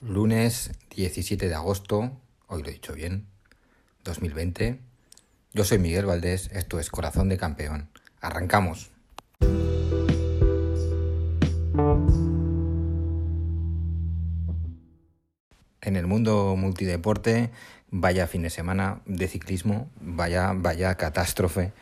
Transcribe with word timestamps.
Lunes 0.00 0.70
17 0.90 1.48
de 1.48 1.54
agosto, 1.54 2.12
hoy 2.46 2.62
lo 2.62 2.68
he 2.68 2.72
dicho 2.72 2.92
bien, 2.94 3.26
2020. 4.04 4.78
Yo 5.52 5.64
soy 5.64 5.78
Miguel 5.78 6.06
Valdés, 6.06 6.50
esto 6.52 6.78
es 6.78 6.90
Corazón 6.90 7.28
de 7.28 7.36
Campeón. 7.38 7.90
Arrancamos. 8.20 8.90
En 15.82 15.96
el 15.96 16.06
mundo 16.06 16.54
multideporte, 16.56 17.50
vaya 17.90 18.26
fin 18.26 18.42
de 18.42 18.50
semana 18.50 19.00
de 19.06 19.28
ciclismo, 19.28 19.90
vaya, 20.00 20.52
vaya 20.54 20.94
catástrofe. 20.94 21.72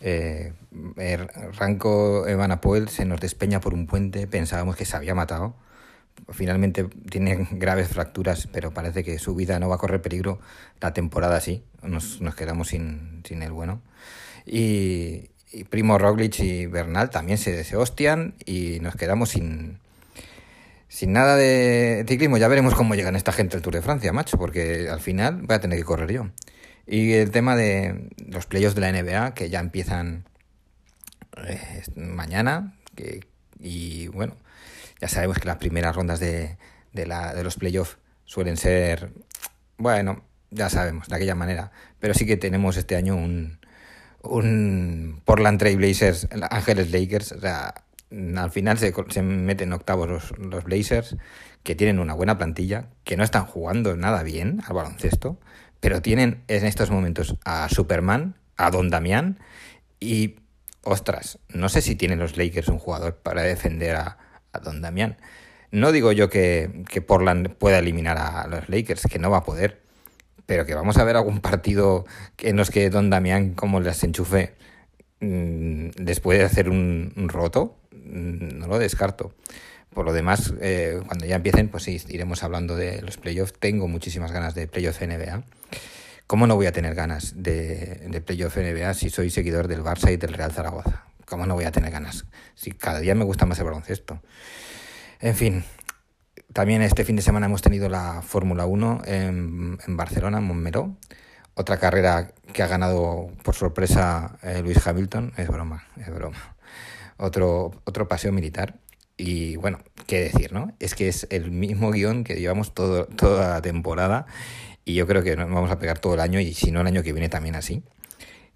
Eh, 0.00 0.52
er, 0.96 1.28
Ranco 1.58 2.26
Evan 2.26 2.52
Apoel 2.52 2.88
se 2.88 3.04
nos 3.04 3.20
despeña 3.20 3.60
por 3.60 3.74
un 3.74 3.86
puente, 3.86 4.26
pensábamos 4.26 4.76
que 4.76 4.84
se 4.84 4.96
había 4.96 5.14
matado. 5.14 5.54
Finalmente 6.30 6.84
tiene 7.10 7.48
graves 7.52 7.88
fracturas, 7.88 8.48
pero 8.52 8.72
parece 8.72 9.04
que 9.04 9.18
su 9.18 9.34
vida 9.34 9.58
no 9.58 9.68
va 9.68 9.76
a 9.76 9.78
correr 9.78 10.02
peligro. 10.02 10.40
La 10.80 10.92
temporada 10.92 11.40
sí, 11.40 11.64
nos, 11.82 12.20
nos 12.20 12.34
quedamos 12.34 12.68
sin, 12.68 13.22
sin 13.24 13.42
el 13.42 13.52
bueno. 13.52 13.80
Y, 14.46 15.30
y 15.52 15.64
Primo 15.64 15.98
Roglic 15.98 16.40
y 16.40 16.66
Bernal 16.66 17.10
también 17.10 17.38
se, 17.38 17.62
se 17.64 17.76
hostian 17.76 18.34
y 18.44 18.78
nos 18.80 18.96
quedamos 18.96 19.30
sin, 19.30 19.78
sin 20.88 21.12
nada 21.12 21.36
de 21.36 22.04
ciclismo. 22.08 22.38
Ya 22.38 22.48
veremos 22.48 22.74
cómo 22.74 22.94
llegan 22.94 23.16
esta 23.16 23.32
gente 23.32 23.56
al 23.56 23.62
Tour 23.62 23.74
de 23.74 23.82
Francia, 23.82 24.12
macho, 24.12 24.38
porque 24.38 24.88
al 24.90 25.00
final 25.00 25.42
voy 25.42 25.56
a 25.56 25.60
tener 25.60 25.78
que 25.78 25.84
correr 25.84 26.10
yo. 26.12 26.28
Y 26.86 27.12
el 27.12 27.30
tema 27.30 27.54
de 27.54 28.10
los 28.26 28.46
playoffs 28.46 28.74
de 28.74 28.80
la 28.80 28.92
NBA, 28.92 29.34
que 29.34 29.50
ya 29.50 29.60
empiezan 29.60 30.24
eh, 31.46 31.82
mañana, 31.96 32.74
que, 32.94 33.20
y 33.60 34.08
bueno, 34.08 34.36
ya 35.00 35.08
sabemos 35.08 35.38
que 35.38 35.46
las 35.46 35.58
primeras 35.58 35.94
rondas 35.94 36.18
de, 36.18 36.56
de, 36.92 37.06
la, 37.06 37.34
de 37.34 37.44
los 37.44 37.56
playoffs 37.56 37.98
suelen 38.24 38.56
ser, 38.56 39.12
bueno, 39.76 40.24
ya 40.50 40.70
sabemos, 40.70 41.08
de 41.08 41.16
aquella 41.16 41.34
manera. 41.34 41.72
Pero 42.00 42.14
sí 42.14 42.26
que 42.26 42.38
tenemos 42.38 42.78
este 42.78 42.96
año 42.96 43.16
un, 43.16 43.58
un 44.22 45.20
Portland 45.24 45.58
Trail 45.58 45.76
Blazers, 45.76 46.28
Ángeles 46.50 46.90
Lakers, 46.90 47.32
o 47.32 47.40
sea, 47.40 47.74
al 48.10 48.50
final 48.50 48.78
se, 48.78 48.94
se 49.08 49.22
meten 49.22 49.72
octavos 49.72 50.08
los, 50.08 50.38
los, 50.38 50.64
Blazers, 50.64 51.16
que 51.62 51.74
tienen 51.74 51.98
una 51.98 52.14
buena 52.14 52.38
plantilla, 52.38 52.88
que 53.04 53.16
no 53.16 53.24
están 53.24 53.44
jugando 53.44 53.96
nada 53.96 54.22
bien 54.22 54.60
al 54.66 54.74
baloncesto, 54.74 55.38
pero 55.80 56.00
tienen 56.02 56.42
en 56.48 56.64
estos 56.64 56.90
momentos 56.90 57.36
a 57.44 57.68
Superman, 57.68 58.36
a 58.56 58.70
Don 58.70 58.90
Damián, 58.90 59.38
y 60.00 60.36
ostras, 60.82 61.38
no 61.48 61.68
sé 61.68 61.82
si 61.82 61.96
tienen 61.96 62.18
los 62.18 62.36
Lakers 62.36 62.68
un 62.68 62.78
jugador 62.78 63.16
para 63.16 63.42
defender 63.42 63.96
a, 63.96 64.18
a 64.52 64.58
Don 64.60 64.80
Damián. 64.80 65.18
No 65.70 65.92
digo 65.92 66.12
yo 66.12 66.30
que, 66.30 66.84
que 66.88 67.02
Portland 67.02 67.50
pueda 67.50 67.78
eliminar 67.78 68.16
a 68.16 68.46
los 68.46 68.68
Lakers, 68.70 69.02
que 69.02 69.18
no 69.18 69.30
va 69.30 69.38
a 69.38 69.44
poder, 69.44 69.82
pero 70.46 70.64
que 70.64 70.74
vamos 70.74 70.96
a 70.96 71.04
ver 71.04 71.16
algún 71.16 71.40
partido 71.40 72.06
en 72.38 72.56
los 72.56 72.70
que 72.70 72.88
Don 72.88 73.10
Damián, 73.10 73.52
como 73.52 73.80
les 73.80 74.02
enchufe, 74.02 74.54
mmm, 75.20 75.90
después 75.96 76.38
de 76.38 76.46
hacer 76.46 76.70
un 76.70 77.28
roto, 77.28 77.78
no 78.04 78.66
lo 78.66 78.78
descarto. 78.78 79.32
Por 79.92 80.04
lo 80.04 80.12
demás, 80.12 80.54
eh, 80.60 81.00
cuando 81.06 81.26
ya 81.26 81.36
empiecen, 81.36 81.68
pues 81.68 81.84
sí, 81.84 82.00
iremos 82.08 82.42
hablando 82.44 82.76
de 82.76 83.02
los 83.02 83.16
playoffs. 83.16 83.54
Tengo 83.58 83.88
muchísimas 83.88 84.32
ganas 84.32 84.54
de 84.54 84.68
playoff 84.68 85.00
NBA. 85.00 85.42
¿Cómo 86.26 86.46
no 86.46 86.56
voy 86.56 86.66
a 86.66 86.72
tener 86.72 86.94
ganas 86.94 87.42
de, 87.42 88.06
de 88.08 88.20
playoff 88.20 88.56
NBA 88.56 88.92
si 88.94 89.10
soy 89.10 89.30
seguidor 89.30 89.66
del 89.66 89.82
Barça 89.82 90.12
y 90.12 90.16
del 90.16 90.34
Real 90.34 90.52
Zaragoza? 90.52 91.04
¿Cómo 91.24 91.46
no 91.46 91.54
voy 91.54 91.64
a 91.64 91.72
tener 91.72 91.90
ganas? 91.90 92.26
Si 92.54 92.72
cada 92.72 93.00
día 93.00 93.14
me 93.14 93.24
gusta 93.24 93.46
más 93.46 93.58
el 93.58 93.64
baloncesto. 93.64 94.20
En 95.20 95.34
fin, 95.34 95.64
también 96.52 96.82
este 96.82 97.04
fin 97.04 97.16
de 97.16 97.22
semana 97.22 97.46
hemos 97.46 97.62
tenido 97.62 97.88
la 97.88 98.22
Fórmula 98.22 98.66
1 98.66 99.02
en, 99.06 99.78
Barcelona, 99.88 100.38
en 100.38 100.44
Montmeló. 100.44 100.96
Otra 101.54 101.78
carrera 101.78 102.32
que 102.52 102.62
ha 102.62 102.66
ganado 102.66 103.32
por 103.42 103.54
sorpresa 103.54 104.38
eh, 104.42 104.60
Luis 104.62 104.86
Hamilton. 104.86 105.32
Es 105.36 105.48
broma, 105.48 105.88
es 105.96 106.12
broma 106.12 106.57
otro, 107.18 107.72
otro 107.84 108.08
paseo 108.08 108.32
militar. 108.32 108.80
Y 109.16 109.56
bueno, 109.56 109.80
qué 110.06 110.20
decir, 110.20 110.52
¿no? 110.52 110.72
Es 110.78 110.94
que 110.94 111.08
es 111.08 111.26
el 111.30 111.50
mismo 111.50 111.90
guion 111.90 112.24
que 112.24 112.36
llevamos 112.36 112.72
todo, 112.72 113.06
toda 113.06 113.54
la 113.54 113.62
temporada 113.62 114.26
y 114.84 114.94
yo 114.94 115.06
creo 115.06 115.22
que 115.22 115.36
nos 115.36 115.50
vamos 115.50 115.70
a 115.70 115.78
pegar 115.78 115.98
todo 115.98 116.14
el 116.14 116.20
año 116.20 116.40
y 116.40 116.54
si 116.54 116.70
no 116.70 116.80
el 116.80 116.86
año 116.86 117.02
que 117.02 117.12
viene 117.12 117.28
también 117.28 117.56
así. 117.56 117.82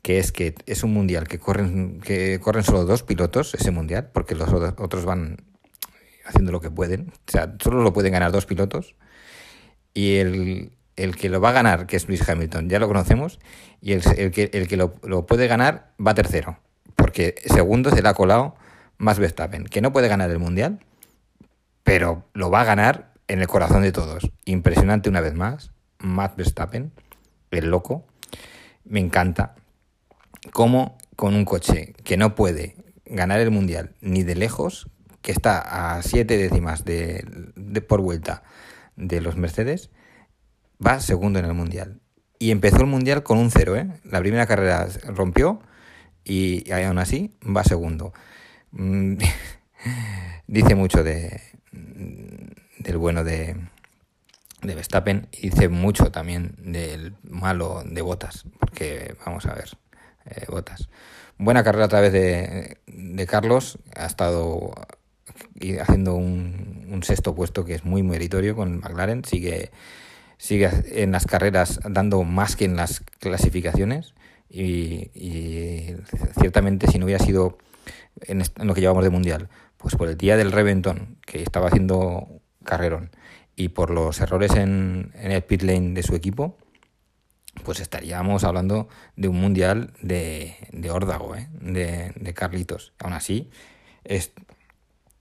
Que 0.01 0.19
es 0.19 0.33
que 0.33 0.55
es 0.67 0.83
un 0.83 0.93
mundial 0.93 1.28
que 1.28 1.39
corren, 1.39 2.01
que 2.01 2.41
corren 2.41 2.65
solo 2.65 2.84
dos 2.84 3.03
pilotos, 3.03 3.55
ese 3.55 3.71
mundial, 3.71 4.11
porque 4.12 4.34
los 4.34 4.49
otros 4.51 5.05
van 5.05 5.45
haciendo 6.25 6.51
lo 6.51 6.61
que 6.61 6.71
pueden. 6.71 7.12
O 7.28 7.31
sea, 7.31 7.55
solo 7.62 7.83
lo 7.83 7.93
pueden 7.93 8.12
ganar 8.12 8.33
dos 8.33 8.47
pilotos. 8.47 8.97
Y 9.95 10.17
el, 10.17 10.72
el 10.97 11.17
que 11.17 11.28
lo 11.28 11.41
va 11.41 11.51
a 11.51 11.53
ganar, 11.53 11.87
que 11.87 11.97
es 11.97 12.09
Luis 12.09 12.28
Hamilton, 12.28 12.69
ya 12.69 12.78
lo 12.78 12.89
conocemos. 12.89 13.39
Y 13.81 13.93
el, 13.93 14.03
el 14.17 14.31
que, 14.31 14.51
el 14.55 14.69
que 14.69 14.77
lo, 14.77 14.95
lo 15.05 15.27
puede 15.27 15.47
ganar 15.49 15.93
va 16.05 16.15
tercero 16.15 16.59
porque 17.12 17.34
segundo 17.45 17.91
se 17.91 18.00
le 18.00 18.09
ha 18.09 18.15
colado 18.15 18.55
Max 18.97 19.19
Verstappen, 19.19 19.65
que 19.65 19.83
no 19.83 19.93
puede 19.93 20.09
ganar 20.09 20.31
el 20.31 20.39
Mundial, 20.39 20.78
pero 21.83 22.25
lo 22.33 22.50
va 22.50 22.62
a 22.62 22.65
ganar 22.65 23.12
en 23.28 23.43
el 23.43 23.49
corazón 23.49 23.83
de 23.83 23.93
todos. 23.93 24.31
Impresionante 24.47 25.11
una 25.11 25.21
vez 25.21 25.34
más, 25.34 25.72
Max 25.99 26.37
Verstappen, 26.37 26.91
el 27.51 27.67
loco. 27.69 28.06
Me 28.87 28.99
encanta 28.99 29.56
cómo 30.55 30.97
con 31.15 31.34
un 31.34 31.45
coche 31.45 31.93
que 32.03 32.17
no 32.17 32.34
puede 32.34 32.77
ganar 33.05 33.41
el 33.41 33.51
Mundial 33.51 33.95
ni 34.01 34.22
de 34.22 34.34
lejos, 34.34 34.89
que 35.21 35.33
está 35.33 35.97
a 35.97 36.03
siete 36.03 36.39
décimas 36.39 36.87
de, 36.87 37.27
de 37.56 37.83
por 37.83 38.01
vuelta 38.01 38.43
de 38.97 39.21
los 39.21 39.37
Mercedes, 39.37 39.91
va 40.84 40.99
segundo 41.01 41.39
en 41.39 41.45
el 41.45 41.53
Mundial. 41.53 42.01
Y 42.39 42.53
empezó 42.53 42.78
el 42.78 42.87
Mundial 42.87 43.22
con 43.22 43.37
un 43.37 43.51
cero, 43.51 43.77
¿eh? 43.77 44.01
La 44.03 44.21
primera 44.21 44.47
carrera 44.47 44.89
rompió 45.09 45.61
y 46.25 46.71
aún 46.72 46.99
así 46.99 47.34
va 47.44 47.65
segundo. 47.65 48.12
Mm, 48.72 49.16
dice 50.47 50.75
mucho 50.75 51.03
de 51.03 51.41
del 51.72 52.99
bueno 52.99 53.25
de, 53.25 53.56
de 54.62 54.75
Verstappen 54.75 55.28
y 55.33 55.50
dice 55.50 55.69
mucho 55.69 56.10
también 56.10 56.55
del 56.59 57.15
malo 57.22 57.83
de 57.84 58.03
Botas, 58.03 58.44
porque 58.59 59.15
vamos 59.25 59.47
a 59.47 59.55
ver, 59.55 59.71
eh, 60.27 60.44
Botas. 60.49 60.88
Buena 61.38 61.65
carrera 61.65 61.87
a 61.87 61.88
través 61.88 62.12
de, 62.12 62.78
de 62.87 63.27
Carlos, 63.27 63.78
ha 63.97 64.06
estado 64.06 64.72
haciendo 65.81 66.15
un, 66.15 66.87
un, 66.91 67.03
sexto 67.03 67.34
puesto 67.34 67.65
que 67.65 67.75
es 67.75 67.84
muy 67.84 68.03
meritorio 68.03 68.54
con 68.54 68.81
McLaren, 68.81 69.25
sigue, 69.25 69.71
sigue 70.37 70.71
en 71.03 71.12
las 71.12 71.27
carreras 71.27 71.81
dando 71.89 72.22
más 72.25 72.54
que 72.56 72.65
en 72.65 72.77
las 72.77 73.00
clasificaciones 73.19 74.15
y, 74.53 75.97
ciertamente 76.39 76.87
si 76.87 76.99
no 76.99 77.07
hubiera 77.07 77.25
sido 77.25 77.59
en, 78.21 78.43
en, 78.43 78.67
lo 78.67 78.75
que 78.75 78.81
llevamos 78.81 79.05
de 79.05 79.11
mundial, 79.11 79.49
pues 79.79 79.97
por 79.97 80.09
el 80.09 80.17
día 80.17 80.37
del 80.37 80.53
reventón 80.53 81.19
que 81.27 81.43
estaba 81.43 81.69
haciendo 81.69 82.29
Carrerón 82.65 83.11
y 83.57 83.71
por 83.71 83.91
los 83.91 84.21
errores 84.21 84.55
en, 84.55 85.13
en 85.15 85.33
el 85.33 85.43
pit 85.43 85.63
lane 85.63 85.95
de 85.95 86.03
su 86.03 86.15
equipo, 86.15 86.57
pues 87.65 87.81
estaríamos 87.81 88.45
hablando 88.45 88.89
de 89.17 89.29
un 89.29 89.41
mundial 89.41 89.93
de, 90.01 90.57
de 90.73 90.91
órdago, 90.91 91.34
¿eh? 91.37 91.49
de, 91.61 92.13
de 92.15 92.34
Carlitos. 92.34 92.93
Aún 92.99 93.13
así, 93.13 93.51
es 94.05 94.33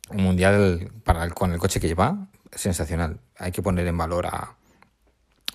un 0.09 0.23
mundial 0.23 0.91
para 1.03 1.23
el, 1.23 1.33
con 1.33 1.51
el 1.51 1.59
coche 1.59 1.79
que 1.79 1.87
lleva 1.87 2.27
sensacional. 2.53 3.19
Hay 3.37 3.51
que 3.51 3.61
poner 3.61 3.87
en 3.87 3.97
valor 3.97 4.27
a, 4.27 4.55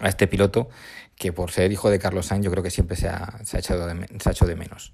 a 0.00 0.08
este 0.08 0.26
piloto 0.26 0.68
que 1.16 1.32
por 1.32 1.50
ser 1.50 1.72
hijo 1.72 1.90
de 1.90 1.98
Carlos 1.98 2.26
Sainz 2.26 2.44
yo 2.44 2.50
creo 2.50 2.62
que 2.62 2.70
siempre 2.70 2.96
se 2.96 3.08
ha, 3.08 3.40
se 3.44 3.56
ha, 3.56 3.60
echado, 3.60 3.86
de, 3.86 4.06
se 4.20 4.28
ha 4.28 4.32
hecho 4.32 4.46
de 4.46 4.54
menos. 4.54 4.92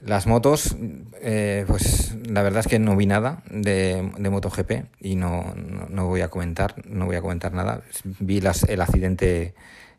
Las 0.00 0.26
motos, 0.26 0.76
eh, 1.22 1.64
pues 1.66 2.16
la 2.26 2.42
verdad 2.42 2.60
es 2.60 2.66
que 2.66 2.78
no 2.78 2.94
vi 2.96 3.06
nada 3.06 3.42
de, 3.48 4.12
de 4.18 4.30
MotoGP 4.30 4.86
y 5.00 5.16
no, 5.16 5.54
no, 5.54 5.86
no, 5.88 6.06
voy 6.08 6.20
a 6.20 6.28
comentar, 6.28 6.74
no 6.86 7.06
voy 7.06 7.16
a 7.16 7.22
comentar 7.22 7.52
nada. 7.52 7.82
Vi 8.18 8.40
las, 8.40 8.64
el 8.64 8.82
accidente 8.82 9.54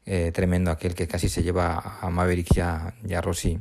eh, 0.06 0.32
tremendo 0.32 0.70
aquel 0.70 0.94
que 0.94 1.08
casi 1.08 1.28
se 1.28 1.42
lleva 1.42 1.98
a 2.02 2.10
Maverick 2.10 2.56
y 2.56 2.60
a, 2.60 3.22
Rossi 3.22 3.60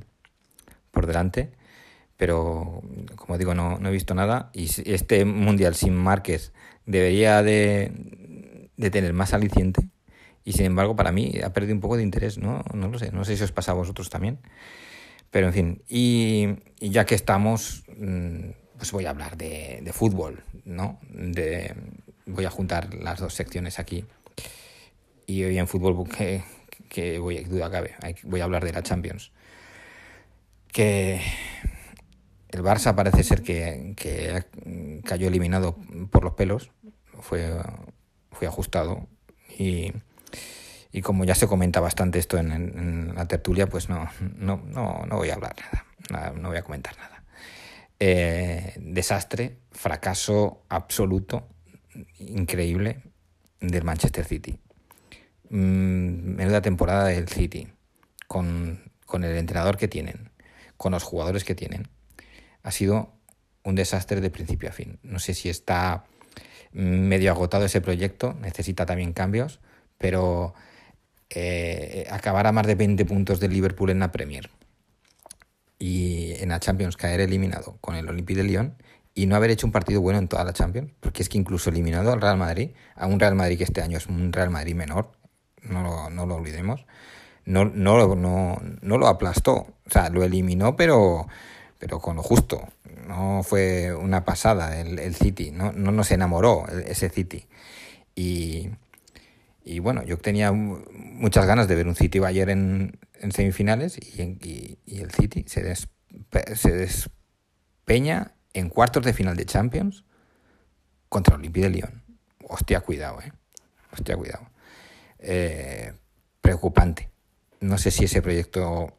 por 0.90 1.06
delante, 1.06 1.50
pero 2.18 2.82
como 3.16 3.38
digo 3.38 3.54
no, 3.54 3.78
no 3.78 3.88
he 3.88 3.92
visto 3.92 4.14
nada 4.14 4.50
y 4.52 4.68
este 4.84 5.24
mundial 5.24 5.74
sin 5.74 5.96
Márquez 5.96 6.52
debería 6.84 7.42
de, 7.42 8.68
de 8.76 8.90
tener 8.90 9.14
más 9.14 9.32
aliciente 9.32 9.88
y 10.44 10.52
sin 10.52 10.66
embargo 10.66 10.94
para 10.94 11.12
mí 11.12 11.32
ha 11.42 11.52
perdido 11.52 11.74
un 11.74 11.80
poco 11.80 11.96
de 11.96 12.02
interés, 12.02 12.38
¿no? 12.38 12.62
No 12.74 12.88
lo 12.88 12.98
sé, 12.98 13.10
no 13.12 13.24
sé 13.24 13.36
si 13.36 13.42
os 13.42 13.52
pasa 13.52 13.72
a 13.72 13.74
vosotros 13.74 14.10
también. 14.10 14.38
Pero 15.30 15.48
en 15.48 15.52
fin, 15.52 15.82
y, 15.88 16.46
ya 16.80 17.06
que 17.06 17.16
estamos, 17.16 17.82
mm, 17.96 18.50
pues 18.76 18.92
voy 18.92 19.06
a 19.06 19.10
hablar 19.10 19.36
de, 19.36 19.80
de, 19.82 19.92
fútbol, 19.92 20.44
¿no? 20.64 21.00
Voy 22.26 22.44
a 22.44 22.50
juntar 22.50 22.94
las 22.94 23.18
dos 23.18 23.34
secciones 23.34 23.78
aquí. 23.78 24.04
Y 25.26 25.42
hoy 25.42 25.58
en 25.58 25.66
fútbol, 25.66 26.08
que, 26.08 26.44
que 26.88 27.18
voy, 27.18 27.42
duda 27.44 27.70
cabe, 27.70 27.94
voy 28.22 28.40
a 28.40 28.44
hablar 28.44 28.64
de 28.64 28.72
la 28.72 28.82
Champions. 28.82 29.32
que 30.72 31.20
el 32.50 32.62
Barça 32.62 32.94
parece 32.94 33.24
ser 33.24 33.42
que, 33.42 33.96
cayó 35.04 35.26
eliminado 35.26 35.76
por 36.10 36.22
los 36.22 36.34
pelos, 36.34 36.70
fue, 37.20 37.50
fue 38.30 38.46
ajustado 38.46 39.08
y, 39.58 39.92
y 40.94 41.02
como 41.02 41.24
ya 41.24 41.34
se 41.34 41.48
comenta 41.48 41.80
bastante 41.80 42.20
esto 42.20 42.38
en, 42.38 43.12
la 43.16 43.26
tertulia, 43.26 43.66
pues 43.66 43.88
no, 43.88 44.08
no, 44.38 44.62
no, 44.64 45.04
no, 45.04 45.16
voy 45.16 45.28
a 45.28 45.34
hablar 45.34 45.56
nada, 46.08 46.32
no 46.36 46.50
voy 46.50 46.56
a 46.56 46.62
comentar 46.62 46.96
nada. 46.96 47.24
Eh, 47.98 48.74
desastre, 48.76 49.58
fracaso 49.72 50.62
absoluto, 50.68 51.48
increíble 52.20 53.02
del 53.58 53.82
Manchester 53.82 54.24
City. 54.24 54.56
Mm, 55.50 56.36
menuda 56.36 56.62
temporada 56.62 57.06
del 57.06 57.28
City, 57.28 57.66
con, 58.28 58.92
con 59.04 59.24
el 59.24 59.36
entrenador 59.36 59.76
que 59.76 59.88
tienen, 59.88 60.30
con 60.76 60.92
los 60.92 61.02
jugadores 61.02 61.42
que 61.42 61.56
tienen. 61.56 61.88
Ha 62.62 62.70
sido 62.70 63.14
un 63.64 63.74
desastre 63.74 64.20
de 64.20 64.30
principio 64.30 64.68
a 64.68 64.72
fin. 64.72 65.00
No 65.02 65.18
sé 65.18 65.34
si 65.34 65.48
está 65.48 66.04
medio 66.70 67.32
agotado 67.32 67.64
ese 67.64 67.80
proyecto, 67.80 68.34
necesita 68.34 68.86
también 68.86 69.12
cambios, 69.12 69.58
pero 69.98 70.54
eh, 71.30 72.06
acabar 72.10 72.46
a 72.46 72.52
más 72.52 72.66
de 72.66 72.74
20 72.74 73.04
puntos 73.04 73.40
del 73.40 73.52
Liverpool 73.52 73.90
en 73.90 73.98
la 73.98 74.12
Premier 74.12 74.50
y 75.78 76.32
en 76.40 76.50
la 76.50 76.60
Champions 76.60 76.96
caer 76.96 77.20
eliminado 77.20 77.78
con 77.80 77.94
el 77.94 78.08
Olympique 78.08 78.40
de 78.40 78.44
Lyon 78.44 78.76
y 79.14 79.26
no 79.26 79.36
haber 79.36 79.50
hecho 79.50 79.66
un 79.66 79.72
partido 79.72 80.00
bueno 80.00 80.18
en 80.18 80.28
toda 80.28 80.44
la 80.44 80.52
Champions, 80.52 80.92
porque 81.00 81.22
es 81.22 81.28
que 81.28 81.38
incluso 81.38 81.70
eliminado 81.70 82.12
al 82.12 82.20
Real 82.20 82.36
Madrid, 82.36 82.70
a 82.96 83.06
un 83.06 83.20
Real 83.20 83.34
Madrid 83.34 83.58
que 83.58 83.64
este 83.64 83.80
año 83.80 83.96
es 83.98 84.06
un 84.06 84.32
Real 84.32 84.50
Madrid 84.50 84.74
menor, 84.74 85.12
no 85.62 85.82
lo, 85.82 86.10
no 86.10 86.26
lo 86.26 86.34
olvidemos, 86.34 86.84
no, 87.44 87.64
no, 87.64 88.16
no, 88.16 88.60
no 88.80 88.98
lo 88.98 89.06
aplastó, 89.06 89.52
o 89.52 89.90
sea, 89.90 90.08
lo 90.10 90.24
eliminó, 90.24 90.76
pero, 90.76 91.28
pero 91.78 92.00
con 92.00 92.16
lo 92.16 92.22
justo. 92.22 92.66
No 93.06 93.42
fue 93.42 93.94
una 93.94 94.24
pasada 94.24 94.80
el, 94.80 94.98
el 94.98 95.14
City, 95.14 95.50
no, 95.50 95.72
no 95.72 95.92
nos 95.92 96.10
enamoró 96.10 96.66
ese 96.68 97.10
City. 97.10 97.46
Y, 98.14 98.70
y 99.64 99.78
bueno, 99.78 100.02
yo 100.04 100.18
tenía 100.18 100.52
muchas 100.52 101.46
ganas 101.46 101.68
de 101.68 101.74
ver 101.74 101.88
un 101.88 101.96
City 101.96 102.20
ayer 102.24 102.50
en, 102.50 102.98
semifinales 103.30 103.98
y, 103.98 104.78
el 104.86 105.10
City 105.10 105.44
se, 105.48 105.74
se 105.74 106.70
despeña 106.70 108.34
en 108.52 108.68
cuartos 108.68 109.04
de 109.04 109.12
final 109.12 109.36
de 109.36 109.46
Champions 109.46 110.04
contra 111.08 111.36
Olympique 111.36 111.66
de 111.66 111.70
Lyon. 111.70 112.02
Hostia, 112.48 112.80
cuidado, 112.80 113.20
eh. 113.20 113.32
Hostia, 113.92 114.16
cuidado. 114.16 114.48
Eh, 115.18 115.92
preocupante. 116.40 117.10
No 117.60 117.78
sé 117.78 117.90
si 117.90 118.04
ese 118.04 118.20
proyecto 118.20 118.98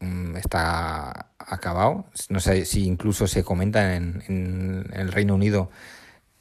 mm, 0.00 0.36
está 0.36 1.32
acabado. 1.38 2.06
No 2.28 2.40
sé 2.40 2.64
si 2.64 2.86
incluso 2.86 3.26
se 3.26 3.44
comenta 3.44 3.96
en, 3.96 4.90
el 4.92 5.12
Reino 5.12 5.34
Unido 5.34 5.70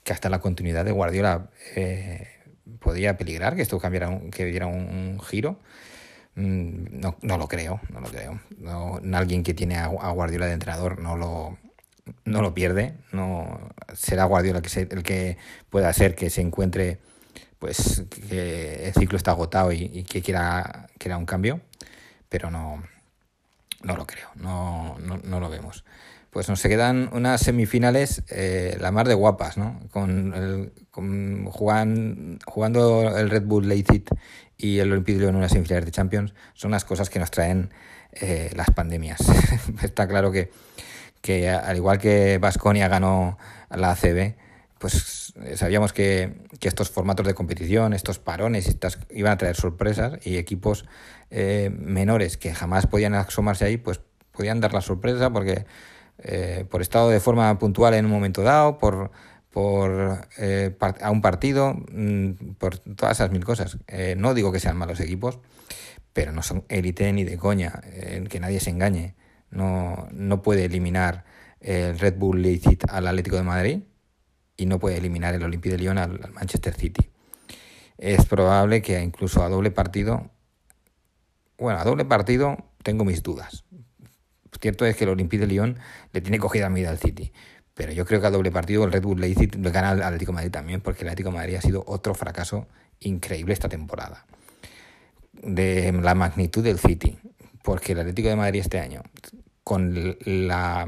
que 0.04 0.14
hasta 0.14 0.30
la 0.30 0.40
continuidad 0.40 0.86
de 0.86 0.92
Guardiola 0.92 1.50
eh, 1.76 2.39
podía 2.80 3.18
peligrar, 3.18 3.56
que 3.56 3.62
esto 3.62 3.80
cambiara, 3.80 4.20
que 4.32 4.46
diera 4.46 4.68
un, 4.68 5.20
giro. 5.20 5.60
Mm, 6.36 7.00
no, 7.00 7.18
no, 7.22 7.38
lo 7.38 7.48
creo, 7.48 7.82
no 7.90 8.00
lo 8.02 8.10
creo. 8.10 8.40
No, 8.58 9.00
alguien 9.14 9.44
que 9.44 9.54
tiene 9.54 9.78
a, 9.78 9.88
Guardiola 9.88 10.46
de 10.48 10.54
entrenador 10.54 11.00
no 11.00 11.16
lo, 11.18 11.58
no 12.26 12.42
lo 12.42 12.54
pierde. 12.54 12.96
No 13.12 13.72
será 13.94 14.26
Guardiola 14.26 14.62
el 14.76 15.04
que 15.04 15.38
pueda 15.70 15.92
ser 15.94 16.16
que 16.16 16.30
se 16.30 16.42
encuentre 16.42 17.00
pues 17.60 18.04
que 18.10 18.88
el 18.88 18.94
ciclo 18.94 19.18
está 19.18 19.32
agotado 19.32 19.72
y, 19.72 20.04
que 20.04 20.22
quiera, 20.22 20.88
quiera 20.98 21.18
un 21.18 21.26
cambio, 21.26 21.60
pero 22.30 22.50
no, 22.50 22.82
no 23.84 23.98
lo 23.98 24.08
creo, 24.08 24.30
no, 24.36 24.98
no, 25.00 25.40
lo 25.40 25.50
vemos. 25.50 25.84
Pues 26.32 26.48
nos 26.48 26.62
quedan 26.62 27.10
unas 27.14 27.42
semifinales 27.42 28.24
eh, 28.30 28.78
la 28.80 28.92
más 28.92 29.08
de 29.08 29.16
guapas, 29.16 29.58
¿no? 29.58 29.80
Con, 29.92 30.34
el, 30.36 30.72
con 30.92 31.46
jugando 31.46 33.18
el 33.18 33.30
Red 33.30 33.44
Bull 33.44 33.68
Leipzig 33.68 34.04
y 34.58 34.80
el 34.80 34.92
Olympique 34.92 35.24
en 35.24 35.36
unas 35.36 35.52
semifinales 35.52 35.86
de 35.86 35.92
Champions 35.92 36.34
son 36.54 36.72
las 36.72 36.86
cosas 36.86 37.10
que 37.10 37.20
nos 37.20 37.32
traen 37.32 37.72
eh, 38.12 38.52
las 38.56 38.70
pandemias. 38.72 39.22
Está 39.82 40.08
claro 40.08 40.32
que, 40.32 40.52
que 41.22 41.50
al 41.50 41.78
igual 41.78 41.98
que 41.98 42.38
Vasconia 42.38 42.88
ganó 42.88 43.38
la 43.70 43.92
ACB, 43.92 44.36
pues 44.80 45.34
eh, 45.44 45.58
sabíamos 45.58 45.94
que, 45.94 46.34
estos 46.62 46.90
formatos 46.90 47.28
de 47.28 47.34
competición, 47.34 47.94
estos 47.94 48.18
parones, 48.18 48.68
estas, 48.68 48.98
iban 49.12 49.34
a 49.34 49.38
traer 49.38 49.56
sorpresas 49.56 50.26
y 50.26 50.38
equipos 50.38 50.86
eh, 51.30 51.70
menores 51.78 52.38
que 52.38 52.54
jamás 52.54 52.88
podían 52.88 53.14
asomarse 53.14 53.66
ahí, 53.66 53.78
pues 53.78 54.02
podían 54.32 54.62
dar 54.62 54.74
la 54.74 54.82
sorpresa 54.82 55.32
porque 55.32 55.66
eh, 56.24 56.66
por 56.70 56.82
estado 56.82 57.10
de 57.10 57.20
forma 57.20 57.58
puntual 57.60 57.94
en 57.94 58.06
un 58.06 58.12
momento 58.12 58.44
dado, 58.44 58.78
por, 58.78 59.12
por 59.50 60.28
a 61.02 61.12
un 61.12 61.22
partido, 61.22 61.74
mm, 61.92 62.54
por 62.58 62.78
todas 62.78 63.18
esas 63.18 63.32
mil 63.32 63.44
cosas. 63.44 63.78
no 64.18 64.34
digo 64.34 64.52
que 64.52 64.60
sean 64.60 64.78
malos 64.78 65.00
equipos, 65.00 65.40
pero 66.14 66.32
no 66.32 66.44
son 66.44 66.66
élite 66.70 67.12
ni 67.14 67.24
de 67.24 67.38
coña, 67.38 67.82
que 68.30 68.40
nadie 68.40 68.60
se 68.60 68.70
engañe. 68.70 69.16
No, 69.52 70.08
no 70.12 70.42
puede 70.42 70.66
eliminar 70.66 71.26
el 71.60 71.98
Red 72.00 72.16
Bull 72.18 72.42
Leipzig 72.42 72.80
al 72.90 73.08
Atlético 73.08 73.36
de 73.36 73.44
Madrid 73.44 73.80
y 74.60 74.66
no 74.66 74.80
puede 74.80 74.98
eliminar 74.98 75.34
el 75.34 75.44
Olympique 75.44 75.76
de 75.76 75.82
Lyon 75.82 75.98
al, 75.98 76.32
Manchester 76.34 76.74
City. 76.74 77.10
Es 77.98 78.26
probable 78.26 78.82
que 78.82 79.02
incluso 79.02 79.44
a 79.44 79.50
doble 79.50 79.72
partido, 79.72 80.30
bueno, 81.58 81.80
a 81.80 81.84
doble 81.84 82.06
partido 82.06 82.58
tengo 82.84 83.06
mis 83.06 83.24
dudas. 83.24 83.66
Cierto 84.62 84.86
es 84.86 84.96
que 84.96 85.06
el 85.06 85.12
Olympique 85.12 85.42
de 85.42 85.48
Lyon 85.48 85.78
le 86.12 86.22
tiene 86.22 86.40
cogida 86.40 86.70
medida 86.70 86.90
al 86.90 87.00
City, 87.00 87.32
pero 87.74 87.94
yo 87.94 88.06
creo 88.06 88.20
que 88.20 88.28
a 88.28 88.32
doble 88.32 88.52
partido 88.52 88.84
el 88.84 88.92
Red 88.92 89.04
Bull 89.04 89.22
Leipzig 89.22 89.56
le 89.56 89.72
gana 89.72 89.92
al 89.92 90.04
Atlético 90.04 90.32
de 90.32 90.36
Madrid 90.36 90.52
también, 90.52 90.82
porque 90.82 91.04
el 91.04 91.08
Atlético 91.08 91.30
de 91.30 91.36
Madrid 91.36 91.56
ha 91.56 91.62
sido 91.62 91.84
otro 91.88 92.14
fracaso 92.14 92.68
increíble 93.00 93.54
esta 93.54 93.70
temporada. 93.70 94.26
De 95.32 95.92
la 95.94 96.14
magnitud 96.14 96.64
del 96.64 96.78
City, 96.78 97.18
porque 97.64 97.94
el 97.94 98.00
Atlético 98.00 98.28
de 98.28 98.36
Madrid 98.36 98.60
este 98.60 98.80
año, 98.80 99.02
con 99.64 100.18
la 100.26 100.88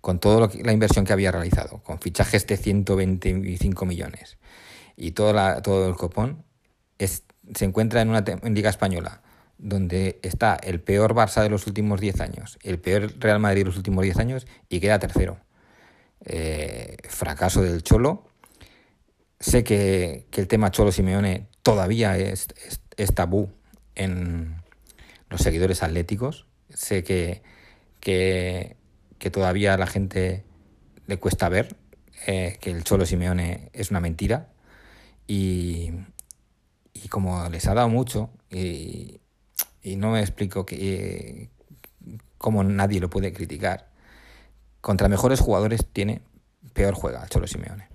con 0.00 0.18
toda 0.18 0.48
la 0.62 0.72
inversión 0.72 1.04
que 1.04 1.12
había 1.12 1.30
realizado, 1.30 1.82
con 1.82 1.98
fichajes 1.98 2.46
de 2.46 2.56
125 2.56 3.84
millones 3.84 4.38
y 4.96 5.10
todo, 5.10 5.32
la, 5.32 5.60
todo 5.60 5.88
el 5.88 5.96
copón, 5.96 6.44
es, 6.98 7.24
se 7.54 7.64
encuentra 7.64 8.00
en 8.00 8.08
una 8.08 8.24
liga 8.44 8.70
española 8.70 9.20
donde 9.60 10.18
está 10.22 10.56
el 10.62 10.80
peor 10.80 11.14
Barça 11.14 11.42
de 11.42 11.50
los 11.50 11.66
últimos 11.66 12.00
10 12.00 12.20
años, 12.20 12.58
el 12.62 12.78
peor 12.78 13.12
Real 13.18 13.38
Madrid 13.38 13.62
de 13.62 13.66
los 13.66 13.76
últimos 13.76 14.02
10 14.02 14.18
años 14.18 14.46
y 14.68 14.80
queda 14.80 14.98
tercero. 14.98 15.38
Eh, 16.24 16.96
fracaso 17.08 17.62
del 17.62 17.82
Cholo. 17.82 18.26
Sé 19.38 19.64
que, 19.64 20.26
el 20.32 20.48
tema 20.48 20.70
Cholo 20.70 20.92
Simeone 20.92 21.48
todavía 21.62 22.18
es, 22.18 22.48
tabú 23.14 23.50
en 23.94 24.56
los 25.28 25.40
seguidores 25.40 25.82
atléticos. 25.82 26.46
Sé 26.68 27.04
que, 27.04 27.42
que 28.00 28.76
que 29.20 29.30
todavía 29.30 29.74
a 29.74 29.76
la 29.76 29.86
gente 29.86 30.44
le 31.06 31.18
cuesta 31.18 31.48
ver, 31.48 31.76
eh, 32.26 32.56
que 32.60 32.70
el 32.70 32.82
Cholo 32.82 33.06
Simeone 33.06 33.68
es 33.72 33.90
una 33.90 34.00
mentira. 34.00 34.48
Y, 35.28 35.90
y 36.94 37.08
como 37.08 37.48
les 37.50 37.68
ha 37.68 37.74
dado 37.74 37.88
mucho, 37.88 38.30
y, 38.50 39.20
no 39.84 40.12
me 40.12 40.20
explico 40.20 40.66
que, 40.66 41.48
cómo 42.38 42.64
nadie 42.64 43.00
lo 43.00 43.10
puede 43.10 43.32
criticar, 43.32 43.88
contra 44.80 45.08
mejores 45.08 45.40
jugadores 45.40 45.86
tiene 45.92 46.22
peor 46.72 46.94
juega 46.94 47.26
Cholo 47.28 47.46
Simeone. 47.46 47.88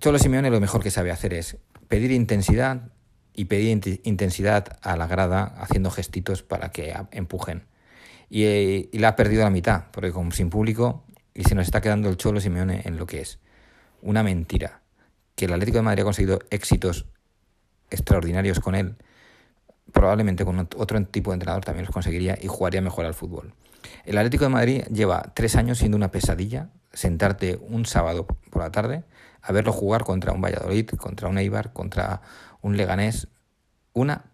Cholo 0.00 0.18
Simeone 0.18 0.50
lo 0.50 0.60
mejor 0.60 0.82
que 0.82 0.90
sabe 0.90 1.10
hacer 1.10 1.34
es 1.34 1.56
pedir 1.88 2.12
intensidad 2.12 2.90
y 3.34 3.46
pedir 3.46 4.00
intensidad 4.04 4.78
a 4.82 4.96
la 4.96 5.06
grada 5.06 5.44
haciendo 5.58 5.90
gestitos 5.90 6.42
para 6.42 6.70
que 6.70 6.94
empujen 7.12 7.64
y, 8.30 8.98
la 8.98 9.08
ha 9.08 9.16
perdido 9.16 9.42
la 9.42 9.50
mitad, 9.50 9.84
porque 9.92 10.12
como 10.12 10.30
sin 10.32 10.50
público 10.50 11.04
y 11.34 11.44
se 11.44 11.54
nos 11.54 11.66
está 11.66 11.80
quedando 11.80 12.08
el 12.08 12.16
Cholo 12.16 12.40
Simeone 12.40 12.82
en 12.84 12.96
lo 12.96 13.06
que 13.06 13.20
es 13.20 13.38
una 14.02 14.22
mentira. 14.22 14.82
Que 15.34 15.44
el 15.44 15.52
Atlético 15.52 15.78
de 15.78 15.82
Madrid 15.82 16.02
ha 16.02 16.04
conseguido 16.04 16.40
éxitos 16.50 17.06
extraordinarios 17.90 18.60
con 18.60 18.74
él, 18.74 18.96
probablemente 19.92 20.44
con 20.44 20.58
otro 20.58 21.04
tipo 21.06 21.30
de 21.30 21.36
entrenador 21.36 21.64
también 21.64 21.86
los 21.86 21.94
conseguiría 21.94 22.38
y 22.40 22.46
jugaría 22.46 22.80
mejor 22.80 23.06
al 23.06 23.14
fútbol. 23.14 23.54
El 24.04 24.18
Atlético 24.18 24.44
de 24.44 24.50
Madrid 24.50 24.82
lleva 24.92 25.32
tres 25.34 25.56
años 25.56 25.78
siendo 25.78 25.96
una 25.96 26.10
pesadilla 26.10 26.70
sentarte 26.92 27.58
un 27.60 27.86
sábado 27.86 28.26
por 28.50 28.62
la 28.62 28.70
tarde 28.70 29.04
a 29.42 29.52
verlo 29.52 29.72
jugar 29.72 30.04
contra 30.04 30.32
un 30.32 30.40
Valladolid, 30.40 30.90
contra 30.90 31.28
un 31.28 31.38
Eibar, 31.38 31.72
contra 31.72 32.22
un 32.60 32.76
Leganés. 32.76 33.28
Una 33.92 34.24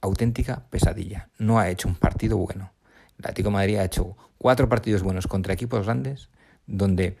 auténtica 0.00 0.64
pesadilla. 0.70 1.28
No 1.38 1.58
ha 1.58 1.68
hecho 1.68 1.88
un 1.88 1.94
partido 1.94 2.36
bueno. 2.38 2.72
El 3.18 3.26
Atlético 3.26 3.48
de 3.50 3.54
Madrid 3.54 3.76
ha 3.76 3.84
hecho 3.84 4.16
cuatro 4.38 4.68
partidos 4.68 5.02
buenos 5.02 5.26
contra 5.26 5.52
equipos 5.52 5.84
grandes, 5.84 6.30
donde 6.66 7.18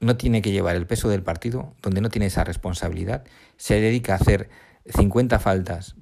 no 0.00 0.16
tiene 0.16 0.42
que 0.42 0.50
llevar 0.50 0.76
el 0.76 0.86
peso 0.86 1.08
del 1.08 1.22
partido, 1.22 1.74
donde 1.82 2.00
no 2.00 2.10
tiene 2.10 2.26
esa 2.26 2.44
responsabilidad, 2.44 3.24
se 3.56 3.80
dedica 3.80 4.14
a 4.14 4.16
hacer 4.16 4.50
50 4.86 5.38
faltas 5.38 5.96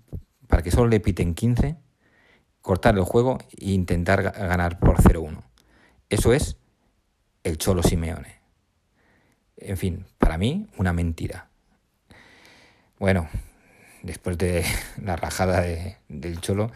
para 0.50 0.62
que 0.62 0.71
solo 0.71 0.88
le 0.88 1.00
piten 1.00 1.35
15 1.35 1.76
cortar 2.61 2.97
el 2.97 3.04
juego 3.04 3.38
e 3.57 3.71
intentar 3.71 4.23
ganar 4.23 4.78
por 4.78 4.99
0-1. 4.99 5.42
Eso 6.11 6.35
es 6.35 6.59
el 7.45 7.57
Cholo 7.57 7.83
Simeone. 7.83 8.40
En 9.57 9.76
fin, 9.76 10.07
para 10.19 10.37
mí, 10.37 10.69
una 10.76 10.92
mentira. 10.92 11.49
Bueno, 12.99 13.28
después 14.02 14.37
de 14.37 14.64
la 15.02 15.16
rajada 15.16 15.62
del 16.09 16.40
Cholo, 16.40 16.71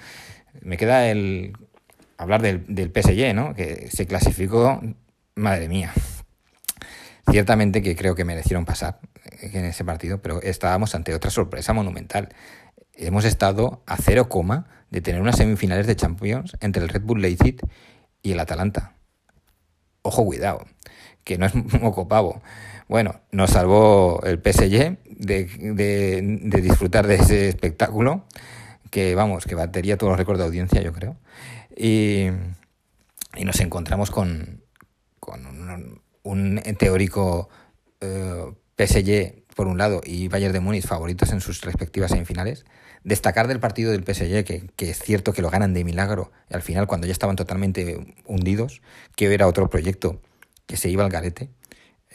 me 0.62 0.76
queda 0.76 1.10
el 1.10 1.52
hablar 2.16 2.40
del, 2.40 2.64
del 2.72 2.90
PSG, 2.90 3.34
¿no? 3.34 3.54
Que 3.54 3.88
se 3.90 4.06
clasificó, 4.06 4.80
madre 5.34 5.68
mía. 5.68 5.92
Ciertamente 7.30 7.82
que 7.82 7.96
creo 7.96 8.14
que 8.14 8.24
merecieron 8.24 8.64
pasar 8.64 9.00
en 9.40 9.64
ese 9.64 9.84
partido, 9.84 10.20
pero 10.20 10.40
estábamos 10.42 10.94
ante 10.94 11.14
otra 11.14 11.30
sorpresa 11.30 11.72
monumental. 11.72 12.28
Hemos 12.96 13.24
estado 13.24 13.82
a 13.86 13.96
cero 13.96 14.28
coma 14.28 14.66
de 14.90 15.00
tener 15.00 15.20
unas 15.20 15.36
semifinales 15.36 15.86
de 15.86 15.96
Champions 15.96 16.56
entre 16.60 16.82
el 16.82 16.88
Red 16.88 17.02
Bull 17.02 17.20
Leipzig 17.20 17.56
y 18.22 18.32
el 18.32 18.40
Atalanta. 18.40 18.94
Ojo, 20.02 20.24
cuidado, 20.24 20.64
que 21.24 21.38
no 21.38 21.46
es 21.46 21.54
moco 21.80 22.06
pavo. 22.06 22.42
Bueno, 22.88 23.20
nos 23.32 23.50
salvó 23.50 24.20
el 24.24 24.38
PSG 24.38 24.98
de, 25.08 26.60
disfrutar 26.62 27.06
de 27.06 27.16
ese 27.16 27.48
espectáculo, 27.48 28.26
que 28.90 29.14
vamos, 29.14 29.46
que 29.46 29.54
batería 29.54 29.96
todos 29.96 30.12
los 30.12 30.18
récords 30.18 30.38
de 30.38 30.44
audiencia, 30.44 30.82
yo 30.82 30.92
creo. 30.92 31.16
Y, 31.76 32.26
nos 33.42 33.58
encontramos 33.60 34.12
con, 34.12 34.62
con 35.18 35.44
un, 35.46 36.00
un 36.22 36.62
teórico 36.78 37.48
eh, 38.00 38.54
PSG 38.76 39.44
por 39.54 39.66
un 39.66 39.78
lado 39.78 40.00
y 40.04 40.28
Bayern 40.28 40.52
de 40.52 40.60
Múnich 40.60 40.86
favoritos 40.86 41.32
en 41.32 41.40
sus 41.40 41.60
respectivas 41.62 42.10
semifinales. 42.10 42.64
Destacar 43.04 43.48
del 43.48 43.60
partido 43.60 43.92
del 43.92 44.02
PSG, 44.02 44.44
que, 44.44 44.90
es 44.90 44.98
cierto 44.98 45.32
que 45.32 45.42
lo 45.42 45.50
ganan 45.50 45.74
de 45.74 45.84
milagro, 45.84 46.32
al 46.50 46.62
final 46.62 46.86
cuando 46.86 47.06
ya 47.06 47.12
estaban 47.12 47.36
totalmente 47.36 48.16
hundidos, 48.26 48.80
que 49.14 49.32
era 49.32 49.46
otro 49.46 49.68
proyecto 49.68 50.20
que 50.66 50.78
se 50.78 50.88
iba 50.88 51.04
al 51.04 51.10
garete, 51.10 51.50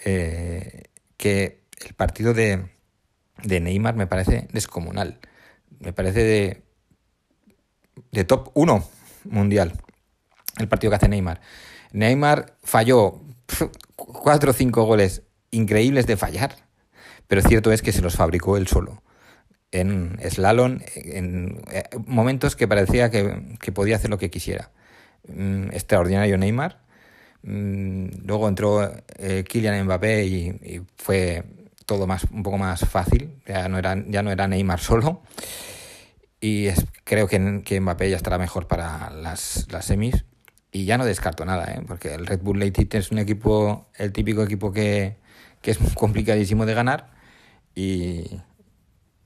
eh, 0.03 0.85
que 1.17 1.61
el 1.85 1.93
partido 1.93 2.33
de, 2.33 2.65
Neymar 3.43 3.95
me 3.95 4.07
parece 4.07 4.47
descomunal, 4.51 5.19
me 5.79 5.93
parece 5.93 6.23
de, 6.23 6.63
de 8.11 8.23
top 8.23 8.49
1 8.55 8.89
mundial, 9.25 9.73
el 10.57 10.67
partido 10.67 10.89
que 10.89 10.95
hace 10.95 11.07
Neymar. 11.07 11.39
Neymar 11.91 12.57
falló 12.63 13.21
cuatro 13.95 14.51
o 14.51 14.53
cinco 14.53 14.83
goles 14.85 15.21
increíbles 15.51 16.07
de 16.07 16.17
fallar, 16.17 16.55
pero 17.27 17.41
cierto 17.41 17.71
es 17.71 17.81
que 17.81 17.91
se 17.91 18.01
los 18.01 18.15
fabricó 18.15 18.57
él 18.57 18.67
solo. 18.67 19.03
En 19.71 20.17
slalom, 20.27 20.79
en 20.95 21.61
eh, 21.71 21.83
momentos 22.07 22.55
que 22.55 22.67
parecía 22.67 23.11
que, 23.11 23.55
que 23.59 23.71
podía 23.71 23.97
hacer 23.97 24.09
lo 24.09 24.17
que 24.17 24.31
quisiera. 24.31 24.71
Mm, 25.27 25.69
extraordinario 25.71 26.37
Neymar. 26.37 26.79
Mm, 27.43 28.25
luego 28.25 28.47
entró 28.47 28.91
eh, 29.17 29.43
Kylian 29.47 29.85
Mbappé 29.85 30.25
y, 30.25 30.49
y, 30.49 30.81
fue 30.97 31.43
todo 31.85 32.07
más 32.07 32.25
un 32.31 32.43
poco 32.43 32.57
más 32.57 32.81
fácil. 32.81 33.41
Ya 33.45 33.67
no 33.69 33.77
era, 33.77 33.95
ya 34.07 34.23
no 34.23 34.31
era 34.31 34.47
Neymar 34.47 34.79
solo. 34.79 35.21
Y 36.41 36.67
es, 36.67 36.85
creo 37.03 37.27
que, 37.27 37.61
que 37.63 37.79
Mbappé 37.79 38.09
ya 38.09 38.15
estará 38.17 38.37
mejor 38.37 38.67
para 38.67 39.09
las, 39.11 39.67
las 39.71 39.85
semis. 39.85 40.25
Y 40.71 40.85
ya 40.85 40.97
no 40.97 41.05
descarto 41.05 41.45
nada, 41.45 41.65
¿eh? 41.73 41.81
porque 41.87 42.13
el 42.13 42.27
Red 42.27 42.41
Bull 42.41 42.59
Leipzig 42.59 42.89
es 42.91 43.11
un 43.11 43.17
equipo, 43.17 43.87
el 43.95 44.11
típico 44.13 44.43
equipo 44.43 44.71
que, 44.71 45.17
que 45.61 45.71
es 45.71 45.79
complicadísimo 45.95 46.65
de 46.67 46.75
ganar 46.75 47.09
y, 47.73 48.39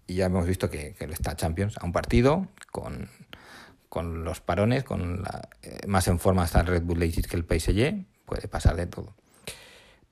y 0.08 0.16
ya 0.16 0.26
hemos 0.26 0.46
visto 0.46 0.70
que, 0.70 0.94
que, 0.94 1.06
está 1.06 1.36
Champions 1.36 1.78
a 1.78 1.86
un 1.86 1.92
partido 1.92 2.48
con, 2.72 3.10
con 3.90 4.24
los 4.24 4.42
parones, 4.42 4.84
con 4.84 5.22
la, 5.22 5.50
eh, 5.62 5.88
más 5.88 6.08
en 6.08 6.20
forma 6.20 6.46
está 6.46 6.62
el 6.62 6.68
Red 6.68 6.84
Bull 6.84 7.00
Leipzig 7.00 7.28
que 7.28 7.38
el 7.38 7.44
PSG, 7.44 8.06
puede 8.26 8.48
pasar 8.48 8.76
de 8.76 8.88
todo. 8.88 9.14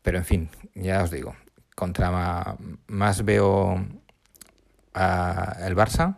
Pero 0.02 0.18
en 0.18 0.26
fin, 0.26 0.50
ya 0.76 1.04
os 1.04 1.12
digo, 1.12 1.36
contra 1.76 2.12
más, 2.12 2.56
más 2.88 3.24
veo 3.26 3.76
el 4.94 5.76
Barça, 5.76 6.18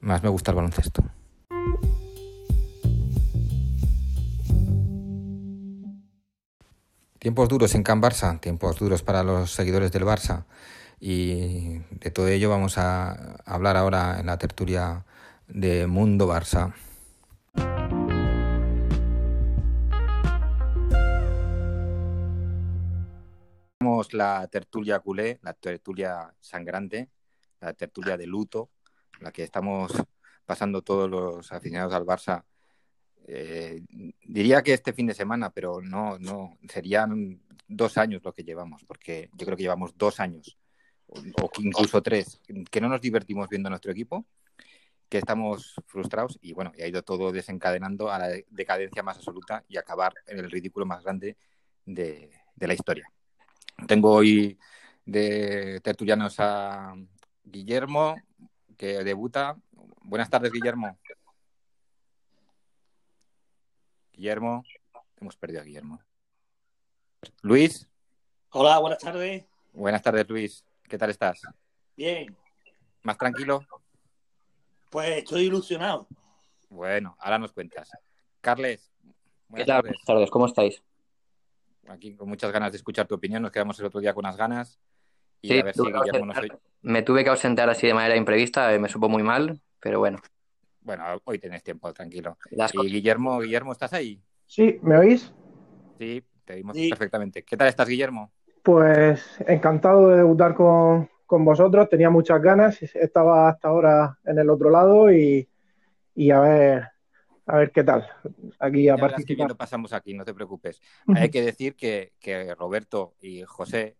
más 0.00 0.22
me 0.22 0.28
gusta 0.28 0.50
el 0.50 0.56
baloncesto. 0.56 1.04
Tiempos 7.18 7.48
duros 7.48 7.74
en 7.76 7.84
Can 7.84 8.02
Barça, 8.02 8.40
tiempos 8.40 8.80
duros 8.80 9.04
para 9.04 9.22
los 9.22 9.52
seguidores 9.52 9.92
del 9.92 10.04
Barça. 10.04 10.44
Y 11.04 11.80
de 11.90 12.12
todo 12.12 12.28
ello 12.28 12.48
vamos 12.48 12.78
a 12.78 13.34
hablar 13.44 13.76
ahora 13.76 14.20
en 14.20 14.26
la 14.26 14.38
tertulia 14.38 15.04
de 15.48 15.88
Mundo 15.88 16.28
Barça. 16.28 16.72
Tenemos 23.80 24.14
la 24.14 24.46
tertulia 24.46 25.00
culé, 25.00 25.40
la 25.42 25.54
tertulia 25.54 26.32
sangrante, 26.38 27.10
la 27.60 27.72
tertulia 27.72 28.16
de 28.16 28.28
luto, 28.28 28.70
la 29.18 29.32
que 29.32 29.42
estamos 29.42 29.90
pasando 30.46 30.82
todos 30.82 31.10
los 31.10 31.50
aficionados 31.50 31.94
al 31.94 32.06
Barça 32.06 32.44
eh, 33.26 33.82
diría 34.22 34.62
que 34.62 34.74
este 34.74 34.92
fin 34.92 35.08
de 35.08 35.14
semana, 35.14 35.50
pero 35.50 35.80
no, 35.80 36.16
no, 36.20 36.58
serían 36.68 37.42
dos 37.66 37.98
años 37.98 38.22
lo 38.22 38.32
que 38.32 38.44
llevamos, 38.44 38.84
porque 38.84 39.30
yo 39.32 39.46
creo 39.46 39.56
que 39.56 39.64
llevamos 39.64 39.98
dos 39.98 40.20
años, 40.20 40.56
o, 41.40 41.50
incluso 41.58 42.02
tres, 42.02 42.40
que 42.70 42.80
no 42.80 42.88
nos 42.88 43.00
divertimos 43.00 43.48
viendo 43.48 43.68
nuestro 43.68 43.92
equipo, 43.92 44.24
que 45.08 45.18
estamos 45.18 45.74
frustrados 45.86 46.38
y 46.40 46.52
bueno, 46.52 46.72
y 46.76 46.82
ha 46.82 46.86
ido 46.86 47.02
todo 47.02 47.32
desencadenando 47.32 48.10
a 48.10 48.18
la 48.18 48.28
decadencia 48.48 49.02
más 49.02 49.18
absoluta 49.18 49.64
y 49.68 49.76
acabar 49.76 50.14
en 50.26 50.38
el 50.38 50.50
ridículo 50.50 50.86
más 50.86 51.02
grande 51.02 51.36
de, 51.84 52.30
de 52.54 52.66
la 52.66 52.74
historia. 52.74 53.10
Tengo 53.86 54.12
hoy 54.12 54.58
de 55.04 55.80
tertulianos 55.82 56.36
a 56.38 56.94
Guillermo, 57.44 58.16
que 58.76 59.04
debuta. 59.04 59.56
Buenas 60.02 60.30
tardes, 60.30 60.52
Guillermo. 60.52 60.98
Guillermo. 64.12 64.64
Hemos 65.20 65.36
perdido 65.36 65.60
a 65.60 65.64
Guillermo. 65.64 66.00
Luis. 67.42 67.88
Hola, 68.50 68.78
buenas 68.78 68.98
tardes. 68.98 69.44
Buenas 69.72 70.02
tardes, 70.02 70.28
Luis. 70.28 70.64
¿Qué 70.92 70.98
tal 70.98 71.08
estás? 71.08 71.40
Bien. 71.96 72.36
¿Más 73.02 73.16
tranquilo? 73.16 73.66
Pues 74.90 75.08
estoy 75.16 75.44
ilusionado. 75.44 76.06
Bueno, 76.68 77.16
ahora 77.18 77.38
nos 77.38 77.50
cuentas. 77.54 77.90
Carles. 78.42 78.92
¿Qué 79.54 79.64
tal? 79.64 79.80
Buenas 79.80 80.04
tardes, 80.04 80.30
¿cómo 80.30 80.44
estáis? 80.44 80.82
Aquí 81.88 82.14
con 82.14 82.28
muchas 82.28 82.52
ganas 82.52 82.72
de 82.72 82.76
escuchar 82.76 83.06
tu 83.06 83.14
opinión. 83.14 83.40
Nos 83.40 83.52
quedamos 83.52 83.80
el 83.80 83.86
otro 83.86 84.00
día 84.00 84.12
con 84.12 84.26
unas 84.26 84.36
ganas. 84.36 84.78
Y 85.40 85.48
sí, 85.48 85.60
a 85.60 85.64
ver 85.64 85.74
si 85.74 85.80
Guillermo 85.80 86.26
nos 86.26 86.36
oye. 86.36 86.52
Me 86.82 87.00
tuve 87.00 87.24
que 87.24 87.30
ausentar 87.30 87.70
así 87.70 87.86
de 87.86 87.94
manera 87.94 88.14
imprevista, 88.14 88.78
me 88.78 88.90
supo 88.90 89.08
muy 89.08 89.22
mal, 89.22 89.62
pero 89.80 89.98
bueno. 89.98 90.18
Bueno, 90.82 91.04
hoy 91.24 91.38
tenés 91.38 91.62
tiempo, 91.62 91.90
tranquilo. 91.94 92.36
Las 92.50 92.74
y 92.74 92.80
Guillermo, 92.80 93.40
Guillermo, 93.40 93.72
¿estás 93.72 93.94
ahí? 93.94 94.22
Sí, 94.44 94.78
¿me 94.82 94.98
oís? 94.98 95.32
Sí, 95.98 96.22
te 96.44 96.52
oímos 96.52 96.76
sí. 96.76 96.90
perfectamente. 96.90 97.42
¿Qué 97.44 97.56
tal 97.56 97.68
estás, 97.68 97.88
Guillermo? 97.88 98.30
Pues 98.62 99.24
encantado 99.46 100.08
de 100.08 100.18
debutar 100.18 100.54
con, 100.54 101.10
con, 101.26 101.44
vosotros, 101.44 101.88
tenía 101.88 102.10
muchas 102.10 102.40
ganas, 102.40 102.82
estaba 102.82 103.48
hasta 103.48 103.68
ahora 103.68 104.18
en 104.24 104.38
el 104.38 104.48
otro 104.50 104.70
lado 104.70 105.12
y, 105.12 105.48
y 106.14 106.30
a 106.30 106.40
ver 106.40 106.92
a 107.46 107.56
ver 107.56 107.72
qué 107.72 107.82
tal. 107.82 108.08
Aquí 108.58 108.88
a 108.88 108.96
partir 108.96 109.26
que 109.26 109.34
bien 109.34 109.48
lo 109.48 109.56
pasamos 109.56 109.92
aquí, 109.92 110.14
no 110.14 110.24
te 110.24 110.34
preocupes. 110.34 110.80
Hay 111.14 111.28
que 111.28 111.42
decir 111.42 111.74
que, 111.74 112.12
que 112.20 112.54
Roberto 112.54 113.14
y 113.20 113.42
José 113.42 113.96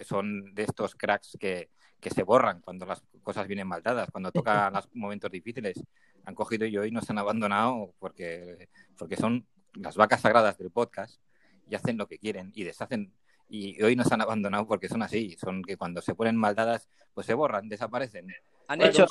son 0.00 0.54
de 0.54 0.64
estos 0.64 0.94
cracks 0.94 1.36
que, 1.38 1.70
que 2.00 2.10
se 2.10 2.22
borran 2.22 2.60
cuando 2.60 2.86
las 2.86 3.02
cosas 3.22 3.46
vienen 3.46 3.68
mal 3.68 3.82
dadas, 3.82 4.10
cuando 4.10 4.32
tocan 4.32 4.72
los 4.72 4.88
momentos 4.94 5.30
difíciles. 5.30 5.82
Han 6.24 6.34
cogido 6.34 6.66
y 6.66 6.76
hoy 6.76 6.90
nos 6.90 7.08
han 7.10 7.18
abandonado 7.18 7.94
porque, 7.98 8.68
porque 8.96 9.16
son 9.16 9.46
las 9.74 9.96
vacas 9.96 10.22
sagradas 10.22 10.58
del 10.58 10.70
podcast 10.70 11.20
y 11.68 11.74
hacen 11.74 11.96
lo 11.96 12.06
que 12.06 12.18
quieren 12.18 12.52
y 12.54 12.64
deshacen. 12.64 13.12
Y 13.48 13.80
hoy 13.82 13.94
nos 13.94 14.10
han 14.10 14.20
abandonado 14.20 14.66
porque 14.66 14.88
son 14.88 15.02
así, 15.02 15.36
son 15.38 15.62
que 15.62 15.76
cuando 15.76 16.02
se 16.02 16.14
ponen 16.14 16.36
mal 16.36 16.54
dadas, 16.54 16.88
pues 17.14 17.26
se 17.26 17.34
borran, 17.34 17.68
desaparecen. 17.68 18.26
Han 18.68 18.82
hecho, 18.82 19.06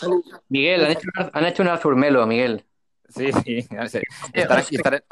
Miguel, 0.50 0.86
han 0.86 0.92
hecho, 0.92 1.08
han 1.32 1.46
hecho 1.46 1.64
un 1.64 1.70
azurmelo, 1.70 2.26
Miguel. 2.28 2.66
Sí, 3.08 3.32
sí. 3.32 3.66
Estar 4.34 4.60
aquí, 4.60 4.76
estar... 4.76 5.04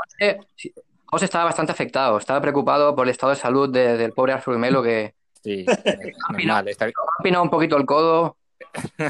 José 1.06 1.26
estaba 1.26 1.46
bastante 1.46 1.72
afectado, 1.72 2.18
estaba 2.18 2.42
preocupado 2.42 2.96
por 2.96 3.06
el 3.06 3.12
estado 3.12 3.30
de 3.32 3.40
salud 3.40 3.70
de, 3.70 3.98
del 3.98 4.14
pobre 4.14 4.34
Azurmelo 4.34 4.82
que, 4.82 5.14
Sí, 5.44 5.66
normal. 6.32 6.68
Está... 6.70 6.86
Ha 6.86 7.24
pinado 7.24 7.44
un 7.44 7.50
poquito 7.50 7.78
el 7.78 7.86
codo. 7.86 8.38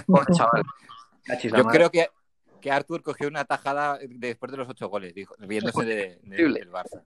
Pobre 0.07 0.25
chaval. 0.35 0.63
Yo 1.41 1.63
creo 1.65 1.89
que, 1.89 2.07
que 2.59 2.71
Artur 2.71 3.01
cogió 3.01 3.27
una 3.27 3.45
tajada 3.45 3.99
después 4.01 4.51
de 4.51 4.57
los 4.57 4.67
ocho 4.67 4.89
goles, 4.89 5.13
dijo, 5.13 5.35
riéndose 5.37 5.85
de, 5.85 6.19
de, 6.23 6.35
del 6.35 6.71
Barça. 6.71 7.03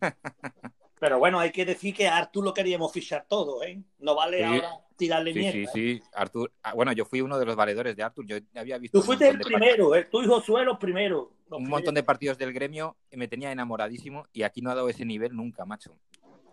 Pero 1.00 1.18
bueno, 1.18 1.38
hay 1.38 1.50
que 1.52 1.64
decir 1.64 1.94
que 1.94 2.08
a 2.08 2.16
Artur 2.16 2.44
lo 2.44 2.54
queríamos 2.54 2.92
fichar 2.92 3.24
todo, 3.28 3.62
¿eh? 3.62 3.80
No 4.00 4.14
vale 4.14 4.38
sí. 4.38 4.44
ahora. 4.44 4.70
tirarle 4.96 5.32
Sí, 5.32 5.38
mierda. 5.38 5.52
sí, 5.52 5.62
¿eh? 5.62 5.68
sí. 5.72 6.02
Artur, 6.12 6.52
ah, 6.64 6.74
bueno, 6.74 6.90
yo 6.92 7.04
fui 7.04 7.20
uno 7.20 7.38
de 7.38 7.46
los 7.46 7.54
valedores 7.54 7.94
de 7.94 8.02
Artur. 8.02 8.26
Yo 8.26 8.36
había 8.56 8.78
visto 8.78 8.98
Tú 8.98 9.04
fuiste 9.04 9.28
el 9.28 9.38
primero, 9.38 9.94
¿eh? 9.94 10.08
tú 10.10 10.22
y 10.22 10.26
Josué 10.26 10.64
los 10.64 10.76
primeros. 10.78 11.28
Los 11.48 11.60
un 11.60 11.68
montón 11.68 11.94
de 11.94 12.02
partidos 12.02 12.36
del 12.36 12.52
gremio 12.52 12.96
me 13.12 13.28
tenía 13.28 13.52
enamoradísimo 13.52 14.26
y 14.32 14.42
aquí 14.42 14.60
no 14.60 14.70
ha 14.70 14.74
dado 14.74 14.88
ese 14.88 15.04
nivel 15.04 15.34
nunca, 15.36 15.64
macho. 15.64 15.94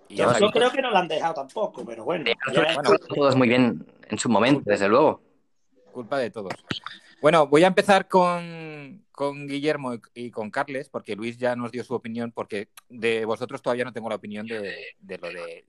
Y. 0.07 0.15
Yo 0.17 0.31
creo 0.51 0.69
que 0.71 0.81
no 0.81 0.91
lo 0.91 0.97
han 0.97 1.07
dejado 1.07 1.33
tampoco, 1.33 1.83
pero 1.83 2.03
bueno. 2.05 2.25
ya- 2.53 2.75
Bueno. 2.75 2.91
Todos 3.13 3.35
muy 3.35 3.47
bien 3.47 3.85
en 4.09 4.19
su 4.19 4.29
momento, 4.29 4.61
desde 4.69 4.87
luego. 4.87 5.21
culpa 5.91 6.17
de 6.19 6.29
todos. 6.29 6.53
Bueno, 7.21 7.47
voy 7.47 7.63
a 7.63 7.67
empezar 7.67 8.07
con, 8.07 9.03
con 9.15 9.47
Guillermo 9.47 9.93
y, 9.95 10.01
y 10.13 10.31
con 10.31 10.51
Carles, 10.51 10.89
porque 10.89 11.15
Luis 11.15 11.37
ya 11.37 11.55
nos 11.55 11.71
dio 11.71 11.83
su 11.83 11.93
opinión, 11.95 12.31
porque 12.31 12.67
de 12.89 13.25
vosotros 13.25 13.61
todavía 13.61 13.85
no 13.85 13.93
tengo 13.93 14.09
la 14.09 14.15
opinión 14.15 14.45
de, 14.45 14.75
de 14.99 15.17
lo, 15.17 15.27
de, 15.29 15.65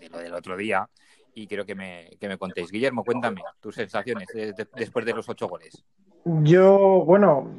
de 0.00 0.08
lo 0.08 0.18
del 0.18 0.34
otro 0.34 0.56
día 0.56 0.88
y 1.34 1.46
quiero 1.46 1.66
que 1.66 1.74
me, 1.74 2.10
que 2.18 2.28
me 2.28 2.38
contéis. 2.38 2.70
Guillermo, 2.70 3.04
cuéntame 3.04 3.42
tus 3.60 3.74
sensaciones 3.74 4.28
de- 4.28 4.52
de- 4.52 4.68
después 4.74 5.04
de 5.04 5.12
los 5.14 5.28
ocho 5.28 5.48
goles. 5.48 5.84
Yo, 6.24 7.04
bueno, 7.04 7.50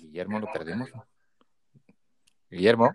Guillermo, 0.00 0.40
lo 0.40 0.52
perdemos. 0.52 0.90
Guillermo. 2.50 2.92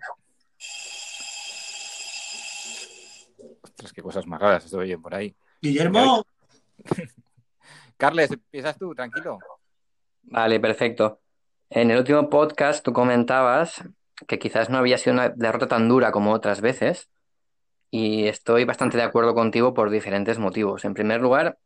Ostras, 3.62 3.92
qué 3.92 4.02
cosas 4.02 4.26
más 4.26 4.40
raras 4.40 4.64
se 4.64 4.76
oyen 4.76 5.02
por 5.02 5.14
ahí. 5.14 5.34
Guillermo, 5.60 6.24
Carles, 7.96 8.30
empiezas 8.30 8.78
tú, 8.78 8.94
tranquilo. 8.94 9.38
Vale, 10.22 10.60
perfecto. 10.60 11.20
En 11.70 11.90
el 11.90 11.98
último 11.98 12.30
podcast 12.30 12.84
tú 12.84 12.92
comentabas 12.92 13.84
que 14.26 14.38
quizás 14.38 14.70
no 14.70 14.78
había 14.78 14.98
sido 14.98 15.14
una 15.14 15.28
derrota 15.28 15.68
tan 15.68 15.88
dura 15.88 16.12
como 16.12 16.32
otras 16.32 16.60
veces 16.60 17.08
y 17.90 18.26
estoy 18.26 18.64
bastante 18.64 18.96
de 18.96 19.02
acuerdo 19.02 19.34
contigo 19.34 19.74
por 19.74 19.90
diferentes 19.90 20.38
motivos. 20.38 20.84
En 20.84 20.94
primer 20.94 21.20
lugar, 21.20 21.58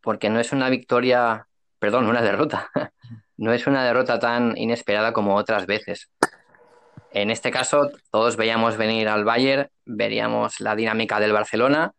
porque 0.00 0.30
no 0.30 0.40
es 0.40 0.52
una 0.52 0.70
victoria, 0.70 1.46
perdón, 1.78 2.06
una 2.06 2.22
derrota. 2.22 2.70
No 3.36 3.54
es 3.54 3.66
una 3.66 3.82
derrota 3.82 4.18
tan 4.18 4.54
inesperada 4.58 5.14
como 5.14 5.34
otras 5.34 5.64
veces. 5.64 6.10
En 7.10 7.30
este 7.30 7.50
caso, 7.50 7.90
todos 8.10 8.36
veíamos 8.36 8.76
venir 8.76 9.08
al 9.08 9.24
Bayern, 9.24 9.70
veríamos 9.86 10.60
la 10.60 10.76
dinámica 10.76 11.18
del 11.18 11.32
Barcelona 11.32 11.94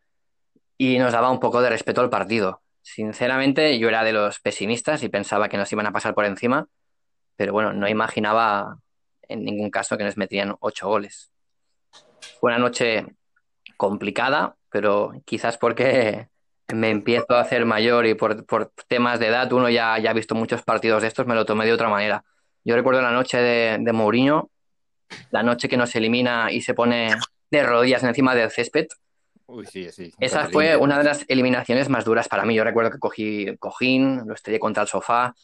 y 0.84 0.98
nos 0.98 1.14
daba 1.14 1.30
un 1.30 1.40
poco 1.40 1.62
de 1.62 1.70
respeto 1.70 2.02
al 2.02 2.10
partido. 2.10 2.64
Sinceramente, 2.82 3.78
yo 3.78 3.88
era 3.88 4.04
de 4.04 4.14
los 4.14 4.40
pesimistas 4.40 5.04
y 5.04 5.10
pensaba 5.10 5.48
que 5.48 5.56
nos 5.56 5.72
iban 5.72 5.86
a 5.86 5.92
pasar 5.92 6.16
por 6.16 6.26
encima, 6.26 6.70
pero 7.36 7.54
bueno, 7.54 7.72
no 7.72 7.88
imaginaba 7.88 8.80
en 9.28 9.46
ningún 9.46 9.70
caso 9.70 9.96
que 9.96 10.04
nos 10.04 10.18
metían 10.18 10.56
ocho 10.60 10.88
goles. 10.88 11.32
Fue 12.40 12.50
una 12.50 12.58
noche 12.58 13.06
complicada, 13.78 14.56
pero 14.72 15.12
quizás 15.24 15.56
porque 15.60 16.30
me 16.74 16.90
empiezo 16.90 17.36
a 17.36 17.42
hacer 17.42 17.64
mayor 17.64 18.08
y 18.08 18.16
por, 18.16 18.44
por 18.48 18.72
temas 18.88 19.20
de 19.20 19.28
edad, 19.28 19.54
uno 19.54 19.70
ya, 19.70 20.00
ya 20.00 20.10
ha 20.10 20.14
visto 20.14 20.34
muchos 20.34 20.64
partidos 20.64 21.04
de 21.04 21.10
estos, 21.10 21.28
me 21.28 21.36
lo 21.36 21.46
tomé 21.46 21.68
de 21.68 21.74
otra 21.74 21.90
manera. 21.90 22.26
Yo 22.64 22.76
recuerdo 22.76 23.04
la 23.04 23.12
noche 23.12 23.38
de, 23.38 23.78
de 23.80 23.94
Mourinho, 23.94 24.50
la 25.30 25.44
noche 25.44 25.70
que 25.70 25.78
nos 25.78 25.96
elimina 25.96 26.52
y 26.52 26.64
se 26.64 26.74
pone 26.74 27.14
de 27.52 27.64
rodillas 27.64 28.04
encima 28.04 28.34
del 28.34 28.50
césped. 28.50 28.88
Uy, 29.51 29.65
sí, 29.65 29.91
sí. 29.91 30.13
Esa 30.17 30.48
fue 30.48 30.77
una 30.77 30.98
de 30.98 31.03
las 31.03 31.25
eliminaciones 31.27 31.89
más 31.89 32.05
duras 32.05 32.29
para 32.29 32.46
mí. 32.46 32.55
Yo 32.55 32.63
recuerdo 32.63 32.89
que 32.89 33.00
cogí 33.00 33.58
cojín, 33.58 34.25
lo 34.25 34.34
estrellé 34.34 34.60
contra 34.60 34.84
el 34.84 34.89
sofá. 34.89 35.36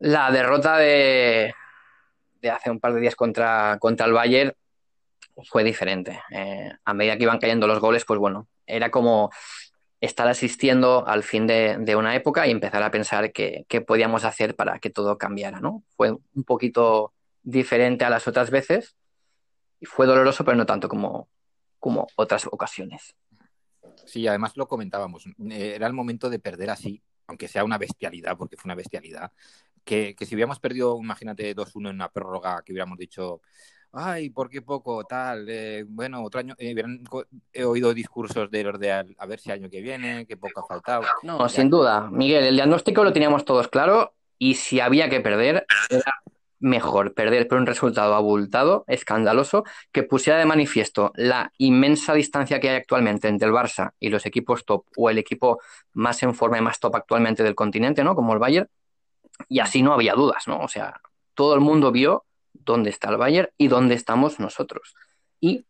La 0.00 0.32
derrota 0.32 0.76
de, 0.76 1.54
de 2.40 2.50
hace 2.50 2.70
un 2.70 2.80
par 2.80 2.94
de 2.94 3.00
días 3.00 3.14
contra, 3.14 3.78
contra 3.78 4.06
el 4.06 4.12
Bayern 4.12 4.52
fue 5.48 5.62
diferente. 5.62 6.20
Eh, 6.30 6.68
a 6.84 6.94
medida 6.94 7.16
que 7.16 7.22
iban 7.22 7.38
cayendo 7.38 7.68
los 7.68 7.78
goles, 7.78 8.04
pues 8.04 8.18
bueno, 8.18 8.48
era 8.66 8.90
como 8.90 9.30
estar 10.00 10.26
asistiendo 10.26 11.06
al 11.06 11.22
fin 11.22 11.46
de, 11.46 11.76
de 11.78 11.94
una 11.94 12.16
época 12.16 12.44
y 12.46 12.50
empezar 12.50 12.82
a 12.82 12.90
pensar 12.90 13.32
qué, 13.32 13.64
qué 13.68 13.80
podíamos 13.80 14.24
hacer 14.24 14.56
para 14.56 14.80
que 14.80 14.90
todo 14.90 15.16
cambiara, 15.16 15.60
¿no? 15.60 15.84
Fue 15.96 16.10
un 16.10 16.44
poquito 16.44 17.12
diferente 17.42 18.04
a 18.04 18.10
las 18.10 18.26
otras 18.26 18.50
veces 18.50 18.96
y 19.78 19.86
fue 19.86 20.06
doloroso, 20.06 20.44
pero 20.44 20.56
no 20.56 20.66
tanto 20.66 20.88
como, 20.88 21.28
como 21.78 22.08
otras 22.16 22.46
ocasiones. 22.46 23.14
Sí, 24.04 24.26
además 24.26 24.56
lo 24.56 24.66
comentábamos. 24.68 25.26
eh, 25.50 25.72
Era 25.76 25.86
el 25.86 25.92
momento 25.92 26.30
de 26.30 26.38
perder 26.38 26.70
así, 26.70 27.02
aunque 27.26 27.48
sea 27.48 27.64
una 27.64 27.78
bestialidad, 27.78 28.36
porque 28.36 28.56
fue 28.56 28.68
una 28.68 28.74
bestialidad. 28.74 29.32
Que, 29.84 30.14
que 30.14 30.26
si 30.26 30.34
hubiéramos 30.34 30.60
perdido, 30.60 30.98
imagínate, 31.00 31.54
2-1 31.54 31.90
en 31.90 31.96
una 31.96 32.10
prórroga, 32.10 32.62
que 32.62 32.72
hubiéramos 32.72 32.98
dicho, 32.98 33.40
ay, 33.92 34.30
¿por 34.30 34.50
qué 34.50 34.62
poco? 34.62 35.04
Tal, 35.04 35.46
eh, 35.48 35.84
bueno, 35.88 36.22
otro 36.22 36.40
año. 36.40 36.54
eh, 36.58 36.72
hubieran 36.72 37.02
he 37.52 37.64
oído 37.64 37.94
discursos 37.94 38.50
de 38.50 38.64
los 38.64 38.78
de 38.78 38.92
a 38.92 39.26
ver 39.26 39.40
si 39.40 39.50
año 39.50 39.70
que 39.70 39.80
viene, 39.80 40.26
que 40.26 40.36
poco 40.36 40.60
ha 40.60 40.66
faltado. 40.66 41.02
No, 41.22 41.48
sin 41.48 41.70
duda. 41.70 42.10
Miguel, 42.10 42.44
el 42.44 42.54
diagnóstico 42.56 43.02
lo 43.04 43.12
teníamos 43.12 43.44
todos 43.44 43.68
claro 43.68 44.14
y 44.38 44.54
si 44.54 44.80
había 44.80 45.08
que 45.08 45.20
perder, 45.20 45.66
era 45.90 46.14
mejor 46.60 47.14
perder 47.14 47.46
por 47.48 47.58
un 47.58 47.66
resultado 47.66 48.14
abultado, 48.14 48.84
escandaloso, 48.86 49.64
que 49.92 50.02
pusiera 50.02 50.38
de 50.38 50.46
manifiesto 50.46 51.12
la 51.14 51.52
inmensa 51.58 52.14
distancia 52.14 52.60
que 52.60 52.70
hay 52.70 52.76
actualmente 52.76 53.28
entre 53.28 53.48
el 53.48 53.54
Barça 53.54 53.92
y 54.00 54.08
los 54.10 54.26
equipos 54.26 54.64
top 54.64 54.84
o 54.96 55.10
el 55.10 55.18
equipo 55.18 55.60
más 55.92 56.22
en 56.22 56.34
forma 56.34 56.58
y 56.58 56.62
más 56.62 56.80
top 56.80 56.96
actualmente 56.96 57.42
del 57.42 57.54
continente, 57.54 58.04
¿no? 58.04 58.14
Como 58.14 58.32
el 58.32 58.38
Bayern. 58.38 58.68
Y 59.48 59.60
así 59.60 59.82
no 59.82 59.92
había 59.92 60.14
dudas, 60.14 60.48
¿no? 60.48 60.58
O 60.60 60.68
sea, 60.68 61.00
todo 61.34 61.54
el 61.54 61.60
mundo 61.60 61.92
vio 61.92 62.24
dónde 62.52 62.90
está 62.90 63.10
el 63.10 63.16
Bayern 63.16 63.50
y 63.56 63.68
dónde 63.68 63.94
estamos 63.94 64.40
nosotros. 64.40 64.94
Y 65.40 65.64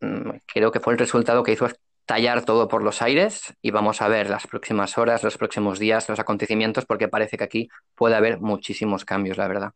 mm, 0.00 0.30
creo 0.46 0.72
que 0.72 0.80
fue 0.80 0.94
el 0.94 0.98
resultado 0.98 1.42
que 1.42 1.52
hizo 1.52 1.68
tallar 2.06 2.44
todo 2.44 2.68
por 2.68 2.82
los 2.82 3.02
aires 3.02 3.52
y 3.60 3.72
vamos 3.72 4.00
a 4.00 4.08
ver 4.08 4.30
las 4.30 4.46
próximas 4.46 4.96
horas, 4.96 5.22
los 5.24 5.36
próximos 5.36 5.78
días, 5.78 6.08
los 6.08 6.20
acontecimientos, 6.20 6.86
porque 6.86 7.08
parece 7.08 7.36
que 7.36 7.44
aquí 7.44 7.68
puede 7.94 8.14
haber 8.14 8.40
muchísimos 8.40 9.04
cambios, 9.04 9.36
la 9.36 9.48
verdad. 9.48 9.72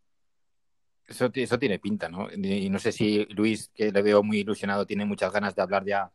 Eso, 1.11 1.29
eso 1.35 1.59
tiene 1.59 1.81
pinta, 1.81 2.09
¿no? 2.09 2.29
Y 2.31 2.71
no 2.71 2.79
sé 2.79 2.93
si 2.93 3.27
Luis, 3.31 3.69
que 3.75 3.91
le 3.91 4.01
veo 4.01 4.23
muy 4.23 4.39
ilusionado, 4.39 4.87
tiene 4.87 5.05
muchas 5.05 5.33
ganas 5.33 5.57
de 5.57 5.63
hablar 5.63 5.85
ya 5.85 6.13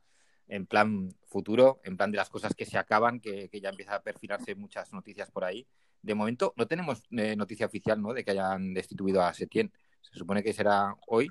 en 0.48 0.66
plan 0.66 1.14
futuro, 1.28 1.82
en 1.84 1.98
plan 1.98 2.12
de 2.12 2.18
las 2.18 2.30
cosas 2.30 2.56
que 2.56 2.66
se 2.66 2.78
acaban, 2.78 3.20
que, 3.20 3.50
que 3.50 3.60
ya 3.60 3.70
empieza 3.70 3.96
a 3.96 4.02
perfilarse 4.02 4.56
muchas 4.56 4.94
noticias 4.94 5.30
por 5.32 5.44
ahí. 5.44 5.68
De 6.02 6.16
momento 6.16 6.54
no 6.56 6.66
tenemos 6.66 7.04
eh, 7.12 7.36
noticia 7.36 7.66
oficial, 7.66 8.02
¿no? 8.02 8.14
De 8.14 8.24
que 8.24 8.32
hayan 8.32 8.74
destituido 8.74 9.22
a 9.22 9.34
Setién. 9.34 9.70
Se 10.00 10.18
supone 10.18 10.42
que 10.42 10.54
será 10.54 10.96
hoy, 11.08 11.30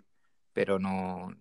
pero 0.53 0.79
no. 0.79 1.35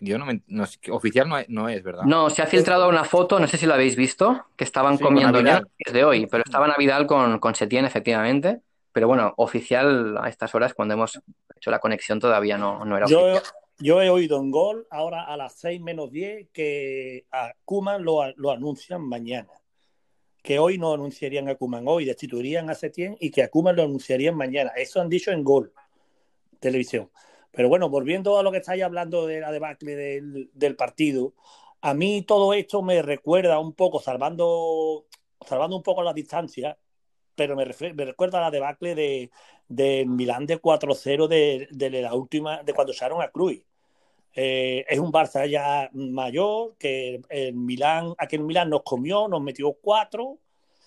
Yo 0.00 0.16
no 0.16 0.24
me. 0.24 0.42
no 0.46 0.64
oficial 0.90 1.28
no 1.28 1.38
es, 1.38 1.48
no 1.50 1.68
es, 1.68 1.82
¿verdad? 1.82 2.04
No, 2.04 2.30
se 2.30 2.40
ha 2.40 2.46
filtrado 2.46 2.88
una 2.88 3.04
foto, 3.04 3.38
no 3.38 3.46
sé 3.46 3.58
si 3.58 3.66
lo 3.66 3.74
habéis 3.74 3.94
visto, 3.94 4.46
que 4.56 4.64
estaban 4.64 4.96
Sí, 4.96 5.04
comiendo 5.04 5.40
ya 5.42 5.62
desde 5.84 6.04
hoy, 6.04 6.26
pero 6.26 6.44
estaban 6.46 6.70
a 6.70 6.76
Vidal 6.76 7.06
con, 7.06 7.38
con 7.40 7.54
Setién, 7.54 7.84
efectivamente. 7.84 8.62
Pero 8.98 9.06
bueno, 9.06 9.32
oficial 9.36 10.18
a 10.20 10.28
estas 10.28 10.56
horas, 10.56 10.74
cuando 10.74 10.94
hemos 10.94 11.20
hecho 11.56 11.70
la 11.70 11.78
conexión, 11.78 12.18
todavía 12.18 12.58
no, 12.58 12.84
no 12.84 12.96
era 12.96 13.06
yo, 13.06 13.26
oficial. 13.26 13.54
yo 13.78 14.02
he 14.02 14.10
oído 14.10 14.40
en 14.40 14.50
gol 14.50 14.88
ahora 14.90 15.22
a 15.22 15.36
las 15.36 15.52
6 15.60 15.80
menos 15.80 16.10
10 16.10 16.48
que 16.52 17.24
a 17.30 17.52
Kuman 17.64 18.02
lo, 18.02 18.28
lo 18.34 18.50
anuncian 18.50 19.00
mañana. 19.02 19.50
Que 20.42 20.58
hoy 20.58 20.78
no 20.78 20.94
anunciarían 20.94 21.48
a 21.48 21.54
Kuman, 21.54 21.84
hoy 21.86 22.06
destituirían 22.06 22.70
a 22.70 22.74
Setién 22.74 23.16
y 23.20 23.30
que 23.30 23.44
a 23.44 23.50
Kuman 23.50 23.76
lo 23.76 23.84
anunciarían 23.84 24.34
mañana. 24.34 24.72
Eso 24.74 25.00
han 25.00 25.08
dicho 25.08 25.30
en 25.30 25.44
gol, 25.44 25.72
televisión. 26.58 27.08
Pero 27.52 27.68
bueno, 27.68 27.88
volviendo 27.88 28.36
a 28.36 28.42
lo 28.42 28.50
que 28.50 28.58
estáis 28.58 28.82
hablando 28.82 29.28
de 29.28 29.38
la 29.38 29.52
debacle 29.52 29.94
del, 29.94 30.50
del 30.54 30.74
partido, 30.74 31.34
a 31.82 31.94
mí 31.94 32.22
todo 32.22 32.52
esto 32.52 32.82
me 32.82 33.00
recuerda 33.02 33.60
un 33.60 33.74
poco, 33.74 34.00
salvando, 34.00 35.06
salvando 35.46 35.76
un 35.76 35.84
poco 35.84 36.02
la 36.02 36.12
distancia, 36.12 36.76
pero 37.38 37.54
me, 37.54 37.64
me 37.94 38.04
recuerda 38.04 38.38
a 38.38 38.42
la 38.42 38.50
debacle 38.50 38.96
de, 38.96 39.30
del 39.68 40.08
Milán 40.08 40.44
de 40.44 40.60
4-0 40.60 41.28
de, 41.28 41.68
de 41.70 42.02
la 42.02 42.12
última, 42.14 42.64
de 42.64 42.74
cuando 42.74 42.92
echaron 42.92 43.22
a 43.22 43.28
Cruz. 43.30 43.62
Eh, 44.34 44.84
es 44.88 44.98
un 44.98 45.12
Barça 45.12 45.48
ya 45.48 45.88
mayor, 45.92 46.74
que 46.78 47.20
el 47.28 47.54
Milán, 47.54 48.12
aquel 48.18 48.40
Milán 48.42 48.70
nos 48.70 48.82
comió, 48.82 49.28
nos 49.28 49.40
metió 49.40 49.72
cuatro. 49.72 50.38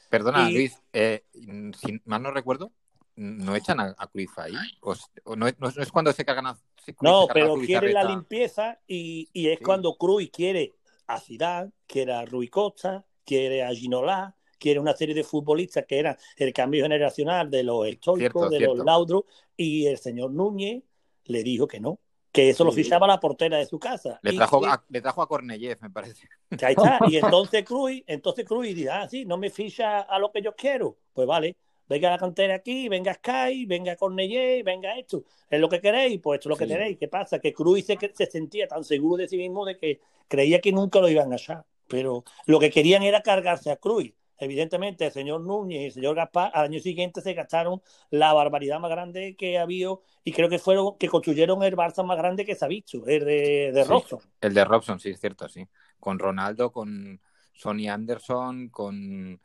Perdona, 0.09 0.49
Y- 0.49 0.53
Luis, 0.53 0.77
eh, 0.91 1.23
si 1.33 2.01
mal 2.03 2.21
no 2.21 2.31
recuerdo, 2.31 2.71
¿no 3.15 3.55
echan 3.55 3.79
a, 3.79 3.95
a 3.97 4.07
Cruyff 4.07 4.37
ahí? 4.37 4.53
¿O 4.81 4.91
es- 4.91 5.09
o 5.23 5.37
no, 5.37 5.47
es, 5.47 5.57
no 5.57 5.69
es- 5.69 5.77
no 5.77 5.83
es 5.83 5.91
cuando 5.91 6.11
se 6.11 6.25
cargan 6.25 6.47
a. 6.47 6.55
se- 6.83 6.93
No, 6.99 7.25
se 7.25 7.31
a 7.31 7.33
pero 7.33 7.53
Cruyff, 7.53 7.65
quiere 7.67 7.93
la 7.93 8.03
limpieza 8.03 8.77
y, 8.87 9.29
y 9.31 9.47
es 9.47 9.59
Sí. 9.59 9.63
cuando 9.63 9.95
Cruz 9.95 10.29
quiere 10.33 10.73
a 11.07 11.17
Zidane, 11.17 11.71
quiere 11.87 12.13
a 12.13 12.25
Rui 12.25 12.49
Costa, 12.49 13.05
quiere 13.25 13.63
a 13.63 13.69
Ginola, 13.73 14.35
quiere 14.61 14.79
una 14.79 14.95
serie 14.95 15.15
de 15.15 15.23
futbolistas 15.23 15.85
que 15.87 15.97
eran 15.97 16.15
el 16.37 16.53
cambio 16.53 16.83
generacional 16.83 17.49
de 17.49 17.63
los 17.63 17.87
estoicos, 17.87 18.51
de 18.51 18.59
cierto. 18.59 18.75
los 18.75 18.85
Laudros, 18.85 19.23
y 19.57 19.87
el 19.87 19.97
señor 19.97 20.31
Núñez 20.31 20.83
le 21.25 21.43
dijo 21.43 21.67
que 21.67 21.79
no, 21.79 21.99
que 22.31 22.51
eso 22.51 22.63
lo 22.63 22.71
fichaba 22.71 23.07
la 23.07 23.19
portera 23.19 23.57
de 23.57 23.65
su 23.65 23.79
casa. 23.79 24.19
Le 24.21 24.33
trajo, 24.33 24.63
a, 24.65 24.83
le 24.87 25.01
trajo 25.01 25.21
a 25.23 25.41
me 25.41 25.89
parece. 25.89 26.27
ahí 26.61 26.75
está. 26.77 26.99
Y 27.09 27.17
entonces 27.17 27.65
Cruz, 27.65 28.03
entonces 28.05 28.45
Cruz 28.45 28.67
dirá, 28.67 29.01
ah, 29.01 29.09
sí, 29.09 29.25
no 29.25 29.37
me 29.37 29.49
ficha 29.49 30.01
a 30.01 30.19
lo 30.19 30.31
que 30.31 30.41
yo 30.41 30.55
quiero. 30.55 30.97
Pues 31.11 31.27
vale, 31.27 31.57
venga 31.89 32.11
la 32.11 32.17
cantera 32.17 32.55
aquí, 32.55 32.87
venga 32.87 33.15
Sky, 33.15 33.65
venga 33.65 33.95
Cornellé, 33.95 34.63
venga 34.63 34.97
esto, 34.97 35.23
es 35.49 35.59
lo 35.59 35.67
que 35.67 35.81
queréis, 35.81 36.21
pues 36.21 36.37
esto 36.37 36.49
es 36.49 36.51
lo 36.51 36.57
que 36.57 36.67
tenéis. 36.71 36.97
¿Qué 36.97 37.07
pasa? 37.07 37.39
Que 37.39 37.51
Cruz 37.51 37.83
se, 37.83 37.97
se, 38.13 38.25
sentía 38.27 38.67
tan 38.67 38.83
seguro 38.83 39.17
de 39.17 39.27
sí 39.27 39.37
mismo 39.37 39.65
de 39.65 39.75
que 39.75 39.99
creía 40.27 40.61
que 40.61 40.71
nunca 40.71 41.01
lo 41.01 41.09
iban 41.09 41.33
a 41.33 41.35
echar, 41.35 41.65
pero 41.87 42.23
lo 42.45 42.59
que 42.59 42.69
querían 42.69 43.03
era 43.03 43.21
cargarse 43.21 43.71
a 43.71 43.75
Cruz. 43.75 44.13
Evidentemente, 44.41 45.05
el 45.05 45.11
señor 45.11 45.41
Núñez 45.41 45.81
y 45.81 45.85
el 45.85 45.91
señor 45.91 46.15
Gaspar 46.15 46.51
al 46.53 46.65
año 46.65 46.79
siguiente 46.79 47.21
se 47.21 47.33
gastaron 47.33 47.81
la 48.09 48.33
barbaridad 48.33 48.79
más 48.79 48.91
grande 48.91 49.35
que 49.37 49.57
ha 49.57 49.61
habido 49.61 50.01
y 50.23 50.31
creo 50.31 50.49
que 50.49 50.59
fueron 50.59 50.97
que 50.97 51.07
construyeron 51.07 51.63
el 51.63 51.75
Barça 51.75 52.03
más 52.03 52.17
grande 52.17 52.45
que 52.45 52.55
se 52.55 52.65
ha 52.65 52.67
visto, 52.67 53.05
el 53.05 53.23
de, 53.25 53.71
de 53.71 53.83
Robson. 53.83 54.19
el 54.41 54.53
de 54.53 54.65
Robson, 54.65 54.99
sí, 54.99 55.11
es 55.11 55.19
cierto, 55.19 55.47
sí. 55.47 55.65
Con 55.99 56.19
Ronaldo, 56.19 56.71
con 56.71 57.21
Sonny 57.53 57.87
Anderson, 57.87 58.69
con 58.69 59.39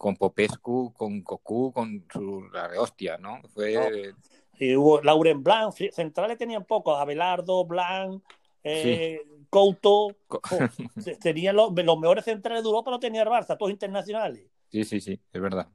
con 0.00 0.16
Popescu, 0.16 0.94
con 0.94 1.20
Cocu, 1.20 1.74
con 1.74 2.06
su 2.10 2.48
la 2.54 2.70
hostia, 2.80 3.18
¿no? 3.18 3.38
Fue... 3.52 4.14
Y 4.58 4.74
hubo 4.74 5.02
Lauren 5.02 5.42
Blanc, 5.42 5.74
centrales 5.92 6.38
tenían 6.38 6.64
pocos, 6.64 6.98
Abelardo, 6.98 7.66
Blanc, 7.66 8.22
eh, 8.64 9.20
Couto, 9.48 10.16
tenían 11.20 11.56
los, 11.56 11.72
mejores 11.72 12.24
centrales 12.24 12.62
de 12.62 12.68
Europa, 12.68 12.90
no 12.90 13.00
tenía 13.00 13.22
el 13.22 13.28
Barça, 13.28 13.56
todos 13.58 13.72
internacionales. 13.72 14.46
Sí, 14.68 14.84
sí, 14.84 15.00
sí, 15.00 15.20
es 15.32 15.40
verdad. 15.40 15.68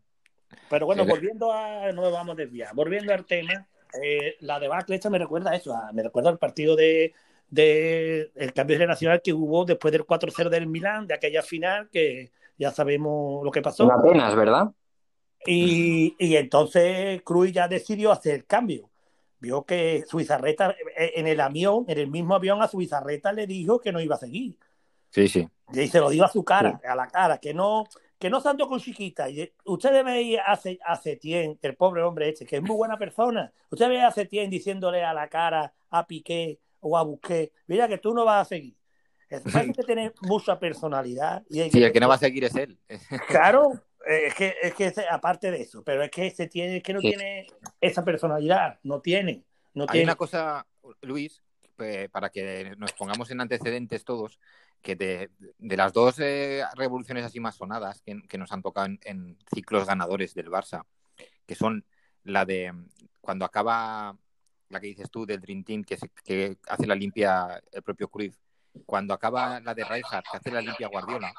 Pero 0.70 0.86
bueno, 0.86 1.06
volviendo 1.06 1.52
a, 1.52 1.92
no 1.92 2.10
vamos 2.12 2.34
a 2.34 2.38
desviar, 2.38 2.74
volviendo 2.74 3.14
al 3.14 3.26
tema, 3.26 3.68
eh, 4.02 4.36
la 4.40 4.60
debacle 4.60 4.96
esta 4.96 5.10
me 5.10 5.20
recuerda 5.20 5.52
a 5.52 5.56
eso, 5.56 5.76
me 5.94 6.04
recuerda 6.04 6.30
al 6.30 6.38
partido 6.38 6.76
de, 6.76 7.14
de 7.50 8.32
el 8.36 8.54
cambio 8.54 8.78
generacional 8.78 9.22
que 9.22 9.34
hubo 9.34 9.66
después 9.66 9.92
del 9.92 10.06
4-0 10.06 10.50
del 10.50 10.68
Milán, 10.68 11.08
de 11.08 11.16
aquella 11.16 11.42
final 11.42 11.90
que 11.92 12.32
ya 12.58 12.72
sabemos 12.72 13.44
lo 13.44 13.52
que 13.52 13.62
pasó. 13.62 13.92
Apenas, 13.92 14.36
¿verdad? 14.36 14.72
Y, 15.46 16.16
y 16.18 16.38
entonces 16.38 17.22
Cruz 17.24 17.52
ya 17.52 17.68
decidió 17.68 18.12
hacer 18.12 18.36
el 18.36 18.46
cambio. 18.46 18.90
Vio 19.46 19.64
que 19.64 20.04
Suizarreta, 20.08 20.76
eh, 20.98 21.14
en 21.18 21.28
el 21.28 21.40
avión, 21.40 21.86
en 21.88 22.00
el 22.00 22.08
mismo 22.08 22.34
avión 22.34 22.64
a 22.64 22.68
Suizarreta 22.68 23.32
le 23.32 23.46
dijo 23.46 23.80
que 23.80 23.92
no 23.92 24.02
iba 24.02 24.16
a 24.16 24.18
seguir. 24.18 24.58
Sí, 25.12 25.28
sí. 25.28 25.48
Y 25.72 25.88
se 25.88 26.00
lo 26.00 26.10
dijo 26.10 26.26
a 26.26 26.30
su 26.30 26.44
cara, 26.44 26.82
a 26.84 26.96
la 26.96 27.08
cara, 27.08 27.38
que 27.38 27.54
no, 27.54 27.84
que 28.18 28.28
no 28.28 28.42
santo 28.42 28.68
con 28.68 28.80
chiquita. 28.80 29.30
Y 29.30 29.54
usted 29.66 30.04
ve 30.04 30.40
a, 30.40 30.60
a 30.86 30.96
Setien, 30.96 31.60
el 31.62 31.76
pobre 31.76 32.02
hombre 32.02 32.30
este, 32.30 32.44
que 32.44 32.56
es 32.56 32.64
muy 32.64 32.76
buena 32.76 32.98
persona. 32.98 33.54
Usted 33.70 33.88
ve 33.88 34.02
a 34.02 34.10
Setien 34.10 34.50
diciéndole 34.50 35.04
a 35.04 35.14
la 35.14 35.28
cara 35.30 35.72
a 35.92 36.08
Piqué 36.08 36.60
o 36.80 36.98
a 36.98 37.04
Busqué, 37.04 37.52
mira 37.68 37.88
que 37.88 38.00
tú 38.00 38.16
no 38.16 38.26
vas 38.26 38.48
a 38.48 38.50
seguir. 38.50 38.76
Hay 39.54 39.72
que 39.74 39.84
tener 39.84 40.16
mucha 40.22 40.58
personalidad. 40.58 41.44
Y 41.52 41.70
sí, 41.70 41.84
el 41.84 41.92
que 41.92 42.00
no 42.00 42.08
va 42.08 42.16
a 42.16 42.18
seguir 42.18 42.46
es 42.46 42.56
él. 42.56 42.80
Claro, 43.28 43.74
es 44.06 44.36
que, 44.36 44.56
es 44.62 44.74
que 44.74 44.94
aparte 45.10 45.52
de 45.52 45.62
eso, 45.62 45.84
pero 45.84 46.04
es 46.04 46.12
que 46.12 46.30
se 46.32 46.48
tiene, 46.48 46.82
que 46.82 46.94
no 46.94 47.00
tiene 47.00 47.48
esa 47.82 48.04
personalidad, 48.04 48.80
no 48.84 49.02
tiene. 49.02 49.44
No 49.74 49.86
Hay 49.90 50.04
una 50.04 50.16
cosa, 50.16 50.66
Luis, 51.02 51.42
para 52.12 52.30
que 52.30 52.76
nos 52.78 52.94
pongamos 52.94 53.32
en 53.32 53.42
antecedentes 53.42 54.06
todos, 54.06 54.40
que 54.82 54.96
de, 54.96 55.30
las 55.60 55.92
dos 55.92 56.20
eh, 56.20 56.64
revoluciones 56.76 57.26
así 57.26 57.40
más 57.40 57.56
sonadas 57.56 58.02
que, 58.04 58.38
nos 58.38 58.52
han 58.52 58.62
tocado 58.62 58.88
en, 59.02 59.38
ciclos 59.54 59.88
ganadores 59.88 60.34
del 60.36 60.52
Barça, 60.52 60.86
que 61.48 61.56
son 61.56 61.84
la 62.24 62.46
de 62.46 62.74
cuando 63.22 63.44
acaba 63.44 64.16
la 64.70 64.80
que 64.80 64.88
dices 64.88 65.10
tú 65.10 65.26
del 65.26 65.42
Dream 65.42 65.64
Team, 65.64 65.84
que, 65.84 65.98
que 66.24 66.58
hace 66.68 66.86
la 66.88 66.96
limpia 66.96 67.62
el 67.72 67.82
propio 67.82 68.08
Cruyff, 68.08 68.38
cuando 68.86 69.14
acaba 69.14 69.60
la 69.60 69.74
de 69.74 69.84
Rijkaard, 69.84 70.24
que 70.30 70.38
hace 70.38 70.52
la 70.52 70.62
limpia 70.62 70.88
Guardiola, 70.88 71.34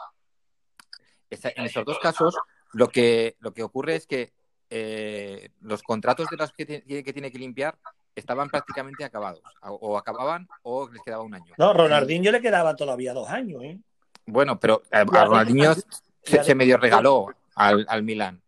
en 1.31 1.65
esos 1.65 1.85
dos 1.85 1.99
casos 1.99 2.37
lo 2.73 2.89
que, 2.89 3.37
lo 3.41 3.53
que 3.53 3.63
ocurre 3.63 3.97
es 3.97 4.07
que 4.07 4.33
eh, 4.71 5.51
los 5.61 5.83
contratos 5.83 6.29
de 6.29 6.37
los 6.37 6.53
que, 6.53 6.67
que 6.67 7.13
tiene 7.13 7.31
que 7.31 7.39
limpiar 7.39 7.79
estaban 8.15 8.49
prácticamente 8.49 9.05
acabados. 9.05 9.43
O 9.63 9.97
acababan 9.99 10.49
o 10.63 10.89
les 10.89 11.03
quedaba 11.03 11.23
un 11.23 11.35
año. 11.35 11.55
No, 11.59 11.73
Ronaldinho 11.73 12.33
le 12.33 12.41
quedaba 12.41 12.75
todavía 12.75 13.13
dos 13.13 13.29
años. 13.29 13.63
¿eh? 13.63 13.79
Bueno, 14.27 14.59
pero 14.59 14.83
a 14.91 15.05
Ronaldinho 15.05 15.75
se, 16.23 16.43
se, 16.43 16.55
medio 16.55 16.79
regaló 16.79 17.29
al, 17.55 17.87
al 17.89 18.03
Milan. 18.03 18.43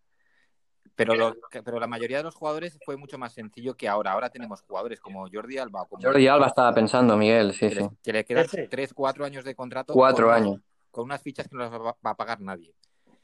Pero, 0.99 1.37
pero 1.53 1.79
la 1.79 1.87
mayoría 1.87 2.17
de 2.17 2.25
los 2.25 2.35
jugadores 2.35 2.77
fue 2.85 2.97
mucho 2.97 3.19
más 3.19 3.33
sencillo 3.33 3.77
que 3.77 3.87
ahora. 3.87 4.11
Ahora 4.11 4.31
tenemos 4.31 4.63
jugadores 4.63 4.99
como 4.99 5.29
Jordi 5.33 5.57
Alba. 5.57 5.87
Como 5.87 6.03
Jordi 6.03 6.27
Alba 6.27 6.49
estaba 6.49 6.75
pensando, 6.75 7.17
Miguel, 7.17 7.53
sí, 7.53 7.69
que 7.69 7.71
sí. 7.71 7.81
Le, 7.83 7.91
que 8.03 8.13
le 8.13 8.25
quedan 8.25 8.47
3, 8.69 8.95
4 8.95 9.25
años 9.25 9.45
de 9.45 9.55
contrato. 9.55 9.93
4 9.93 10.33
años. 10.33 10.61
con 10.91 11.05
unas 11.05 11.23
fichas 11.23 11.47
que 11.47 11.57
no 11.57 11.63
las 11.63 11.73
va, 11.73 11.97
a 12.03 12.15
pagar 12.17 12.41
nadie. 12.41 12.75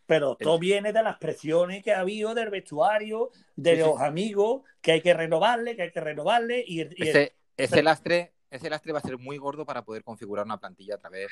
Pero 0.06 0.36
todo 0.36 0.58
viene 0.58 0.92
de 0.92 1.02
las 1.02 1.16
presiones 1.16 1.82
que 1.82 1.92
ha 1.92 2.00
habido 2.00 2.34
del 2.34 2.50
vestuario, 2.50 3.30
de 3.56 3.76
los 3.76 4.00
amigos, 4.00 4.62
que 4.80 4.92
hay 4.92 5.00
que 5.00 5.14
renovarle, 5.14 5.76
que 5.76 5.82
hay 5.82 5.92
que 5.92 6.00
renovarle. 6.00 6.62
Y, 6.66 6.80
ese, 6.80 7.34
ese, 7.56 7.82
lastre, 7.82 8.34
ese 8.50 8.68
lastre 8.68 8.92
va 8.92 8.98
a 8.98 9.02
ser 9.02 9.18
muy 9.18 9.38
gordo 9.38 9.64
para 9.64 9.84
poder 9.84 10.04
configurar 10.04 10.44
una 10.44 10.60
plantilla 10.60 10.96
a 10.96 10.98
través 10.98 11.28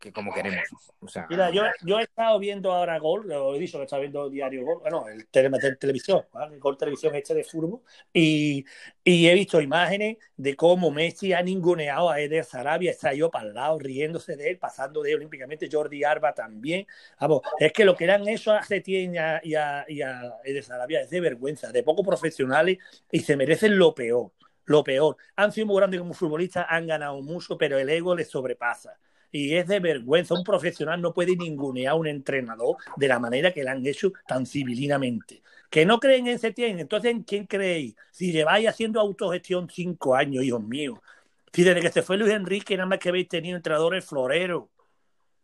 que 0.00 0.12
como 0.12 0.32
queremos. 0.32 0.64
O 0.98 1.06
sea, 1.06 1.26
Mira, 1.28 1.50
yo, 1.50 1.62
yo 1.82 1.98
he 1.98 2.04
estado 2.04 2.38
viendo 2.38 2.72
ahora 2.72 2.98
Gol, 2.98 3.28
lo 3.28 3.54
he 3.54 3.58
dicho 3.58 3.76
que 3.76 3.84
estaba 3.84 4.00
viendo 4.00 4.30
Diario 4.30 4.64
Gol, 4.64 4.80
bueno, 4.80 5.06
el, 5.08 5.28
tele, 5.28 5.50
televisión, 5.78 6.24
¿vale? 6.32 6.54
el 6.54 6.60
Gol 6.60 6.78
Televisión 6.78 7.14
este 7.14 7.34
de 7.34 7.44
furbo, 7.44 7.84
y, 8.12 8.64
y, 9.04 9.28
he 9.28 9.34
visto 9.34 9.60
imágenes 9.60 10.16
de 10.36 10.56
cómo 10.56 10.90
Messi 10.90 11.34
ha 11.34 11.42
ninguneado 11.42 12.08
a 12.08 12.18
Eder 12.18 12.44
Sarabia, 12.44 12.90
está 12.90 13.12
yo 13.12 13.30
para 13.30 13.48
el 13.48 13.54
lado, 13.54 13.78
riéndose 13.78 14.36
de 14.36 14.50
él, 14.50 14.58
pasando 14.58 15.02
de 15.02 15.10
él 15.10 15.16
olímpicamente, 15.16 15.68
Jordi 15.70 16.02
Arba 16.02 16.32
también. 16.32 16.86
Vamos, 17.20 17.42
es 17.58 17.72
que 17.72 17.84
lo 17.84 17.94
que 17.94 18.04
eran 18.04 18.26
eso 18.26 18.52
a 18.52 18.62
Setién 18.62 19.14
y 19.14 19.18
a, 19.18 19.40
y 19.44 19.54
a, 19.54 19.84
y 19.86 20.00
a 20.00 20.34
Eder 20.44 20.64
Sarabia 20.64 21.02
es 21.02 21.10
de 21.10 21.20
vergüenza, 21.20 21.70
de 21.70 21.82
poco 21.82 22.02
profesionales 22.02 22.78
y 23.12 23.20
se 23.20 23.36
merecen 23.36 23.78
lo 23.78 23.94
peor. 23.94 24.32
Lo 24.64 24.84
peor. 24.84 25.16
Han 25.34 25.50
sido 25.50 25.66
muy 25.66 25.76
grandes 25.76 25.98
como 25.98 26.14
futbolistas, 26.14 26.64
han 26.68 26.86
ganado 26.86 27.20
mucho, 27.22 27.58
pero 27.58 27.76
el 27.78 27.88
ego 27.88 28.14
les 28.14 28.28
sobrepasa 28.28 28.96
y 29.32 29.54
es 29.54 29.66
de 29.66 29.80
vergüenza. 29.80 30.34
Un 30.34 30.44
profesional 30.44 31.00
no 31.00 31.12
puede 31.12 31.36
ningunear 31.36 31.92
a 31.92 31.94
un 31.94 32.06
entrenador 32.06 32.76
de 32.96 33.08
la 33.08 33.18
manera 33.18 33.52
que 33.52 33.62
lo 33.62 33.70
han 33.70 33.86
hecho 33.86 34.12
tan 34.26 34.46
civilinamente. 34.46 35.42
Que 35.70 35.86
no 35.86 36.00
creen 36.00 36.26
en 36.26 36.38
Setién, 36.38 36.80
entonces 36.80 37.12
¿en 37.12 37.22
quién 37.22 37.46
creéis? 37.46 37.94
Si 38.10 38.32
lleváis 38.32 38.68
haciendo 38.68 39.00
autogestión 39.00 39.68
cinco 39.70 40.16
años, 40.16 40.44
hijos 40.44 40.62
míos. 40.62 40.98
Si 41.52 41.62
desde 41.62 41.80
que 41.80 41.90
se 41.90 42.02
fue 42.02 42.16
Luis 42.16 42.32
Enrique 42.32 42.76
nada 42.76 42.88
más 42.88 42.98
que 42.98 43.08
habéis 43.08 43.28
tenido 43.28 43.56
entrenadores 43.56 44.04
floreros. 44.04 44.64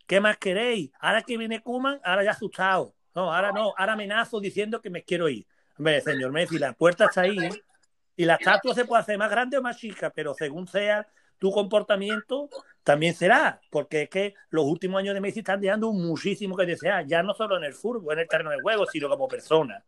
¿Qué 0.07 0.21
más 0.21 0.37
queréis? 0.37 0.91
Ahora 1.01 1.23
que 1.23 1.37
viene 1.37 1.63
Kuman, 1.63 2.01
ahora 2.05 2.25
ya 2.25 2.31
asustado. 2.31 2.95
No, 3.15 3.33
ahora 3.33 3.51
no, 3.51 3.73
ahora 3.77 3.95
amenazo 3.95 4.41
diciendo 4.41 4.81
que 4.81 4.91
me 4.91 5.03
quiero 5.03 5.29
ir. 5.29 5.47
Hombre, 5.79 6.01
señor 6.01 6.33
Messi, 6.33 6.59
la 6.59 6.73
puerta 6.73 7.07
está 7.07 7.23
ahí, 7.23 7.39
¿eh? 7.39 7.63
Y 8.17 8.25
la 8.25 8.35
estatua 8.37 8.75
se 8.75 8.85
puede 8.85 9.03
hacer 9.03 9.19
más 9.19 9.31
grande 9.31 9.59
o 9.59 9.63
más 9.63 9.77
chica, 9.77 10.11
pero 10.11 10.33
según 10.33 10.67
sea 10.67 11.07
tu 11.39 11.51
comportamiento, 11.51 12.49
también 12.87 13.15
será, 13.15 13.61
porque 13.69 14.03
es 14.03 14.09
que 14.09 14.35
los 14.49 14.65
últimos 14.65 15.01
años 15.01 15.13
de 15.13 15.21
Messi 15.21 15.41
están 15.41 15.61
dejando 15.61 15.93
muchísimo 15.93 16.57
que 16.57 16.65
desear, 16.65 17.05
ya 17.05 17.21
no 17.21 17.35
solo 17.35 17.57
en 17.57 17.65
el 17.65 17.75
fútbol, 17.75 18.15
en 18.15 18.21
el 18.21 18.29
terreno 18.29 18.51
de 18.51 18.61
juego, 18.61 18.87
sino 18.87 19.09
como 19.09 19.27
persona. 19.27 19.83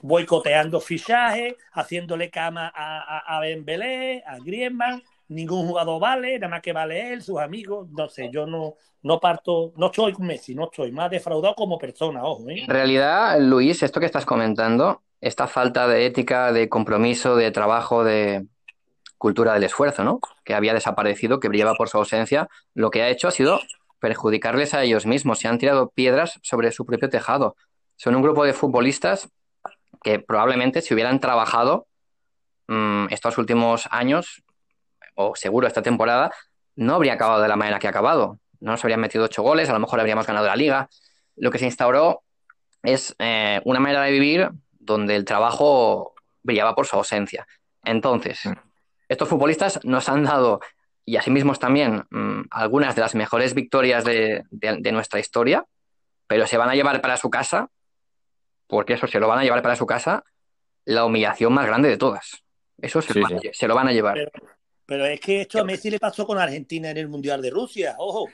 Boicoteando 0.00 0.80
fichajes, 0.80 1.54
haciéndole 1.72 2.30
cama 2.30 2.72
a, 2.74 2.98
a, 2.98 3.38
a 3.38 3.42
a 3.42 4.38
Griezmann, 4.40 5.00
ningún 5.28 5.68
jugador 5.68 6.00
vale, 6.00 6.36
nada 6.40 6.50
más 6.50 6.62
que 6.62 6.72
vale 6.72 7.12
él, 7.12 7.22
sus 7.22 7.38
amigos, 7.38 7.88
no 7.92 8.08
sé, 8.08 8.28
yo 8.32 8.44
no, 8.44 8.74
no 9.02 9.20
parto, 9.20 9.72
no 9.76 9.86
estoy 9.86 10.12
con 10.12 10.26
Messi, 10.26 10.56
no 10.56 10.64
estoy 10.64 10.90
más 10.90 11.12
defraudado 11.12 11.54
como 11.54 11.78
persona, 11.78 12.24
ojo. 12.24 12.50
¿eh? 12.50 12.64
En 12.64 12.68
realidad, 12.70 13.38
Luis, 13.38 13.84
esto 13.84 14.00
que 14.00 14.06
estás 14.06 14.26
comentando, 14.26 15.02
esta 15.20 15.46
falta 15.46 15.86
de 15.86 16.06
ética, 16.06 16.52
de 16.52 16.68
compromiso, 16.68 17.36
de 17.36 17.52
trabajo, 17.52 18.02
de, 18.02 18.48
cultura 19.22 19.54
del 19.54 19.62
esfuerzo, 19.62 20.02
¿no? 20.02 20.18
Que 20.44 20.52
había 20.52 20.74
desaparecido, 20.74 21.38
que 21.38 21.48
brillaba 21.48 21.74
por 21.74 21.88
su 21.88 21.96
ausencia, 21.96 22.48
lo 22.74 22.90
que 22.90 23.02
ha 23.02 23.08
hecho 23.08 23.28
ha 23.28 23.30
sido 23.30 23.60
perjudicarles 24.00 24.74
a 24.74 24.82
ellos 24.82 25.06
mismos. 25.06 25.38
Se 25.38 25.46
han 25.46 25.58
tirado 25.58 25.90
piedras 25.90 26.40
sobre 26.42 26.72
su 26.72 26.84
propio 26.84 27.08
tejado. 27.08 27.54
Son 27.94 28.16
un 28.16 28.22
grupo 28.22 28.44
de 28.44 28.52
futbolistas 28.52 29.28
que 30.02 30.18
probablemente 30.18 30.82
si 30.82 30.92
hubieran 30.92 31.20
trabajado 31.20 31.86
mmm, 32.66 33.06
estos 33.10 33.38
últimos 33.38 33.88
años, 33.92 34.42
o 35.14 35.36
seguro 35.36 35.68
esta 35.68 35.82
temporada, 35.82 36.32
no 36.74 36.96
habría 36.96 37.12
acabado 37.12 37.42
de 37.42 37.48
la 37.48 37.54
manera 37.54 37.78
que 37.78 37.86
ha 37.86 37.90
acabado. 37.90 38.40
No 38.58 38.72
nos 38.72 38.82
habrían 38.82 39.00
metido 39.00 39.26
ocho 39.26 39.44
goles, 39.44 39.70
a 39.70 39.72
lo 39.72 39.78
mejor 39.78 40.00
habríamos 40.00 40.26
ganado 40.26 40.48
la 40.48 40.56
liga. 40.56 40.88
Lo 41.36 41.52
que 41.52 41.60
se 41.60 41.66
instauró 41.66 42.24
es 42.82 43.14
eh, 43.20 43.60
una 43.64 43.78
manera 43.78 44.02
de 44.02 44.10
vivir 44.10 44.50
donde 44.80 45.14
el 45.14 45.24
trabajo 45.24 46.14
brillaba 46.42 46.74
por 46.74 46.86
su 46.86 46.96
ausencia. 46.96 47.46
Entonces, 47.84 48.48
estos 49.12 49.28
futbolistas 49.28 49.80
nos 49.84 50.08
han 50.08 50.24
dado, 50.24 50.60
y 51.04 51.16
asimismo 51.16 51.54
también, 51.54 52.04
mmm, 52.10 52.42
algunas 52.50 52.94
de 52.94 53.02
las 53.02 53.14
mejores 53.14 53.54
victorias 53.54 54.04
de, 54.04 54.44
de, 54.50 54.78
de, 54.80 54.92
nuestra 54.92 55.20
historia, 55.20 55.64
pero 56.26 56.46
se 56.46 56.56
van 56.56 56.68
a 56.68 56.74
llevar 56.74 57.00
para 57.00 57.16
su 57.16 57.30
casa, 57.30 57.68
porque 58.66 58.94
eso 58.94 59.06
se 59.06 59.20
lo 59.20 59.28
van 59.28 59.38
a 59.38 59.42
llevar 59.42 59.62
para 59.62 59.76
su 59.76 59.86
casa, 59.86 60.24
la 60.84 61.04
humillación 61.04 61.52
más 61.52 61.66
grande 61.66 61.88
de 61.88 61.96
todas. 61.96 62.42
Eso 62.80 63.02
se, 63.02 63.12
sí, 63.12 63.20
lo, 63.20 63.28
van, 63.28 63.40
sí. 63.40 63.50
se 63.52 63.68
lo, 63.68 63.74
van 63.74 63.88
a 63.88 63.92
llevar. 63.92 64.14
Pero, 64.14 64.30
pero, 64.86 65.06
es 65.06 65.20
que 65.20 65.42
esto 65.42 65.60
a 65.60 65.64
Messi 65.64 65.90
le 65.90 66.00
pasó 66.00 66.26
con 66.26 66.38
Argentina 66.38 66.90
en 66.90 66.96
el 66.96 67.08
Mundial 67.08 67.40
de 67.42 67.50
Rusia, 67.50 67.94
ojo. 67.98 68.28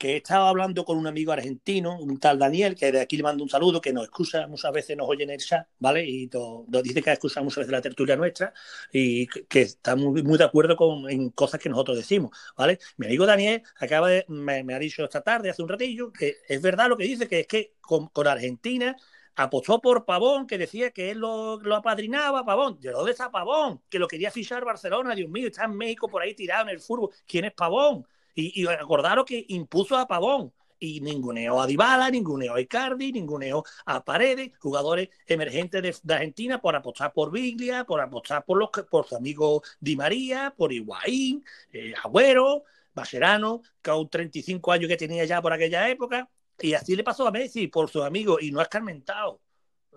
Que 0.00 0.14
he 0.14 0.16
estado 0.16 0.46
hablando 0.46 0.86
con 0.86 0.96
un 0.96 1.06
amigo 1.06 1.30
argentino, 1.30 1.98
un 1.98 2.18
tal 2.18 2.38
Daniel, 2.38 2.74
que 2.74 2.90
de 2.90 3.02
aquí 3.02 3.18
le 3.18 3.22
mando 3.22 3.44
un 3.44 3.50
saludo, 3.50 3.82
que 3.82 3.92
nos 3.92 4.04
excusa 4.04 4.46
muchas 4.46 4.72
veces, 4.72 4.96
nos 4.96 5.06
oye 5.06 5.24
en 5.24 5.30
el 5.30 5.38
chat, 5.40 5.68
¿vale? 5.78 6.06
Y 6.06 6.30
nos 6.32 6.82
dice 6.82 7.02
que 7.02 7.10
ha 7.10 7.12
excusado 7.12 7.44
muchas 7.44 7.58
veces 7.58 7.72
la 7.72 7.82
tertulia 7.82 8.16
nuestra 8.16 8.54
y 8.90 9.26
que 9.26 9.60
está 9.60 9.96
muy, 9.96 10.22
de 10.22 10.44
acuerdo 10.44 10.74
con 10.74 11.28
cosas 11.32 11.60
que 11.60 11.68
nosotros 11.68 11.98
decimos, 11.98 12.30
¿vale? 12.56 12.78
Mi 12.96 13.08
amigo 13.08 13.26
Daniel 13.26 13.62
acaba 13.78 14.08
de, 14.08 14.24
me, 14.28 14.74
ha 14.74 14.78
dicho 14.78 15.04
esta 15.04 15.20
tarde, 15.20 15.50
hace 15.50 15.60
un 15.62 15.68
ratillo, 15.68 16.10
que 16.10 16.38
es 16.48 16.62
verdad 16.62 16.88
lo 16.88 16.96
que 16.96 17.04
dice, 17.04 17.28
que 17.28 17.40
es 17.40 17.46
que 17.46 17.74
con, 17.82 18.08
Argentina 18.26 18.96
apostó 19.36 19.82
por 19.82 20.06
Pavón, 20.06 20.46
que 20.46 20.56
decía 20.56 20.92
que 20.92 21.10
él 21.10 21.18
lo, 21.18 21.60
lo 21.60 21.76
apadrinaba, 21.76 22.42
Pavón. 22.42 22.80
¿De 22.80 22.90
dónde 22.90 23.12
está 23.12 23.30
Pavón? 23.30 23.82
Que 23.90 23.98
lo 23.98 24.08
quería 24.08 24.30
fichar 24.30 24.64
Barcelona, 24.64 25.14
Dios 25.14 25.28
mío, 25.28 25.48
está 25.48 25.64
en 25.66 25.76
México 25.76 26.08
por 26.08 26.22
ahí 26.22 26.34
tirado 26.34 26.62
en 26.62 26.70
el 26.70 26.80
fútbol. 26.80 27.10
¿Quién 27.26 27.44
es 27.44 27.52
Pavón? 27.52 28.06
Y, 28.40 28.66
acordaros 28.66 29.24
que 29.24 29.44
impuso 29.48 29.96
a 29.96 30.06
Pavón 30.06 30.52
y 30.78 31.00
ninguneó 31.00 31.60
a 31.60 31.66
Dybala, 31.66 32.10
ninguneó 32.10 32.54
a 32.54 32.60
Icardi, 32.60 33.12
ninguneó 33.12 33.62
a 33.84 34.02
Paredes, 34.02 34.52
jugadores 34.58 35.10
emergentes 35.26 36.00
de, 36.02 36.14
Argentina 36.14 36.60
por 36.60 36.74
apostar 36.74 37.12
por 37.12 37.30
Biglia, 37.30 37.84
por 37.84 38.00
apostar 38.00 38.44
por 38.44 38.58
los 38.58 38.70
por 38.90 39.06
su 39.06 39.16
amigo 39.16 39.62
Di 39.78 39.94
María, 39.94 40.54
por 40.56 40.72
Higuaín, 40.72 41.44
eh, 41.72 41.92
Agüero, 42.02 42.64
Baserano, 42.94 43.62
que 43.82 43.90
un 43.90 44.08
35 44.08 44.72
años 44.72 44.88
que 44.88 44.96
tenía 44.96 45.24
ya 45.24 45.42
por 45.42 45.52
aquella 45.52 45.88
época, 45.88 46.28
y 46.58 46.74
así 46.74 46.96
le 46.96 47.04
pasó 47.04 47.26
a 47.26 47.30
Messi 47.30 47.68
por 47.68 47.90
sus 47.90 48.02
amigos 48.02 48.42
y 48.42 48.50
no 48.50 48.60
ha 48.60 48.64
escarmentado. 48.64 49.40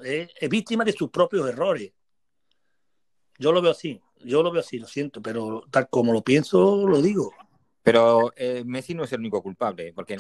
Eh, 0.03 0.27
es 0.39 0.49
víctima 0.49 0.84
de 0.84 0.93
sus 0.93 1.10
propios 1.10 1.47
errores. 1.47 1.91
Yo 3.38 3.51
lo 3.51 3.62
veo 3.62 3.71
así, 3.71 3.99
yo 4.23 4.43
lo 4.43 4.51
veo 4.51 4.62
así, 4.62 4.79
lo 4.79 4.88
siento, 4.88 5.21
pero 5.21 5.63
tal 5.69 5.89
como 5.89 6.13
lo 6.13 6.23
pienso, 6.23 6.88
lo 6.88 7.01
digo. 7.01 7.34
Pero 7.83 8.31
eh, 8.37 8.63
Messi 8.65 8.95
no 8.95 9.03
es 9.03 9.11
el 9.11 9.19
único 9.19 9.43
culpable, 9.43 9.91
porque 9.93 10.17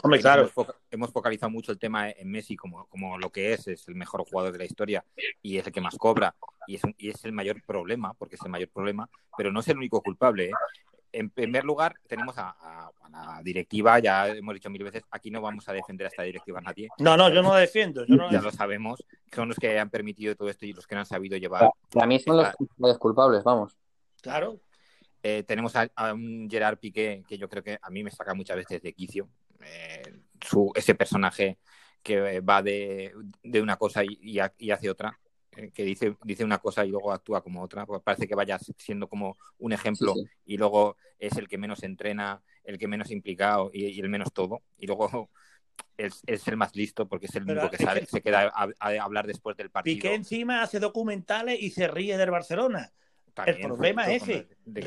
hemos, 0.91 1.11
focalizado 1.11 1.49
mucho 1.49 1.71
el 1.71 1.79
tema 1.79 2.09
en 2.09 2.29
Messi 2.29 2.57
como, 2.57 2.87
como 2.87 3.17
lo 3.17 3.31
que 3.31 3.53
es, 3.53 3.67
es 3.67 3.87
el 3.87 3.95
mejor 3.95 4.25
jugador 4.29 4.51
de 4.51 4.57
la 4.57 4.65
historia 4.65 5.05
y 5.41 5.57
es 5.57 5.65
el 5.65 5.71
que 5.71 5.79
más 5.79 5.95
cobra 5.95 6.35
y 6.67 6.75
es, 6.75 6.81
y 6.97 7.09
es 7.09 7.23
el 7.23 7.31
mayor 7.31 7.63
problema, 7.65 8.13
porque 8.15 8.35
es 8.35 8.41
el 8.43 8.51
mayor 8.51 8.67
problema, 8.67 9.09
pero 9.37 9.51
no 9.51 9.61
es 9.61 9.67
el 9.69 9.77
único 9.77 10.01
culpable. 10.01 10.49
¿eh? 10.49 10.53
En 11.13 11.29
primer 11.29 11.63
lugar, 11.63 11.95
tenemos 12.05 12.35
a, 12.37 12.91
la 13.09 13.41
directiva, 13.43 13.99
ya 13.99 14.27
hemos 14.27 14.55
dicho 14.55 14.69
mil 14.69 14.83
veces, 14.83 15.03
aquí 15.11 15.31
no 15.31 15.39
vamos 15.39 15.69
a 15.69 15.73
defender 15.73 16.07
a 16.07 16.09
esta 16.09 16.23
directiva 16.23 16.59
nadie. 16.59 16.89
No, 16.97 17.15
no, 17.15 17.29
yo 17.29 17.41
no 17.41 17.53
la 17.53 17.59
defiendo. 17.59 18.05
Yo 18.05 18.17
ya 18.29 18.41
lo 18.41 18.51
sabemos, 18.51 19.01
son 19.31 19.47
los 19.47 19.57
que 19.57 19.79
han 19.79 19.89
permitido 19.89 20.35
todo 20.35 20.49
esto 20.49 20.65
y 20.65 20.73
los 20.73 20.85
que 20.85 20.95
no 20.95 21.01
han 21.01 21.05
sabido 21.05 21.37
llevar. 21.37 21.69
Para 21.93 22.07
mí 22.07 22.19
son 22.19 22.43
los 22.77 22.97
culpables, 22.97 23.43
vamos. 23.43 23.77
Claro, 24.21 24.59
eh, 25.25 25.43
tenemos 25.43 25.73
a, 25.77 25.89
un 26.13 26.49
Gerard 26.49 26.77
Piqué 26.77 27.23
que 27.25 27.37
yo 27.37 27.47
creo 27.47 27.63
que 27.63 27.79
a 27.81 27.89
mí 27.89 28.03
me 28.03 28.11
saca 28.11 28.33
muchas 28.33 28.57
veces 28.57 28.81
de 28.81 28.93
quicio. 28.93 29.29
Eh, 29.61 30.03
ese 30.75 30.95
personaje 30.95 31.59
que 32.03 32.41
va 32.41 32.61
de, 32.61 33.13
una 33.61 33.77
cosa 33.77 34.01
y, 34.03 34.39
hace 34.39 34.89
otra, 34.89 35.17
eh, 35.55 35.71
que 35.73 35.85
dice, 35.85 36.17
dice 36.25 36.43
una 36.43 36.57
cosa 36.57 36.85
y 36.85 36.89
luego 36.89 37.13
actúa 37.13 37.41
como 37.41 37.63
otra. 37.63 37.85
Pues 37.85 38.01
parece 38.03 38.27
que 38.27 38.35
vaya 38.35 38.59
siendo 38.59 39.07
como 39.07 39.37
un 39.59 39.71
ejemplo 39.71 40.13
y 40.45 40.57
luego 40.57 40.97
es 41.17 41.37
el 41.37 41.47
que 41.47 41.57
menos 41.57 41.83
entrena, 41.83 42.43
el 42.65 42.77
que 42.77 42.89
menos 42.89 43.09
implicado 43.09 43.71
y, 43.73 43.97
el 43.97 44.09
menos 44.09 44.33
todo. 44.33 44.61
Y 44.77 44.87
luego 44.87 45.29
es, 45.95 46.21
el 46.27 46.57
más 46.57 46.75
listo 46.75 47.07
porque 47.07 47.27
es 47.27 47.35
el 47.35 47.49
único 47.49 47.69
que 47.69 47.77
sabe, 47.77 48.05
se 48.05 48.21
queda 48.21 48.51
a, 48.53 48.89
hablar 49.01 49.25
después 49.25 49.55
del 49.55 49.69
partido. 49.69 49.95
Piqué 49.95 50.15
encima 50.15 50.63
hace 50.63 50.81
documentales 50.81 51.61
y 51.61 51.69
se 51.69 51.87
ríe 51.87 52.17
del 52.17 52.31
Barcelona 52.31 52.91
el 53.45 53.59
problema 53.59 54.11
es 54.11 54.23
ese. 54.23 54.47
De, 54.65 54.81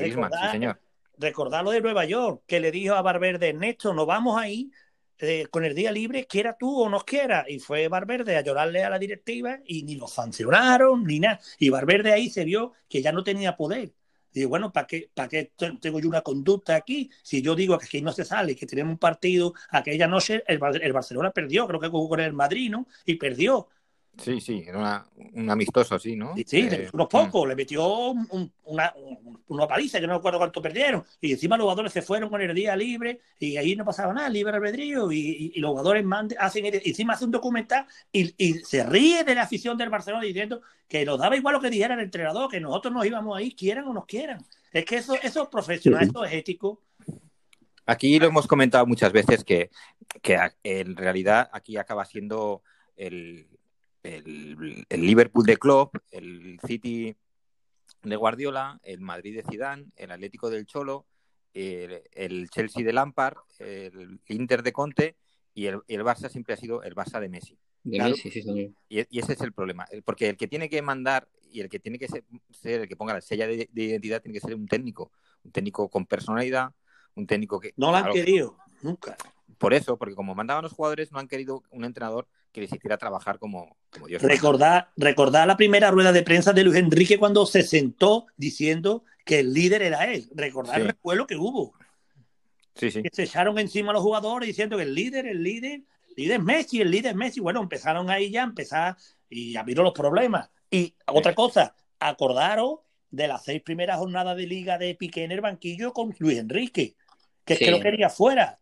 recordar, 1.17 1.63
lo 1.63 1.71
de 1.71 1.81
Nueva 1.81 2.05
York, 2.05 2.43
que 2.45 2.59
le 2.59 2.71
dijo 2.71 2.93
a 2.95 3.01
Barberde, 3.01 3.53
Néstor, 3.53 3.95
nos 3.95 4.05
vamos 4.05 4.39
ahí 4.39 4.71
eh, 5.19 5.47
con 5.49 5.65
el 5.65 5.73
día 5.73 5.91
libre, 5.91 6.27
quiera 6.27 6.55
tú 6.57 6.81
o 6.81 6.89
no 6.89 6.99
quiera. 6.99 7.45
Y 7.47 7.59
fue 7.59 7.87
Barberde 7.87 8.37
a 8.37 8.41
llorarle 8.41 8.83
a 8.83 8.89
la 8.89 8.99
directiva 8.99 9.59
y 9.65 9.83
ni 9.83 9.95
lo 9.95 10.07
sancionaron 10.07 11.03
ni 11.03 11.19
nada. 11.19 11.39
Y 11.59 11.69
Barberde 11.69 12.13
ahí 12.13 12.29
se 12.29 12.45
vio 12.45 12.73
que 12.87 13.01
ya 13.01 13.11
no 13.11 13.23
tenía 13.23 13.55
poder. 13.55 13.93
Digo, 14.31 14.49
bueno, 14.49 14.71
¿para 14.71 14.85
qué, 14.85 15.09
¿para 15.13 15.27
qué 15.27 15.51
tengo 15.81 15.99
yo 15.99 16.07
una 16.07 16.21
conducta 16.21 16.75
aquí? 16.75 17.09
Si 17.23 17.41
yo 17.41 17.55
digo 17.55 17.77
que 17.79 17.85
aquí 17.85 18.01
no 18.01 18.11
se 18.11 18.23
sale, 18.23 18.55
que 18.55 18.67
tenemos 18.67 18.91
un 18.91 18.99
partido 18.99 19.53
aquella 19.69 20.07
noche, 20.07 20.43
el, 20.45 20.59
el 20.81 20.93
Barcelona 20.93 21.31
perdió, 21.31 21.67
creo 21.67 21.79
que 21.79 21.87
jugó 21.87 22.09
con 22.09 22.19
el 22.19 22.33
Madrid, 22.33 22.69
¿no? 22.69 22.87
Y 23.05 23.15
perdió. 23.15 23.67
Sí, 24.21 24.41
sí, 24.41 24.63
era 24.67 25.05
un 25.33 25.49
amistoso 25.49 25.99
sí, 25.99 26.15
¿no? 26.15 26.35
Sí, 26.35 26.43
sí 26.47 26.67
eh, 26.71 26.89
unos 26.91 27.07
pocos, 27.07 27.45
mm. 27.45 27.49
le 27.49 27.55
metió 27.55 28.11
una, 28.63 28.93
una, 29.47 29.67
paliza, 29.67 29.99
yo 29.99 30.07
no 30.07 30.15
recuerdo 30.15 30.39
cuánto 30.39 30.61
perdieron. 30.61 31.03
Y 31.21 31.33
encima 31.33 31.55
los 31.55 31.65
jugadores 31.65 31.93
se 31.93 32.01
fueron 32.01 32.29
con 32.29 32.41
el 32.41 32.53
día 32.53 32.75
libre 32.75 33.21
y 33.39 33.57
ahí 33.57 33.75
no 33.75 33.85
pasaba 33.85 34.13
nada, 34.13 34.29
libre 34.29 34.55
albedrío. 34.55 35.11
Y, 35.11 35.51
y, 35.53 35.59
los 35.59 35.71
jugadores 35.71 36.03
hacen, 36.39 36.65
encima 36.65 37.13
hace 37.13 37.25
un 37.25 37.31
documental 37.31 37.85
y, 38.11 38.33
y, 38.37 38.53
se 38.59 38.83
ríe 38.83 39.23
de 39.23 39.35
la 39.35 39.43
afición 39.43 39.77
del 39.77 39.89
Barcelona 39.89 40.23
diciendo 40.23 40.61
que 40.87 41.05
nos 41.05 41.19
daba 41.19 41.37
igual 41.37 41.53
lo 41.53 41.61
que 41.61 41.69
dijera 41.69 41.93
el 41.93 41.99
entrenador, 42.01 42.49
que 42.49 42.59
nosotros 42.59 42.93
nos 42.93 43.05
íbamos 43.05 43.37
ahí, 43.37 43.53
quieran 43.53 43.87
o 43.87 43.93
nos 43.93 44.05
quieran. 44.05 44.43
Es 44.73 44.83
que 44.85 44.97
eso, 44.97 45.15
eso 45.21 45.43
es 45.43 45.49
profesional, 45.49 46.03
eso 46.03 46.25
es 46.25 46.33
ético. 46.33 46.81
Aquí 47.85 48.19
lo 48.19 48.27
hemos 48.27 48.47
comentado 48.47 48.85
muchas 48.85 49.13
veces 49.13 49.43
que, 49.43 49.69
que 50.21 50.37
en 50.63 50.95
realidad 50.95 51.49
aquí 51.53 51.77
acaba 51.77 52.03
siendo 52.03 52.63
el, 52.97 53.47
el, 54.07 54.85
Liverpool 54.89 55.45
de 55.45 55.57
Klopp, 55.57 55.95
el 56.11 56.59
City 56.65 57.15
de 58.03 58.15
Guardiola, 58.15 58.79
el 58.83 59.01
Madrid 59.01 59.35
de 59.35 59.43
Zidane, 59.43 59.87
el 59.95 60.11
Atlético 60.11 60.49
del 60.49 60.65
Cholo, 60.65 61.05
el, 61.53 62.49
Chelsea 62.49 62.85
de 62.85 62.93
Lampard, 62.93 63.37
el 63.59 64.19
Inter 64.27 64.63
de 64.63 64.71
Conte 64.71 65.15
y 65.53 65.65
el, 65.65 65.81
Barça 66.03 66.29
siempre 66.29 66.53
ha 66.53 66.57
sido 66.57 66.83
el 66.83 66.95
Barça 66.95 67.19
de 67.19 67.29
Messi. 67.29 67.57
De 67.83 67.99
Messi, 67.99 68.29
sí, 68.29 68.41
señor. 68.41 68.71
Y, 68.89 68.99
ese 68.99 69.33
es 69.33 69.41
el 69.41 69.53
problema, 69.53 69.85
porque 70.05 70.29
el 70.29 70.37
que 70.37 70.47
tiene 70.47 70.69
que 70.69 70.81
mandar 70.81 71.27
y 71.49 71.61
el 71.61 71.69
que 71.69 71.79
tiene 71.79 71.97
que 71.97 72.07
ser, 72.07 72.23
el 72.63 72.87
que 72.87 72.95
ponga 72.95 73.13
la 73.13 73.21
sella 73.21 73.47
de, 73.47 73.69
identidad 73.73 74.21
tiene 74.21 74.39
que 74.39 74.45
ser 74.45 74.55
un 74.55 74.67
técnico, 74.67 75.11
un 75.43 75.51
técnico 75.51 75.89
con 75.89 76.05
personalidad, 76.05 76.71
un 77.15 77.25
técnico 77.25 77.59
que... 77.59 77.73
No 77.77 77.91
lo 77.91 77.97
han 77.97 78.11
querido, 78.11 78.57
nunca. 78.81 79.17
Por 79.57 79.73
eso, 79.73 79.97
porque 79.97 80.15
como 80.15 80.35
mandaban 80.35 80.63
los 80.63 80.73
jugadores, 80.73 81.11
no 81.11 81.19
han 81.19 81.27
querido 81.27 81.63
un 81.71 81.83
entrenador 81.83 82.27
que 82.51 82.61
les 82.61 82.73
hiciera 82.73 82.97
trabajar 82.97 83.39
como, 83.39 83.75
como 83.89 84.07
Dios. 84.07 84.21
Recordar, 84.21 84.89
recordar 84.95 85.47
la 85.47 85.57
primera 85.57 85.91
rueda 85.91 86.11
de 86.11 86.23
prensa 86.23 86.53
de 86.53 86.63
Luis 86.63 86.77
Enrique 86.77 87.17
cuando 87.17 87.45
se 87.45 87.63
sentó 87.63 88.27
diciendo 88.35 89.03
que 89.25 89.39
el 89.39 89.53
líder 89.53 89.81
era 89.81 90.11
él. 90.11 90.29
Recordar 90.33 90.79
el 90.79 90.87
recuelo 90.87 91.27
que 91.27 91.35
hubo. 91.35 91.73
Sí, 92.75 92.91
sí. 92.91 93.01
Que 93.01 93.09
se 93.11 93.23
echaron 93.23 93.57
encima 93.57 93.89
a 93.89 93.93
los 93.93 94.03
jugadores 94.03 94.47
diciendo 94.47 94.77
que 94.77 94.83
el 94.83 94.93
líder, 94.93 95.25
el 95.25 95.43
líder, 95.43 95.81
el 96.09 96.15
líder 96.15 96.39
es 96.39 96.43
Messi, 96.43 96.81
el 96.81 96.91
líder 96.91 97.11
es 97.11 97.17
Messi. 97.17 97.39
Bueno, 97.39 97.61
empezaron 97.61 98.09
ahí 98.09 98.29
ya, 98.29 98.43
empezar 98.43 98.95
y 99.29 99.55
abrieron 99.55 99.85
los 99.85 99.93
problemas. 99.93 100.49
Y 100.69 100.93
otra 101.07 101.33
cosa, 101.33 101.75
acordaros 101.99 102.79
de 103.09 103.27
las 103.27 103.43
seis 103.43 103.61
primeras 103.61 103.97
jornadas 103.97 104.37
de 104.37 104.45
liga 104.45 104.77
de 104.77 104.95
Piqué 104.95 105.23
en 105.23 105.31
el 105.31 105.41
banquillo 105.41 105.93
con 105.93 106.13
Luis 106.19 106.37
Enrique, 106.37 106.95
que 107.45 107.53
es 107.53 107.59
que 107.59 107.71
lo 107.71 107.79
quería 107.79 108.09
fuera. 108.09 108.59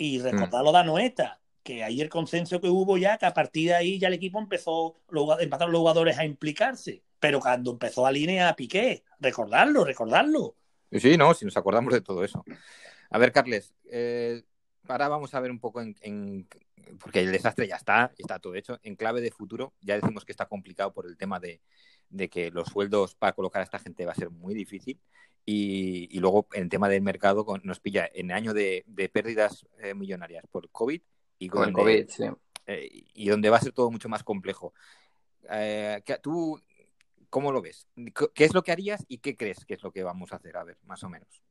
Y 0.00 0.18
mm. 0.18 0.22
recordarlo 0.22 0.72
de 0.72 0.84
Noeta, 0.84 1.40
que 1.62 1.84
ahí 1.84 2.00
el 2.00 2.08
consenso 2.08 2.58
que 2.58 2.68
hubo 2.68 2.96
ya, 2.96 3.18
que 3.18 3.26
a 3.26 3.34
partir 3.34 3.68
de 3.68 3.74
ahí 3.74 3.98
ya 3.98 4.08
el 4.08 4.14
equipo 4.14 4.38
empezó, 4.38 4.96
empezaron 5.38 5.72
los 5.72 5.80
jugadores 5.80 6.18
a 6.18 6.24
implicarse. 6.24 7.02
Pero 7.18 7.38
cuando 7.38 7.72
empezó 7.72 8.06
a 8.06 8.12
línea 8.12 8.48
a 8.48 8.56
Piqué, 8.56 9.04
recordarlo, 9.18 9.84
recordarlo. 9.84 10.56
Sí, 10.90 11.18
no, 11.18 11.34
si 11.34 11.44
nos 11.44 11.56
acordamos 11.58 11.92
de 11.92 12.00
todo 12.00 12.24
eso. 12.24 12.42
A 13.10 13.18
ver, 13.18 13.30
Carles, 13.30 13.74
eh, 13.90 14.42
ahora 14.88 15.08
vamos 15.08 15.34
a 15.34 15.40
ver 15.40 15.50
un 15.50 15.60
poco 15.60 15.82
en, 15.82 16.48
porque 16.98 17.20
el 17.20 17.30
desastre 17.30 17.68
ya 17.68 17.76
está, 17.76 18.10
está 18.16 18.38
todo 18.38 18.54
hecho. 18.54 18.78
En 18.82 18.96
clave 18.96 19.20
de 19.20 19.30
futuro, 19.30 19.74
ya 19.82 19.96
decimos 19.96 20.24
que 20.24 20.32
está 20.32 20.46
complicado 20.46 20.94
por 20.94 21.06
el 21.06 21.18
tema 21.18 21.38
de, 21.40 21.60
que 22.30 22.50
los 22.50 22.68
sueldos 22.68 23.16
para 23.16 23.34
colocar 23.34 23.60
a 23.60 23.64
esta 23.64 23.78
gente 23.78 24.06
va 24.06 24.12
a 24.12 24.14
ser 24.14 24.30
muy 24.30 24.54
difícil. 24.54 24.98
Y, 25.46 26.18
luego 26.20 26.46
en 26.52 26.68
tema 26.68 26.88
del 26.88 27.02
mercado 27.02 27.44
nos 27.62 27.80
pilla 27.80 28.08
en 28.12 28.30
año 28.30 28.54
de, 28.54 28.84
pérdidas 29.12 29.66
eh, 29.78 29.94
millonarias 29.94 30.44
por 30.50 30.70
COVID 30.70 31.00
y 31.38 31.48
con 31.48 31.72
COVID, 31.72 32.08
sí. 32.08 32.24
Eh, 32.66 32.88
y 33.14 33.28
donde 33.28 33.50
va 33.50 33.56
a 33.56 33.60
ser 33.60 33.72
todo 33.72 33.90
mucho 33.90 34.08
más 34.08 34.22
complejo. 34.22 34.72
Eh, 35.50 36.02
¿Tú 36.22 36.60
cómo 37.28 37.50
lo 37.50 37.60
ves? 37.60 37.88
¿Qué 38.34 38.44
es 38.44 38.54
lo 38.54 38.62
que 38.62 38.72
harías 38.72 39.04
y 39.08 39.18
qué 39.18 39.36
crees 39.36 39.64
que 39.64 39.74
es 39.74 39.82
lo 39.82 39.90
que 39.90 40.04
vamos 40.04 40.32
a 40.32 40.36
hacer? 40.36 40.56
A 40.56 40.64
ver, 40.64 40.76
más 40.84 41.02
o 41.02 41.08
menos. 41.08 41.42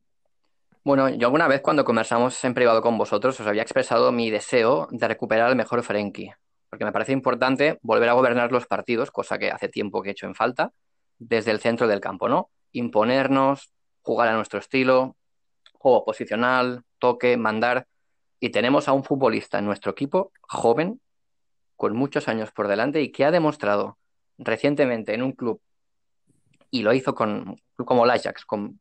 Bueno, 0.84 1.10
yo 1.10 1.28
alguna 1.28 1.48
vez 1.48 1.62
cuando 1.62 1.84
conversamos 1.84 2.42
en 2.46 2.54
privado 2.54 2.82
con 2.82 2.98
vosotros 2.98 3.38
os 3.40 3.48
había 3.48 3.62
expresado 3.62 4.12
mi 4.14 4.30
deseo 4.30 4.88
de 4.92 5.08
recuperar 5.08 5.50
el 5.50 5.58
mejor 5.58 5.84
Frenkie, 5.84 6.32
porque 6.70 6.86
me 6.86 6.94
parece 6.94 7.12
importante 7.12 7.80
volver 7.82 8.08
a 8.08 8.14
gobernar 8.14 8.52
los 8.52 8.66
partidos, 8.66 9.12
cosa 9.12 9.38
que 9.38 9.52
hace 9.52 9.68
tiempo 9.68 10.02
que 10.02 10.10
he 10.10 10.12
hecho 10.14 10.26
en 10.26 10.36
falta, 10.36 10.72
desde 11.18 11.52
el 11.52 11.60
centro 11.60 11.88
del 11.88 12.00
campo, 12.00 12.30
¿no? 12.30 12.50
Imponernos, 12.72 13.74
jugar 14.02 14.30
a 14.30 14.34
nuestro 14.34 14.60
estilo, 14.60 15.16
juego 15.74 16.06
posicional, 16.06 16.84
toque, 17.00 17.38
mandar. 17.38 17.88
Y 18.40 18.50
tenemos 18.50 18.88
a 18.88 18.94
un 18.94 19.04
futbolista 19.04 19.60
en 19.60 19.66
nuestro 19.66 19.92
equipo 19.92 20.32
joven, 20.42 21.02
con 21.76 21.96
muchos 21.96 22.28
años 22.28 22.52
por 22.52 22.68
delante 22.68 23.02
y 23.02 23.12
que 23.12 23.26
ha 23.26 23.32
demostrado 23.32 23.98
recientemente 24.38 25.14
en 25.14 25.24
un 25.24 25.32
club, 25.34 25.62
y 26.72 26.82
lo 26.84 26.94
hizo 26.94 27.16
con 27.16 27.62
como 27.76 28.06
el 28.06 28.12
Ajax, 28.12 28.46
con 28.46 28.80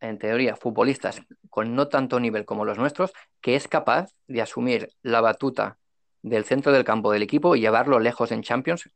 en 0.00 0.18
teoría, 0.18 0.56
futbolistas 0.56 1.20
con 1.50 1.74
no 1.74 1.88
tanto 1.88 2.18
nivel 2.18 2.44
como 2.46 2.64
los 2.64 2.78
nuestros, 2.78 3.12
que 3.40 3.54
es 3.54 3.68
capaz 3.68 4.14
de 4.26 4.40
asumir 4.40 4.90
la 5.02 5.20
batuta 5.20 5.78
del 6.22 6.44
centro 6.44 6.72
del 6.72 6.84
campo 6.84 7.12
del 7.12 7.22
equipo 7.22 7.54
y 7.54 7.60
llevarlo 7.60 7.98
lejos 7.98 8.32
en 8.32 8.42
Champions 8.42 8.88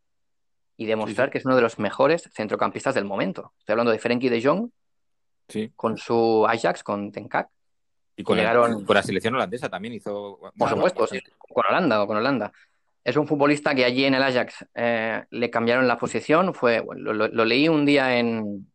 y 0.77 0.87
demostrar 0.87 1.31
que 1.31 1.39
es 1.39 1.45
uno 1.45 1.57
de 1.57 1.63
los 1.63 1.79
mejores 1.79 2.31
centrocampistas 2.33 2.95
del 2.95 3.05
momento. 3.05 3.53
Estoy 3.59 3.75
hablando 3.75 3.93
de 3.93 3.99
Frenkie 3.99 4.31
de 4.31 4.43
Jong 4.43 4.71
Sí. 5.49 5.73
con 5.77 5.97
su 5.99 6.47
Ajax, 6.47 6.83
con 6.83 7.13
Tenkak. 7.13 7.49
Y 8.17 8.23
con, 8.23 8.39
Llegaron- 8.39 8.81
la, 8.81 8.87
con 8.87 8.95
la 8.95 9.03
selección 9.03 9.35
holandesa 9.35 9.69
también 9.69 9.95
hizo. 9.95 10.39
Por 10.41 10.53
bueno, 10.55 10.77
supuesto, 10.77 11.07
sí, 11.07 11.21
con 11.39 11.65
Holanda 11.69 12.03
o 12.03 12.07
con 12.07 12.17
Holanda. 12.17 12.53
Es 13.03 13.17
un 13.17 13.27
futbolista 13.27 13.75
que 13.75 13.85
allí 13.85 14.05
en 14.05 14.15
el 14.15 14.23
Ajax 14.23 14.65
eh, 14.75 15.25
le 15.31 15.51
cambiaron 15.51 15.87
la 15.87 15.99
posición. 15.99 16.55
Fue, 16.55 16.83
lo, 16.97 17.13
lo 17.13 17.45
leí 17.45 17.69
un 17.69 17.85
día 17.85 18.17
en, 18.19 18.71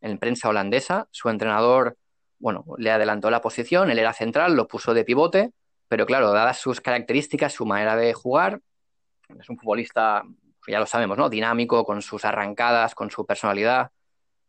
en 0.00 0.18
prensa 0.18 0.48
holandesa. 0.48 1.08
Su 1.10 1.28
entrenador, 1.28 1.96
bueno, 2.38 2.64
le 2.76 2.90
adelantó 2.90 3.30
la 3.30 3.40
posición. 3.40 3.90
Él 3.90 3.98
era 3.98 4.12
central, 4.12 4.54
lo 4.54 4.68
puso 4.68 4.94
de 4.94 5.04
pivote. 5.04 5.52
Pero 5.88 6.04
claro, 6.04 6.30
dadas 6.32 6.58
sus 6.58 6.82
características, 6.82 7.54
su 7.54 7.64
manera 7.64 7.96
de 7.96 8.12
jugar, 8.12 8.60
es 9.40 9.48
un 9.48 9.56
futbolista, 9.56 10.22
ya 10.66 10.78
lo 10.78 10.84
sabemos, 10.84 11.16
¿no? 11.16 11.30
Dinámico, 11.30 11.82
con 11.82 12.02
sus 12.02 12.26
arrancadas, 12.26 12.94
con 12.94 13.10
su 13.10 13.24
personalidad, 13.24 13.90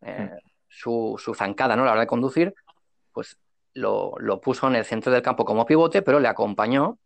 eh, 0.01 0.31
su, 0.69 1.15
su 1.17 1.33
zancada, 1.33 1.75
¿no? 1.75 1.83
La 1.83 1.91
hora 1.91 2.01
de 2.01 2.07
conducir, 2.07 2.53
pues 3.11 3.37
lo, 3.73 4.13
lo 4.19 4.39
puso 4.39 4.67
en 4.67 4.75
el 4.75 4.85
centro 4.85 5.11
del 5.11 5.21
campo 5.21 5.45
como 5.45 5.65
pivote, 5.65 6.01
pero 6.01 6.19
le 6.19 6.27
acompañó 6.27 6.97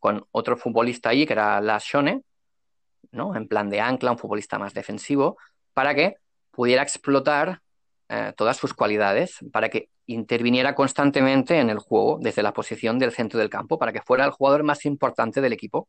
con 0.00 0.24
otro 0.30 0.56
futbolista 0.56 1.10
allí, 1.10 1.26
que 1.26 1.32
era 1.32 1.60
Las 1.60 1.84
Shone, 1.84 2.22
¿no? 3.10 3.34
En 3.36 3.48
plan 3.48 3.68
de 3.68 3.80
ancla, 3.80 4.12
un 4.12 4.18
futbolista 4.18 4.58
más 4.58 4.74
defensivo, 4.74 5.36
para 5.74 5.94
que 5.94 6.16
pudiera 6.50 6.82
explotar 6.82 7.60
eh, 8.08 8.32
todas 8.36 8.56
sus 8.56 8.74
cualidades, 8.74 9.38
para 9.52 9.68
que 9.68 9.88
interviniera 10.06 10.74
constantemente 10.74 11.58
en 11.58 11.70
el 11.70 11.78
juego 11.78 12.18
desde 12.20 12.42
la 12.42 12.52
posición 12.52 12.98
del 12.98 13.12
centro 13.12 13.38
del 13.38 13.48
campo, 13.50 13.78
para 13.78 13.92
que 13.92 14.02
fuera 14.02 14.24
el 14.24 14.30
jugador 14.30 14.62
más 14.62 14.84
importante 14.84 15.40
del 15.40 15.52
equipo. 15.52 15.88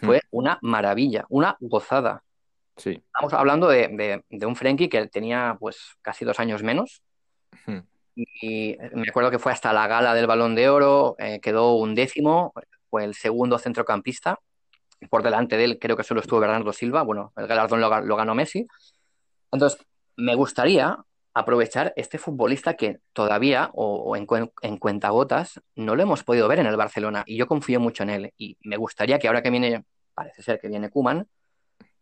Fue 0.00 0.22
una 0.30 0.58
maravilla, 0.62 1.26
una 1.28 1.56
gozada. 1.60 2.22
Sí. 2.80 3.02
Estamos 3.14 3.32
hablando 3.34 3.68
de, 3.68 3.88
de- 3.88 4.24
de 4.28 4.46
un 4.46 4.56
Frenkie 4.56 4.88
que 4.88 5.06
tenía 5.08 5.56
pues 5.60 5.76
casi 6.02 6.24
dos 6.24 6.40
años 6.40 6.62
menos. 6.62 7.02
Y 8.16 8.76
me 8.92 9.08
acuerdo 9.08 9.30
que 9.30 9.38
fue 9.38 9.52
hasta 9.52 9.72
la 9.72 9.86
gala 9.86 10.14
del 10.14 10.26
Balón 10.26 10.54
de 10.54 10.68
Oro, 10.68 11.14
eh, 11.18 11.40
quedó 11.40 11.74
un 11.76 11.94
décimo, 11.94 12.52
fue 12.90 13.04
el 13.04 13.14
segundo 13.14 13.58
centrocampista. 13.58 14.38
Por 15.08 15.22
delante 15.22 15.56
de 15.56 15.64
él 15.64 15.78
creo 15.80 15.96
que 15.96 16.02
solo 16.04 16.20
estuvo 16.20 16.40
Bernardo 16.40 16.72
Silva, 16.72 17.02
bueno, 17.02 17.32
el 17.36 17.46
galardón 17.46 17.80
lo, 17.80 17.88
ga- 17.90 18.02
lo 18.02 18.16
ganó 18.16 18.34
Messi. 18.34 18.66
Entonces, 19.52 19.80
me 20.16 20.34
gustaría 20.34 20.98
aprovechar 21.32 21.92
este 21.96 22.18
futbolista 22.18 22.74
que 22.74 22.98
todavía, 23.12 23.70
o, 23.72 23.86
o 24.02 24.16
en, 24.16 24.26
en 24.62 24.76
cuentagotas, 24.76 25.60
no 25.76 25.94
lo 25.96 26.02
hemos 26.02 26.22
podido 26.24 26.48
ver 26.48 26.58
en 26.58 26.66
el 26.66 26.76
Barcelona 26.76 27.22
y 27.26 27.36
yo 27.38 27.46
confío 27.46 27.80
mucho 27.80 28.02
en 28.02 28.10
él. 28.10 28.32
Y 28.36 28.58
me 28.62 28.76
gustaría 28.76 29.18
que 29.18 29.28
ahora 29.28 29.42
que 29.42 29.50
viene, 29.50 29.84
parece 30.14 30.42
ser 30.42 30.60
que 30.60 30.68
viene 30.68 30.90
Koeman, 30.90 31.26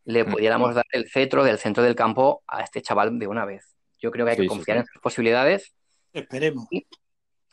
le 0.04 0.24
pudiéramos 0.24 0.74
dar 0.74 0.87
el 0.92 1.08
cetro 1.11 1.44
del 1.44 1.58
centro 1.58 1.82
del 1.82 1.94
campo 1.94 2.42
a 2.46 2.62
este 2.62 2.80
chaval 2.82 3.18
de 3.18 3.26
una 3.26 3.44
vez. 3.44 3.74
Yo 3.98 4.11
creo 4.11 4.24
que 4.24 4.32
hay 4.32 4.37
que 4.37 4.42
Sí, 4.44 4.48
confiar 4.48 4.78
sí. 4.78 4.80
en 4.80 4.87
sus 4.87 5.02
posibilidades, 5.02 5.74
Esperemos. 6.12 6.66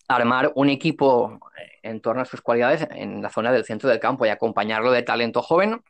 armar 0.08 0.52
un 0.56 0.70
equipo 0.70 1.40
eh, 1.58 1.80
en 1.84 2.00
torno 2.02 2.22
a 2.22 2.26
sus 2.26 2.42
cualidades 2.42 2.88
en 2.92 3.22
la 3.22 3.30
zona 3.30 3.52
del 3.52 3.66
centro 3.66 3.90
del 3.90 4.00
campo 4.00 4.26
y 4.26 4.30
acompañarlo 4.30 4.92
de 4.92 5.04
talento 5.04 5.42
joven 5.42 5.82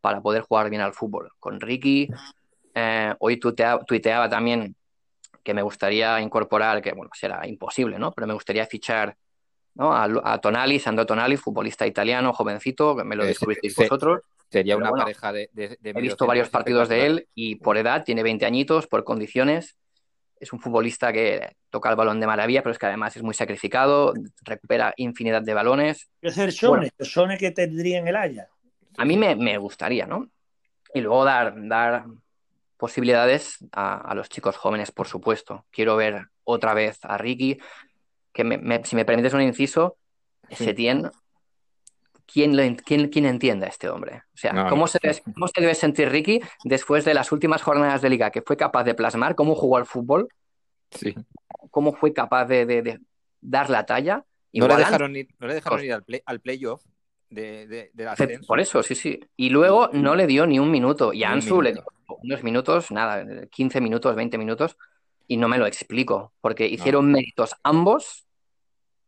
para 0.00 0.20
poder 0.20 0.42
jugar 0.42 0.70
bien 0.70 0.82
al 0.82 0.92
fútbol. 0.92 1.30
Con 1.38 1.60
Ricky, 1.60 2.08
eh, 2.74 3.14
hoy 3.18 3.38
tuitea- 3.38 3.84
tuiteaba 3.86 4.28
también 4.28 4.74
que 5.42 5.54
me 5.54 5.62
gustaría 5.62 6.20
incorporar, 6.20 6.82
que 6.82 6.92
bueno, 6.92 7.10
será 7.14 7.46
imposible, 7.46 7.98
¿no? 7.98 8.12
Pero 8.12 8.26
me 8.26 8.34
gustaría 8.34 8.66
fichar 8.66 9.16
¿no? 9.74 9.92
a, 9.94 10.04
a 10.24 10.38
Tonali, 10.40 10.78
Sandro 10.80 11.06
Tonali, 11.06 11.36
futbolista 11.36 11.86
italiano, 11.86 12.32
jovencito, 12.32 12.96
que 12.96 13.04
me 13.04 13.14
lo 13.16 13.22
Ese- 13.22 13.30
descubristeis 13.30 13.74
vosotros. 13.76 14.20
Sería 14.50 14.74
Pero 14.74 14.78
una 14.78 14.90
bueno, 14.90 15.04
pareja 15.04 15.32
de. 15.32 15.48
de, 15.52 15.78
de 15.80 15.90
He 15.90 16.00
visto 16.00 16.26
varios 16.26 16.48
partidos 16.48 16.88
de 16.88 17.06
él 17.06 17.28
y 17.34 17.56
por 17.56 17.76
edad, 17.76 18.04
tiene 18.04 18.22
20 18.22 18.44
añitos, 18.46 18.86
por 18.86 19.04
condiciones. 19.04 19.76
Es 20.38 20.52
un 20.52 20.60
futbolista 20.60 21.12
que 21.12 21.54
toca 21.68 21.90
el 21.90 21.96
balón 21.96 22.18
de 22.18 22.26
maravilla, 22.26 22.62
pero 22.62 22.72
es 22.72 22.78
que 22.78 22.86
además 22.86 23.14
es 23.16 23.22
muy 23.22 23.34
sacrificado, 23.34 24.14
recupera 24.42 24.92
infinidad 24.96 25.42
de 25.42 25.54
balones. 25.54 26.10
Es 26.22 26.38
el 26.38 26.46
el 26.48 27.06
Shone 27.06 27.38
que 27.38 27.50
tendría 27.50 27.98
en 27.98 28.08
el 28.08 28.16
Haya. 28.16 28.48
A 28.96 29.04
mí 29.04 29.16
me, 29.16 29.36
me 29.36 29.56
gustaría, 29.58 30.06
¿no? 30.06 30.28
Y 30.94 31.00
luego 31.02 31.24
dar, 31.24 31.54
dar 31.68 32.06
posibilidades 32.76 33.58
a, 33.72 33.98
a 34.00 34.14
los 34.14 34.28
chicos 34.28 34.56
jóvenes, 34.56 34.90
por 34.90 35.06
supuesto. 35.06 35.66
Quiero 35.70 35.96
ver 35.96 36.26
otra 36.44 36.74
vez 36.74 36.98
a 37.02 37.18
Ricky, 37.18 37.58
que 38.32 38.44
me- 38.44 38.58
me- 38.58 38.84
si 38.84 38.96
me 38.96 39.04
permites 39.04 39.34
un 39.34 39.42
inciso, 39.42 39.96
Sí. 40.50 40.64
Setién, 40.64 41.08
¿quién, 42.32 42.56
lo 42.56 42.62
quién, 42.84 43.08
quién 43.08 43.26
entiende 43.26 43.66
a 43.66 43.68
este 43.68 43.88
hombre? 43.88 44.22
O 44.34 44.36
sea, 44.36 44.52
No, 44.52 44.68
¿cómo, 44.68 44.82
no. 44.82 44.86
se 44.86 44.98
debe, 45.02 45.20
¿cómo 45.34 45.48
se 45.48 45.60
debe 45.60 45.74
sentir 45.74 46.08
Ricky 46.10 46.40
después 46.64 47.04
de 47.04 47.14
las 47.14 47.32
últimas 47.32 47.62
jornadas 47.62 48.02
de 48.02 48.10
liga 48.10 48.30
que 48.30 48.42
fue 48.42 48.56
capaz 48.56 48.84
de 48.84 48.94
plasmar 48.94 49.34
cómo 49.34 49.54
jugó 49.54 49.76
al 49.76 49.86
fútbol, 49.86 50.28
Sí. 50.90 51.14
cómo 51.70 51.92
fue 51.92 52.12
capaz 52.12 52.46
de, 52.46 52.66
de- 52.66 52.82
de 52.82 53.00
dar 53.40 53.70
la 53.70 53.86
talla? 53.86 54.24
No 54.52 54.66
le 54.66 54.76
dejaron 54.76 55.14
ir, 55.16 55.28
no 55.38 55.46
le 55.46 55.54
dejaron 55.54 55.78
Cos- 55.78 55.84
ir 55.84 55.92
al, 55.92 56.02
play, 56.02 56.20
al 56.26 56.40
playoff 56.40 56.82
de, 57.28 57.90
de, 57.94 58.08
ascenso. 58.08 58.46
Por 58.46 58.58
eso, 58.58 58.82
sí, 58.82 58.94
sí. 58.96 59.20
Y 59.36 59.50
luego 59.50 59.88
no 59.92 60.16
le 60.16 60.26
dio 60.26 60.46
ni 60.46 60.58
un 60.58 60.70
minuto. 60.70 61.12
Y 61.12 61.22
a 61.22 61.30
Ansu 61.30 61.62
le 61.62 61.72
dio 61.74 61.84
unos 62.22 62.42
minutos, 62.42 62.90
nada, 62.90 63.46
15 63.46 63.80
minutos, 63.80 64.16
20 64.16 64.36
minutos, 64.36 64.76
y 65.28 65.36
no 65.36 65.46
me 65.48 65.58
lo 65.58 65.66
explico, 65.66 66.32
porque 66.40 66.66
hicieron 66.66 67.12
méritos 67.12 67.54
ambos 67.62 68.26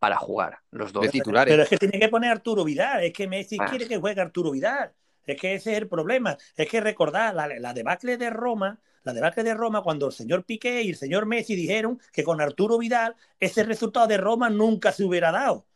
para 0.03 0.17
jugar, 0.17 0.59
los 0.73 0.93
dos. 0.93 1.05
de 1.05 1.11
titulares. 1.11 1.53
Pero 1.53 1.63
es 1.63 1.69
que 1.69 1.79
tiene 1.79 2.01
que 2.01 2.09
poner 2.09 2.33
Arturo 2.33 2.65
Vidal. 2.65 3.05
Es 3.05 3.13
que 3.13 3.29
Messi 3.29 3.57
Ah. 3.61 3.67
quiere 3.71 3.87
que 3.87 3.99
juegue 3.99 4.21
Arturo 4.21 4.51
Vidal. 4.51 4.93
Es 5.25 5.41
que 5.41 5.55
ese 5.55 5.71
es 5.71 5.79
el 5.79 5.87
problema. 5.87 6.37
Es 6.57 6.69
que 6.69 6.81
recordar 6.81 7.33
la, 7.37 7.47
la 7.47 7.73
debacle 7.73 8.17
de 8.17 8.29
Roma, 8.29 8.81
la 9.05 9.13
debacle 9.13 9.45
de 9.45 9.55
Roma, 9.55 9.81
cuando 9.81 10.07
el 10.09 10.13
señor 10.13 10.43
Piqué 10.45 10.83
y 10.83 10.89
el 10.89 10.97
señor 10.97 11.27
Messi 11.27 11.55
dijeron 11.55 12.01
que 12.13 12.25
con 12.25 12.41
Arturo 12.41 12.79
Vidal 12.79 13.15
ese 13.39 13.63
resultado 13.63 14.09
de 14.09 14.17
Roma 14.17 14.51
nunca 14.51 14.91
se 14.91 15.05
hubiera 15.05 15.31
dado. 15.31 15.67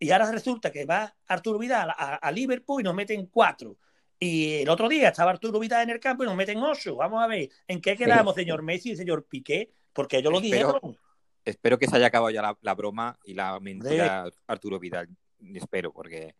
Y 0.00 0.10
ahora 0.10 0.32
resulta 0.32 0.72
que 0.72 0.84
va 0.84 1.14
Arturo 1.28 1.56
Vidal 1.60 1.90
a, 1.90 2.16
a 2.16 2.32
Liverpool 2.32 2.80
y 2.80 2.84
nos 2.84 2.94
meten 2.96 3.26
cuatro. 3.26 3.76
Y 4.18 4.54
el 4.62 4.68
otro 4.68 4.88
día 4.88 5.10
estaba 5.10 5.30
Arturo 5.30 5.60
Vidal 5.60 5.84
en 5.84 5.90
el 5.90 6.00
campo 6.00 6.24
y 6.24 6.26
nos 6.26 6.34
meten 6.34 6.58
ocho. 6.58 6.96
Vamos 6.96 7.22
a 7.22 7.28
ver, 7.28 7.50
¿en 7.68 7.80
qué 7.80 7.96
quedamos, 7.96 8.34
señor 8.34 8.62
Messi 8.62 8.90
y 8.90 8.96
señor 8.96 9.26
Piqué? 9.26 9.70
Porque 9.92 10.16
ellos 10.18 10.32
lo 10.32 10.40
dijeron. 10.40 10.98
Espero 11.46 11.78
que 11.78 11.86
se 11.86 11.96
haya 11.96 12.08
acabado 12.08 12.28
ya 12.30 12.42
la, 12.42 12.58
la 12.60 12.74
broma 12.74 13.16
y 13.24 13.32
la 13.34 13.58
mentira 13.60 14.28
Arturo 14.46 14.78
Vidal. 14.78 15.08
Espero, 15.54 15.92
porque, 15.92 16.34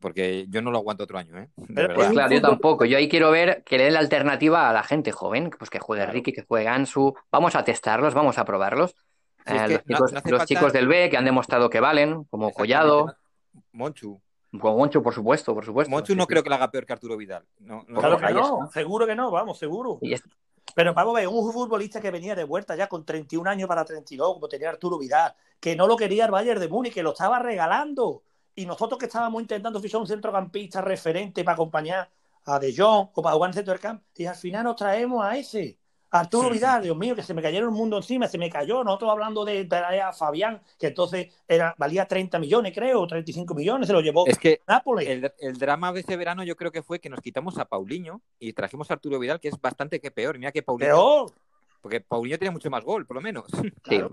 porque 0.00 0.46
yo 0.48 0.62
no 0.62 0.70
lo 0.70 0.78
aguanto 0.78 1.04
otro 1.04 1.18
año, 1.18 1.38
¿eh? 1.38 1.48
De. 1.56 1.88
Pues 1.90 2.08
claro, 2.10 2.34
yo 2.34 2.40
tampoco. 2.40 2.84
Yo 2.84 2.96
ahí 2.98 3.08
quiero 3.08 3.30
ver 3.30 3.62
que 3.64 3.76
le 3.78 3.84
den 3.84 3.92
la 3.94 4.00
alternativa 4.00 4.68
a 4.68 4.72
la 4.72 4.82
gente 4.82 5.12
joven, 5.12 5.50
pues 5.58 5.70
que 5.70 5.78
juegue 5.78 6.02
Claro. 6.02 6.12
Ricky, 6.14 6.32
que 6.32 6.42
juegue 6.42 6.66
Ansu. 6.68 7.14
Vamos 7.30 7.54
a 7.54 7.62
testarlos, 7.64 8.14
vamos 8.14 8.38
a 8.38 8.44
probarlos. 8.44 8.94
Eh, 9.44 9.68
los 9.68 9.84
chicos, 9.84 10.12
no 10.12 10.18
hace 10.18 10.30
los 10.30 10.38
falta- 10.40 10.46
chicos 10.46 10.72
del 10.72 10.88
B 10.88 11.08
que 11.10 11.16
han 11.16 11.24
demostrado 11.24 11.70
que 11.70 11.78
valen, 11.78 12.24
como 12.24 12.50
Collado, 12.50 13.14
Monchu. 13.72 14.20
con 14.58 14.76
Moncho, 14.76 15.02
por 15.02 15.12
supuesto, 15.14 15.54
por 15.54 15.64
supuesto. 15.64 15.90
Monchu 15.90 16.12
Sí, 16.14 16.16
no 16.16 16.24
sí. 16.24 16.28
creo 16.28 16.42
que 16.42 16.48
lo 16.48 16.54
haga 16.56 16.70
peor 16.70 16.84
que 16.86 16.92
Arturo 16.94 17.16
Vidal. 17.16 17.44
No, 17.58 17.84
no- 17.86 18.00
Claro 18.00 18.16
que 18.18 18.32
no, 18.32 18.70
seguro 18.72 19.06
que 19.06 19.14
no, 19.14 19.30
vamos, 19.30 19.58
seguro. 19.58 19.98
Y 20.02 20.14
Pero 20.76 20.92
vamos 20.92 21.14
a 21.14 21.20
ver, 21.20 21.28
un 21.28 21.50
futbolista 21.54 22.02
que 22.02 22.10
venía 22.10 22.34
de 22.34 22.44
vuelta 22.44 22.76
ya 22.76 22.86
con 22.86 23.02
31 23.02 23.48
años 23.48 23.66
para 23.66 23.82
32, 23.82 24.34
como 24.34 24.46
tenía 24.46 24.68
Arturo 24.68 24.98
Vidal, 24.98 25.34
que 25.58 25.74
no 25.74 25.86
lo 25.86 25.96
quería 25.96 26.26
el 26.26 26.30
Bayern 26.30 26.60
de 26.60 26.68
Múnich, 26.68 26.92
que 26.92 27.02
lo 27.02 27.12
estaba 27.12 27.38
regalando. 27.38 28.24
Y 28.54 28.66
nosotros 28.66 28.98
que 28.98 29.06
estábamos 29.06 29.40
intentando 29.40 29.80
fichar 29.80 30.02
un 30.02 30.06
centrocampista 30.06 30.82
referente 30.82 31.44
para 31.44 31.54
acompañar 31.54 32.10
a 32.44 32.58
De 32.58 32.74
Jong 32.76 33.08
o 33.14 33.22
para 33.22 33.34
jugar 33.34 33.48
en 33.48 33.54
centro 33.54 33.72
del 33.72 33.80
campo, 33.80 34.04
y 34.14 34.26
al 34.26 34.36
final 34.36 34.64
nos 34.64 34.76
traemos 34.76 35.24
a 35.24 35.38
ese. 35.38 35.78
Arturo 36.10 36.48
Sí. 36.48 36.54
Vidal, 36.54 36.82
Dios 36.82 36.96
mío, 36.96 37.14
que 37.14 37.22
se 37.22 37.34
me 37.34 37.42
cayeron 37.42 37.70
el 37.70 37.74
mundo 37.74 37.96
encima, 37.96 38.28
se 38.28 38.38
me 38.38 38.48
cayó. 38.48 38.84
Nosotros 38.84 39.10
hablando 39.10 39.44
de 39.44 39.68
a 40.02 40.12
Fabián, 40.12 40.60
que 40.78 40.88
entonces 40.88 41.32
era, 41.48 41.74
valía 41.78 42.06
30 42.06 42.38
millones, 42.38 42.72
creo, 42.74 43.00
o 43.02 43.06
35 43.06 43.54
millones, 43.54 43.86
se 43.86 43.92
lo 43.92 44.00
llevó 44.00 44.26
Es 44.26 44.38
que 44.38 44.60
Nápoles. 44.66 45.08
el, 45.08 45.32
el 45.38 45.58
drama 45.58 45.92
de 45.92 46.00
ese 46.00 46.16
verano 46.16 46.44
yo 46.44 46.56
creo 46.56 46.70
que 46.72 46.82
fue 46.82 47.00
que 47.00 47.10
nos 47.10 47.20
quitamos 47.20 47.58
a 47.58 47.64
Paulinho 47.66 48.22
y 48.38 48.52
trajimos 48.52 48.90
a 48.90 48.94
Arturo 48.94 49.18
Vidal, 49.18 49.40
que 49.40 49.48
es 49.48 49.60
bastante 49.60 50.00
que 50.00 50.10
peor. 50.10 50.38
Mira 50.38 50.52
que 50.52 50.62
Paulinho. 50.62 50.90
Peor. 50.94 51.32
Porque 51.80 52.00
Paulinho 52.00 52.38
tiene 52.38 52.52
mucho 52.52 52.70
más 52.70 52.82
gol, 52.84 53.06
por 53.06 53.16
lo 53.16 53.20
menos. 53.20 53.44
Claro. 53.82 54.10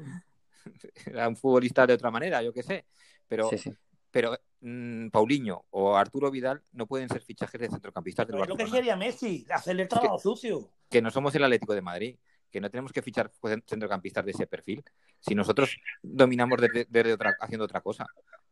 Era 1.05 1.27
un 1.27 1.35
futbolista 1.35 1.85
de 1.87 1.93
otra 1.93 2.11
manera, 2.11 2.41
yo 2.41 2.53
qué 2.53 2.63
sé. 2.63 2.85
Pero, 3.27 3.49
sí, 3.49 3.57
sí. 3.57 3.73
Pero 4.13 4.37
mm, 4.61 5.07
Paulinho 5.09 5.65
o 5.71 5.97
Arturo 5.97 6.29
Vidal 6.29 6.61
no 6.71 6.85
pueden 6.85 7.09
ser 7.09 7.21
fichajes 7.23 7.59
de 7.59 7.67
centrocampistas 7.69 8.27
del 8.27 8.35
Es 8.35 8.39
lo 8.47 8.55
que 8.55 8.63
Barcelona. 8.63 8.77
quería 8.77 8.95
Messi, 8.95 9.45
hacerle 9.49 9.81
el 9.83 9.89
trabajo 9.89 10.19
sucio. 10.19 10.69
Que 10.89 11.01
no 11.01 11.09
somos 11.09 11.33
el 11.33 11.43
Atlético 11.43 11.73
de 11.73 11.81
Madrid. 11.81 12.15
Que 12.51 12.61
no 12.61 12.69
tenemos 12.69 12.93
que 12.93 13.01
fichar 13.01 13.31
centrocampistas 13.67 14.23
de 14.23 14.29
ese 14.29 14.45
perfil. 14.45 14.83
Si 15.19 15.33
nosotros 15.33 15.75
dominamos 16.03 16.61
desde, 16.61 16.85
desde 16.87 17.13
otra, 17.13 17.33
haciendo 17.41 17.65
otra 17.65 17.81
cosa. 17.81 18.05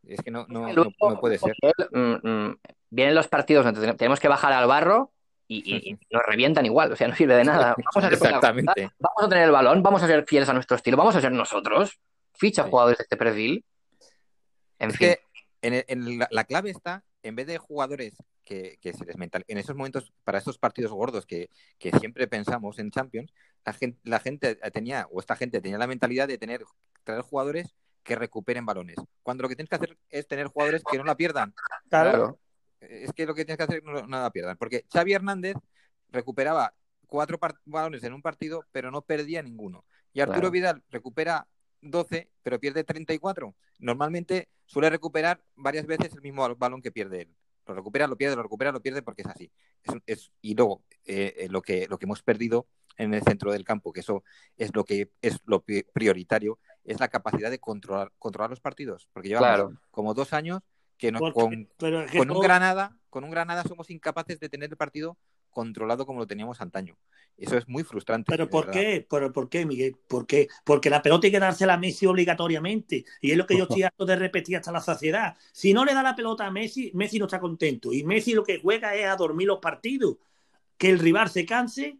Es 0.04 0.20
que 0.20 0.32
no, 0.32 0.44
no, 0.48 0.66
no, 0.72 1.20
puede 1.20 1.38
ser. 1.38 1.54
mm, 1.92 2.28
mm, 2.28 2.56
vienen 2.90 3.14
los 3.14 3.28
partidos 3.28 3.64
donde 3.64 3.80
ten- 3.80 3.96
tenemos 3.96 4.18
que 4.18 4.26
bajar 4.26 4.52
al 4.52 4.66
barro 4.66 5.12
y, 5.46 5.76
y 5.88 5.92
nos 6.10 6.22
revientan 6.26 6.66
igual, 6.66 6.90
o 6.90 6.96
sea, 6.96 7.06
no 7.06 7.14
sirve 7.14 7.36
de 7.36 7.44
nada. 7.44 7.76
Vamos 7.94 8.10
a 8.10 8.12
Exactamente. 8.12 8.90
vamos 8.98 9.22
a 9.22 9.28
tener 9.28 9.44
el 9.44 9.52
balón, 9.52 9.84
vamos 9.84 10.02
a 10.02 10.08
ser 10.08 10.24
fieles 10.26 10.48
a 10.48 10.52
nuestro 10.52 10.76
estilo, 10.76 10.96
vamos 10.96 11.14
a 11.14 11.20
ser 11.20 11.30
nosotros. 11.30 12.00
Ficha 12.34 12.64
Sí. 12.64 12.70
jugadores 12.70 12.98
de 12.98 13.02
este 13.04 13.16
perfil. 13.16 13.64
En 14.80 14.90
Es 14.90 14.96
fin, 14.96 15.08
que 15.10 15.20
en, 15.62 15.74
el- 15.74 15.84
en 15.88 16.18
la, 16.18 16.28
la 16.30 16.44
clave 16.44 16.70
está, 16.70 17.04
en 17.22 17.36
vez 17.36 17.46
de 17.46 17.58
jugadores 17.58 18.14
que, 18.44 18.78
que 18.80 18.92
se 18.92 19.04
les 19.04 19.16
mental, 19.16 19.44
en 19.48 19.58
esos 19.58 19.76
momentos, 19.76 20.12
para 20.24 20.38
estos 20.38 20.58
partidos 20.58 20.92
gordos 20.92 21.24
que, 21.26 21.48
que 21.78 21.90
siempre 21.92 22.26
pensamos 22.26 22.78
en 22.78 22.90
Champions, 22.90 23.32
la 23.64 23.72
gente, 23.72 23.98
la 24.02 24.18
gente 24.18 24.56
tenía, 24.72 25.06
o 25.10 25.20
esta 25.20 25.36
gente 25.36 25.60
tenía 25.60 25.78
la 25.78 25.86
mentalidad 25.86 26.26
de 26.28 26.36
tener, 26.38 26.64
traer 27.04 27.22
jugadores 27.22 27.74
que 28.02 28.16
recuperen 28.16 28.66
balones. 28.66 28.96
Cuando 29.22 29.42
lo 29.42 29.48
que 29.48 29.54
tienes 29.54 29.70
que 29.70 29.76
hacer 29.76 29.96
es 30.10 30.26
tener 30.26 30.48
jugadores 30.48 30.82
que 30.90 30.98
no 30.98 31.04
la 31.04 31.16
pierdan. 31.16 31.54
Claro. 31.88 32.10
claro. 32.10 32.38
Es 32.80 33.12
que 33.12 33.26
lo 33.26 33.34
que 33.36 33.44
tienes 33.44 33.58
que 33.58 33.62
hacer 33.62 33.76
es 33.78 33.84
no, 33.84 33.92
no 33.92 34.20
la 34.22 34.30
pierdan. 34.32 34.56
Porque 34.56 34.84
Xavi 34.92 35.12
Hernández 35.12 35.54
recuperaba 36.10 36.74
cuatro 37.06 37.38
balones 37.64 38.02
en 38.02 38.12
un 38.12 38.20
partido, 38.22 38.64
pero 38.72 38.90
no 38.90 39.02
perdía 39.02 39.40
ninguno. 39.42 39.84
Y 40.12 40.20
Arturo 40.20 40.40
Claro. 40.40 40.50
Vidal 40.50 40.82
recupera 40.90 41.46
12, 41.80 42.28
pero 42.42 42.58
pierde 42.58 42.82
34. 42.82 43.54
Normalmente 43.78 44.48
suele 44.72 44.88
recuperar 44.90 45.42
varias 45.54 45.86
veces 45.86 46.14
el 46.14 46.22
mismo 46.22 46.54
balón 46.56 46.80
que 46.80 46.90
pierde 46.90 47.22
él. 47.22 47.34
Lo 47.66 47.74
recupera, 47.74 48.06
lo 48.06 48.16
pierde, 48.16 48.36
lo 48.36 48.42
recupera, 48.42 48.72
lo 48.72 48.80
pierde 48.80 49.02
porque 49.02 49.22
es 49.22 49.28
así. 49.28 49.50
Es, 49.84 49.94
es- 50.06 50.32
y 50.40 50.54
luego, 50.54 50.82
eh, 51.04 51.34
eh, 51.36 51.48
lo, 51.50 51.60
que, 51.60 51.86
lo 51.88 51.98
que 51.98 52.06
hemos 52.06 52.22
perdido 52.22 52.66
en 52.96 53.12
el 53.14 53.22
centro 53.22 53.52
del 53.52 53.64
campo, 53.64 53.92
que 53.92 54.00
eso 54.00 54.24
es 54.56 54.74
lo 54.74 54.84
que 54.84 55.10
es 55.20 55.38
lo 55.44 55.60
pri- 55.60 55.84
prioritario, 55.92 56.58
es 56.84 56.98
la 57.00 57.08
capacidad 57.08 57.50
de 57.50 57.58
controlar, 57.58 58.12
controlar 58.18 58.50
los 58.50 58.60
partidos. 58.60 59.08
Porque 59.12 59.28
llevamos 59.28 59.46
Claro. 59.48 59.72
como 59.90 60.14
dos 60.14 60.32
años 60.32 60.60
que 60.96 61.12
no, 61.12 61.18
Porque- 61.18 61.34
con, 61.34 61.68
con 62.16 62.30
un 62.30 62.40
Granada, 62.40 62.96
con 63.10 63.24
un 63.24 63.30
Granada 63.30 63.62
somos 63.64 63.90
incapaces 63.90 64.40
de 64.40 64.48
tener 64.48 64.70
el 64.70 64.76
partido 64.76 65.18
controlado 65.52 66.04
como 66.06 66.18
lo 66.18 66.26
teníamos 66.26 66.60
antaño. 66.60 66.96
Eso 67.36 67.56
es 67.56 67.68
muy 67.68 67.84
frustrante. 67.84 68.30
¿Pero 68.30 68.48
por 68.48 68.66
verdad. 68.66 68.80
qué? 68.80 69.06
¿Pero 69.08 69.32
por 69.32 69.48
qué, 69.48 69.64
Miguel? 69.64 69.96
¿Por 70.08 70.26
qué? 70.26 70.48
Porque 70.64 70.90
la 70.90 71.02
pelota 71.02 71.26
hay 71.26 71.30
que 71.30 71.40
dársela 71.40 71.74
a 71.74 71.78
Messi 71.78 72.06
obligatoriamente. 72.06 73.04
Y 73.20 73.30
es 73.30 73.36
lo 73.36 73.46
que 73.46 73.56
yo 73.56 73.64
estoy 73.64 73.82
harto 73.84 74.04
de 74.04 74.16
repetir 74.16 74.56
hasta 74.56 74.72
la 74.72 74.80
saciedad. 74.80 75.36
Si 75.52 75.72
no 75.72 75.84
le 75.84 75.94
da 75.94 76.02
la 76.02 76.14
pelota 76.14 76.46
a 76.46 76.50
Messi, 76.50 76.90
Messi 76.94 77.18
no 77.18 77.26
está 77.26 77.40
contento. 77.40 77.92
Y 77.92 78.04
Messi 78.04 78.34
lo 78.34 78.44
que 78.44 78.60
juega 78.60 78.94
es 78.94 79.06
a 79.06 79.16
dormir 79.16 79.46
los 79.46 79.58
partidos. 79.58 80.16
Que 80.76 80.90
el 80.90 80.98
rival 80.98 81.30
se 81.30 81.46
canse 81.46 81.98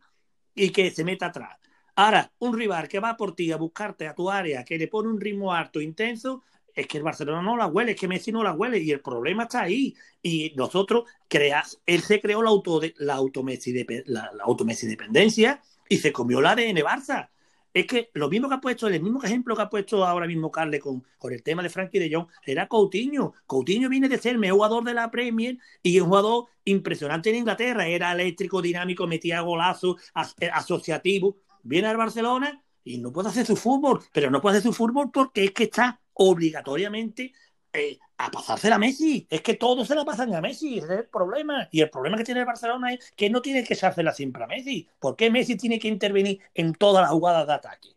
y 0.54 0.70
que 0.70 0.90
se 0.90 1.04
meta 1.04 1.26
atrás. 1.26 1.58
Ahora, 1.94 2.32
un 2.38 2.56
rival 2.56 2.88
que 2.88 3.00
va 3.00 3.16
por 3.16 3.34
ti 3.34 3.52
a 3.52 3.56
buscarte 3.56 4.08
a 4.08 4.14
tu 4.14 4.30
área, 4.30 4.64
que 4.64 4.78
le 4.78 4.88
pone 4.88 5.10
un 5.10 5.20
ritmo 5.20 5.52
alto, 5.52 5.80
intenso, 5.80 6.42
es 6.74 6.86
que 6.86 6.98
el 6.98 7.04
Barcelona 7.04 7.42
no 7.42 7.56
la 7.56 7.66
huele, 7.66 7.92
es 7.92 8.00
que 8.00 8.08
Messi 8.08 8.32
no 8.32 8.42
la 8.42 8.52
huele 8.52 8.78
y 8.78 8.90
el 8.90 9.00
problema 9.00 9.44
está 9.44 9.62
ahí. 9.62 9.94
Y 10.22 10.52
nosotros 10.56 11.04
creas, 11.28 11.80
él 11.86 12.02
se 12.02 12.20
creó 12.20 12.42
la 12.42 12.50
auto 12.50 12.80
la 12.98 13.14
automessi 13.14 13.72
la, 14.06 14.30
la 14.32 14.44
automessi 14.44 14.86
dependencia 14.86 15.60
y 15.88 15.98
se 15.98 16.12
comió 16.12 16.40
la 16.40 16.52
ADN 16.52 16.78
Barça. 16.82 17.28
Es 17.74 17.86
que 17.86 18.10
lo 18.12 18.28
mismo 18.28 18.48
que 18.50 18.54
ha 18.56 18.60
puesto, 18.60 18.86
el 18.86 19.00
mismo 19.02 19.22
ejemplo 19.22 19.56
que 19.56 19.62
ha 19.62 19.70
puesto 19.70 20.04
ahora 20.04 20.26
mismo 20.26 20.50
Carle 20.50 20.78
con, 20.78 21.02
con 21.18 21.32
el 21.32 21.42
tema 21.42 21.62
de 21.62 21.70
Frankie 21.70 21.98
de 21.98 22.14
Jong, 22.14 22.26
era 22.44 22.68
Coutinho. 22.68 23.32
Coutinho 23.46 23.88
viene 23.88 24.10
de 24.10 24.18
ser 24.18 24.32
el 24.32 24.38
mejor 24.38 24.56
jugador 24.56 24.84
de 24.84 24.92
la 24.94 25.10
Premier 25.10 25.56
y 25.82 25.98
un 26.00 26.08
jugador 26.08 26.46
impresionante 26.64 27.30
en 27.30 27.36
Inglaterra. 27.36 27.86
Era 27.88 28.12
eléctrico, 28.12 28.60
dinámico, 28.60 29.06
metía 29.06 29.40
golazos, 29.40 29.96
as- 30.12 30.34
eh, 30.40 30.50
asociativo. 30.52 31.38
Viene 31.62 31.88
al 31.88 31.96
Barcelona 31.96 32.62
y 32.84 32.98
no 32.98 33.10
puede 33.10 33.30
hacer 33.30 33.46
su 33.46 33.56
fútbol, 33.56 34.00
pero 34.12 34.30
no 34.30 34.42
puede 34.42 34.58
hacer 34.58 34.70
su 34.70 34.76
fútbol 34.76 35.10
porque 35.10 35.44
es 35.44 35.52
que 35.52 35.64
está 35.64 36.00
obligatoriamente 36.14 37.32
eh, 37.72 37.98
a 38.18 38.30
pasársela 38.30 38.76
a 38.76 38.78
Messi. 38.78 39.26
Es 39.30 39.40
que 39.40 39.54
todos 39.54 39.88
se 39.88 39.94
la 39.94 40.04
pasan 40.04 40.34
a 40.34 40.40
Messi, 40.40 40.78
ese 40.78 40.92
es 40.92 41.00
el 41.00 41.06
problema. 41.06 41.68
Y 41.70 41.80
el 41.80 41.90
problema 41.90 42.16
que 42.16 42.24
tiene 42.24 42.40
el 42.40 42.46
Barcelona 42.46 42.92
es 42.92 43.10
que 43.16 43.30
no 43.30 43.40
tiene 43.40 43.64
que 43.64 43.74
echársela 43.74 44.12
siempre 44.12 44.44
a 44.44 44.46
Messi. 44.46 44.88
¿Por 44.98 45.16
qué 45.16 45.30
Messi 45.30 45.56
tiene 45.56 45.78
que 45.78 45.88
intervenir 45.88 46.40
en 46.54 46.74
todas 46.74 47.02
las 47.02 47.10
jugadas 47.10 47.46
de 47.46 47.52
ataque? 47.54 47.88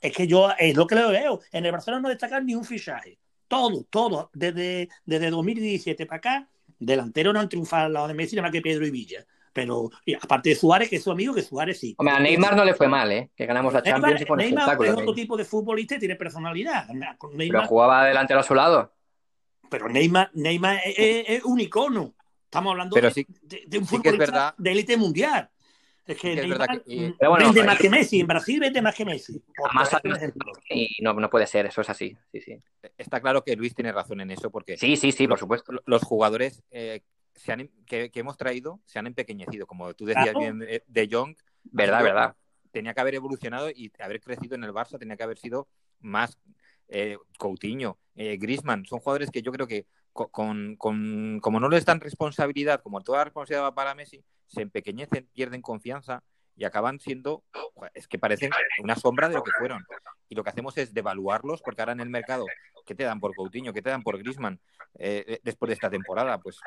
Es 0.00 0.12
que 0.12 0.26
yo, 0.26 0.50
es 0.58 0.76
lo 0.76 0.86
que 0.86 0.96
le 0.96 1.06
veo. 1.06 1.40
En 1.52 1.64
el 1.64 1.72
Barcelona 1.72 2.02
no 2.02 2.08
destacan 2.08 2.46
ni 2.46 2.54
un 2.54 2.64
fichaje. 2.64 3.18
Todo, 3.46 3.84
todo. 3.84 4.30
Desde, 4.34 4.88
desde 5.04 5.30
2017 5.30 6.06
para 6.06 6.18
acá, 6.18 6.48
delantero 6.78 7.32
no 7.32 7.40
han 7.40 7.48
triunfado 7.48 7.86
al 7.86 7.92
lado 7.92 8.08
de 8.08 8.14
Messi, 8.14 8.36
nada 8.36 8.48
más 8.48 8.52
que 8.52 8.62
Pedro 8.62 8.86
y 8.86 8.90
Villa. 8.90 9.26
Pero 9.52 9.90
y 10.04 10.14
aparte 10.14 10.50
de 10.50 10.54
Suárez, 10.54 10.88
que 10.88 10.96
es 10.96 11.02
su 11.02 11.10
amigo, 11.10 11.34
que 11.34 11.42
Suárez 11.42 11.78
sí. 11.80 11.94
Hombre, 11.98 12.14
a 12.14 12.20
Neymar 12.20 12.56
no 12.56 12.64
le 12.64 12.74
fue 12.74 12.88
mal, 12.88 13.10
¿eh? 13.12 13.30
Que 13.36 13.46
ganamos 13.46 13.72
la 13.72 13.82
Champions 13.82 14.02
Neymar, 14.04 14.22
y 14.22 14.26
fue 14.26 14.34
un 14.34 14.38
Neymar 14.38 14.62
espectáculo. 14.64 14.88
es 14.90 14.96
otro 14.96 15.14
tipo 15.14 15.36
de 15.36 15.44
futbolista 15.44 15.94
y 15.96 15.98
tiene 15.98 16.16
personalidad. 16.16 16.86
Pero 16.88 17.32
Neymar, 17.34 17.66
jugaba 17.66 18.04
delantero 18.04 18.40
a 18.40 18.42
su 18.42 18.54
lado. 18.54 18.92
pero 19.70 19.88
Neymar, 19.88 20.30
Neymar 20.34 20.80
es, 20.84 20.94
es- 20.98 21.24
es 21.28 21.44
un 21.44 21.60
icono. 21.60 22.14
Estamos 22.44 22.70
hablando 22.70 22.94
Pero 22.94 23.08
de, 23.08 23.14
sí- 23.14 23.26
de- 23.42 23.64
de 23.66 23.78
un 23.78 23.84
sí 23.86 23.96
futbolista 23.96 24.54
de 24.56 24.72
élite 24.72 24.96
mundial. 24.96 25.50
Es 26.06 26.16
que 26.16 26.28
Sí 26.28 26.28
que 26.28 26.32
es 26.32 26.36
Neymar 26.48 26.58
verdad 26.58 26.82
que- 26.86 26.94
y- 26.94 27.12
Pero 27.18 27.30
bueno, 27.32 27.44
vende 27.46 27.60
eh, 27.60 27.64
más 27.64 27.78
que 27.78 27.90
Messi. 27.90 28.20
En 28.20 28.26
Brasil 28.26 28.60
vende 28.60 28.80
más 28.80 28.94
que 28.94 29.04
Messi. 29.04 29.42
Además. 29.62 29.90
Y 30.70 30.96
no, 31.02 31.12
no 31.12 31.28
puede 31.28 31.46
ser, 31.46 31.66
eso 31.66 31.82
es 31.82 31.90
así. 31.90 32.16
Sí, 32.32 32.40
sí. 32.40 32.58
Está 32.96 33.20
claro 33.20 33.44
que 33.44 33.54
Luis 33.56 33.74
tiene 33.74 33.92
razón 33.92 34.22
en 34.22 34.30
eso, 34.30 34.50
porque 34.50 34.78
Sí, 34.78 34.96
sí, 34.96 35.12
sí, 35.12 35.28
por 35.28 35.38
supuesto. 35.38 35.72
los 35.84 36.02
jugadores 36.02 36.62
eh, 36.70 37.02
se 37.38 37.52
han, 37.52 37.68
que, 37.86 38.10
que 38.10 38.20
hemos 38.20 38.36
traído 38.36 38.80
se 38.84 38.98
han 38.98 39.06
empequeñecido. 39.06 39.66
Como 39.66 39.94
tú 39.94 40.04
decías 40.04 40.24
Claro. 40.34 40.38
bien 40.40 40.58
de, 40.58 40.82
de 40.86 41.08
Jong, 41.10 41.36
Verdad, 41.64 42.02
verdad. 42.02 42.36
tenía 42.70 42.94
que 42.94 43.00
haber 43.00 43.14
evolucionado 43.14 43.70
y 43.70 43.90
haber 43.98 44.20
crecido 44.20 44.54
en 44.54 44.64
el 44.64 44.72
Barça, 44.72 44.98
tenía 44.98 45.16
que 45.16 45.22
haber 45.22 45.38
sido 45.38 45.68
más 46.00 46.38
eh, 46.88 47.16
Coutinho, 47.38 47.98
eh, 48.14 48.36
Griezmann, 48.38 48.84
son 48.86 49.00
jugadores 49.00 49.30
que 49.30 49.42
yo 49.42 49.52
creo 49.52 49.66
que 49.66 49.86
co- 50.12 50.28
con, 50.28 50.76
con- 50.76 51.38
como 51.40 51.60
no 51.60 51.68
les 51.68 51.84
dan 51.84 52.00
responsabilidad, 52.00 52.80
como 52.82 53.00
toda 53.02 53.18
la 53.18 53.24
responsabilidad 53.24 53.64
va 53.64 53.74
para 53.74 53.94
Messi, 53.94 54.24
se 54.46 54.62
empequeñecen, 54.62 55.28
pierden 55.34 55.60
confianza 55.62 56.22
y 56.58 56.64
acaban 56.64 56.98
siendo, 56.98 57.44
es 57.94 58.08
que 58.08 58.18
parecen 58.18 58.50
una 58.82 58.96
sombra 58.96 59.28
de 59.28 59.36
lo 59.36 59.44
que 59.44 59.52
fueron. 59.58 59.86
Y 60.28 60.34
lo 60.34 60.42
que 60.42 60.50
hacemos 60.50 60.76
es 60.76 60.92
devaluarlos, 60.92 61.62
porque 61.62 61.80
ahora 61.80 61.92
en 61.92 62.00
el 62.00 62.10
mercado, 62.10 62.46
¿qué 62.84 62.94
te 62.94 63.04
dan 63.04 63.20
por 63.20 63.34
Coutinho? 63.34 63.72
¿Qué 63.72 63.80
te 63.80 63.90
dan 63.90 64.02
por 64.02 64.18
Griezmann? 64.18 64.60
Eh, 64.98 65.24
eh, 65.26 65.40
después 65.44 65.68
de 65.68 65.74
esta 65.74 65.88
temporada, 65.88 66.38
pues 66.38 66.58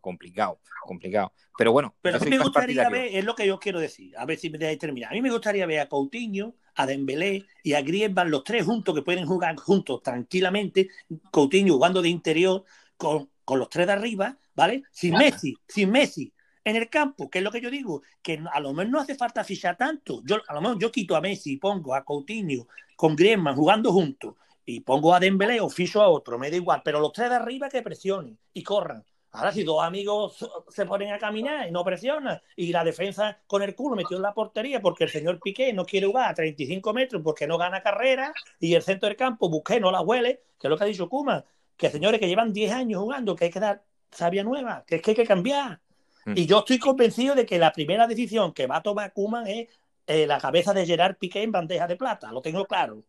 complicado, 0.00 0.58
complicado. 0.80 1.32
Pero 1.58 1.72
bueno, 1.72 1.94
Pero 2.00 2.16
a 2.16 2.20
mí 2.20 2.30
me 2.30 2.38
gustaría 2.38 2.88
ver, 2.88 3.14
es 3.14 3.24
lo 3.24 3.34
que 3.34 3.46
yo 3.46 3.58
quiero 3.58 3.78
decir, 3.78 4.16
a 4.16 4.24
ver 4.24 4.38
si 4.38 4.48
me 4.48 4.56
dejáis 4.56 4.78
terminar. 4.78 5.10
A 5.10 5.14
mí 5.14 5.20
me 5.20 5.30
gustaría 5.30 5.66
ver 5.66 5.80
a 5.80 5.88
Coutinho, 5.88 6.54
a 6.74 6.86
Dembélé 6.86 7.44
y 7.62 7.74
a 7.74 7.82
Griezmann, 7.82 8.30
los 8.30 8.42
tres 8.42 8.64
juntos, 8.64 8.94
que 8.94 9.02
pueden 9.02 9.26
jugar 9.26 9.54
juntos 9.56 10.02
tranquilamente, 10.02 10.88
Coutinho 11.30 11.74
jugando 11.74 12.00
de 12.00 12.08
interior 12.08 12.64
con, 12.96 13.30
con 13.44 13.58
los 13.58 13.68
tres 13.68 13.86
de 13.86 13.92
arriba, 13.92 14.38
¿vale? 14.54 14.84
Sin 14.90 15.12
Messi, 15.14 15.54
sin 15.68 15.90
Messi. 15.90 16.32
En 16.66 16.74
el 16.74 16.90
campo, 16.90 17.30
que 17.30 17.38
es 17.38 17.44
lo 17.44 17.52
que 17.52 17.60
yo 17.60 17.70
digo, 17.70 18.02
que 18.20 18.42
a 18.52 18.58
lo 18.58 18.72
mejor 18.72 18.90
no 18.90 18.98
hace 18.98 19.14
falta 19.14 19.44
fichar 19.44 19.76
tanto. 19.76 20.20
Yo, 20.24 20.38
a 20.48 20.52
lo 20.52 20.60
mejor 20.60 20.78
yo 20.80 20.90
quito 20.90 21.14
a 21.14 21.20
Messi 21.20 21.52
y 21.52 21.56
pongo 21.58 21.94
a 21.94 22.04
Coutinho 22.04 22.66
con 22.96 23.14
Griezmann 23.14 23.54
jugando 23.54 23.92
juntos 23.92 24.34
y 24.64 24.80
pongo 24.80 25.14
a 25.14 25.20
Dembélé 25.20 25.60
o 25.60 25.70
ficho 25.70 26.02
a 26.02 26.08
otro, 26.08 26.40
me 26.40 26.50
da 26.50 26.56
igual, 26.56 26.82
pero 26.84 26.98
los 26.98 27.12
tres 27.12 27.30
de 27.30 27.36
arriba 27.36 27.68
que 27.68 27.82
presionen 27.82 28.36
y 28.52 28.64
corran. 28.64 29.04
Ahora, 29.30 29.52
si 29.52 29.62
dos 29.62 29.80
amigos 29.80 30.44
se 30.68 30.86
ponen 30.86 31.12
a 31.12 31.20
caminar 31.20 31.68
y 31.68 31.70
no 31.70 31.84
presionan, 31.84 32.42
y 32.56 32.72
la 32.72 32.82
defensa 32.82 33.38
con 33.46 33.62
el 33.62 33.76
culo 33.76 33.94
metió 33.94 34.16
en 34.16 34.24
la 34.24 34.34
portería 34.34 34.80
porque 34.80 35.04
el 35.04 35.10
señor 35.10 35.38
Piqué 35.38 35.72
no 35.72 35.84
quiere 35.84 36.08
jugar 36.08 36.32
a 36.32 36.34
35 36.34 36.92
metros 36.92 37.22
porque 37.22 37.46
no 37.46 37.58
gana 37.58 37.80
carrera, 37.80 38.34
y 38.58 38.74
el 38.74 38.82
centro 38.82 39.08
del 39.08 39.16
campo 39.16 39.48
Busqué 39.48 39.78
no 39.78 39.92
la 39.92 40.00
huele, 40.00 40.42
que 40.58 40.66
es 40.66 40.70
lo 40.70 40.76
que 40.76 40.82
ha 40.82 40.88
dicho 40.88 41.08
Kuma, 41.08 41.44
que 41.76 41.90
señores 41.90 42.18
que 42.18 42.26
llevan 42.26 42.52
10 42.52 42.72
años 42.72 43.00
jugando, 43.00 43.36
que 43.36 43.44
hay 43.44 43.50
que 43.52 43.60
dar 43.60 43.84
sabia 44.10 44.42
nueva, 44.42 44.84
que 44.84 44.96
es 44.96 45.02
que 45.02 45.12
hay 45.12 45.16
que 45.16 45.26
cambiar. 45.26 45.80
Mm. 46.26 46.32
Y 46.36 46.46
yo 46.46 46.58
estoy 46.58 46.78
convencido 46.78 47.34
de 47.34 47.46
que 47.46 47.58
la 47.58 47.72
primera 47.72 48.06
decisión 48.06 48.52
que 48.52 48.66
va 48.66 48.76
a 48.76 48.82
tomar 48.82 49.12
Kuman 49.12 49.46
es 49.46 49.68
eh, 50.06 50.26
la 50.26 50.38
cabeza 50.38 50.74
de 50.74 50.84
Gerard 50.86 51.16
Piqué 51.16 51.42
en 51.42 51.52
bandeja 51.52 51.86
de 51.86 51.96
plata, 51.96 52.30
lo 52.32 52.42
tengo 52.42 52.64
claro. 52.66 53.02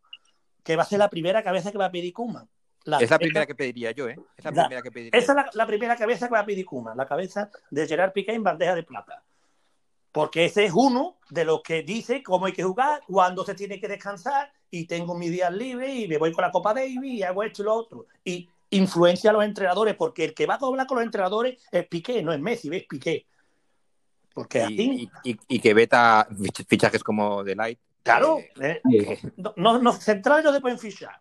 Que 0.63 0.75
va 0.75 0.83
a 0.83 0.85
ser 0.85 0.99
la 0.99 1.09
primera 1.09 1.43
cabeza 1.43 1.71
que 1.71 1.77
va 1.77 1.85
a 1.85 1.91
pedir 1.91 2.13
Kuman. 2.13 2.47
La 2.85 2.99
Es 2.99 3.09
la 3.09 3.19
primera 3.19 3.45
que 3.45 3.53
pediría 3.55 3.91
yo, 3.91 4.07
¿eh? 4.07 4.15
Es 4.37 4.45
la 4.45 4.51
La- 4.51 4.63
primera 4.63 4.81
que 4.81 4.91
pediría. 4.91 5.19
esa 5.19 5.31
es 5.33 5.35
la, 5.35 5.49
la 5.53 5.67
primera 5.67 5.95
cabeza 5.97 6.27
que 6.27 6.33
va 6.33 6.39
a 6.39 6.45
pedir 6.45 6.65
Kuma, 6.65 6.95
la 6.95 7.05
cabeza 7.05 7.49
de 7.69 7.85
Gerard 7.85 8.13
Piqué 8.13 8.33
en 8.33 8.43
bandeja 8.43 8.75
de 8.75 8.83
plata. 8.83 9.23
Porque 10.11 10.45
ese 10.45 10.65
es 10.65 10.71
uno 10.73 11.17
de 11.29 11.43
los 11.45 11.61
que 11.61 11.83
dice 11.83 12.23
cómo 12.23 12.45
hay 12.45 12.53
que 12.53 12.63
jugar, 12.63 13.01
cuándo 13.05 13.43
se 13.45 13.55
tiene 13.55 13.79
que 13.79 13.87
descansar, 13.89 14.51
y 14.71 14.85
tengo 14.85 15.15
mis 15.15 15.31
días 15.31 15.51
libres 15.53 15.93
y 15.95 16.07
me 16.07 16.17
voy 16.17 16.31
con 16.31 16.41
la 16.43 16.51
Copa 16.51 16.73
Davis 16.73 16.99
y 17.03 17.23
hago 17.23 17.43
esto 17.43 17.61
y 17.61 17.65
lo 17.65 17.73
otro. 17.73 18.05
Y 18.23 18.49
influencia 18.69 19.29
a 19.29 19.33
los 19.33 19.43
entrenadores, 19.43 19.95
porque 19.95 20.25
el 20.25 20.33
que 20.33 20.45
va 20.45 20.55
a 20.55 20.59
doblar 20.59 20.87
con 20.87 20.97
los 20.97 21.05
entrenadores 21.05 21.61
es 21.71 21.87
Piqué, 21.87 22.21
no 22.23 22.33
es 22.33 22.39
Messi, 22.39 22.69
es 22.75 22.85
Piqué. 22.85 23.25
Porque 24.33 24.61
así, 24.61 25.09
y, 25.23 25.31
y- 25.31 25.39
y 25.47 25.59
que 25.59 25.73
veta 25.73 26.27
fich- 26.29 26.65
fichajes 26.67 27.03
como 27.03 27.43
Delight. 27.43 27.79
claro, 28.03 28.39
eh, 28.61 28.81
eh, 28.93 29.19
no, 29.37 29.53
no, 29.57 29.79
no- 29.79 29.93
centrales 29.93 30.45
no 30.45 30.53
se 30.53 30.61
pueden 30.61 30.77
fichar. 30.79 31.19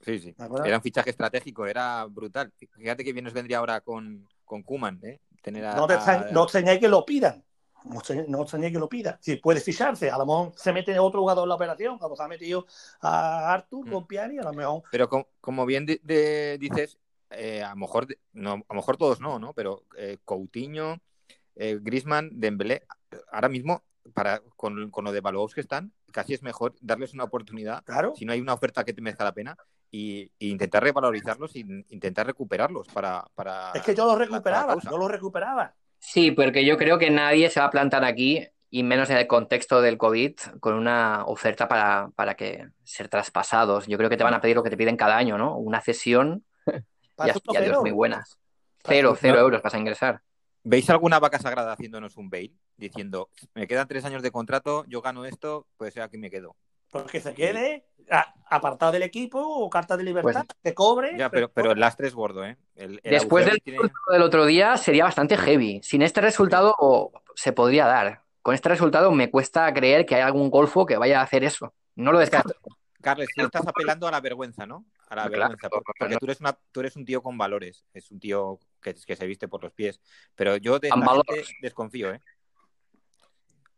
sí, 0.00 0.18
sí. 0.18 0.34
Era 0.64 0.76
un 0.76 0.82
fichaje 0.82 1.10
estratégico, 1.10 1.66
era 1.66 2.04
brutal. 2.04 2.52
Fíjate 2.76 3.02
que 3.04 3.12
bien 3.12 3.24
nos 3.24 3.32
vendría 3.34 3.58
ahora 3.58 3.80
con, 3.80 4.28
con 4.44 4.62
Kuman, 4.62 5.00
¿eh? 5.04 5.20
Tener 5.42 5.64
a, 5.64 5.76
No, 5.76 5.86
te, 5.86 5.94
a- 5.94 6.28
no 6.32 6.46
que 6.46 6.88
lo 6.88 7.04
pidan. 7.06 7.42
No 7.84 8.00
extrañáis- 8.00 8.28
no 8.28 8.42
que 8.72 8.78
lo 8.78 8.88
pidan. 8.88 9.16
Si 9.20 9.36
puede 9.36 9.60
ficharse, 9.60 10.10
a 10.10 10.18
lo 10.18 10.26
mejor 10.26 10.52
se 10.56 10.72
mete 10.72 10.98
otro 10.98 11.20
jugador 11.20 11.44
en 11.44 11.48
la 11.50 11.54
operación, 11.54 11.98
como 11.98 12.16
se 12.16 12.22
ha 12.22 12.28
metido 12.28 12.66
a 13.00 13.52
Artur 13.54 13.86
Mm. 13.86 13.92
con 13.92 14.06
Piani, 14.06 14.38
a 14.38 14.42
lo 14.42 14.52
mejor. 14.52 14.82
Pero 14.90 15.08
com- 15.08 15.24
como 15.40 15.64
bien 15.66 15.86
de- 15.86 16.00
de- 16.02 16.58
dices, 16.58 16.98
eh, 17.30 17.62
a 17.62 17.70
lo 17.70 17.76
mejor, 17.76 18.06
no, 18.32 18.52
a 18.52 18.56
lo 18.56 18.74
mejor 18.74 18.96
todos 18.96 19.20
no, 19.20 19.38
¿no? 19.38 19.52
Pero 19.52 19.84
eh, 19.96 20.18
Coutinho, 20.24 20.98
eh, 21.56 21.78
Grisman, 21.80 22.30
Dembélé, 22.32 22.84
ahora 23.32 23.48
mismo, 23.48 23.82
para, 24.14 24.40
con, 24.56 24.90
con 24.90 25.04
lo 25.04 25.12
de 25.12 25.20
que 25.54 25.60
están, 25.60 25.92
casi 26.12 26.34
es 26.34 26.42
mejor 26.42 26.74
darles 26.80 27.12
una 27.14 27.24
oportunidad, 27.24 27.84
Claro. 27.84 28.14
si 28.16 28.24
no 28.24 28.32
hay 28.32 28.40
una 28.40 28.54
oferta 28.54 28.84
que 28.84 28.92
te 28.94 29.02
merezca 29.02 29.24
la 29.24 29.32
pena, 29.34 29.56
y, 29.90 30.30
y 30.38 30.50
intentar 30.50 30.82
revalorizarlos 30.82 31.56
y 31.56 31.60
intentar 31.88 32.26
recuperarlos 32.26 32.88
para... 32.88 33.24
para 33.34 33.72
Es 33.72 33.82
que 33.82 33.94
yo 33.94 34.04
lo 34.04 34.12
la- 34.12 34.18
la 34.18 34.24
recuperaba, 34.24 34.76
yo 34.82 34.98
lo 34.98 35.08
recuperaba. 35.08 35.74
Sí, 35.98 36.30
porque 36.30 36.64
yo 36.64 36.76
creo 36.76 36.98
que 36.98 37.10
nadie 37.10 37.50
se 37.50 37.60
va 37.60 37.66
a 37.66 37.70
plantar 37.70 38.04
aquí, 38.04 38.46
y 38.70 38.82
menos 38.82 39.08
en 39.10 39.16
el 39.16 39.26
contexto 39.26 39.80
del 39.80 39.96
COVID, 39.96 40.34
con 40.60 40.74
una 40.74 41.24
oferta 41.26 41.68
para, 41.68 42.10
para 42.14 42.34
que 42.34 42.68
ser 42.84 43.08
traspasados. 43.08 43.86
Yo 43.86 43.96
creo 43.96 44.10
que 44.10 44.16
te 44.16 44.24
van 44.24 44.34
a 44.34 44.40
pedir 44.40 44.56
lo 44.56 44.62
que 44.62 44.70
te 44.70 44.76
piden 44.76 44.96
cada 44.96 45.16
año, 45.16 45.38
¿no? 45.38 45.56
Una 45.56 45.80
cesión 45.80 46.44
y, 46.66 46.70
y 46.72 47.30
adiós, 47.30 47.42
cero. 47.50 47.80
muy 47.80 47.90
buenas. 47.90 48.38
Cero, 48.84 49.16
cero 49.18 49.38
euros 49.38 49.62
vas 49.62 49.74
a 49.74 49.78
ingresar. 49.78 50.20
¿Veis 50.64 50.90
alguna 50.90 51.18
vaca 51.18 51.38
sagrada 51.38 51.72
haciéndonos 51.72 52.16
un 52.16 52.28
bail? 52.28 52.54
Diciendo, 52.76 53.30
me 53.54 53.66
quedan 53.66 53.88
tres 53.88 54.04
años 54.04 54.22
de 54.22 54.30
contrato, 54.30 54.84
yo 54.86 55.00
gano 55.00 55.24
esto, 55.24 55.66
pues 55.76 55.96
aquí 55.96 56.18
me 56.18 56.30
quedo. 56.30 56.54
Porque 56.90 57.20
se 57.20 57.34
quede 57.34 57.84
apartado 58.50 58.92
del 58.92 59.02
equipo 59.02 59.38
o 59.40 59.68
carta 59.68 59.96
de 59.96 60.04
libertad, 60.04 60.44
Pues- 60.46 60.58
que 60.62 60.74
cobre. 60.74 61.18
Ya, 61.18 61.28
pero, 61.30 61.50
pero 61.52 61.72
el 61.72 61.80
lastre 61.80 62.08
es 62.08 62.14
gordo, 62.14 62.44
¿eh? 62.44 62.56
El, 62.74 63.00
el 63.02 63.10
Después 63.10 63.44
del 63.44 63.56
que 63.56 63.60
tiene- 63.60 63.78
resultado 63.80 64.12
del 64.14 64.22
otro 64.22 64.46
día 64.46 64.76
sería 64.78 65.04
bastante 65.04 65.36
heavy. 65.36 65.80
Sin 65.82 66.00
este 66.02 66.20
resultado 66.22 66.74
se 67.34 67.52
podría 67.52 67.86
dar. 67.86 68.22
Con 68.40 68.54
este 68.54 68.70
resultado 68.70 69.10
me 69.12 69.30
cuesta 69.30 69.72
creer 69.74 70.06
que 70.06 70.14
hay 70.14 70.22
algún 70.22 70.48
golfo 70.48 70.86
que 70.86 70.96
vaya 70.96 71.20
a 71.20 71.24
hacer 71.24 71.44
eso. 71.44 71.74
No 71.96 72.12
lo 72.12 72.18
descarto. 72.18 72.54
Carles, 73.02 73.28
tú 73.36 73.44
estás 73.44 73.66
apelando 73.66 74.08
a 74.08 74.10
la 74.10 74.20
vergüenza, 74.20 74.66
¿no? 74.66 74.84
A 75.08 75.14
la 75.16 75.28
Claro, 75.28 75.50
vergüenza, 75.50 75.68
porque 75.68 76.16
tú 76.16 76.24
eres, 76.26 76.40
una, 76.40 76.58
tú 76.72 76.80
eres 76.80 76.96
un 76.96 77.04
tío 77.04 77.22
con 77.22 77.36
valores, 77.38 77.84
es 77.92 78.10
un 78.10 78.18
tío 78.18 78.58
que, 78.80 78.94
que 79.06 79.16
se 79.16 79.26
viste 79.26 79.46
por 79.48 79.62
los 79.62 79.72
pies, 79.72 80.00
pero 80.34 80.56
yo 80.56 80.78
de 80.78 80.90
gente 80.90 81.44
desconfío, 81.62 82.12
¿eh? 82.12 82.20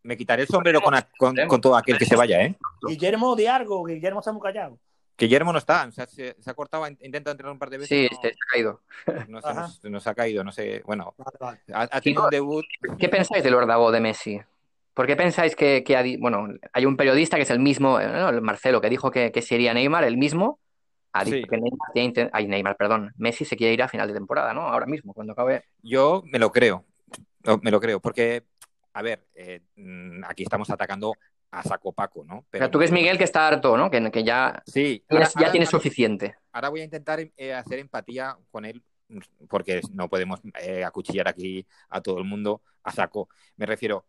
Me 0.03 0.16
quitaré 0.16 0.42
el 0.42 0.48
sombrero 0.48 0.80
con, 0.80 0.94
con, 1.18 1.36
con 1.46 1.61
todo 1.61 1.76
aquel 1.76 1.98
que 1.98 2.07
se 2.07 2.16
vaya, 2.16 2.42
¿eh? 2.42 2.55
Guillermo 2.86 3.36
de 3.36 3.48
Argo, 3.48 3.84
Guillermo 3.84 4.20
está 4.20 4.32
muy 4.32 4.40
callado. 4.42 4.78
Que 5.16 5.26
Guillermo 5.26 5.53
no 5.53 5.59
está, 5.59 5.84
o 5.86 5.92
sea, 5.92 6.07
se, 6.07 6.34
se 6.40 6.51
ha 6.51 6.55
cortado, 6.55 6.84
ha 6.84 6.88
intentado 6.90 7.32
entrenar 7.32 7.53
un 7.53 7.59
par 7.59 7.68
de 7.68 7.76
veces. 7.78 7.88
Sí, 7.88 8.09
no- 8.11 8.20
se 8.22 8.28
ha 8.28 8.53
caído. 8.53 8.80
no 9.28 9.42
se 9.42 9.53
nos, 9.55 9.84
nos 9.84 10.07
ha 10.07 10.14
caído, 10.14 10.42
no 10.42 10.51
sé, 10.53 10.82
bueno, 10.86 11.14
Vale, 11.18 11.36
vale. 11.38 11.61
ha, 11.74 11.82
ha 11.96 12.01
tenido 12.01 12.24
un 12.24 12.30
debut, 12.30 12.64
¿Qué 12.98 13.09
pensáis 13.11 13.44
del 13.44 13.55
Ordago 13.55 13.92
de 13.92 14.01
Messi? 14.01 14.40
¿Por 14.94 15.07
qué 15.07 15.16
pensáis 15.16 15.55
que, 15.55 15.84
que 15.84 15.96
ha 15.96 16.03
bueno, 16.18 16.48
hay 16.72 16.86
un 16.86 16.96
periodista 16.96 17.36
que 17.36 17.42
es 17.42 17.51
el 17.51 17.61
mismo, 17.61 18.01
eh, 18.01 18.09
¿no? 18.09 18.30
el 18.30 18.40
Marcelo, 18.40 18.80
que 18.80 18.88
dijo 18.88 19.11
que, 19.11 19.30
que 19.30 19.42
sería 19.42 19.72
Neymar, 19.74 20.05
el 20.05 20.16
mismo, 20.16 20.59
ha 21.12 21.22
dicho 21.24 21.36
Sí. 21.36 21.44
que 21.44 21.59
Neymar, 21.59 22.30
ay, 22.32 22.48
Neymar, 22.48 22.76
perdón, 22.76 23.12
Messi 23.18 23.44
se 23.44 23.57
quiere 23.57 23.74
ir 23.74 23.82
a 23.82 23.88
final 23.88 24.09
de 24.09 24.14
temporada, 24.14 24.55
¿no? 24.55 24.62
Ahora 24.62 24.86
mismo, 24.86 25.12
cuando 25.12 25.34
acabe. 25.34 25.64
yo 25.82 26.22
me 26.26 26.38
lo 26.38 26.51
creo, 26.51 26.84
me 27.62 27.70
lo 27.70 27.78
creo, 27.80 28.01
porque, 28.01 28.42
a 28.93 29.03
ver, 29.03 29.26
eh, 29.34 29.61
mm, 29.76 30.24
aquí 30.26 30.43
estamos 30.43 30.68
atacando 30.70 31.14
a 31.53 31.62
saco 31.62 31.93
paco, 31.93 32.24
¿no? 32.24 32.45
Pero 32.51 32.70
tú 32.70 32.78
ves, 32.78 32.93
Miguel, 32.93 33.18
que 33.18 33.24
está 33.24 33.49
harto, 33.49 33.76
¿no? 33.76 33.91
Que, 33.91 34.11
que 34.11 34.22
ya, 34.22 34.62
Sí, 34.66 35.05
ahora- 35.09 35.26
ya 35.28 35.32
ahora- 35.41 35.51
tienes 35.53 35.68
suficiente. 35.68 36.36
ahora 36.53 36.68
voy 36.68 36.80
a 36.80 36.84
intentar 36.84 37.20
eh, 37.36 37.53
hacer 37.55 37.78
empatía 37.80 38.36
con 38.51 38.64
él, 38.64 38.82
porque 39.49 39.80
no 39.93 40.09
podemos 40.09 40.41
eh, 40.61 40.84
acuchillar 40.84 41.26
aquí 41.28 41.66
a 41.88 42.01
todo 42.01 42.18
el 42.18 42.24
mundo 42.24 42.62
a 42.84 42.93
saco. 42.93 43.28
Me 43.57 43.66
refiero, 43.66 44.07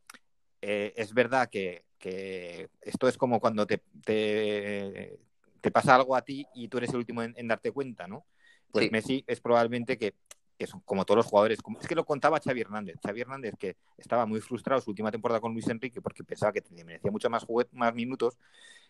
eh, 0.61 0.93
es 0.95 1.13
verdad 1.13 1.49
que, 1.49 1.85
que 1.97 2.69
esto 2.81 3.07
es 3.07 3.17
como 3.17 3.39
cuando 3.39 3.65
te, 3.65 3.81
te, 4.05 5.17
te 5.61 5.71
pasa 5.71 5.95
algo 5.95 6.15
a 6.15 6.21
ti 6.21 6.45
y 6.53 6.67
tú 6.67 6.77
eres 6.77 6.91
el 6.91 6.97
último 6.97 7.23
en, 7.23 7.33
en 7.37 7.47
darte 7.47 7.71
cuenta, 7.71 8.07
¿no? 8.07 8.25
Pues 8.71 8.85
Sí. 8.85 8.91
Messi 8.91 9.23
es 9.27 9.41
probablemente 9.41 9.97
que, 9.97 10.13
que 10.61 10.67
son 10.67 10.79
como 10.81 11.05
todos 11.05 11.17
los 11.17 11.25
jugadores, 11.25 11.57
es 11.79 11.87
que 11.87 11.95
lo 11.95 12.05
contaba 12.05 12.39
Xavi 12.39 12.61
Hernández. 12.61 12.99
Xavi 13.03 13.21
Hernández 13.21 13.55
que 13.57 13.77
estaba 13.97 14.27
muy 14.27 14.41
frustrado 14.41 14.79
su 14.79 14.91
última 14.91 15.09
temporada 15.09 15.41
con 15.41 15.53
Luis 15.53 15.67
Enrique 15.69 16.01
porque 16.03 16.23
pensaba 16.23 16.53
que 16.53 16.61
merecía 16.85 17.09
mucho 17.09 17.31
más, 17.31 17.47
más 17.71 17.95
minutos 17.95 18.37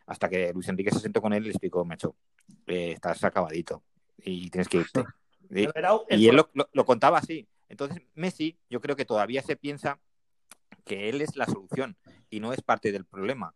hasta 0.05 0.27
que 0.27 0.51
Luis 0.51 0.67
Enrique 0.67 0.91
se 0.91 0.99
sentó 0.99 1.21
con 1.21 1.31
él 1.31 1.43
y 1.43 1.45
le 1.45 1.51
explicó, 1.51 1.85
macho, 1.85 2.13
eh, 2.67 2.91
estás 2.91 3.23
acabadito 3.23 3.83
y 4.17 4.49
tienes 4.49 4.67
que 4.67 4.79
irte. 4.79 5.01
Y, 5.49 6.27
él 6.27 6.35
lo, 6.35 6.49
lo- 6.53 6.69
lo 6.73 6.85
contaba 6.85 7.19
así. 7.19 7.47
Entonces, 7.69 8.01
Messi, 8.15 8.57
yo 8.69 8.81
creo 8.81 8.97
que 8.97 9.05
todavía 9.05 9.41
se 9.41 9.55
piensa 9.55 9.99
que 10.83 11.07
él 11.07 11.21
es 11.21 11.37
la 11.37 11.45
solución 11.45 11.95
y 12.29 12.41
no 12.41 12.51
es 12.51 12.61
parte 12.61 12.91
del 12.91 13.05
problema. 13.05 13.53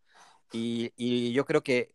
Y, 0.54 0.92
y 0.96 1.34
yo 1.34 1.44
creo 1.46 1.64
que 1.64 1.94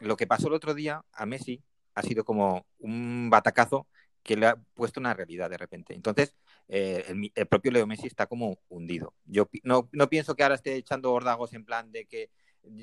lo 0.00 0.16
que 0.16 0.26
pasó 0.28 0.46
el 0.46 0.54
otro 0.54 0.74
día 0.74 1.04
a 1.12 1.26
Messi 1.26 1.62
ha 1.94 2.02
sido 2.02 2.24
como 2.24 2.66
un 2.78 3.30
batacazo 3.30 3.86
que 4.26 4.36
le 4.36 4.46
ha 4.46 4.56
puesto 4.74 4.98
una 4.98 5.14
realidad 5.14 5.48
de 5.48 5.56
repente. 5.56 5.94
Entonces, 5.94 6.34
eh, 6.68 7.04
el, 7.06 7.30
el 7.32 7.46
propio 7.46 7.70
Leo 7.70 7.86
Messi 7.86 8.08
está 8.08 8.26
como 8.26 8.58
hundido. 8.68 9.14
Yo 9.24 9.48
no, 9.62 9.88
no 9.92 10.08
pienso 10.08 10.34
que 10.34 10.42
ahora 10.42 10.56
esté 10.56 10.74
echando 10.74 11.12
ordagos 11.12 11.54
en 11.54 11.64
plan 11.64 11.92
de 11.92 12.06
que 12.06 12.28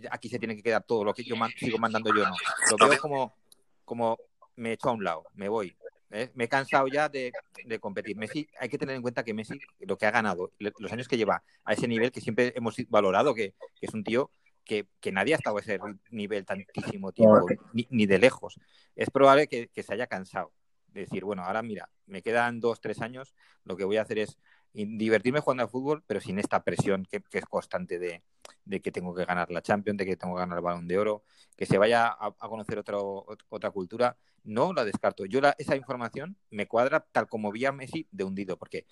aquí 0.09 0.29
se 0.29 0.39
tiene 0.39 0.55
que 0.55 0.63
quedar 0.63 0.83
todo 0.83 1.03
lo 1.03 1.13
que 1.13 1.23
yo 1.25 1.35
man- 1.35 1.51
sigo 1.57 1.77
mandando 1.77 2.15
yo, 2.15 2.23
no. 2.23 2.35
Lo 2.71 2.77
veo 2.87 2.97
como, 2.97 3.35
como 3.83 4.17
me 4.55 4.71
echo 4.71 4.87
a 4.87 4.93
un 4.93 5.03
lado, 5.03 5.25
me 5.33 5.49
voy. 5.49 5.75
¿eh? 6.11 6.31
Me 6.33 6.45
he 6.45 6.47
cansado 6.47 6.87
ya 6.87 7.09
de, 7.09 7.33
de 7.65 7.79
competir. 7.79 8.15
Messi, 8.15 8.47
hay 8.57 8.69
que 8.69 8.77
tener 8.77 8.95
en 8.95 9.01
cuenta 9.01 9.21
que 9.25 9.33
Messi, 9.33 9.59
lo 9.79 9.97
que 9.97 10.05
ha 10.05 10.11
ganado, 10.11 10.53
los 10.59 10.91
años 10.93 11.09
que 11.09 11.17
lleva 11.17 11.43
a 11.65 11.73
ese 11.73 11.89
nivel 11.89 12.13
que 12.13 12.21
siempre 12.21 12.53
hemos 12.55 12.77
valorado, 12.87 13.35
que, 13.35 13.53
que 13.75 13.85
es 13.85 13.93
un 13.93 14.05
tío 14.05 14.31
que, 14.63 14.87
que 15.01 15.11
nadie 15.11 15.33
ha 15.33 15.37
estado 15.37 15.57
a 15.57 15.59
ese 15.59 15.77
nivel 16.09 16.45
tantísimo 16.45 17.11
tiempo, 17.11 17.45
ni, 17.73 17.85
ni 17.89 18.05
de 18.05 18.17
lejos. 18.17 18.57
Es 18.95 19.09
probable 19.09 19.47
que, 19.47 19.67
que 19.67 19.83
se 19.83 19.93
haya 19.93 20.07
cansado 20.07 20.53
decir, 21.01 21.25
bueno, 21.25 21.43
ahora 21.43 21.61
mira, 21.61 21.89
me 22.05 22.21
quedan 22.21 22.59
dos, 22.59 22.81
tres 22.81 23.01
años, 23.01 23.33
lo 23.63 23.75
que 23.75 23.85
voy 23.85 23.97
a 23.97 24.03
hacer 24.03 24.19
es 24.19 24.37
divertirme 24.73 25.39
jugando 25.39 25.63
al 25.63 25.69
fútbol, 25.69 26.03
pero 26.07 26.19
sin 26.19 26.39
esta 26.39 26.63
presión 26.63 27.05
que, 27.05 27.21
que 27.21 27.37
es 27.37 27.45
constante 27.45 27.99
de, 27.99 28.23
de, 28.65 28.81
que 28.81 28.91
tengo 28.91 29.13
que 29.13 29.23
ganar 29.23 29.51
la 29.51 29.61
Champions, 29.61 29.97
de 29.97 30.05
que 30.05 30.17
tengo 30.17 30.33
que 30.33 30.39
ganar 30.39 30.57
el 30.57 30.63
Balón 30.63 30.87
de 30.87 30.97
Oro, 30.97 31.23
que 31.55 31.67
se 31.67 31.77
vaya 31.77 32.07
a, 32.07 32.33
a 32.39 32.49
conocer 32.49 32.79
otro, 32.79 33.25
otra 33.49 33.69
cultura. 33.69 34.17
No 34.45 34.73
la 34.73 34.83
descarto. 34.83 35.25
Yo 35.25 35.39
la, 35.39 35.55
esa 35.57 35.75
información 35.75 36.35
me 36.49 36.67
cuadra 36.67 37.05
tal 37.11 37.27
como 37.27 37.51
vi 37.51 37.65
a 37.65 37.71
Messi 37.71 38.07
de 38.11 38.23
hundido, 38.23 38.57
porque 38.57 38.85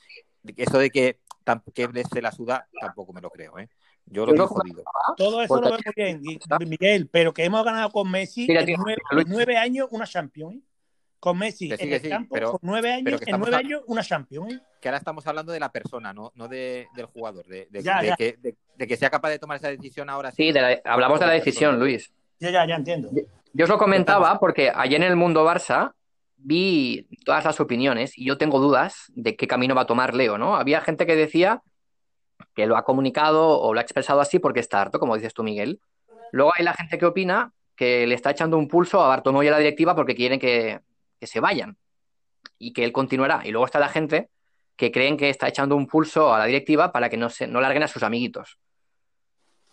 eso 0.56 0.78
de 0.78 0.90
que, 0.92 1.20
que 1.74 2.04
se 2.10 2.22
la 2.22 2.32
suda 2.32 2.70
tampoco 2.80 3.12
me 3.12 3.20
lo 3.20 3.30
creo. 3.30 3.58
¿eh? 3.60 3.68
Yo 4.06 4.26
lo 4.26 4.34
veo 4.34 4.48
jodido. 4.48 4.84
Todo 5.18 5.42
eso 5.42 5.60
lo 5.60 5.72
veo 5.72 5.80
muy 5.84 5.94
bien, 5.96 6.22
Miguel, 6.70 7.10
pero 7.10 7.34
que 7.34 7.44
hemos 7.44 7.66
ganado 7.66 7.90
con 7.90 8.10
Messi 8.10 8.46
Mira, 8.48 8.62
en, 8.62 8.68
tío, 8.68 8.78
nueve, 8.78 9.02
en 9.12 9.26
nueve 9.28 9.58
años 9.58 9.88
una 9.92 10.06
Champions. 10.06 10.64
Con 11.22 11.38
Messi 11.38 11.70
Que 11.70 11.78
sí, 11.78 11.84
en 11.84 11.90
que 11.90 11.96
el 11.96 12.02
sí, 12.02 12.10
campo, 12.10 12.34
pero- 12.36 12.52
con 12.52 12.60
nueve 12.64 12.92
años, 12.92 13.22
en 13.26 13.40
nueve 13.40 13.56
a- 13.56 13.60
años 13.60 13.82
una 13.88 14.04
Champions. 14.04 14.54
¿eh? 14.56 14.60
Que 14.82 14.90
ahora 14.90 14.98
estamos 14.98 15.26
hablando 15.28 15.52
de 15.54 15.60
la 15.60 15.72
persona, 15.72 16.12
no, 16.12 16.32
no 16.36 16.48
de, 16.50 16.88
del 16.96 17.06
jugador, 17.06 17.46
de, 17.46 17.68
de, 17.70 17.82
Ya, 17.84 18.02
de 18.02 18.08
ya. 18.08 18.16
Que, 18.18 18.38
de, 18.42 18.56
de 18.76 18.88
que 18.88 18.98
sea 18.98 19.10
capaz 19.10 19.30
de 19.30 19.38
tomar 19.40 19.58
esa 19.58 19.70
decisión 19.70 20.10
ahora. 20.10 20.32
Sí, 20.32 20.52
de 20.52 20.62
la- 20.62 20.82
hablamos 20.84 21.20
de 21.20 21.28
la 21.28 21.34
decisión, 21.34 21.80
Luis. 21.80 22.12
Ya, 22.40 22.50
ya, 22.50 22.68
ya 22.68 22.76
entiendo. 22.76 23.10
Yo 23.54 23.64
os 23.66 23.70
lo 23.70 23.78
comentaba 23.78 24.40
porque 24.40 24.72
ayer 24.74 25.02
en 25.02 25.08
el 25.10 25.16
Mundo 25.16 25.46
Barça 25.48 25.94
vi 26.38 27.08
todas 27.24 27.46
las 27.46 27.60
opiniones 27.60 28.18
y 28.18 28.26
yo 28.26 28.38
tengo 28.40 28.60
dudas 28.60 29.12
de 29.14 29.36
qué 29.36 29.46
camino 29.48 29.76
va 29.76 29.82
a 29.82 29.86
tomar 29.86 30.16
Leo, 30.16 30.40
¿no? 30.40 30.56
Había 30.56 30.82
gente 30.82 31.06
que 31.06 31.16
decía 31.16 31.62
que 32.56 32.66
lo 32.66 32.76
ha 32.78 32.84
comunicado 32.84 33.60
o 33.60 33.74
lo 33.76 33.80
ha 33.80 33.84
expresado 33.84 34.20
así 34.22 34.40
porque 34.40 34.60
está 34.60 34.82
harto, 34.82 35.00
como 35.00 35.16
dices 35.16 35.36
tú, 35.36 35.44
Miguel. 35.44 35.80
Luego 36.32 36.52
hay 36.58 36.66
la 36.66 36.74
gente 36.74 36.98
que 36.98 37.06
opina 37.06 37.54
que 37.76 38.08
le 38.08 38.16
está 38.16 38.32
echando 38.32 38.58
un 38.58 38.68
pulso 38.68 39.02
a 39.04 39.08
Bartomeu 39.08 39.44
y 39.44 39.48
a 39.48 39.52
la 39.52 39.58
directiva 39.60 39.96
porque 39.96 40.16
quieren 40.16 40.40
que, 40.40 40.80
que 41.22 41.28
se 41.28 41.40
vayan 41.40 41.78
y 42.58 42.74
que 42.74 42.84
él 42.84 42.92
continuará. 42.92 43.44
Y 43.46 43.52
luego 43.52 43.66
está 43.66 43.80
la 43.80 43.90
gente 43.90 44.32
que 44.76 44.92
creen 44.92 45.18
que 45.18 45.30
está 45.30 45.48
echando 45.48 45.76
un 45.76 45.86
pulso 45.86 46.34
a 46.34 46.40
la 46.40 46.46
directiva 46.46 46.92
para 46.92 47.10
que 47.10 47.16
no, 47.16 47.30
se, 47.30 47.46
no 47.46 47.62
larguen 47.62 47.84
a 47.84 47.88
sus 47.88 48.02
amiguitos. 48.02 48.58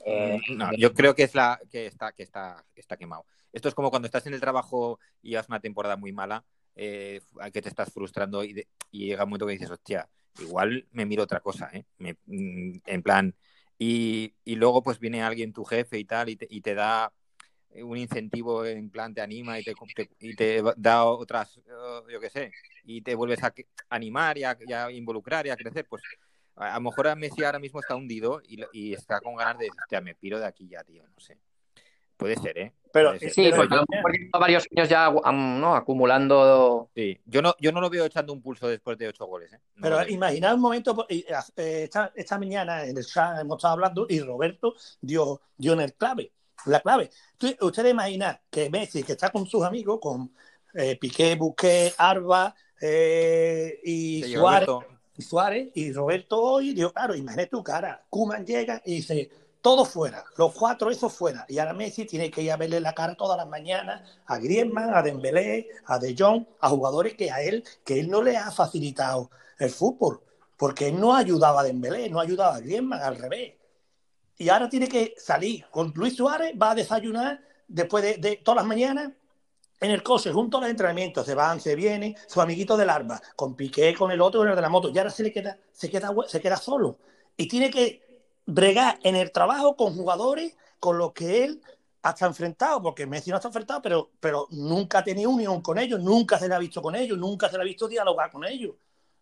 Eh, 0.04 0.38
No, 0.50 0.70
yo 0.74 0.92
creo 0.92 1.14
que 1.14 1.22
es 1.22 1.34
la 1.34 1.58
que 1.70 1.86
está, 1.86 2.12
que 2.12 2.22
está, 2.22 2.62
está 2.74 2.98
quemado. 2.98 3.24
Esto 3.50 3.70
es 3.70 3.74
como 3.74 3.88
cuando 3.88 4.04
estás 4.04 4.26
en 4.26 4.34
el 4.34 4.40
trabajo 4.40 5.00
y 5.22 5.36
has 5.36 5.48
una 5.48 5.58
temporada 5.58 5.96
muy 5.96 6.12
mala, 6.12 6.44
eh, 6.76 7.22
que 7.50 7.62
te 7.62 7.70
estás 7.70 7.90
frustrando 7.90 8.44
y, 8.44 8.66
llega 8.90 9.24
un 9.24 9.30
momento 9.30 9.46
que 9.46 9.52
dices, 9.52 9.70
hostia, 9.70 10.06
igual 10.40 10.86
me 10.90 11.06
miro 11.06 11.22
otra 11.22 11.40
cosa, 11.40 11.70
¿eh? 11.72 11.86
Mm, 12.26 12.76
en 12.84 13.02
plan, 13.02 13.34
y, 13.78 14.34
y 14.44 14.56
luego 14.56 14.82
pues 14.82 14.98
viene 14.98 15.22
alguien, 15.22 15.54
tu 15.54 15.64
jefe 15.64 15.98
y 15.98 16.04
tal, 16.04 16.28
y 16.28 16.36
te, 16.36 16.46
y 16.50 16.60
te 16.60 16.74
da 16.74 17.10
un 17.74 17.96
incentivo, 17.96 18.64
en 18.64 18.90
plan, 18.90 19.14
te 19.14 19.20
anima 19.20 19.58
y 19.58 19.64
te, 19.64 19.74
te- 19.94 20.10
y 20.20 20.34
te 20.34 20.62
da 20.76 21.04
otras, 21.04 21.58
eh, 21.58 22.12
yo 22.12 22.20
qué 22.20 22.30
sé, 22.30 22.52
y 22.84 23.02
te 23.02 23.14
vuelves 23.14 23.42
a 23.44 23.52
animar 23.90 24.38
y 24.38 24.44
a, 24.44 24.56
y 24.66 24.72
a 24.72 24.90
involucrar 24.90 25.46
y 25.46 25.50
a 25.50 25.56
crecer, 25.56 25.86
pues 25.88 26.02
a 26.56 26.74
lo 26.74 26.80
mejor 26.80 27.06
a 27.08 27.14
Messi 27.14 27.44
ahora 27.44 27.58
mismo 27.60 27.78
está 27.80 27.94
hundido 27.94 28.40
y, 28.72 28.92
está 28.92 29.20
con 29.20 29.36
ganas 29.36 29.58
de, 29.58 29.68
hostia, 29.70 30.00
me 30.00 30.14
piro 30.14 30.40
de 30.40 30.46
aquí 30.46 30.66
ya, 30.68 30.82
tío, 30.82 31.04
no 31.06 31.20
sé. 31.20 31.38
Puede 32.16 32.34
ser, 32.34 32.58
¿eh? 32.58 32.72
Pero- 32.92 33.16
ser. 33.16 33.30
sí, 33.30 33.44
Pero 33.44 33.56
porque 33.58 33.76
yo- 33.76 33.84
lleva 34.24 34.38
varios 34.40 34.66
años 34.74 34.88
ya 34.88 35.08
um, 35.08 35.60
¿no? 35.60 35.76
acumulando 35.76 36.90
Sí, 36.94 37.20
yo 37.26 37.42
no, 37.42 37.54
yo 37.60 37.70
no 37.70 37.80
lo 37.80 37.88
veo 37.90 38.04
echando 38.06 38.32
un 38.32 38.42
pulso 38.42 38.66
después 38.66 38.98
de 38.98 39.06
ocho 39.06 39.26
goles, 39.26 39.52
¿eh? 39.52 39.60
No 39.76 39.82
Pero 39.82 40.08
imaginad 40.08 40.54
un 40.54 40.60
momento, 40.62 41.06
y, 41.08 41.18
eh, 41.20 41.82
esta, 41.84 42.10
esta 42.16 42.38
mañana 42.40 42.84
en 42.86 42.96
el 42.98 43.06
chat 43.06 43.38
hemos 43.40 43.58
estado 43.58 43.74
hablando 43.74 44.06
y 44.08 44.18
Roberto 44.20 44.74
dio, 45.00 45.40
dio 45.56 45.74
en 45.74 45.80
el 45.82 45.94
clave, 45.94 46.32
la 46.66 46.80
clave. 46.80 47.10
Ustedes 47.60 47.92
imaginan 47.92 48.38
que 48.50 48.70
Messi, 48.70 49.02
que 49.02 49.12
está 49.12 49.30
con 49.30 49.46
sus 49.46 49.64
amigos, 49.64 49.98
con 50.00 50.32
eh, 50.74 50.96
Piqué, 50.96 51.34
Busquets, 51.36 51.94
Arba 51.98 52.54
eh, 52.80 53.80
y 53.84 54.22
Sí, 54.22 54.34
Suárez, 54.34 54.68
Roberto, 54.68 54.98
Suárez 55.18 55.68
y 55.74 55.92
Roberto 55.92 56.40
hoy, 56.40 56.74
digo, 56.74 56.92
claro, 56.92 57.14
imagínate 57.14 57.50
tu 57.50 57.62
cara. 57.62 58.04
Kuman 58.10 58.44
llega 58.46 58.82
y 58.84 58.96
dice, 58.96 59.30
todo 59.60 59.84
fuera, 59.84 60.24
los 60.36 60.54
cuatro 60.54 60.90
esos 60.90 61.12
fuera. 61.12 61.44
Y 61.48 61.58
ahora 61.58 61.72
Messi 61.72 62.04
tiene 62.04 62.30
que 62.30 62.42
ir 62.42 62.52
a 62.52 62.56
verle 62.56 62.80
la 62.80 62.94
cara 62.94 63.14
todas 63.16 63.36
las 63.36 63.48
mañanas 63.48 64.02
a 64.26 64.38
Griezmann, 64.38 64.94
a 64.94 65.02
Dembélé, 65.02 65.68
a 65.86 65.98
De 65.98 66.14
Jong, 66.16 66.46
a 66.60 66.68
jugadores 66.68 67.14
que 67.14 67.30
a 67.30 67.42
él, 67.42 67.64
que 67.84 68.00
él 68.00 68.08
no 68.08 68.22
le 68.22 68.36
ha 68.36 68.50
facilitado 68.50 69.30
el 69.58 69.70
fútbol, 69.70 70.22
porque 70.56 70.88
él 70.88 71.00
no 71.00 71.14
ayudaba 71.14 71.60
a 71.60 71.64
Dembélé, 71.64 72.08
no 72.08 72.20
ayudaba 72.20 72.56
a 72.56 72.60
Griezmann, 72.60 73.02
al 73.02 73.16
revés. 73.16 73.54
Y 74.38 74.48
ahora 74.48 74.68
tiene 74.68 74.88
que 74.88 75.14
salir 75.18 75.66
con 75.70 75.92
Luis 75.96 76.16
Suárez, 76.16 76.54
va 76.60 76.70
a 76.70 76.74
desayunar 76.76 77.40
después 77.66 78.20
de, 78.20 78.36
todas 78.36 78.62
las 78.62 78.66
mañanas 78.66 79.12
en 79.80 79.90
el 79.90 80.02
coche, 80.02 80.32
junto 80.32 80.58
a 80.58 80.60
los 80.60 80.70
entrenamientos, 80.70 81.26
se 81.26 81.34
van, 81.34 81.60
se 81.60 81.74
vienen, 81.74 82.16
su 82.26 82.40
amiguito 82.40 82.76
del 82.76 82.90
arma, 82.90 83.20
con 83.36 83.54
Piqué, 83.54 83.94
con 83.94 84.10
el 84.10 84.20
otro, 84.20 84.40
con 84.40 84.48
el 84.48 84.56
de 84.56 84.62
la 84.62 84.68
moto, 84.68 84.90
y 84.90 84.98
ahora 84.98 85.10
se 85.10 85.22
le 85.24 85.32
queda, 85.32 85.58
se 85.72 85.90
queda, 85.90 86.12
se 86.26 86.40
queda 86.40 86.56
solo. 86.56 86.98
Y 87.36 87.46
tiene 87.46 87.70
que 87.70 88.02
bregar 88.46 88.98
en 89.02 89.16
el 89.16 89.30
trabajo 89.30 89.76
con 89.76 89.94
jugadores 89.94 90.56
con 90.80 90.98
los 90.98 91.12
que 91.12 91.44
él 91.44 91.60
hasta 92.02 92.26
enfrentado, 92.26 92.80
porque 92.82 93.06
Messi 93.06 93.30
no 93.30 93.36
está 93.36 93.48
enfrentado, 93.48 93.82
pero, 93.82 94.10
pero 94.20 94.46
nunca 94.50 94.98
ha 94.98 95.04
tenido 95.04 95.30
unión 95.30 95.60
con 95.62 95.78
ellos, 95.78 96.00
nunca 96.00 96.38
se 96.38 96.48
le 96.48 96.54
ha 96.54 96.58
visto 96.58 96.80
con 96.80 96.94
ellos, 96.94 97.18
nunca 97.18 97.48
se 97.48 97.56
le 97.56 97.62
ha 97.62 97.66
visto 97.66 97.88
dialogar 97.88 98.30
con 98.30 98.44
ellos. 98.44 98.74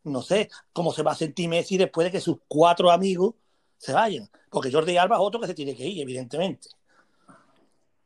No 0.05 0.23
sé 0.23 0.51
cómo 0.73 0.93
se 0.93 1.03
va 1.03 1.13
a 1.13 1.17
sentir 1.17 1.49
Messi 1.49 1.77
después 1.77 2.05
de 2.07 2.13
que 2.13 2.21
sus 2.21 2.39
cuatro 2.47 2.91
amigos 2.91 3.35
se 3.79 3.93
vayan, 3.93 4.29
porque 4.51 4.73
Jordi 4.73 4.97
Alba 4.97 5.17
es 5.17 5.23
otro 5.23 5.41
que 5.41 5.47
se 5.47 5.55
tiene 5.55 5.77
que 5.77 5.85
ir, 5.85 6.03
evidentemente. 6.03 6.69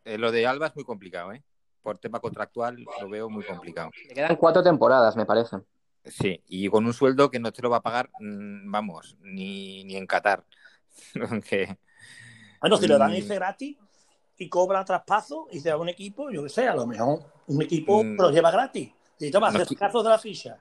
Eh, 0.05 0.19
lo 0.19 0.33
de 0.33 0.47
Alba 0.47 0.69
es 0.69 0.77
muy 0.77 0.85
complicado, 0.85 1.33
¿eh? 1.33 1.43
Por 1.83 1.99
tema 1.99 2.21
contractual 2.21 2.85
lo 3.01 3.09
veo 3.09 3.31
muy 3.31 3.45
complicado. 3.45 3.91
Le 4.09 4.15
quedan 4.15 4.37
cuatro 4.37 4.63
temporadas, 4.63 5.17
me 5.17 5.25
parece. 5.25 5.59
Sí, 6.05 6.43
y 6.49 6.69
con 6.69 6.87
un 6.87 6.93
sueldo 6.93 7.31
que 7.31 7.39
no 7.39 7.53
te 7.53 7.63
lo 7.63 7.71
va 7.71 7.79
a 7.79 7.83
pagar, 7.83 8.11
mm, 8.21 8.71
vamos, 8.71 9.17
ni, 9.21 9.85
ni 9.85 9.97
en 9.97 10.07
Qatar. 10.07 10.45
Aunque. 11.31 11.79
Bueno, 12.61 12.77
si 12.77 12.87
le 12.87 12.99
dan 12.99 13.13
mm. 13.13 13.17
ese 13.17 13.35
gratis 13.35 13.77
y 14.37 14.49
cobra 14.49 14.85
traspaso 14.85 15.49
y 15.51 15.61
se 15.61 15.69
da 15.69 15.77
un 15.77 15.89
equipo, 15.89 16.31
yo 16.31 16.43
qué 16.43 16.49
sé, 16.49 16.69
a 16.69 16.75
lo 16.75 16.87
mejor 16.87 17.21
un 17.47 17.63
equipo 17.63 18.03
mm. 18.03 18.17
lo 18.17 18.31
lleva 18.31 18.51
gratis. 18.51 18.91
Y 19.19 19.31
toma, 19.31 19.49
hacer 19.49 19.67
caso 19.77 20.03
de 20.03 20.09
la 20.09 20.19
ficha. 20.19 20.59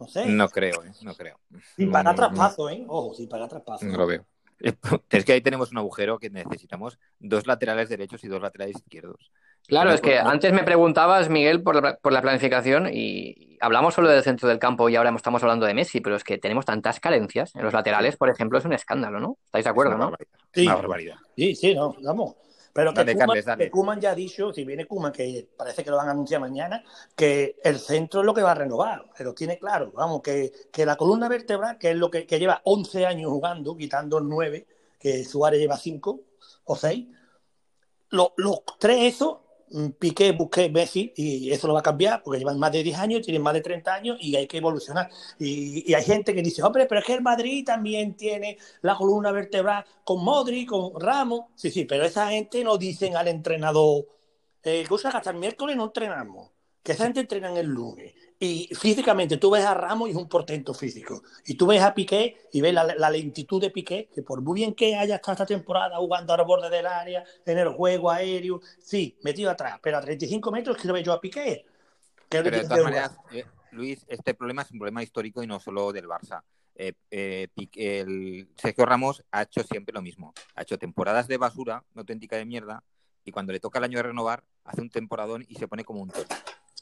No 0.00 0.08
sé. 0.08 0.26
No 0.26 0.48
creo, 0.48 0.82
¿eh? 0.84 0.92
No 1.02 1.14
creo. 1.14 1.38
Sin 1.76 1.92
pagar 1.92 2.16
traspaso, 2.16 2.68
¿eh? 2.68 2.84
Ojo, 2.88 3.14
sin 3.14 3.28
pagar 3.28 3.48
traspaso. 3.48 3.86
No 3.86 3.96
lo 3.96 4.06
veo. 4.06 4.26
Es 5.10 5.24
que 5.24 5.32
ahí 5.32 5.40
tenemos 5.40 5.72
un 5.72 5.78
agujero 5.78 6.18
que 6.18 6.30
necesitamos 6.30 6.98
dos 7.18 7.46
laterales 7.46 7.88
derechos 7.88 8.22
y 8.24 8.28
dos 8.28 8.40
laterales 8.40 8.76
izquierdos. 8.76 9.30
Claro, 9.66 9.92
es 9.92 10.02
que 10.02 10.18
antes 10.18 10.52
me 10.52 10.62
preguntabas, 10.62 11.30
Miguel, 11.30 11.62
por 11.62 11.82
la, 11.82 11.96
por 11.96 12.12
la, 12.12 12.20
planificación 12.20 12.88
y 12.92 13.56
hablamos 13.60 13.94
solo 13.94 14.10
del 14.10 14.22
centro 14.22 14.46
del 14.46 14.58
campo 14.58 14.90
y 14.90 14.96
ahora 14.96 15.10
estamos 15.16 15.42
hablando 15.42 15.64
de 15.64 15.72
Messi, 15.72 16.02
pero 16.02 16.16
es 16.16 16.24
que 16.24 16.36
tenemos 16.36 16.66
tantas 16.66 17.00
carencias. 17.00 17.54
En 17.54 17.62
los 17.62 17.72
laterales, 17.72 18.16
por 18.16 18.28
ejemplo, 18.28 18.58
es 18.58 18.64
un 18.66 18.74
escándalo, 18.74 19.20
¿no? 19.20 19.38
¿Estáis 19.46 19.64
de 19.64 19.70
acuerdo, 19.70 19.96
no? 19.96 20.12
Sí, 20.52 20.66
una 20.66 20.76
barbaridad. 20.76 21.16
Sí, 21.34 21.54
sí, 21.54 21.74
no, 21.74 21.96
vamos. 22.02 22.34
Pero 22.74 22.92
que, 22.92 23.70
Kuman, 23.70 24.00
ya 24.00 24.10
ha 24.10 24.14
dicho, 24.14 24.52
si 24.52 24.64
viene 24.64 24.84
Kuman, 24.84 25.12
que 25.12 25.48
parece 25.56 25.84
que 25.84 25.90
lo 25.90 25.96
van 25.96 26.08
a 26.08 26.10
anunciar 26.10 26.40
mañana, 26.40 26.82
que 27.14 27.56
el 27.62 27.78
centro 27.78 28.20
es 28.20 28.26
lo 28.26 28.34
que 28.34 28.42
va 28.42 28.50
a 28.50 28.56
renovar. 28.56 29.06
Pero 29.16 29.32
tiene 29.32 29.58
claro, 29.58 29.92
vamos, 29.92 30.20
que, 30.22 30.52
que 30.72 30.84
la 30.84 30.96
columna 30.96 31.28
vertebral, 31.28 31.78
que 31.78 31.92
es 31.92 31.96
lo 31.96 32.10
que, 32.10 32.26
que 32.26 32.38
lleva 32.38 32.60
11 32.64 33.06
años 33.06 33.30
jugando, 33.30 33.76
quitando 33.76 34.20
9, 34.20 34.66
que 34.98 35.24
Suárez 35.24 35.60
lleva 35.60 35.76
5 35.76 36.20
o 36.64 36.76
6, 36.76 37.06
los, 38.10 38.28
los 38.36 38.64
tres 38.78 39.14
esos 39.14 39.43
Mm, 39.43 39.43
Piqué, 39.98 40.32
Busqué, 40.32 40.68
Messi, 40.70 41.12
y 41.16 41.50
eso 41.50 41.66
lo 41.66 41.74
va 41.74 41.80
a 41.80 41.82
cambiar 41.82 42.22
porque 42.22 42.38
llevan 42.38 42.58
más 42.58 42.70
de 42.72 42.82
10 42.82 42.98
años, 42.98 43.22
tienen 43.22 43.42
más 43.42 43.54
de 43.54 43.60
30 43.60 43.94
años 43.94 44.18
y 44.20 44.36
hay 44.36 44.46
que 44.46 44.58
evolucionar. 44.58 45.10
Y, 45.38 45.92
hay 45.92 46.04
gente 46.04 46.34
que 46.34 46.42
dice, 46.42 46.62
hombre, 46.62 46.86
pero 46.86 47.00
es 47.00 47.06
que 47.06 47.14
el 47.14 47.22
Madrid 47.22 47.64
también 47.64 48.14
tiene 48.14 48.58
la 48.82 48.94
columna 48.96 49.32
vertebral 49.32 49.84
con 50.04 50.22
Modri, 50.22 50.66
con 50.66 50.98
Ramos. 51.00 51.46
Sí, 51.56 51.70
sí, 51.70 51.84
pero 51.84 52.04
esa 52.04 52.28
gente 52.28 52.62
no 52.62 52.78
dicen 52.78 53.16
al 53.16 53.28
entrenador, 53.28 54.06
eh, 54.62 54.84
cosa 54.88 55.10
que 55.10 55.16
hasta 55.16 55.30
el 55.30 55.38
miércoles 55.38 55.76
no 55.76 55.86
entrenamos, 55.86 56.50
que 56.82 56.92
esa 56.92 57.04
gente 57.04 57.20
entrena 57.20 57.58
el 57.58 57.66
lunes 57.66 58.14
y 58.44 58.68
físicamente 58.74 59.38
tú 59.38 59.50
ves 59.50 59.64
a 59.64 59.72
Ramos 59.72 60.08
y 60.08 60.12
es 60.12 60.16
un 60.16 60.28
portento 60.28 60.74
físico. 60.74 61.22
Y 61.46 61.54
tú 61.54 61.66
ves 61.66 61.82
a 61.82 61.94
Piqué 61.94 62.48
y 62.52 62.60
ves 62.60 62.74
la, 62.74 63.10
lentitud 63.10 63.60
de 63.60 63.70
Piqué, 63.70 64.10
que 64.14 64.22
por 64.22 64.42
muy 64.42 64.60
bien 64.60 64.74
que 64.74 64.96
haya 64.96 65.16
estado 65.16 65.32
esta 65.32 65.46
temporada 65.46 65.96
jugando 65.96 66.34
al 66.34 66.44
borde 66.44 66.68
del 66.68 66.86
área, 66.86 67.24
en 67.46 67.58
el 67.58 67.70
juego 67.70 68.10
aéreo, 68.10 68.60
sí, 68.78 69.16
metido 69.22 69.50
atrás, 69.50 69.78
pero 69.82 69.96
a 69.96 70.00
35 70.00 70.50
metros 70.50 70.76
que 70.76 70.86
lo 70.86 70.94
veo 70.94 71.02
yo 71.02 71.12
a 71.12 71.20
Piqué. 71.20 71.64
pero 72.28 72.50
de 72.50 72.62
todas 72.64 72.84
maneras, 72.84 73.16
eh, 73.32 73.44
Luis, 73.70 74.04
este 74.08 74.34
problema 74.34 74.62
es 74.62 74.70
un 74.70 74.78
problema 74.78 75.02
histórico 75.02 75.42
y 75.42 75.46
no 75.46 75.58
solo 75.58 75.92
del 75.92 76.06
Barça. 76.06 76.42
Eh, 76.74 76.92
eh, 77.10 77.48
el 77.76 78.48
Sergio 78.56 78.84
Ramos 78.84 79.24
ha 79.30 79.42
hecho 79.42 79.62
siempre 79.62 79.94
lo 79.94 80.02
mismo. 80.02 80.34
Ha 80.54 80.62
hecho 80.62 80.78
temporadas 80.78 81.28
de 81.28 81.38
basura, 81.38 81.82
auténtica 81.94 82.36
de 82.36 82.44
mierda, 82.44 82.82
y 83.24 83.32
cuando 83.32 83.52
le 83.52 83.60
toca 83.60 83.78
el 83.78 83.84
año 83.84 83.96
de 83.98 84.02
renovar, 84.02 84.44
hace 84.64 84.82
un 84.82 84.90
temporadón 84.90 85.46
y 85.48 85.54
se 85.54 85.66
pone 85.66 85.84
como 85.84 86.02
un 86.02 86.10
toro. 86.10 86.28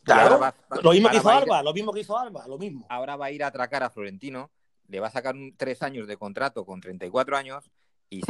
Claro, 0.05 0.53
lo 0.83 0.91
mismo 0.91 1.09
que 1.11 1.17
hizo 1.17 1.31
Alba, 1.31 1.63
lo 1.63 1.73
mismo 1.73 1.93
que 1.93 2.01
hizo 2.01 2.19
Alba, 2.19 2.47
lo 2.49 2.59
mismo. 2.59 2.87
Ahora 2.89 3.17
va 3.17 3.27
a 3.27 3.31
ir 3.31 3.45
a 3.45 3.49
atracar 3.49 3.83
a 3.83 3.91
Florentino, 3.91 4.51
le 4.89 5.01
va 5.01 5.07
a 5.07 5.11
sacar 5.11 5.35
tres 5.57 5.83
años 5.83 6.07
de 6.07 6.17
contrato 6.17 6.65
con 6.65 6.81
34 6.81 7.37
años 7.37 7.71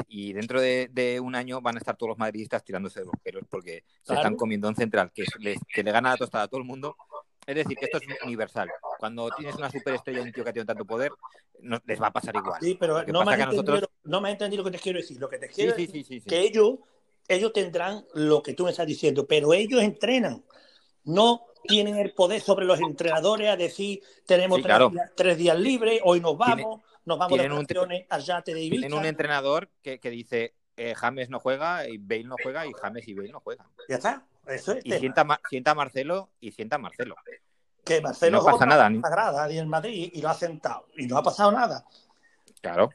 y, 0.09 0.33
dentro 0.33 0.61
de, 0.61 1.21
un 1.23 1.35
año 1.35 1.61
van 1.61 1.77
a 1.77 1.79
estar 1.79 1.97
todos 1.97 2.11
los 2.11 2.19
madridistas 2.19 2.63
tirándose 2.63 3.01
de 3.01 3.07
los 3.07 3.15
pelos 3.23 3.43
porque 3.51 3.85
se 4.03 4.15
están 4.15 4.37
comiendo 4.37 4.69
un 4.69 4.77
central 4.77 5.11
que, 5.13 5.25
le 5.83 5.93
gana 5.93 6.11
la 6.11 6.17
tostada 6.17 6.45
a 6.45 6.49
todo 6.49 6.61
el 6.61 6.67
mundo. 6.67 6.97
Es 7.45 7.57
decir, 7.57 7.77
que 7.77 7.87
esto 7.87 7.99
es 7.99 8.05
universal. 8.25 8.71
Cuando 9.01 9.29
tienes 9.37 9.57
una 9.57 9.69
superestrella 9.69 10.21
y 10.21 10.23
un 10.23 10.33
tío 10.33 10.45
que 10.45 10.53
tiene 10.53 10.67
tanto 10.67 10.85
poder, 10.85 11.11
les 11.85 12.01
va 12.01 12.07
a 12.07 12.13
pasar 12.13 12.37
igual. 12.37 12.61
Sí, 12.61 12.77
pero 12.79 13.03
no 13.05 13.25
me, 13.25 13.33
has 13.35 14.33
entendido 14.33 14.63
lo 14.63 14.71
que 14.71 14.77
te 14.77 14.83
quiero 14.83 15.01
decir. 15.01 15.19
Lo 15.19 15.29
que 15.29 15.39
te 15.39 15.49
quiero 15.49 15.75
decir 15.75 16.07
es 16.09 16.25
que 16.25 16.41
ellos, 16.41 16.79
ellos 17.27 17.53
tendrán 17.53 18.05
lo 18.15 18.41
que 18.41 18.55
tú 18.55 18.65
me 18.65 18.71
estás 18.71 18.87
diciendo, 18.87 19.27
pero 19.27 19.53
ellos 19.53 19.83
entrenan. 19.83 20.45
No 21.05 21.47
tienen 21.63 21.97
el 21.97 22.13
poder 22.13 22.41
sobre 22.41 22.65
los 22.65 22.81
entrenadores 22.81 23.49
a 23.49 23.57
decir 23.57 24.01
tenemos 24.27 24.61
tres, 25.15 25.39
días, 25.39 25.59
libres, 25.59 26.01
hoy 26.05 26.21
nos 26.21 26.37
vamos, 26.37 26.81
nos 27.05 27.19
vamos 27.19 27.39
de 27.39 27.49
vacaciones 27.49 28.07
allá 28.09 28.43
te 28.43 28.53
Ibiza. 28.53 28.81
Tienen 28.81 28.99
un 28.99 29.05
entrenador 29.05 29.71
que, 29.83 29.99
dice 30.11 30.55
eh, 30.77 30.95
James 30.95 31.29
no 31.31 31.41
juega 31.41 31.89
y 31.89 31.99
Bale 31.99 32.25
no 32.25 32.37
juega 32.43 32.67
y 32.67 32.73
James 32.73 33.07
y 33.07 33.15
Bale 33.15 33.33
no 33.33 33.41
juegan. 33.41 33.67
Ya 33.89 33.97
está, 33.97 34.27
eso 34.47 34.73
es. 34.73 34.85
Y 34.85 34.93
sienta, 34.93 35.41
sienta, 35.49 35.75
Marcelo 35.75 36.31
y 36.41 36.53
sienta 36.53 36.79
Marcelo. 36.79 37.17
Que 37.85 38.01
Marcelo 38.01 38.39
no 38.39 38.45
pasa 38.45 38.67
nada, 38.67 38.91
sagrada 39.01 39.51
en 39.51 39.69
Madrid 39.69 40.11
y 40.13 40.21
lo 40.23 40.29
ha 40.29 40.35
sentado 40.35 40.89
y 40.97 41.07
no 41.07 41.19
ha 41.19 41.23
pasado 41.23 41.53
nada. 41.53 41.85
Claro. 42.61 42.91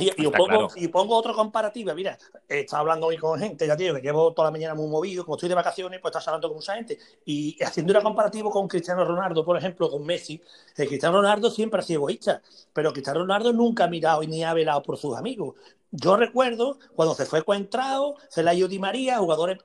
Y, 0.00 0.28
pongo, 0.28 0.68
y, 0.76 0.86
pongo, 0.88 1.16
otro 1.16 1.34
comparativo. 1.34 1.92
Mira, 1.92 2.16
he 2.48 2.60
estado 2.60 2.82
hablando 2.82 3.06
hoy 3.06 3.16
con 3.16 3.36
gente, 3.38 3.66
ya 3.66 3.74
digo, 3.74 3.96
que 3.96 4.00
llevo 4.00 4.32
toda 4.32 4.46
la 4.46 4.52
mañana 4.52 4.74
muy 4.76 4.86
movido, 4.86 5.24
como 5.24 5.36
estoy 5.36 5.48
de 5.48 5.56
vacaciones, 5.56 6.00
pues 6.00 6.12
estás 6.12 6.28
hablando 6.28 6.48
con 6.48 6.58
mucha 6.58 6.76
gente. 6.76 6.98
Y 7.24 7.60
haciendo 7.64 7.92
una 7.92 8.00
comparativo 8.00 8.48
con 8.48 8.68
Cristiano 8.68 9.04
Ronaldo, 9.04 9.44
por 9.44 9.56
ejemplo, 9.56 9.90
con 9.90 10.06
Messi, 10.06 10.40
el 10.76 10.86
Cristiano 10.86 11.16
Ronaldo 11.16 11.50
siempre 11.50 11.80
ha 11.80 11.82
sido 11.82 11.98
egoísta, 11.98 12.40
pero 12.72 12.92
Cristiano 12.92 13.20
Ronaldo 13.20 13.52
nunca 13.52 13.84
ha 13.84 13.88
mirado 13.88 14.22
ni 14.22 14.44
ha 14.44 14.54
velado 14.54 14.82
por 14.82 14.96
sus 14.96 15.16
amigos. 15.16 15.56
Yo 15.90 16.16
recuerdo 16.16 16.78
cuando 16.94 17.14
se 17.16 17.26
fue 17.26 17.42
Coentrao, 17.42 18.14
se 18.28 18.44
la 18.44 18.52
dio 18.52 18.68
Di 18.68 18.78
María, 18.78 19.18
jugadores 19.18 19.58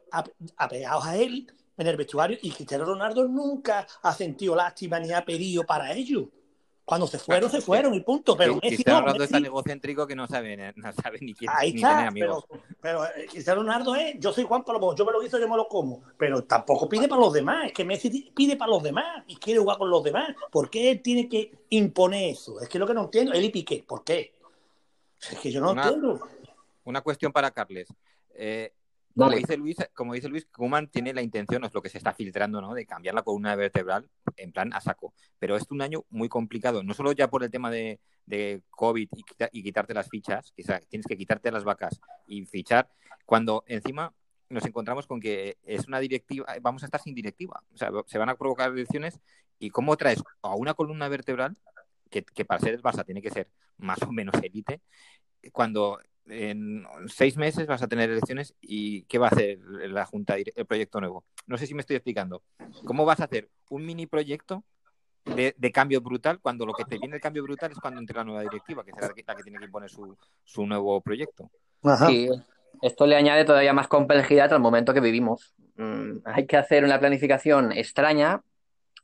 apegados 0.58 1.06
a 1.06 1.16
él 1.16 1.54
en 1.78 1.88
el 1.88 1.98
vestuario, 1.98 2.40
y 2.42 2.50
Cristiano 2.50 2.86
Ronaldo 2.86 3.28
nunca 3.28 3.86
ha 4.02 4.14
sentido 4.14 4.56
lástima 4.56 5.00
ni 5.00 5.12
ha 5.12 5.24
pedido 5.24 5.64
para 5.64 5.94
ellos. 5.94 6.26
Cuando 6.86 7.08
se 7.08 7.18
fueron, 7.18 7.50
se 7.50 7.62
fueron 7.62 7.94
y 7.94 8.02
punto. 8.02 8.36
Pero 8.36 8.60
Cristiano 8.60 9.02
Ronaldo 9.02 9.24
es 9.24 9.30
tan 9.30 9.46
egocéntrico 9.46 10.06
que 10.06 10.16
no 10.16 10.28
sabe, 10.28 10.74
no 10.76 10.94
sabe 10.94 11.20
ni 11.22 11.34
quién 11.34 11.50
Ahí 11.56 11.76
está, 11.76 12.08
amigos. 12.08 12.46
Pero, 12.50 12.64
pero 12.82 13.06
eh, 13.06 13.28
Cristiano 13.30 13.62
Ronaldo 13.62 13.96
es, 13.96 14.20
yo 14.20 14.34
soy 14.34 14.44
Juan 14.44 14.64
Palomo, 14.64 14.94
yo 14.94 15.06
me 15.06 15.14
lo 15.14 15.24
hizo, 15.24 15.40
yo 15.40 15.48
me 15.48 15.56
lo 15.56 15.68
como. 15.68 16.04
Pero 16.18 16.44
tampoco 16.44 16.90
pide 16.90 17.08
para 17.08 17.22
los 17.22 17.32
demás. 17.32 17.68
Es 17.68 17.74
que 17.74 17.86
Messi 17.86 18.32
pide 18.36 18.58
para 18.58 18.72
los 18.72 18.84
demás 18.84 19.24
y 19.28 19.38
quiere 19.38 19.62
jugar 19.62 19.78
con 19.78 19.90
los 19.90 20.04
demás. 20.04 20.36
¿Por 20.52 20.70
qué 20.70 20.92
él 20.92 21.02
tiene 21.02 21.30
que 21.30 21.52
imponer 21.70 22.32
eso? 22.32 22.60
Es 22.60 22.68
que 22.68 22.78
es 22.78 22.80
lo 22.80 22.88
que 22.88 22.94
no 22.94 23.04
entiendo. 23.04 23.32
Él 23.32 23.46
y 23.46 23.50
Piqué, 23.50 23.84
¿por 23.88 24.04
qué? 24.04 24.34
Es 25.32 25.40
que 25.40 25.52
yo 25.52 25.62
no 25.62 25.72
entiendo. 25.72 26.20
Una 26.84 27.00
cuestión 27.00 27.32
para 27.32 27.52
Carles. 27.52 27.88
Eh, 28.36 28.74
como 29.16 29.32
dice 29.32 29.58
Luis, 29.58 29.78
como 29.94 30.14
dice 30.14 30.28
Luis, 30.28 30.46
Kuman 30.46 30.88
tiene 30.88 31.14
la 31.14 31.22
intención, 31.22 31.64
es 31.64 31.74
lo 31.74 31.82
que 31.82 31.90
se 31.90 31.98
está 31.98 32.14
filtrando, 32.14 32.62
¿no? 32.62 32.74
De 32.74 32.86
cambiar 32.86 33.14
la 33.14 33.22
columna 33.22 33.56
vertebral 33.56 34.10
en 34.38 34.52
plan 34.52 34.74
a 34.74 34.82
saco. 34.82 35.14
Pero 35.38 35.56
es 35.56 35.70
un 35.70 35.82
año 35.82 36.06
muy 36.10 36.30
complicado, 36.30 36.84
no 36.84 36.94
solo 36.94 37.12
ya 37.12 37.30
por 37.30 37.44
el 37.44 37.52
tema 37.52 37.70
de, 37.70 38.00
COVID 38.72 39.10
y, 39.52 39.64
quitarte 39.64 39.94
las 39.94 40.10
fichas, 40.10 40.52
que 40.56 40.64
tienes 40.90 41.06
que 41.06 41.18
quitarte 41.18 41.52
las 41.52 41.64
vacas 41.64 42.00
y 42.26 42.46
fichar, 42.46 42.90
cuando 43.26 43.64
encima 43.68 44.14
nos 44.50 44.66
encontramos 44.66 45.08
con 45.08 45.20
que 45.20 45.58
es 45.64 45.88
una 45.88 46.00
directiva, 46.00 46.48
vamos 46.62 46.84
a 46.84 46.86
estar 46.86 47.02
sin 47.02 47.14
directiva. 47.14 47.64
O 47.74 47.78
sea, 47.78 47.92
se 48.08 48.18
van 48.18 48.30
a 48.30 48.36
provocar 48.36 48.72
elecciones 48.72 49.20
y 49.60 49.70
cómo 49.70 49.96
traes 49.98 50.24
a 50.42 50.56
una 50.56 50.74
columna 50.74 51.08
vertebral 51.08 51.56
que, 52.10 52.24
que 52.24 52.46
para 52.46 52.60
ser 52.60 52.74
el 52.74 52.82
Barça 52.82 53.06
tiene 53.06 53.22
que 53.22 53.32
ser 53.32 53.50
más 53.78 54.02
o 54.02 54.12
menos 54.12 54.36
élite, 54.42 54.82
cuando 55.52 56.00
en 56.28 56.86
seis 57.08 57.38
meses 57.38 57.68
vas 57.68 57.82
a 57.82 57.88
tener 57.88 58.10
elecciones 58.10 58.56
y 58.62 59.04
¿qué 59.04 59.18
va 59.18 59.28
a 59.28 59.32
hacer 59.32 59.60
la 59.60 60.06
Junta, 60.06 60.36
el 60.38 60.66
proyecto 60.66 61.00
nuevo? 61.00 61.26
No 61.48 61.58
sé 61.58 61.68
si 61.68 61.74
me 61.74 61.82
estoy 61.82 61.98
explicando. 61.98 62.44
¿Cómo 62.86 63.06
vas 63.06 63.20
a 63.20 63.26
hacer 63.26 63.50
un 63.70 63.86
mini 63.86 64.08
proyecto 64.08 64.64
de, 65.26 65.72
cambio 65.72 66.02
brutal, 66.02 66.40
cuando 66.40 66.66
lo 66.66 66.74
que 66.74 66.84
te 66.84 66.98
viene 66.98 67.16
el 67.16 67.22
cambio 67.22 67.44
brutal 67.44 67.72
es 67.72 67.80
cuando 67.80 68.00
entre 68.00 68.16
la 68.16 68.24
nueva 68.24 68.42
directiva, 68.42 68.84
que 68.84 68.92
será 68.92 69.08
la 69.08 69.36
que 69.36 69.44
tiene 69.44 69.58
que 69.58 69.66
imponer 69.66 69.90
su, 69.90 70.18
su 70.44 70.66
nuevo 70.66 71.00
proyecto. 71.02 71.50
Sí, 72.08 72.30
esto 72.82 73.06
le 73.06 73.16
añade 73.16 73.46
todavía 73.46 73.74
más 73.74 73.88
complejidad 73.88 74.52
al 74.54 74.60
momento 74.60 74.94
que 74.94 75.00
vivimos. 75.00 75.54
Mm, 75.76 76.20
hay 76.26 76.46
que 76.46 76.58
hacer 76.58 76.84
una 76.84 77.00
planificación 77.00 77.72
extraña 77.72 78.42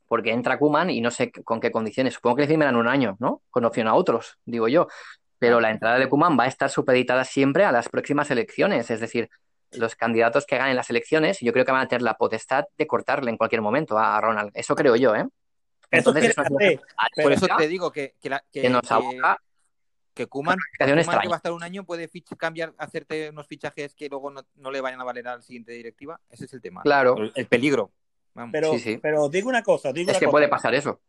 porque 0.06 0.32
entra 0.32 0.58
Kuman 0.58 0.90
y 0.90 1.00
no 1.00 1.10
sé 1.10 1.30
con 1.30 1.60
qué 1.60 1.70
condiciones. 1.70 2.14
Supongo 2.14 2.36
que 2.36 2.42
le 2.42 2.48
firmarán 2.48 2.76
un 2.76 2.88
año, 2.88 3.16
¿no? 3.20 3.42
Con 3.50 3.64
opción 3.64 3.86
a 3.86 3.94
otros, 3.94 4.38
digo 4.44 4.68
yo. 4.68 4.88
Pero 5.40 5.58
la 5.58 5.70
entrada 5.70 5.98
de 5.98 6.08
Kuman 6.08 6.38
va 6.38 6.44
a 6.44 6.48
estar 6.48 6.70
supeditada 6.70 7.24
siempre 7.24 7.64
a 7.64 7.72
las 7.72 7.88
próximas 7.88 8.30
elecciones. 8.30 8.90
Es 8.90 9.00
decir, 9.00 9.30
los 9.72 9.96
candidatos 9.96 10.44
que 10.44 10.58
ganen 10.58 10.76
las 10.76 10.90
elecciones, 10.90 11.40
yo 11.40 11.52
creo 11.52 11.64
que 11.64 11.72
van 11.72 11.80
a 11.80 11.88
tener 11.88 12.02
la 12.02 12.14
potestad 12.14 12.66
de 12.76 12.86
cortarle 12.86 13.30
en 13.30 13.38
cualquier 13.38 13.62
momento 13.62 13.98
a 13.98 14.20
Ronald. 14.20 14.50
Eso 14.54 14.76
creo 14.76 14.96
yo, 14.96 15.16
¿eh? 15.16 15.26
Entonces, 15.90 16.34
por 17.16 17.32
eso 17.32 17.48
te 17.58 17.66
digo 17.66 17.90
que, 17.90 18.14
que, 18.20 18.38
que, 18.52 18.68
nos 18.68 18.82
que 20.14 20.26
Kuman, 20.26 20.58
que 20.78 20.84
va 20.84 21.34
a 21.34 21.36
estar 21.36 21.52
un 21.52 21.62
año, 21.62 21.84
puede 21.84 22.10
cambiar, 22.36 22.74
hacerte 22.76 23.30
unos 23.30 23.46
fichajes 23.46 23.94
que 23.94 24.08
luego 24.08 24.30
no, 24.30 24.70
le 24.70 24.80
vayan 24.82 25.00
a 25.00 25.04
valer 25.04 25.26
a 25.26 25.36
la 25.36 25.42
siguiente 25.42 25.72
directiva. 25.72 26.20
Ese 26.28 26.44
es 26.44 26.52
el 26.52 26.60
tema. 26.60 26.82
Claro. 26.82 27.16
El, 27.34 27.46
peligro. 27.46 27.92
Pero, 28.52 28.72
pero 29.00 29.28
digo 29.28 29.48
una 29.48 29.62
cosa. 29.62 29.92
Digo 29.92 30.12
es 30.12 30.18
que 30.18 30.28
puede 30.28 30.48
pasar 30.48 30.74
eso. 30.74 31.00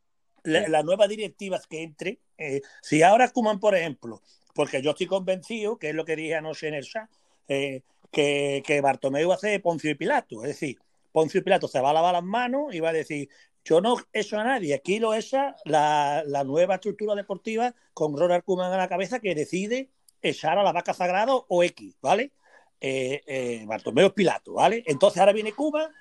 La, 0.43 0.83
nueva 0.83 1.07
directiva 1.07 1.59
que 1.69 1.83
entre, 1.83 2.19
eh, 2.37 2.61
si 2.81 3.03
ahora 3.03 3.29
Kuman, 3.29 3.59
por 3.59 3.75
ejemplo, 3.75 4.21
porque 4.55 4.81
yo 4.81 4.91
estoy 4.91 5.07
convencido, 5.07 5.77
que 5.77 5.89
es 5.89 5.95
lo 5.95 6.03
que 6.03 6.15
dije 6.15 6.35
anoche 6.35 6.67
en 6.67 6.73
el 6.73 6.83
chat, 6.83 7.09
eh, 7.47 7.83
que, 8.11 8.63
que 8.65 8.81
Bartomeu 8.81 9.31
hace 9.31 9.59
Poncio 9.59 9.91
y 9.91 9.95
Pilato. 9.95 10.43
Es 10.43 10.49
decir, 10.49 10.77
Poncio 11.11 11.39
y 11.39 11.43
Pilato 11.43 11.67
se 11.67 11.79
va 11.79 11.91
a 11.91 11.93
lavar 11.93 12.13
las 12.13 12.23
manos 12.23 12.73
y 12.73 12.79
va 12.79 12.89
a 12.89 12.93
decir, 12.93 13.29
yo 13.63 13.81
no 13.81 13.97
eso 14.13 14.39
a 14.39 14.43
nadie. 14.43 14.73
Aquí 14.73 14.99
lo 14.99 15.13
esa 15.13 15.55
la, 15.65 16.23
la 16.25 16.43
nueva 16.43 16.75
estructura 16.75 17.15
deportiva 17.15 17.75
con 17.93 18.17
Ronald 18.17 18.43
Koeman 18.43 18.73
a 18.73 18.77
la 18.77 18.87
cabeza 18.87 19.19
que 19.19 19.35
decide 19.35 19.89
echar 20.21 20.57
a 20.57 20.63
la 20.63 20.71
vaca 20.71 20.93
sagrada 20.93 21.33
o 21.35 21.63
X, 21.63 21.97
¿vale? 22.01 22.31
Eh, 22.79 23.21
eh, 23.27 23.63
Bartomeu 23.67 24.13
Pilato, 24.13 24.53
¿vale? 24.53 24.83
Entonces 24.87 25.19
ahora 25.19 25.33
viene 25.33 25.53
Cuba 25.53 25.91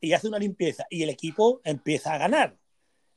y 0.00 0.12
hace 0.12 0.28
una 0.28 0.38
limpieza 0.38 0.86
y 0.90 1.02
el 1.02 1.10
equipo 1.10 1.60
empieza 1.64 2.14
a 2.14 2.18
ganar. 2.18 2.56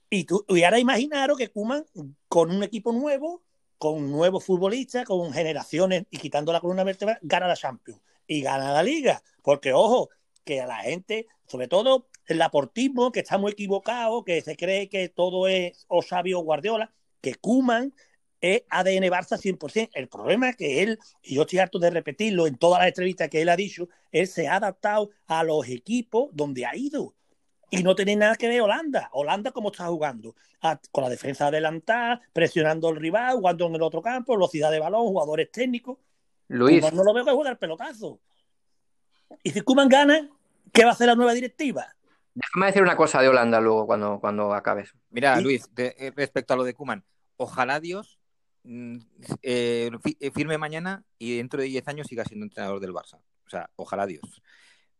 Y, 0.09 0.23
tú, 0.23 0.45
y 0.47 0.63
ahora 0.63 0.79
imaginaros 0.79 1.37
que 1.37 1.49
Kuman 1.49 1.85
con 2.27 2.51
un 2.51 2.63
equipo 2.63 2.91
nuevo, 2.93 3.43
con 3.77 4.09
nuevos 4.09 4.45
futbolistas, 4.45 5.05
con 5.05 5.33
generaciones 5.33 6.05
y 6.09 6.17
quitando 6.17 6.53
la 6.53 6.61
columna 6.61 6.83
vertebral, 6.83 7.19
gana 7.21 7.47
la 7.47 7.55
Champions 7.55 8.01
y 8.25 8.41
gana 8.41 8.73
la 8.73 8.83
Liga. 8.83 9.21
Porque, 9.41 9.73
ojo, 9.73 10.09
que 10.45 10.61
a 10.61 10.67
la 10.67 10.77
gente, 10.77 11.27
sobre 11.45 11.67
todo 11.67 12.07
el 12.25 12.41
aportismo, 12.41 13.11
que 13.11 13.19
está 13.19 13.37
muy 13.37 13.51
equivocado, 13.51 14.23
que 14.23 14.41
se 14.41 14.55
cree 14.55 14.89
que 14.89 15.09
todo 15.09 15.47
es 15.47 15.85
o 15.89 16.01
sabio 16.01 16.39
Guardiola, 16.39 16.93
que 17.21 17.35
Kuman 17.35 17.93
es 18.39 18.63
ADN 18.69 19.09
Barça 19.09 19.37
100%. 19.37 19.89
El 19.93 20.07
problema 20.07 20.49
es 20.49 20.55
que 20.55 20.83
él, 20.83 20.99
y 21.21 21.35
yo 21.35 21.41
estoy 21.41 21.59
harto 21.59 21.79
de 21.79 21.89
repetirlo 21.89 22.47
en 22.47 22.57
todas 22.57 22.79
las 22.79 22.87
entrevistas 22.87 23.29
que 23.29 23.41
él 23.41 23.49
ha 23.49 23.55
dicho, 23.55 23.89
él 24.11 24.27
se 24.27 24.47
ha 24.47 24.55
adaptado 24.55 25.09
a 25.27 25.43
los 25.43 25.67
equipos 25.67 26.29
donde 26.33 26.65
ha 26.65 26.75
ido. 26.75 27.16
Y 27.69 27.83
no 27.83 27.95
tiene 27.95 28.15
nada 28.15 28.35
que 28.35 28.47
ver 28.47 28.61
Holanda. 28.61 29.09
Holanda, 29.11 29.51
¿cómo 29.51 29.71
está 29.71 29.87
jugando? 29.87 30.35
con 30.91 31.03
la 31.03 31.09
defensa 31.09 31.47
adelantada, 31.47 32.21
presionando 32.33 32.89
al 32.89 32.95
rival, 32.97 33.37
jugando 33.37 33.67
en 33.67 33.75
el 33.75 33.81
otro 33.81 34.01
campo, 34.01 34.33
velocidad 34.33 34.71
de 34.71 34.79
balón, 34.79 35.05
jugadores 35.07 35.51
técnicos. 35.51 35.97
Luis. 36.49 36.81
no 36.93 37.03
lo 37.03 37.13
veo 37.13 37.25
que 37.25 37.31
juega 37.31 37.51
el 37.51 37.57
pelotazo. 37.57 38.19
Y 39.43 39.51
si 39.51 39.61
Kuman 39.61 39.89
gana, 39.89 40.29
¿qué 40.73 40.83
va 40.83 40.89
a 40.89 40.93
hacer 40.93 41.07
la 41.07 41.15
nueva 41.15 41.33
directiva? 41.33 41.87
Déjame 42.33 42.67
decir 42.67 42.81
una 42.81 42.95
cosa 42.95 43.21
de 43.21 43.29
Holanda 43.29 43.59
luego 43.59 43.85
cuando, 43.85 44.19
cuando 44.19 44.53
acabes. 44.53 44.93
Mira, 45.09 45.39
Luis, 45.41 45.69
eh, 45.77 46.11
respecto 46.15 46.53
a 46.53 46.57
lo 46.57 46.63
de 46.63 46.73
Kuman, 46.73 47.03
ojalá 47.35 47.79
Dios 47.79 48.19
mm, 48.63 48.97
eh, 49.41 49.91
eh, 50.19 50.31
firme 50.31 50.57
mañana 50.57 51.03
y 51.17 51.37
dentro 51.37 51.61
de 51.61 51.67
10 51.67 51.87
años 51.87 52.07
siga 52.07 52.25
siendo 52.25 52.45
entrenador 52.45 52.79
del 52.79 52.93
Barça. 52.93 53.19
O 53.45 53.49
sea, 53.49 53.69
ojalá 53.75 54.05
Dios. 54.05 54.41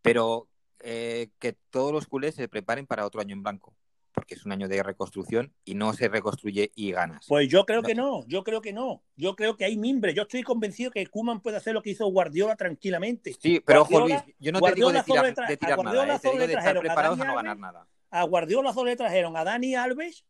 Pero 0.02 0.48
que 0.80 1.56
todos 1.70 1.92
los 1.92 2.08
culés 2.08 2.36
se 2.36 2.48
preparen 2.48 2.86
para 2.86 3.06
otro 3.06 3.22
año 3.22 3.34
en 3.34 3.44
blanco 3.44 3.74
porque 4.18 4.34
es 4.34 4.48
un 4.48 4.52
año 4.52 4.68
de 4.68 4.82
reconstrucción 4.82 5.54
y 5.64 5.76
no 5.76 5.94
se 5.94 6.08
reconstruye 6.08 6.72
y 6.74 6.92
ganas. 6.92 7.24
Pues 7.28 7.48
yo 7.50 7.68
creo 7.68 7.84
que 7.84 7.94
no, 7.94 8.26
yo 8.26 8.44
creo 8.44 8.62
que 8.62 8.74
no. 8.74 9.04
Yo 9.16 9.36
creo 9.36 9.56
que 9.56 9.64
hay 9.64 9.78
mimbre. 9.78 10.16
Yo 10.16 10.24
estoy 10.24 10.42
convencido 10.42 10.90
que 10.90 11.06
Kuman 11.06 11.40
puede 11.40 11.58
hacer 11.58 11.76
lo 11.76 11.84
que 11.84 11.92
hizo 11.92 12.08
Guardiola 12.08 12.56
tranquilamente. 12.56 13.36
Sí, 13.40 13.62
pero 13.64 13.84
ojo 13.84 14.00
Luis, 14.00 14.16
yo 14.40 14.52
no 14.52 14.60
te 14.60 14.74
digo 14.74 14.92
de 14.92 15.04
tirar, 15.04 15.36
de 15.48 15.58
tirar 15.58 15.84
nada, 15.84 16.16
¿eh? 16.16 16.20
te 16.20 16.32
digo 16.32 16.48
de 16.48 16.54
estar 16.54 16.80
preparados 16.80 17.20
a, 17.20 17.26
no 17.26 17.36
ganar 17.36 17.60
nada. 17.60 17.88
A 18.10 18.24
Guardiola 18.24 18.74
solo 18.74 18.90
le 18.90 18.96
trajeron 18.96 19.38
a 19.38 19.44
Dani 19.44 19.76
Alves 19.76 20.26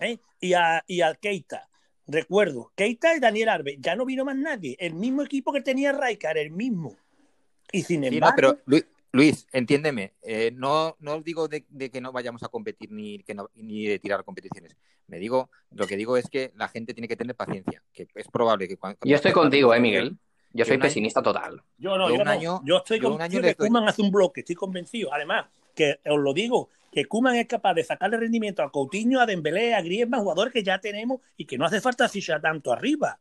¿eh? 0.00 0.18
y, 0.38 0.52
a, 0.52 0.84
y 0.86 1.00
al 1.00 1.18
Keita. 1.18 1.70
Recuerdo, 2.06 2.70
Keita 2.74 3.16
y 3.16 3.20
Daniel 3.20 3.48
Alves. 3.48 3.78
Ya 3.78 3.96
no 3.96 4.04
vino 4.04 4.26
más 4.26 4.36
nadie. 4.36 4.76
El 4.78 4.92
mismo 4.92 5.22
equipo 5.22 5.54
que 5.54 5.62
tenía 5.62 5.92
Raikar, 5.92 6.36
el 6.36 6.50
mismo. 6.50 6.98
Y 7.72 7.82
sin 7.82 8.04
embargo. 8.04 8.36
pero 8.36 8.58
Luis, 8.66 8.84
Luis, 9.12 9.46
entiéndeme, 9.52 10.14
eh, 10.22 10.52
no, 10.54 10.96
no 11.00 11.16
os 11.16 11.24
digo 11.24 11.48
de, 11.48 11.64
que 11.64 12.00
no 12.00 12.12
vayamos 12.12 12.42
a 12.44 12.48
competir 12.48 12.92
ni, 12.92 13.18
que 13.18 13.36
ni 13.56 13.86
de 13.86 13.98
tirar 13.98 14.24
competiciones. 14.24 14.76
Me 15.08 15.18
digo, 15.18 15.50
lo 15.72 15.86
que 15.86 15.96
digo 15.96 16.16
es 16.16 16.30
que 16.30 16.52
la 16.54 16.68
gente 16.68 16.94
tiene 16.94 17.08
que 17.08 17.16
tener 17.16 17.34
paciencia, 17.34 17.82
que 17.92 18.08
es 18.14 18.28
probable 18.28 18.68
que 18.68 18.76
cuando... 18.76 18.98
Yo 19.04 19.16
estoy 19.16 19.32
contigo, 19.32 19.74
eh, 19.74 19.80
Miguel. 19.80 20.16
Yo 20.52 20.64
soy 20.64 20.78
pesimista 20.78 21.22
total. 21.22 21.62
Yo 21.78 21.96
no, 21.96 22.14
yo, 22.14 22.24
no. 22.24 22.64
yo 22.64 22.76
estoy 22.78 23.00
convencido 23.00 23.42
que 23.42 23.54
Kuman 23.54 23.88
hace 23.88 24.02
un 24.02 24.10
bloque, 24.10 24.40
estoy 24.40 24.56
convencido. 24.56 25.12
Además, 25.12 25.46
que 25.74 26.00
os 26.04 26.18
lo 26.18 26.32
digo, 26.32 26.68
que 26.90 27.04
Kuman 27.04 27.36
es 27.36 27.46
capaz 27.46 27.74
de 27.74 27.84
sacarle 27.84 28.16
rendimiento 28.16 28.62
a 28.62 28.70
Coutinho, 28.70 29.20
a 29.20 29.26
Dembélé, 29.26 29.74
a 29.74 29.82
Griezmann, 29.82 30.22
jugadores 30.22 30.52
que 30.52 30.64
ya 30.64 30.80
tenemos 30.80 31.20
y 31.36 31.44
que 31.44 31.56
no 31.56 31.66
hace 31.66 31.80
falta 31.80 32.08
fichar 32.08 32.40
tanto 32.40 32.72
arriba. 32.72 33.20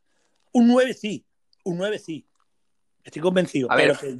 Un 0.51 0.67
9 0.67 0.93
sí, 0.93 1.23
un 1.63 1.77
9 1.77 1.99
sí. 1.99 2.25
Estoy 3.03 3.21
convencido. 3.21 3.71
A 3.71 3.75
ver, 3.75 3.95
que 3.97 4.17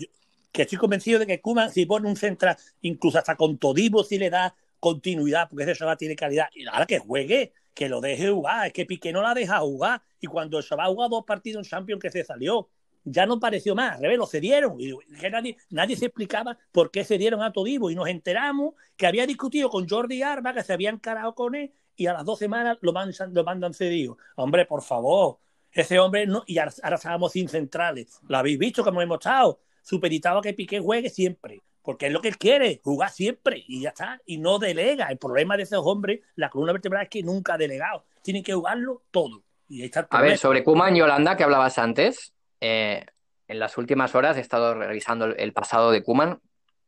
estoy 0.53 0.77
convencido 0.77 1.19
de 1.19 1.27
que 1.27 1.41
Kuman, 1.41 1.71
si 1.71 1.85
pone 1.85 2.07
un 2.07 2.15
central, 2.15 2.57
incluso 2.81 3.17
hasta 3.17 3.35
con 3.35 3.57
Todibo, 3.57 4.03
si 4.03 4.17
le 4.17 4.29
da 4.29 4.55
continuidad, 4.79 5.49
porque 5.49 5.63
ese 5.63 5.75
chaval 5.75 5.97
tiene 5.97 6.15
calidad, 6.15 6.47
y 6.53 6.65
ahora 6.67 6.85
que 6.85 6.99
juegue, 6.99 7.53
que 7.73 7.89
lo 7.89 8.01
deje 8.01 8.29
jugar, 8.29 8.67
es 8.67 8.73
que 8.73 8.85
Piqué 8.85 9.11
no 9.11 9.21
la 9.21 9.33
deja 9.33 9.59
jugar, 9.59 10.01
y 10.19 10.27
cuando 10.27 10.57
el 10.57 10.63
chaval 10.63 10.93
jugado 10.93 11.17
dos 11.17 11.25
partidos 11.25 11.65
en 11.65 11.69
Champions 11.69 12.01
que 12.01 12.09
se 12.09 12.23
salió, 12.23 12.69
ya 13.03 13.25
no 13.25 13.39
pareció 13.39 13.75
más, 13.75 13.95
al 13.95 14.01
revés, 14.01 14.17
lo 14.17 14.27
cedieron, 14.27 14.79
y 14.79 14.93
nadie, 15.29 15.57
nadie 15.69 15.95
se 15.95 16.05
explicaba 16.05 16.57
por 16.71 16.91
qué 16.91 17.03
cedieron 17.03 17.41
a 17.41 17.51
Todibo, 17.51 17.89
y 17.89 17.95
nos 17.95 18.07
enteramos 18.07 18.73
que 18.97 19.07
había 19.07 19.25
discutido 19.25 19.69
con 19.69 19.87
Jordi 19.87 20.21
Arba, 20.21 20.53
que 20.53 20.63
se 20.63 20.73
había 20.73 20.89
encarado 20.89 21.33
con 21.35 21.55
él, 21.55 21.71
y 21.95 22.07
a 22.07 22.13
las 22.13 22.25
dos 22.25 22.39
semanas 22.39 22.77
lo 22.81 22.93
mandan, 22.93 23.33
lo 23.33 23.43
mandan 23.43 23.73
cedido. 23.73 24.17
Hombre, 24.35 24.65
por 24.65 24.81
favor, 24.81 25.39
ese 25.71 25.99
hombre 25.99 26.25
no, 26.25 26.43
y 26.47 26.57
ahora, 26.57 26.71
ahora 26.81 26.95
estábamos 26.95 27.33
sin 27.33 27.49
centrales. 27.49 28.21
Lo 28.27 28.37
habéis 28.37 28.57
visto 28.57 28.83
como 28.83 29.01
hemos 29.01 29.17
estado 29.17 29.59
superitado 29.89 30.41
que 30.41 30.53
Piqué 30.53 30.79
juegue 30.79 31.09
siempre, 31.09 31.61
porque 31.81 32.07
es 32.07 32.13
lo 32.13 32.21
que 32.21 32.27
él 32.27 32.37
quiere, 32.37 32.79
jugar 32.83 33.09
siempre 33.09 33.63
y 33.67 33.81
ya 33.81 33.89
está, 33.89 34.21
y 34.25 34.37
no 34.37 34.59
delega. 34.59 35.07
El 35.07 35.17
problema 35.17 35.57
de 35.57 35.63
esos 35.63 35.81
hombres, 35.83 36.21
la 36.35 36.49
columna 36.49 36.73
vertebral 36.73 37.03
es 37.03 37.09
que 37.09 37.23
nunca 37.23 37.55
ha 37.55 37.57
delegado, 37.57 38.05
tienen 38.21 38.43
que 38.43 38.53
jugarlo 38.53 39.01
todo. 39.11 39.43
Y 39.67 39.83
está 39.83 40.07
a 40.09 40.21
ver, 40.21 40.37
sobre 40.37 40.63
Kuman 40.63 40.95
y 40.95 41.01
Holanda 41.01 41.35
que 41.35 41.43
hablabas 41.43 41.77
antes, 41.77 42.33
eh, 42.61 43.05
en 43.47 43.59
las 43.59 43.77
últimas 43.77 44.13
horas 44.15 44.37
he 44.37 44.41
estado 44.41 44.75
revisando 44.75 45.25
el 45.25 45.53
pasado 45.53 45.91
de 45.91 46.03
Kuman 46.03 46.39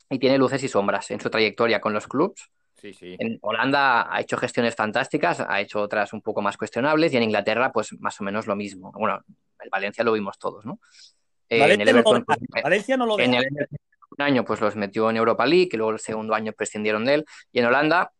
y 0.09 0.19
tiene 0.19 0.37
luces 0.37 0.63
y 0.63 0.67
sombras 0.67 1.09
en 1.11 1.19
su 1.19 1.29
trayectoria 1.29 1.81
con 1.81 1.93
los 1.93 2.07
clubes. 2.07 2.49
Sí, 2.75 2.93
sí. 2.93 3.15
En 3.19 3.37
Holanda 3.41 4.11
ha 4.11 4.21
hecho 4.21 4.37
gestiones 4.37 4.75
fantásticas, 4.75 5.39
ha 5.39 5.61
hecho 5.61 5.81
otras 5.81 6.13
un 6.13 6.21
poco 6.21 6.41
más 6.41 6.57
cuestionables 6.57 7.13
y 7.13 7.17
en 7.17 7.23
Inglaterra 7.23 7.71
pues 7.71 7.99
más 7.99 8.19
o 8.19 8.23
menos 8.23 8.47
lo 8.47 8.55
mismo. 8.55 8.91
Bueno, 8.91 9.23
en 9.59 9.69
Valencia 9.69 10.03
lo 10.03 10.13
vimos 10.13 10.39
todos, 10.39 10.65
¿no? 10.65 10.79
En 11.51 11.81
el 11.81 11.89
Everton, 11.89 12.23
pues, 12.23 12.39
Valencia 12.63 12.97
no 12.97 13.05
lo 13.05 13.19
En 13.19 13.33
el 13.33 13.47
un 14.17 14.21
año 14.21 14.43
pues 14.43 14.59
los 14.61 14.75
metió 14.75 15.09
en 15.09 15.17
Europa 15.17 15.45
League, 15.45 15.69
y 15.71 15.77
luego 15.77 15.91
el 15.91 15.99
segundo 15.99 16.33
año 16.33 16.53
prescindieron 16.53 17.05
de 17.05 17.15
él. 17.15 17.25
Y 17.51 17.59
en 17.59 17.65
Holanda, 17.65 18.11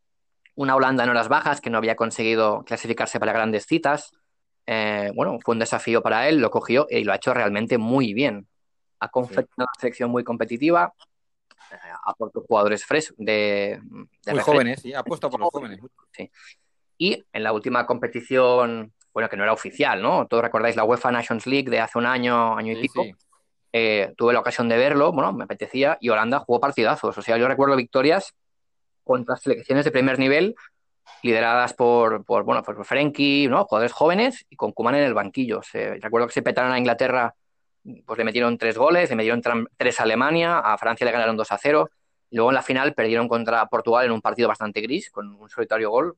una 0.56 0.76
Holanda 0.76 1.04
en 1.04 1.10
horas 1.10 1.28
bajas 1.28 1.62
que 1.62 1.70
no 1.70 1.78
había 1.78 1.96
conseguido 1.96 2.64
clasificarse 2.64 3.20
para 3.20 3.34
grandes 3.34 3.66
citas. 3.66 4.12
Eh, 4.66 5.12
bueno, 5.16 5.38
fue 5.44 5.54
un 5.54 5.60
desafío 5.60 6.02
para 6.02 6.30
él, 6.30 6.40
lo 6.40 6.50
cogió 6.50 6.88
y 6.90 7.04
lo 7.04 7.12
ha 7.12 7.16
hecho 7.16 7.34
realmente 7.34 7.78
muy 7.78 8.14
bien. 8.14 8.48
Ha 9.00 9.10
confeccionado 9.10 9.70
una 9.72 9.80
selección 9.80 10.12
muy 10.12 10.24
competitiva, 10.24 10.94
eh, 11.72 11.76
ha 12.06 12.14
puesto 12.14 12.42
jugadores 12.42 12.86
frescos 12.86 13.18
de, 13.18 13.82
muy 14.28 14.40
jóvenes, 14.40 14.82
sí, 14.82 14.94
ha 14.94 15.04
puesto 15.04 15.30
por 15.30 15.40
los 15.40 15.50
jóvenes. 15.50 15.80
Sí. 16.12 16.30
Y 16.98 17.26
en 17.34 17.44
la 17.44 17.52
última 17.52 17.86
competición 17.88 18.94
bueno, 19.14 19.30
que 19.30 19.38
no 19.38 19.44
era 19.44 19.54
oficial, 19.54 20.02
¿no? 20.02 20.28
Todos 20.28 20.44
recordáis 20.44 20.76
la 20.76 20.84
UEFA 20.84 21.12
Nations 21.12 21.46
League 21.48 21.70
de 21.70 21.80
hace 21.80 21.98
un 21.98 22.06
año, 22.06 22.56
año 22.56 22.74
y 22.74 22.82
pico. 22.82 23.06
Eh, 23.74 24.14
tuve 24.18 24.34
la 24.34 24.40
ocasión 24.40 24.68
de 24.70 24.78
verlo, 24.78 25.12
bueno, 25.12 25.32
me 25.34 25.46
apetecía, 25.46 25.98
y 26.02 26.10
Holanda 26.10 26.40
jugó 26.40 26.60
partidazos. 26.60 27.18
O 27.18 27.22
sea, 27.22 27.38
yo 27.38 27.48
recuerdo 27.48 27.76
victorias 27.76 28.34
contra 29.04 29.36
selecciones 29.38 29.86
de 29.86 29.92
primer 29.92 30.20
nivel, 30.20 30.56
lideradas 31.24 31.74
por, 31.74 32.24
por 32.26 32.44
bueno, 32.44 32.64
por 32.64 32.84
Frenkie, 32.86 33.48
¿no? 33.48 33.66
Jugadores 33.66 33.92
jóvenes 33.92 34.46
y 34.50 34.56
con 34.56 34.72
Kuman 34.72 34.96
en 34.96 35.04
el 35.04 35.14
banquillo. 35.14 35.62
recuerdo 35.74 36.28
que 36.28 36.34
se 36.34 36.42
petaron 36.42 36.72
a 36.72 36.78
Inglaterra, 36.78 37.36
pues 38.06 38.18
le 38.18 38.24
metieron 38.24 38.58
tres 38.58 38.78
goles, 38.78 39.10
le 39.10 39.16
metieron 39.16 39.42
tres 39.78 40.00
a 40.00 40.04
Alemania, 40.04 40.60
a 40.60 40.78
Francia 40.78 41.06
le 41.06 41.12
ganaron 41.12 41.38
2 41.38 41.52
a 41.52 41.58
0. 41.58 41.90
Y 42.30 42.36
luego 42.38 42.52
en 42.52 42.56
la 42.56 42.62
final 42.62 42.94
perdieron 42.94 43.28
contra 43.28 43.66
Portugal 43.68 44.06
en 44.06 44.12
un 44.12 44.22
partido 44.22 44.48
bastante 44.48 44.82
gris, 44.82 45.12
con 45.12 45.34
un 45.34 45.50
solitario 45.50 45.90
gol 45.90 46.18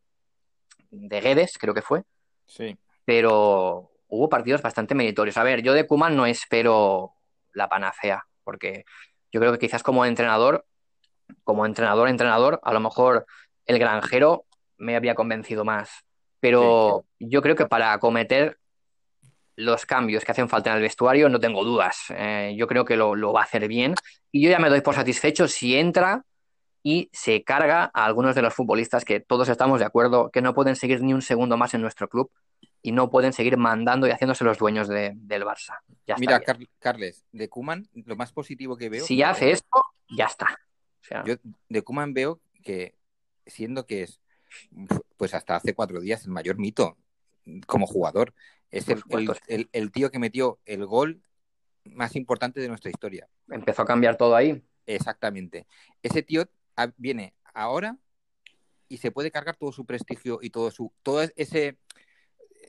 de 0.92 1.22
Guedes, 1.22 1.58
creo 1.58 1.74
que 1.74 1.82
fue. 1.82 2.04
Sí. 2.46 2.78
Pero 3.06 3.92
hubo 4.08 4.30
partidos 4.30 4.62
bastante 4.62 4.96
meritorios. 4.96 5.38
A 5.38 5.44
ver, 5.44 5.62
yo 5.62 5.74
de 5.74 5.88
Kuman 5.88 6.16
no 6.16 6.26
espero 6.26 7.14
la 7.54 7.68
panacea, 7.68 8.26
porque 8.44 8.86
yo 9.32 9.40
creo 9.40 9.52
que 9.52 9.60
quizás 9.60 9.84
como 9.84 10.06
entrenador, 10.06 10.66
como 11.44 11.66
entrenador, 11.66 12.10
entrenador, 12.10 12.60
a 12.64 12.74
lo 12.74 12.80
mejor 12.80 13.26
el 13.66 13.80
granjero 13.80 14.46
me 14.78 14.96
había 14.96 15.16
convencido 15.16 15.66
más. 15.66 16.06
Pero 16.40 17.06
yo 17.20 17.42
creo 17.42 17.56
que 17.56 17.66
para 17.66 17.94
acometer 17.94 18.60
los 19.56 19.86
cambios 19.86 20.26
que 20.26 20.32
hacen 20.32 20.50
falta 20.50 20.72
en 20.72 20.78
el 20.78 20.82
vestuario, 20.82 21.30
no 21.30 21.40
tengo 21.40 21.64
dudas. 21.64 22.06
Eh, 22.10 22.54
yo 22.58 22.68
creo 22.68 22.86
que 22.86 22.98
lo, 22.98 23.16
lo, 23.16 23.34
va 23.34 23.42
a 23.42 23.44
hacer 23.46 23.68
bien. 23.68 23.96
Y 24.32 24.44
yo 24.44 24.50
ya 24.50 24.60
me 24.60 24.70
doy 24.70 24.82
por 24.82 24.96
satisfecho 24.96 25.48
si 25.48 25.78
entra 25.78 26.26
y 26.84 27.10
se 27.14 27.44
carga 27.44 27.90
a 27.94 28.06
algunos 28.06 28.36
de 28.36 28.42
los 28.42 28.54
futbolistas 28.54 29.06
que 29.06 29.22
todos 29.22 29.48
estamos 29.48 29.80
de 29.80 29.86
acuerdo 29.86 30.30
que 30.32 30.42
no 30.42 30.54
pueden 30.54 30.76
seguir 30.76 31.02
ni 31.02 31.14
un 31.14 31.22
segundo 31.22 31.56
más 31.56 31.74
en 31.74 31.82
nuestro 31.82 32.10
club 32.10 32.30
y 32.86 32.92
no 32.92 33.10
pueden 33.10 33.32
seguir 33.32 33.58
mandando 33.58 34.06
y 34.08 34.12
haciéndose 34.12 34.44
los 34.44 34.60
dueños 34.60 34.90
de, 34.90 35.14
del 35.16 35.44
Barça. 35.44 35.80
Ya 36.06 36.18
Mira, 36.18 36.42
Car 36.42 36.60
Carles, 36.80 37.26
de 37.32 37.50
Kuman, 37.50 37.88
lo 37.94 38.18
más 38.18 38.34
positivo 38.34 38.76
que 38.76 38.90
veo. 38.90 39.06
Si 39.06 39.24
hace 39.24 39.52
esto, 39.52 39.86
ya 40.10 40.26
está. 40.26 40.60
O 41.02 41.06
sea, 41.06 41.24
yo 41.24 41.36
de 41.70 41.82
Kuman 41.82 42.14
veo 42.14 42.42
que, 42.62 42.94
siendo 43.46 43.86
que 43.86 44.04
es, 44.04 44.20
pues 45.16 45.34
hasta 45.34 45.56
hace 45.56 45.74
cuatro 45.74 46.02
días, 46.02 46.26
el 46.26 46.32
mayor 46.32 46.58
mito 46.58 46.98
como 47.66 47.88
jugador, 47.88 48.34
es 48.70 48.90
el, 48.90 49.02
el, 49.10 49.32
el, 49.48 49.70
el 49.72 49.92
tío 49.92 50.12
que 50.12 50.20
metió 50.20 50.60
el 50.66 50.86
gol 50.86 51.22
más 51.86 52.18
importante 52.18 52.60
de 52.60 52.68
nuestra 52.68 52.92
historia. 52.92 53.30
Empezó 53.50 53.84
a 53.84 53.86
cambiar 53.86 54.18
todo 54.18 54.36
ahí. 54.36 54.62
Exactamente. 54.86 55.68
Ese 56.02 56.22
tío 56.22 56.50
viene 56.98 57.34
ahora 57.54 57.98
y 58.90 58.98
se 58.98 59.12
puede 59.12 59.32
cargar 59.32 59.56
todo 59.56 59.72
su 59.72 59.86
prestigio 59.86 60.40
y 60.42 60.50
todo 60.50 60.70
su 60.70 60.92
todo 61.02 61.22
ese 61.36 61.78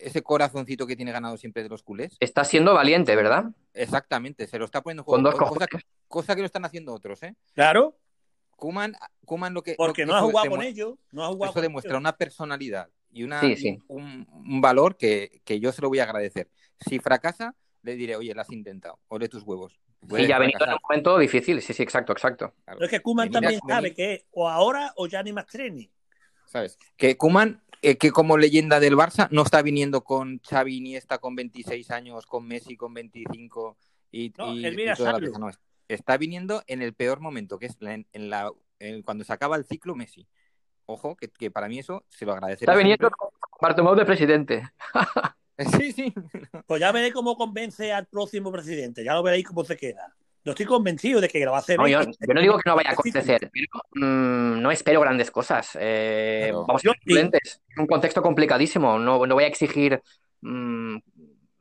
ese 0.04 0.22
corazoncito 0.22 0.86
que 0.86 0.96
tiene 0.96 1.12
ganado 1.12 1.36
siempre 1.36 1.62
de 1.62 1.68
los 1.68 1.82
culés. 1.82 2.16
Está 2.20 2.44
siendo 2.44 2.74
valiente, 2.74 3.16
¿verdad? 3.16 3.46
Exactamente, 3.72 4.46
se 4.46 4.58
lo 4.58 4.64
está 4.64 4.82
poniendo 4.82 5.00
en 5.00 5.04
juego. 5.04 5.22
Con 5.22 5.32
dos 5.32 5.34
cosa, 5.34 5.66
cosa, 6.08 6.34
que 6.34 6.42
lo 6.42 6.46
están 6.46 6.64
haciendo 6.64 6.92
otros, 6.92 7.22
¿eh? 7.22 7.34
Claro. 7.54 7.96
Kuman, 8.56 8.94
Kuman 9.24 9.52
lo 9.52 9.62
que 9.62 9.74
porque 9.76 10.06
lo, 10.06 10.12
no 10.12 10.18
ha 10.18 10.22
jugado 10.22 10.50
con 10.50 10.62
ellos, 10.62 10.94
no 11.10 11.24
ha 11.24 11.28
jugado 11.28 11.50
eso 11.50 11.60
demuestra 11.60 11.92
ellos. 11.92 12.00
una 12.00 12.16
personalidad 12.16 12.88
y 13.10 13.24
una 13.24 13.40
sí, 13.40 13.56
sí. 13.56 13.78
Un, 13.88 14.26
un, 14.30 14.60
valor 14.60 14.96
que, 14.96 15.40
que 15.44 15.58
yo 15.58 15.72
se 15.72 15.82
lo 15.82 15.88
voy 15.88 15.98
a 15.98 16.04
agradecer. 16.04 16.48
Si 16.78 17.00
fracasa, 17.00 17.56
le 17.82 17.96
diré, 17.96 18.14
oye, 18.14 18.32
lo 18.32 18.40
has 18.40 18.52
intentado, 18.52 19.00
ole 19.08 19.28
tus 19.28 19.42
huevos. 19.42 19.80
Sí, 20.08 20.26
ya 20.26 20.36
ha 20.36 20.38
venido 20.38 20.64
en 20.64 20.72
un 20.72 20.78
momento 20.88 21.18
difícil, 21.18 21.60
sí, 21.62 21.72
sí, 21.72 21.82
exacto, 21.82 22.12
exacto. 22.12 22.54
Claro. 22.64 22.78
Pero 22.78 22.84
es 22.84 22.90
que 22.90 23.00
Kuman 23.00 23.30
también 23.30 23.60
sabe 23.66 23.94
que 23.94 24.14
es 24.14 24.24
o 24.32 24.48
ahora 24.48 24.92
o 24.96 25.06
ya 25.06 25.22
ni 25.22 25.32
más 25.32 25.46
training. 25.46 25.88
¿Sabes? 26.54 26.78
Que 26.96 27.16
Kuman, 27.16 27.60
eh, 27.82 27.98
que 27.98 28.12
como 28.12 28.38
leyenda 28.38 28.78
del 28.78 28.94
Barça, 28.94 29.26
no 29.32 29.42
está 29.42 29.60
viniendo 29.60 30.04
con 30.04 30.38
Xavi 30.38 30.76
Iniesta 30.76 31.18
con 31.18 31.34
26 31.34 31.90
años, 31.90 32.26
con 32.26 32.46
Messi 32.46 32.76
con 32.76 32.94
25 32.94 33.76
y, 34.12 34.32
no, 34.38 34.54
y, 34.54 34.64
él 34.64 34.76
viene 34.76 34.92
y 34.92 34.94
toda 34.94 35.10
a 35.10 35.12
la 35.14 35.18
Sarlo. 35.18 35.32
pieza. 35.32 35.38
No, 35.40 35.50
está 35.88 36.16
viniendo 36.16 36.62
en 36.68 36.80
el 36.80 36.94
peor 36.94 37.18
momento, 37.18 37.58
que 37.58 37.66
es 37.66 37.76
en, 37.80 38.06
en 38.12 38.30
la, 38.30 38.52
en, 38.78 39.02
cuando 39.02 39.24
se 39.24 39.32
acaba 39.32 39.56
el 39.56 39.64
ciclo 39.64 39.96
Messi. 39.96 40.28
Ojo, 40.86 41.16
que, 41.16 41.28
que 41.28 41.50
para 41.50 41.66
mí 41.66 41.80
eso 41.80 42.04
se 42.08 42.24
lo 42.24 42.34
agradeceré. 42.34 42.70
Está 42.70 42.78
viniendo 42.78 43.10
con 43.10 43.30
Bartomeu 43.60 43.96
de 43.96 44.04
presidente. 44.04 44.62
Sí, 45.56 45.92
sí. 45.92 46.12
Pues 46.66 46.80
ya 46.80 46.90
veré 46.90 47.12
cómo 47.12 47.36
convence 47.36 47.92
al 47.92 48.06
próximo 48.06 48.50
presidente. 48.50 49.04
Ya 49.04 49.14
lo 49.14 49.22
veréis 49.22 49.46
cómo 49.46 49.62
se 49.62 49.76
queda. 49.76 50.12
Yo 50.44 50.52
estoy 50.52 50.66
convencido 50.66 51.20
de 51.20 51.28
que 51.28 51.44
lo 51.44 51.52
va 51.52 51.58
a 51.58 51.60
hacer. 51.60 51.78
No, 51.78 51.88
yo, 51.88 52.02
yo, 52.02 52.34
no 52.34 52.40
digo 52.40 52.58
que 52.58 52.68
no 52.68 52.76
vaya 52.76 52.90
a 52.90 52.92
acontecer, 52.92 53.50
pero 53.50 53.82
mmm, 53.94 54.60
no 54.60 54.70
espero 54.70 55.00
grandes 55.00 55.30
cosas. 55.30 55.76
Eh. 55.80 56.50
Vamos 56.52 56.84
a 56.84 56.90
ser 56.90 56.92
prudentes. 57.02 57.62
Es 57.66 57.78
un 57.78 57.86
contexto 57.86 58.20
complicadísimo. 58.20 58.98
No, 58.98 59.26
no 59.26 59.34
voy 59.34 59.44
a 59.44 59.46
exigir 59.46 60.02
mmm, 60.42 60.98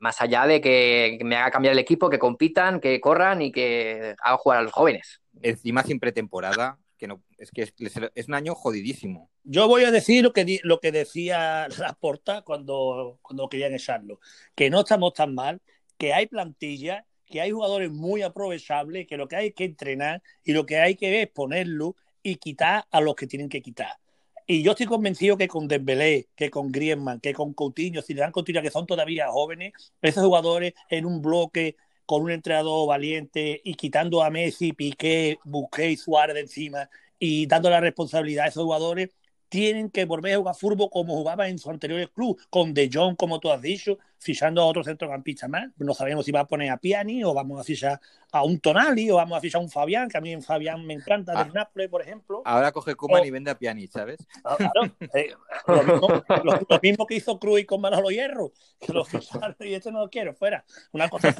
más 0.04 0.20
allá 0.20 0.46
de 0.46 0.60
que, 0.60 1.18
me 1.24 1.36
haga 1.36 1.50
cambiar 1.50 1.72
el 1.72 1.78
equipo, 1.78 2.10
que 2.10 2.18
compitan, 2.18 2.78
que 2.78 3.00
corran 3.00 3.40
y 3.40 3.50
que 3.52 4.14
haga 4.22 4.36
jugar 4.36 4.58
a 4.58 4.62
los 4.62 4.72
jóvenes. 4.72 5.22
Encima 5.40 5.82
sin 5.82 5.98
pretemporada, 5.98 6.78
que 6.98 7.08
no, 7.08 7.22
es 7.38 7.50
que 7.50 7.62
es, 7.62 7.74
es 8.14 8.28
un 8.28 8.34
año 8.34 8.54
jodidísimo. 8.54 9.30
Yo 9.44 9.66
voy 9.66 9.84
a 9.84 9.90
decir 9.90 10.22
lo 10.22 10.34
que, 10.34 10.60
lo 10.62 10.78
que 10.80 10.92
decía 10.92 11.68
Laporta 11.78 12.42
cuando, 12.42 13.18
cuando 13.22 13.48
querían 13.48 13.72
echarlo, 13.72 14.20
que 14.54 14.68
no 14.68 14.80
estamos 14.80 15.14
tan 15.14 15.34
mal, 15.34 15.62
que 15.96 16.12
hay 16.12 16.26
plantilla, 16.26 17.06
que 17.26 17.40
hay 17.40 17.50
jugadores 17.50 17.90
muy 17.90 18.22
aprovechables, 18.22 19.06
que 19.06 19.16
lo 19.16 19.28
que 19.28 19.36
hay 19.36 19.52
que 19.52 19.64
entrenar 19.64 20.22
y 20.44 20.52
lo 20.52 20.66
que 20.66 20.78
hay 20.78 20.94
que 20.96 21.22
es 21.22 21.28
ponerlo 21.28 21.96
y 22.22 22.36
quitar 22.36 22.84
a 22.90 23.00
los 23.00 23.14
que 23.14 23.26
tienen 23.26 23.48
que 23.48 23.62
quitar. 23.62 23.98
Y 24.46 24.62
yo 24.62 24.72
estoy 24.72 24.86
convencido 24.86 25.38
que 25.38 25.48
con 25.48 25.68
Dembélé, 25.68 26.28
que 26.36 26.50
con 26.50 26.70
Griezmann, 26.70 27.20
que 27.20 27.32
con 27.32 27.54
Coutinho, 27.54 28.02
si 28.02 28.12
le 28.12 28.20
dan 28.20 28.32
Coutinho, 28.32 28.60
que 28.60 28.70
son 28.70 28.86
todavía 28.86 29.28
jóvenes, 29.28 29.72
esos 30.02 30.22
jugadores 30.22 30.74
en 30.90 31.06
un 31.06 31.22
bloque 31.22 31.76
con 32.04 32.22
un 32.22 32.30
entrenador 32.30 32.86
valiente 32.86 33.62
y 33.64 33.74
quitando 33.74 34.22
a 34.22 34.28
Messi, 34.28 34.74
Piqué, 34.74 35.38
Busquets 35.44 35.92
y 35.92 35.96
Suárez 35.96 36.34
de 36.34 36.40
encima 36.42 36.90
y 37.18 37.46
dando 37.46 37.70
la 37.70 37.80
responsabilidad 37.80 38.44
a 38.44 38.48
esos 38.48 38.64
jugadores, 38.64 39.10
tienen 39.48 39.88
que 39.88 40.04
volver 40.04 40.34
a 40.34 40.38
jugar 40.38 40.54
fútbol 40.56 40.90
como 40.90 41.14
jugaban 41.14 41.48
en 41.48 41.58
sus 41.58 41.70
anteriores 41.70 42.08
clubes, 42.10 42.44
con 42.50 42.74
De 42.74 42.90
Jong, 42.92 43.16
como 43.16 43.40
tú 43.40 43.50
has 43.50 43.62
dicho, 43.62 43.98
fichando 44.24 44.62
a 44.62 44.66
otro 44.66 44.82
centrocampista 44.82 45.46
más. 45.48 45.70
No 45.76 45.92
sabemos 45.94 46.24
si 46.24 46.32
va 46.32 46.40
a 46.40 46.46
poner 46.46 46.70
a 46.70 46.78
Piani 46.78 47.22
o 47.22 47.34
vamos 47.34 47.60
a 47.60 47.64
fichar 47.64 48.00
a 48.32 48.42
un 48.42 48.58
Tonali 48.58 49.10
o 49.10 49.16
vamos 49.16 49.36
a 49.38 49.40
fichar 49.40 49.60
a 49.60 49.64
un 49.64 49.70
Fabián, 49.70 50.08
que 50.08 50.16
a 50.18 50.20
mí 50.20 50.32
en 50.32 50.42
Fabián 50.42 50.84
me 50.84 50.94
encanta, 50.94 51.32
Ah. 51.36 51.44
del 51.44 51.52
Nápoles, 51.52 51.88
por 51.88 52.02
ejemplo. 52.02 52.42
Ahora 52.44 52.72
coge 52.72 52.94
Kuman 52.96 53.24
y 53.24 53.30
vende 53.30 53.50
a 53.50 53.58
Pjanic, 53.58 53.90
¿sabes? 53.92 54.26
Ah, 54.44 54.56
claro, 54.56 54.90
eh, 55.14 55.30
lo, 55.68 55.82
mismo, 55.84 56.08
lo- 56.42 56.60
lo 56.68 56.80
mismo 56.82 57.06
que 57.06 57.14
hizo 57.16 57.38
Cruz 57.38 57.64
con 57.66 57.80
Manolo 57.80 58.10
Hierro, 58.10 58.52
que 58.80 58.92
lo 58.92 59.04
ficharon 59.04 59.54
y 59.60 59.74
este 59.74 59.92
no 59.92 60.00
lo 60.00 60.08
quiero, 60.10 60.34
fuera. 60.34 60.64
Una 60.92 61.08
cosa. 61.08 61.32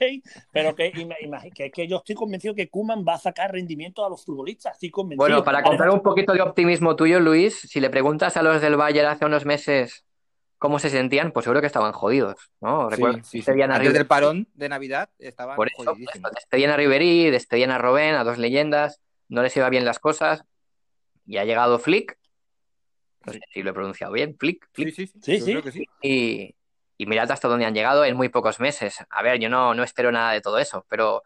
Sí, 0.00 0.22
Pero 0.52 0.74
que, 0.74 0.92
que, 1.54 1.70
que 1.70 1.86
yo 1.88 1.96
estoy 1.98 2.14
convencido 2.14 2.54
que 2.54 2.68
Kuman 2.70 3.04
va 3.06 3.14
a 3.14 3.18
sacar 3.18 3.52
rendimiento 3.52 4.04
a 4.04 4.08
los 4.08 4.24
futbolistas, 4.24 4.74
estoy 4.74 4.90
convencido. 4.90 5.22
Bueno, 5.24 5.44
para 5.44 5.62
comprar 5.62 5.90
un 5.90 6.00
poquito 6.00 6.32
de 6.32 6.40
optimismo 6.40 6.96
tuyo, 6.96 7.20
Luis, 7.20 7.58
si 7.60 7.80
le 7.80 7.90
preguntas 7.90 8.36
a 8.36 8.42
los 8.42 8.60
del 8.62 8.76
Bayern 8.76 9.08
hace 9.08 9.24
unos 9.26 9.44
meses 9.44 10.04
cómo 10.58 10.78
se 10.78 10.90
sentían, 10.90 11.32
pues 11.32 11.44
seguro 11.44 11.60
que 11.60 11.66
estaban 11.66 11.92
jodidos, 11.92 12.36
¿no? 12.60 12.90
Recuerdo 12.90 13.16
Sí, 13.24 13.38
que 13.38 13.42
sí, 13.42 13.50
a 13.50 13.64
Antes 13.64 13.80
Ribery- 13.80 13.92
del 13.92 14.06
parón 14.06 14.48
de 14.54 14.68
Navidad 14.68 15.10
estaban 15.18 15.56
Por 15.56 15.68
eso, 15.68 15.76
pues, 15.76 15.86
jodidísimos. 15.88 16.32
despedían 16.34 16.70
a 16.72 16.76
Ribery, 16.76 17.30
despedían 17.30 17.70
a 17.70 17.78
Robben, 17.78 18.14
a 18.14 18.24
dos 18.24 18.38
leyendas, 18.38 19.00
no 19.28 19.42
les 19.42 19.56
iba 19.56 19.68
bien 19.70 19.84
las 19.84 19.98
cosas, 19.98 20.44
y 21.26 21.36
ha 21.38 21.44
llegado 21.44 21.78
Flick, 21.78 22.18
no 23.26 23.32
sé 23.32 23.40
si 23.52 23.62
lo 23.62 23.70
he 23.70 23.74
pronunciado 23.74 24.12
bien, 24.12 24.36
Flick, 24.38 24.66
Sí, 24.74 24.82
Flick, 24.82 24.94
sí, 24.94 25.06
sí, 25.06 25.40
Sí, 25.40 25.44
creo 25.44 25.62
que 25.62 25.72
sí. 25.72 25.86
y, 26.02 26.54
y 26.96 27.06
mirad 27.06 27.30
hasta 27.30 27.48
dónde 27.48 27.66
han 27.66 27.74
llegado 27.74 28.04
en 28.04 28.16
muy 28.16 28.28
pocos 28.28 28.58
meses. 28.60 28.96
A 29.10 29.22
ver, 29.22 29.38
yo 29.38 29.48
no, 29.48 29.74
no 29.74 29.82
espero 29.84 30.10
nada 30.10 30.32
de 30.32 30.40
todo 30.40 30.58
eso, 30.58 30.86
pero 30.88 31.22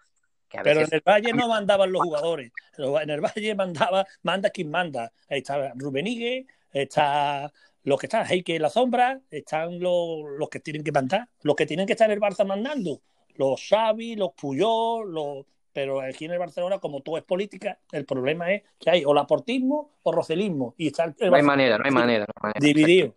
que 0.49 0.59
a 0.59 0.63
Pero 0.63 0.81
en 0.81 0.89
el 0.93 1.03
Valle 1.07 1.33
no 1.47 1.49
mandaban 1.49 1.93
los 1.93 2.03
jugadores. 2.03 2.53
En 2.77 3.11
el 3.11 3.21
Valle 3.21 3.55
mandaba, 3.55 4.07
manda 4.23 4.51
quien 4.51 4.71
manda. 4.71 5.13
Ahí 5.31 5.39
está 5.39 5.73
Rubenigue, 5.77 6.47
está 6.73 7.53
los 7.85 7.99
que 7.99 8.07
están 8.07 8.27
Heike 8.27 8.57
en 8.57 8.63
la 8.63 8.71
sombra, 8.71 9.21
están 9.31 9.81
los, 9.81 10.21
los 10.39 10.49
que 10.49 10.61
tienen 10.61 10.85
que 10.85 10.93
mandar, 10.93 11.29
los 11.43 11.57
que 11.57 11.67
tienen 11.67 11.87
que 11.87 11.93
estar 11.93 12.11
en 12.11 12.15
el 12.15 12.21
Barça 12.21 12.47
mandando. 12.47 13.01
Los 13.37 13.67
Xavi, 13.69 14.17
los 14.17 14.33
Puyol, 14.33 15.13
los... 15.13 15.47
Pero 15.73 16.03
aquí 16.03 16.27
en 16.27 16.33
el 16.33 16.39
Barcelona, 16.39 16.79
como 16.79 17.01
todo 17.01 17.17
es 17.17 17.25
política, 17.25 17.79
el 17.93 18.05
problema 18.05 18.53
es 18.53 18.63
que 18.79 18.91
hay 18.91 19.05
o 19.07 19.15
laportismo 19.15 19.91
o 20.03 20.13
rocelismo. 20.13 20.75
Y 20.77 20.89
está 20.89 21.05
el 21.05 21.15
No 21.31 21.37
hay 21.37 21.43
manera, 21.43 21.79
no 21.79 21.85
hay 21.87 21.91
manera. 21.91 22.27
no 22.27 22.49
hay 22.49 22.53
manera. 22.55 22.61
dividido. 22.61 23.15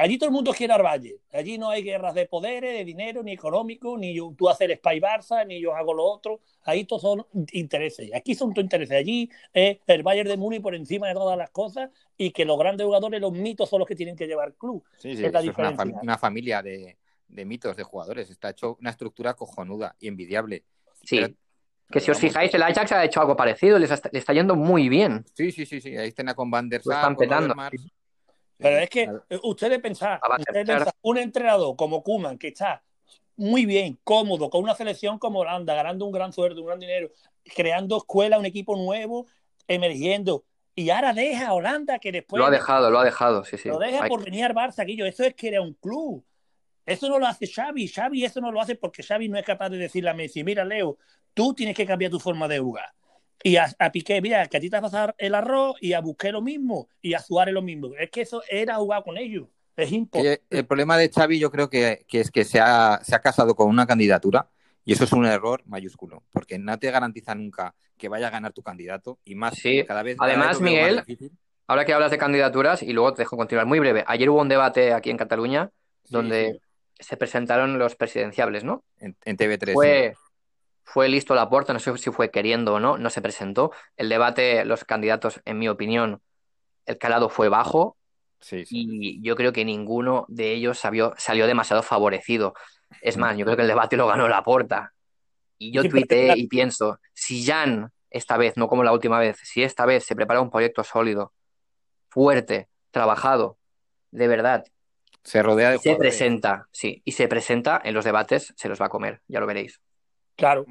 Allí 0.00 0.16
todo 0.16 0.28
el 0.28 0.32
mundo 0.34 0.52
quiere 0.52 0.72
al 0.72 0.82
Valle. 0.82 1.16
Allí 1.32 1.58
no 1.58 1.70
hay 1.70 1.82
guerras 1.82 2.14
de 2.14 2.26
poderes, 2.26 2.72
de 2.78 2.84
dinero, 2.84 3.22
ni 3.22 3.32
económico, 3.32 3.98
ni 3.98 4.14
yo, 4.14 4.32
tú 4.38 4.48
hacer 4.48 4.70
Spy 4.76 5.00
Barça, 5.00 5.44
ni 5.44 5.60
yo 5.60 5.74
hago 5.74 5.92
lo 5.92 6.04
otro. 6.04 6.40
Ahí 6.62 6.84
todos 6.84 7.02
son 7.02 7.26
intereses. 7.52 8.08
Aquí 8.14 8.34
son 8.36 8.54
todos 8.54 8.64
intereses. 8.64 8.96
Allí 8.96 9.28
es 9.52 9.78
el 9.88 10.02
Bayern 10.04 10.28
de 10.28 10.36
Múnich 10.36 10.62
por 10.62 10.74
encima 10.76 11.08
de 11.08 11.14
todas 11.14 11.36
las 11.36 11.50
cosas 11.50 11.90
y 12.16 12.30
que 12.30 12.44
los 12.44 12.56
grandes 12.58 12.84
jugadores, 12.86 13.20
los 13.20 13.32
mitos, 13.32 13.68
son 13.68 13.80
los 13.80 13.88
que 13.88 13.96
tienen 13.96 14.14
que 14.14 14.26
llevar 14.28 14.48
el 14.48 14.54
club. 14.54 14.84
Sí, 14.98 15.16
sí, 15.16 15.24
Es 15.24 15.32
la 15.32 15.40
eso 15.40 15.50
es 15.50 15.58
una, 15.58 15.68
diferencia. 15.70 15.84
fam- 15.98 16.02
una 16.02 16.16
familia 16.18 16.62
de, 16.62 16.96
de 17.26 17.44
mitos, 17.44 17.76
de 17.76 17.82
jugadores. 17.82 18.30
Está 18.30 18.50
hecho 18.50 18.76
una 18.80 18.90
estructura 18.90 19.34
cojonuda 19.34 19.96
y 19.98 20.06
envidiable. 20.08 20.62
Sí, 21.02 21.16
Pero- 21.16 21.34
que 21.90 22.00
si 22.00 22.10
os 22.10 22.18
fijáis, 22.18 22.52
el 22.52 22.62
Ajax 22.62 22.92
ha 22.92 23.02
hecho 23.04 23.18
algo 23.20 23.34
parecido, 23.34 23.78
les 23.78 23.90
está, 23.90 24.10
le 24.12 24.18
está 24.18 24.34
yendo 24.34 24.54
muy 24.54 24.90
bien. 24.90 25.24
Sí, 25.32 25.50
sí, 25.50 25.64
sí, 25.64 25.80
sí. 25.80 25.96
Ahí 25.96 26.08
están 26.08 26.26
con 26.34 26.50
Van 26.50 26.68
der 26.68 26.82
Lo 26.84 26.92
Sar, 26.92 27.00
están 27.00 27.14
con 27.14 27.24
petando. 27.24 27.46
Overmars. 27.46 27.80
Sí, 27.80 27.90
Pero 28.58 28.76
sí, 28.76 28.82
es 28.82 28.90
que 28.90 29.04
claro. 29.04 29.24
eh, 29.30 29.40
ustedes 29.44 29.80
pensar. 29.80 30.20
pensar, 30.52 30.92
un 31.02 31.18
entrenador 31.18 31.76
como 31.76 32.02
Kuman 32.02 32.38
que 32.38 32.48
está 32.48 32.82
muy 33.36 33.66
bien, 33.66 33.98
cómodo, 34.02 34.50
con 34.50 34.64
una 34.64 34.74
selección 34.74 35.18
como 35.18 35.40
Holanda, 35.40 35.74
ganando 35.74 36.04
un 36.04 36.12
gran 36.12 36.32
sueldo, 36.32 36.60
un 36.60 36.66
gran 36.66 36.80
dinero, 36.80 37.10
creando 37.54 37.96
escuela, 37.96 38.38
un 38.38 38.46
equipo 38.46 38.76
nuevo, 38.76 39.26
emergiendo, 39.68 40.44
y 40.78 40.90
ahora 40.90 41.12
deja 41.12 41.48
a 41.48 41.54
Holanda 41.54 41.98
que 41.98 42.12
después 42.12 42.38
Lo 42.38 42.46
ha 42.46 42.50
dejado, 42.50 42.88
lo 42.88 43.00
ha 43.00 43.04
dejado, 43.04 43.44
sí, 43.44 43.58
sí. 43.58 43.68
lo 43.68 43.80
deja 43.80 44.06
por 44.06 44.24
venir 44.24 44.44
al 44.44 44.54
Barça, 44.54 44.86
Guillo. 44.86 45.06
Eso 45.06 45.24
es 45.24 45.34
que 45.34 45.48
era 45.48 45.60
un 45.60 45.74
club. 45.74 46.24
Eso 46.86 47.08
no 47.08 47.18
lo 47.18 47.26
hace 47.26 47.48
Xavi. 47.48 47.88
Xavi 47.88 48.24
eso 48.24 48.40
no 48.40 48.52
lo 48.52 48.60
hace 48.60 48.76
porque 48.76 49.02
Xavi 49.02 49.28
no 49.28 49.36
es 49.36 49.44
capaz 49.44 49.70
de 49.70 49.76
decirle 49.76 50.10
a 50.10 50.14
Messi, 50.14 50.44
mira, 50.44 50.64
Leo, 50.64 50.96
tú 51.34 51.52
tienes 51.52 51.74
que 51.74 51.84
cambiar 51.84 52.12
tu 52.12 52.20
forma 52.20 52.46
de 52.46 52.60
jugar. 52.60 52.92
Y 53.42 53.56
a, 53.56 53.68
Piqué, 53.92 54.20
mira, 54.20 54.46
que 54.46 54.56
a 54.56 54.60
ti 54.60 54.68
te 54.68 54.76
va 54.76 54.80
a 54.80 54.90
pasar 54.90 55.14
el 55.18 55.34
arroz 55.34 55.76
y 55.80 55.92
a 55.92 56.00
Busqué 56.00 56.32
lo 56.32 56.42
mismo 56.42 56.88
y 57.00 57.14
a 57.14 57.20
Suárez 57.20 57.54
lo 57.54 57.62
mismo. 57.62 57.90
Es 57.98 58.10
que 58.10 58.22
eso 58.22 58.42
era 58.48 58.76
jugar 58.76 59.04
con 59.04 59.16
ellos. 59.16 59.48
Es 59.76 59.92
imposible. 59.92 60.42
El 60.50 60.66
problema 60.66 60.96
de 60.96 61.08
Xavi 61.08 61.38
yo 61.38 61.50
creo 61.50 61.70
que, 61.70 62.04
es 62.10 62.30
que 62.30 62.44
se 62.44 62.58
ha, 62.60 63.00
se 63.02 63.14
ha 63.14 63.20
casado 63.20 63.54
con 63.54 63.68
una 63.68 63.86
candidatura 63.86 64.50
y 64.84 64.92
eso 64.92 65.04
es 65.04 65.12
un 65.12 65.24
error 65.26 65.62
mayúsculo, 65.66 66.24
porque 66.32 66.58
no 66.58 66.78
te 66.78 66.90
garantiza 66.90 67.34
nunca 67.34 67.74
que 67.96 68.08
vaya 68.08 68.28
a 68.28 68.30
ganar 68.30 68.52
tu 68.52 68.62
candidato 68.62 69.18
y 69.24 69.34
más 69.34 69.54
sí. 69.54 69.84
cada 69.86 70.02
vez. 70.02 70.16
Además, 70.18 70.60
Miguel, 70.60 71.04
ahora 71.66 71.84
que 71.84 71.92
hablas 71.92 72.10
de 72.10 72.18
candidaturas 72.18 72.82
y 72.82 72.92
luego 72.92 73.14
te 73.14 73.22
dejo 73.22 73.36
continuar 73.36 73.66
muy 73.66 73.78
breve. 73.78 74.02
Ayer 74.06 74.30
hubo 74.30 74.40
un 74.40 74.48
debate 74.48 74.92
aquí 74.92 75.10
en 75.10 75.16
Cataluña 75.16 75.70
donde 76.08 76.60
se 76.98 77.16
presentaron 77.16 77.78
los 77.78 77.94
presidenciables, 77.94 78.64
¿no? 78.64 78.82
En, 78.98 79.14
TV3. 79.36 79.74
Fue, 79.74 80.14
fue 80.90 81.10
listo 81.10 81.34
la 81.34 81.50
puerta, 81.50 81.74
no 81.74 81.80
sé 81.80 81.94
si 81.98 82.10
fue 82.10 82.30
queriendo 82.30 82.74
o 82.74 82.80
no, 82.80 82.96
no 82.96 83.10
se 83.10 83.20
presentó. 83.20 83.72
El 83.98 84.08
debate, 84.08 84.64
los 84.64 84.84
candidatos, 84.84 85.42
en 85.44 85.58
mi 85.58 85.68
opinión, 85.68 86.22
el 86.86 86.96
calado 86.96 87.28
fue 87.28 87.50
bajo. 87.50 87.98
Sí, 88.40 88.64
Y 88.70 89.20
yo 89.20 89.36
creo 89.36 89.52
que 89.52 89.66
ninguno 89.66 90.24
de 90.28 90.52
ellos 90.52 90.78
salió, 90.78 91.12
salió 91.18 91.46
demasiado 91.46 91.82
favorecido. 91.82 92.54
Es 93.02 93.18
más, 93.18 93.36
yo 93.36 93.44
creo 93.44 93.56
que 93.56 93.62
el 93.62 93.68
debate 93.68 93.98
lo 93.98 94.06
ganó 94.06 94.28
la 94.28 94.42
puerta. 94.42 94.94
Y 95.58 95.72
yo 95.72 95.86
tuiteé 95.86 96.38
y 96.38 96.46
pienso, 96.46 96.98
si 97.12 97.44
Jan, 97.44 97.92
esta 98.08 98.38
vez, 98.38 98.56
no 98.56 98.66
como 98.66 98.82
la 98.82 98.92
última 98.92 99.18
vez, 99.18 99.36
si 99.42 99.62
esta 99.62 99.84
vez 99.84 100.06
se 100.06 100.16
prepara 100.16 100.40
un 100.40 100.50
proyecto 100.50 100.84
sólido, 100.84 101.34
fuerte, 102.08 102.68
trabajado, 102.92 103.58
de 104.10 104.26
verdad, 104.26 104.64
se 105.22 105.42
rodea 105.42 105.70
de 105.70 105.78
Se 105.78 105.96
presenta, 105.96 106.66
sí, 106.72 107.02
y 107.04 107.12
se 107.12 107.28
presenta 107.28 107.78
en 107.84 107.92
los 107.92 108.06
debates, 108.06 108.54
se 108.56 108.70
los 108.70 108.80
va 108.80 108.86
a 108.86 108.88
comer, 108.88 109.20
ya 109.28 109.40
lo 109.40 109.46
veréis. 109.46 109.82
Claro. 110.38 110.64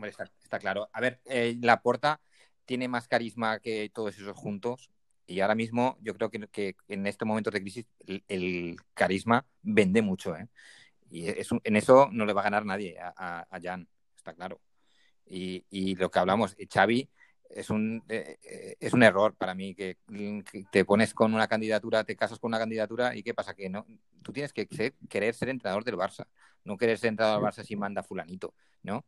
está, 0.44 0.60
claro. 0.60 0.90
A 0.94 1.02
ver, 1.02 1.20
eh, 1.26 1.58
la 1.62 1.82
Porta 1.82 2.22
tiene 2.66 2.88
más 2.88 3.08
carisma 3.10 3.60
que 3.60 3.92
todos 3.94 4.18
esos 4.18 4.36
juntos. 4.36 4.90
Y 5.28 5.42
ahora 5.42 5.56
mismo 5.56 5.98
yo 6.00 6.16
creo 6.16 6.32
que, 6.32 6.78
en 6.88 7.06
estos 7.06 7.28
momentos 7.28 7.54
de 7.54 7.60
crisis 7.60 7.86
el, 8.30 8.78
carisma 8.94 9.46
vende 9.62 10.02
mucho. 10.02 10.38
¿eh? 10.38 10.48
Y 11.10 11.28
en 11.28 11.76
eso 11.76 12.08
no 12.14 12.26
le 12.26 12.32
va 12.32 12.42
a 12.42 12.46
ganar 12.46 12.66
nadie 12.66 12.98
a, 12.98 13.46
a 13.50 13.60
Jan, 13.62 13.90
está 14.16 14.34
claro. 14.34 14.62
Y, 15.26 15.66
y, 15.70 15.96
lo 15.96 16.10
que 16.10 16.20
hablamos, 16.20 16.56
Xavi 16.74 17.10
es 17.50 17.70
un, 17.70 18.04
eh, 18.08 18.38
eh, 18.44 18.78
es 18.80 18.94
un 18.94 19.04
error 19.04 19.36
para 19.36 19.54
mí 19.54 19.76
que, 19.76 19.98
te 20.72 20.86
pones 20.86 21.14
con 21.14 21.34
una 21.34 21.48
candidatura, 21.48 22.06
te 22.06 22.16
casas 22.16 22.40
con 22.40 22.50
una 22.50 22.60
candidatura 22.60 23.16
y 23.16 23.24
qué 23.24 23.34
pasa 23.34 23.54
que 23.54 23.70
no, 23.70 23.86
tú 24.24 24.32
tienes 24.32 24.54
que 24.54 24.68
querer 25.10 25.34
ser 25.34 25.50
entrenador 25.50 25.84
del 25.84 25.96
Barça, 25.96 26.26
no 26.64 26.78
querer 26.78 26.98
ser 26.98 27.10
entrenador 27.10 27.42
del 27.42 27.52
Barça 27.52 27.66
si 27.66 27.76
manda 27.76 28.04
fulanito, 28.04 28.54
¿no? 28.84 29.06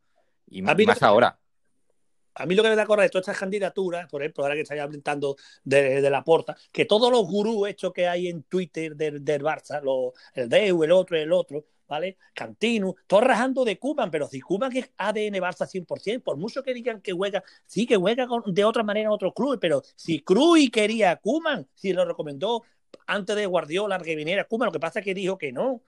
Y 0.50 0.62
más 0.62 1.02
ahora. 1.02 1.38
A 2.34 2.46
mí 2.46 2.54
lo 2.54 2.62
que 2.62 2.70
me 2.70 2.76
da 2.76 2.86
correr 2.86 3.04
de 3.04 3.10
todas 3.10 3.24
estas 3.24 3.38
candidaturas, 3.38 4.08
por 4.08 4.22
ejemplo, 4.22 4.44
ahora 4.44 4.54
que 4.54 4.62
estáis 4.62 4.80
hablando 4.80 5.36
de, 5.64 6.08
la 6.08 6.22
porta, 6.24 6.56
que 6.72 6.84
todos 6.84 7.10
los 7.10 7.26
gurús 7.26 7.68
hechos 7.68 7.92
que 7.92 8.06
hay 8.06 8.28
en 8.28 8.44
Twitter 8.44 8.96
del, 8.96 9.42
Barça, 9.42 9.82
el 10.34 10.48
Deu, 10.48 10.84
el 10.84 10.92
otro, 10.92 11.16
el 11.16 11.32
otro, 11.32 11.64
¿vale? 11.88 12.16
Cantino, 12.32 12.94
todo 13.06 13.20
rajando 13.20 13.64
de 13.64 13.78
Cuban, 13.78 14.10
pero 14.10 14.28
si 14.28 14.40
Cuban 14.40 14.74
es 14.76 14.90
ADN 14.96 15.34
Barça 15.34 15.66
100%, 15.66 16.22
por 16.22 16.36
mucho 16.36 16.62
que 16.62 16.72
digan 16.72 17.00
que 17.00 17.12
juega, 17.12 17.42
sí 17.66 17.84
que 17.84 17.96
juega 17.96 18.28
de 18.46 18.64
otra 18.64 18.84
manera 18.84 19.08
en 19.08 19.12
otros 19.12 19.34
clubes, 19.34 19.58
pero 19.60 19.82
si 19.96 20.20
Cruz 20.20 20.70
quería 20.72 21.10
a 21.10 21.16
Cuban, 21.16 21.68
si 21.74 21.92
lo 21.92 22.04
recomendó 22.04 22.62
antes 23.06 23.34
de 23.34 23.44
Guardiola 23.46 23.98
que 23.98 24.14
viniera 24.14 24.44
Cuban, 24.44 24.66
lo 24.66 24.72
que 24.72 24.80
pasa 24.80 25.00
es 25.00 25.04
que 25.04 25.14
dijo 25.14 25.36
que 25.36 25.52
no. 25.52 25.82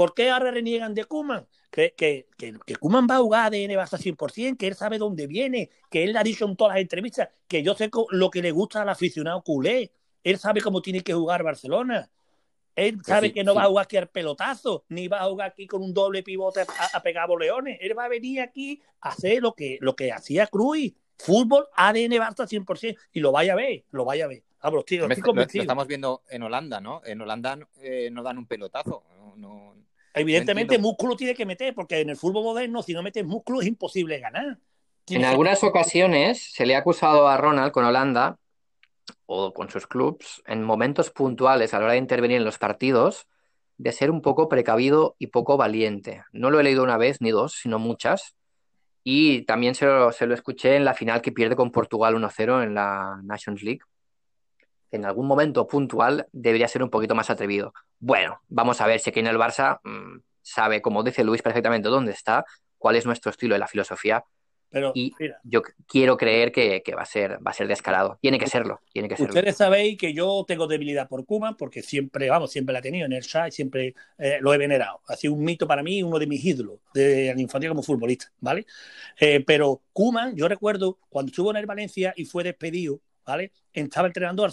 ¿Por 0.00 0.14
qué 0.14 0.30
ahora 0.30 0.50
reniegan 0.50 0.94
de 0.94 1.04
Kuman? 1.04 1.46
Que, 1.70 1.92
que, 1.94 2.26
que, 2.38 2.76
Kuman 2.76 3.06
va 3.06 3.16
a 3.16 3.18
jugar 3.18 3.44
ADN 3.48 3.72
Barça 3.72 3.98
100%, 3.98 4.56
que 4.56 4.66
él 4.66 4.74
sabe 4.74 4.96
dónde 4.96 5.26
viene, 5.26 5.68
que 5.90 6.04
él 6.04 6.16
ha 6.16 6.22
dicho 6.22 6.46
en 6.46 6.56
todas 6.56 6.72
las 6.72 6.80
entrevistas, 6.80 7.28
que 7.46 7.62
yo 7.62 7.74
sé 7.74 7.90
lo 8.08 8.30
que 8.30 8.40
le 8.40 8.50
gusta 8.50 8.80
al 8.80 8.88
aficionado 8.88 9.42
culé. 9.42 9.92
Él 10.24 10.38
sabe 10.38 10.62
cómo 10.62 10.80
tiene 10.80 11.02
que 11.02 11.12
jugar 11.12 11.42
Barcelona. 11.42 12.10
Él 12.74 12.94
pues 12.94 13.08
sabe 13.08 13.30
que 13.30 13.44
no 13.44 13.54
va 13.54 13.64
a 13.64 13.66
jugar 13.66 13.84
aquí 13.84 13.98
al 13.98 14.08
pelotazo, 14.08 14.84
ni 14.88 15.06
va 15.06 15.20
a 15.20 15.28
jugar 15.28 15.50
aquí 15.50 15.66
con 15.66 15.82
un 15.82 15.92
doble 15.92 16.22
pivote 16.22 16.62
a, 16.94 17.02
pegar 17.02 17.28
boleones. 17.28 17.76
Él 17.82 17.92
va 17.98 18.06
a 18.06 18.08
venir 18.08 18.40
aquí 18.40 18.80
a 19.02 19.10
hacer 19.10 19.42
lo 19.42 19.52
que, 19.52 19.76
lo 19.82 19.94
que 19.94 20.12
hacía 20.12 20.46
Cruz. 20.46 20.94
Fútbol 21.18 21.66
ADN 21.74 22.12
Barça 22.12 22.48
100%. 22.48 22.96
Y 23.12 23.20
lo 23.20 23.32
vaya 23.32 23.52
a 23.52 23.56
ver, 23.56 23.84
lo 23.90 24.06
vaya 24.06 24.24
a 24.24 24.28
ver. 24.28 24.44
Ah, 24.62 24.70
lo, 24.70 24.82
estamos 24.82 25.86
viendo 25.86 26.22
en 26.30 26.42
Holanda, 26.42 26.80
¿no? 26.80 27.02
En 27.04 27.20
Holanda 27.20 27.58
eh, 27.82 28.08
no 28.10 28.22
dan 28.22 28.38
un 28.38 28.46
pelotazo. 28.46 29.02
Evidentemente, 30.14 30.78
músculo 30.78 31.16
tiene 31.16 31.34
que 31.34 31.46
meter, 31.46 31.74
porque 31.74 32.00
en 32.00 32.10
el 32.10 32.16
fútbol 32.16 32.44
moderno, 32.44 32.82
si 32.82 32.92
no 32.92 33.02
metes 33.02 33.24
músculo, 33.24 33.60
es 33.60 33.68
imposible 33.68 34.18
ganar. 34.18 34.58
en 35.08 35.24
algunas 35.24 35.62
ocasiones 35.62 36.52
se 36.52 36.66
le 36.66 36.74
ha 36.74 36.78
acusado 36.78 37.28
a 37.28 37.36
Ronald 37.36 37.72
con 37.72 37.84
Holanda 37.84 38.38
o 39.26 39.52
con 39.52 39.70
sus 39.70 39.86
clubs 39.86 40.42
en 40.46 40.62
momentos 40.62 41.10
puntuales 41.10 41.72
a 41.72 41.78
la 41.78 41.84
hora 41.84 41.92
de 41.92 41.98
intervenir 41.98 42.38
en 42.38 42.44
los 42.44 42.58
partidos 42.58 43.26
de 43.80 43.92
ser 43.92 44.10
un 44.10 44.20
poco 44.20 44.48
precavido 44.48 45.16
y 45.18 45.28
poco 45.28 45.56
valiente. 45.56 46.22
No 46.32 46.50
lo 46.50 46.60
he 46.60 46.62
leído 46.62 46.82
una 46.82 46.98
vez 46.98 47.20
ni 47.20 47.30
dos, 47.30 47.54
sino 47.54 47.78
muchas. 47.78 48.34
Y 49.02 49.42
también 49.46 49.74
se 49.74 49.86
lo, 49.86 50.12
se 50.12 50.26
lo 50.26 50.34
escuché 50.34 50.76
en 50.76 50.84
la 50.84 50.92
final 50.92 51.22
que 51.22 51.32
pierde 51.32 51.56
con 51.56 51.72
Portugal 51.72 52.14
1-0 52.14 52.62
en 52.62 52.74
la 52.74 53.20
Nations 53.22 53.62
League. 53.62 53.80
En 54.90 55.04
algún 55.04 55.26
momento 55.26 55.66
puntual 55.66 56.26
debería 56.32 56.68
ser 56.68 56.82
un 56.82 56.90
poquito 56.90 57.14
más 57.14 57.30
atrevido. 57.30 57.72
Bueno, 57.98 58.40
vamos 58.48 58.80
a 58.80 58.86
ver 58.86 59.00
si 59.00 59.10
aquí 59.10 59.20
en 59.20 59.26
el 59.26 59.38
Barça 59.38 59.80
mm, 59.84 60.20
sabe, 60.42 60.82
como 60.82 61.02
dice 61.02 61.24
Luis 61.24 61.42
perfectamente, 61.42 61.88
dónde 61.88 62.12
está, 62.12 62.44
cuál 62.78 62.96
es 62.96 63.06
nuestro 63.06 63.30
estilo 63.30 63.54
de 63.54 63.60
la 63.60 63.68
filosofía 63.68 64.24
pero, 64.70 64.92
y 64.94 65.12
yo 65.42 65.62
quiero 65.86 66.16
creer 66.16 66.52
que, 66.52 66.82
va, 66.96 67.02
a 67.02 67.06
ser, 67.06 67.44
va 67.44 67.50
a 67.50 67.54
ser 67.54 67.66
descarado. 67.66 68.18
Tiene 68.22 68.38
que 68.38 68.46
serlo, 68.46 68.80
tiene 68.92 69.08
que 69.08 69.16
serlo. 69.16 69.34
Ustedes 69.34 69.56
sabéis 69.56 69.98
que 69.98 70.14
yo 70.14 70.44
tengo 70.46 70.68
debilidad 70.68 71.08
por 71.08 71.26
Cuba 71.26 71.56
porque 71.58 71.82
siempre, 71.82 72.30
vamos, 72.30 72.52
siempre 72.52 72.72
la 72.72 72.78
he 72.78 72.82
tenido 72.82 73.06
en 73.06 73.12
el 73.12 73.24
y 73.24 73.50
siempre 73.50 73.94
eh, 74.16 74.38
lo 74.40 74.54
he 74.54 74.58
venerado. 74.58 75.00
Ha 75.08 75.16
sido 75.16 75.34
un 75.34 75.42
mito 75.42 75.66
para 75.66 75.82
mí, 75.82 76.04
uno 76.04 76.20
de 76.20 76.28
mis 76.28 76.44
ídolos 76.44 76.78
de 76.94 77.32
la 77.34 77.40
infancia 77.40 77.68
como 77.68 77.82
futbolista, 77.82 78.30
¿vale? 78.38 78.64
Eh, 79.18 79.42
pero 79.44 79.82
Cuman, 79.92 80.36
yo 80.36 80.46
recuerdo 80.46 80.98
cuando 81.08 81.30
estuvo 81.30 81.50
en 81.50 81.56
el 81.56 81.66
Valencia 81.66 82.14
y 82.16 82.24
fue 82.24 82.44
despedido, 82.44 83.00
¿vale? 83.30 83.52
Estaba 83.72 84.08
entrenando 84.08 84.44
al, 84.44 84.52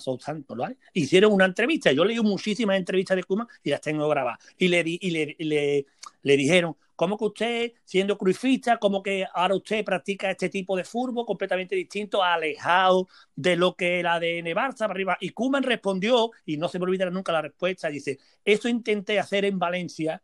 Southampton, 0.00 0.58
¿vale? 0.58 0.76
Hicieron 0.92 1.32
una 1.32 1.44
entrevista. 1.44 1.92
Yo 1.92 2.04
leí 2.04 2.20
muchísimas 2.20 2.76
entrevistas 2.76 3.16
de 3.16 3.24
Cuman 3.24 3.46
y 3.62 3.70
las 3.70 3.80
tengo 3.80 4.08
grabadas. 4.08 4.38
Y 4.58 4.68
le, 4.68 4.82
y 4.86 5.10
le, 5.10 5.86
le, 6.22 6.36
dijeron, 6.36 6.76
¿Cómo 6.96 7.18
que 7.18 7.24
usted, 7.26 7.72
siendo 7.84 8.16
crucifista, 8.16 8.78
como 8.78 9.02
que 9.02 9.26
ahora 9.34 9.54
usted 9.54 9.84
practica 9.84 10.30
este 10.30 10.48
tipo 10.48 10.74
de 10.74 10.82
fútbol 10.82 11.26
completamente 11.26 11.76
distinto, 11.76 12.24
alejado 12.24 13.06
de 13.34 13.54
lo 13.54 13.76
que 13.76 13.98
era 13.98 14.18
de 14.18 14.42
Barça 14.56 14.78
para 14.78 14.92
arriba? 14.92 15.18
Y 15.20 15.28
Kuman 15.30 15.62
respondió, 15.62 16.30
y 16.46 16.56
no 16.56 16.68
se 16.68 16.78
me 16.78 16.84
olvidará 16.84 17.10
nunca 17.10 17.32
la 17.32 17.42
respuesta, 17.42 17.88
dice, 17.90 18.18
eso 18.42 18.66
intenté 18.68 19.18
hacer 19.18 19.44
en 19.44 19.58
Valencia 19.58 20.22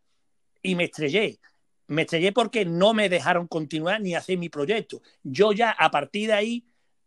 y 0.63 0.73
me 0.73 0.85
estrellé. 0.85 1.39
Me 1.87 2.03
estrellé 2.03 2.31
porque 2.31 2.65
no 2.65 2.93
me 2.95 3.07
dejaron 3.07 3.47
continuar 3.47 4.01
ni 4.01 4.15
hacer 4.15 4.39
mi 4.39 4.49
proyecto. 4.49 5.01
Yo 5.21 5.51
ya 5.51 5.71
a 5.71 5.91
partir 5.91 6.27
de 6.29 6.33
ahí 6.33 6.65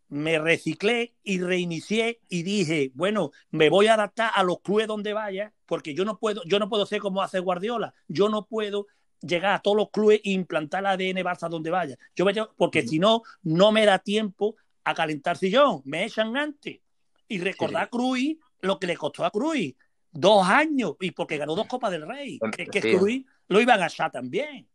me 0.09 0.39
reciclé 0.39 1.15
y 1.23 1.41
reinicié 1.41 2.21
y 2.29 2.43
dije, 2.43 2.93
bueno, 2.95 3.33
me 3.51 3.69
voy 3.69 3.89
a 3.89 3.95
adaptar 3.95 4.31
a 4.35 4.43
los 4.43 4.61
clubes 4.61 4.87
donde 4.87 5.13
vaya, 5.13 5.53
porque 5.67 5.95
yo 5.95 6.05
no 6.05 6.19
puedo, 6.19 6.43
yo 6.45 6.59
no 6.59 6.69
puedo 6.69 6.87
ser 6.87 7.01
como 7.01 7.23
hace 7.23 7.41
Guardiola, 7.41 7.95
yo 8.07 8.29
no 8.29 8.47
puedo 8.47 8.87
llegar 9.21 9.55
a 9.55 9.59
todos 9.61 9.77
los 9.77 9.91
clubes 9.91 10.21
e 10.25 10.31
implantar 10.31 10.81
el 10.81 10.87
ADN 10.87 11.25
Barça 11.25 11.49
donde 11.49 11.71
vaya. 11.71 11.97
Yo 12.15 12.27
porque 12.57 12.87
si 12.87 12.99
no, 12.99 13.23
no 13.43 13.73
me 13.73 13.85
da 13.85 13.99
tiempo 13.99 14.57
a 14.85 14.95
calentar 14.95 15.37
sillón, 15.37 15.83
me 15.85 16.05
echan 16.05 16.37
antes. 16.37 16.81
Y 17.29 17.39
recordar 17.39 17.85
a 17.85 17.87
Cruz 17.89 18.37
lo 18.61 18.79
que 18.79 18.87
le 18.87 18.97
costó 18.97 19.25
a 19.25 19.31
Cruz, 19.31 19.75
dos 20.13 20.47
años, 20.47 20.95
y 21.01 21.11
porque 21.11 21.39
ganó 21.39 21.57
dos 21.57 21.67
Copas 21.67 21.91
del 21.91 22.07
Rey, 22.07 22.39
que, 22.57 22.67
que 22.67 22.97
Cruz 22.97 23.23
lo 23.49 23.61
iban 23.61 23.83
a 23.83 23.87
echar 23.87 24.13
también. 24.13 24.69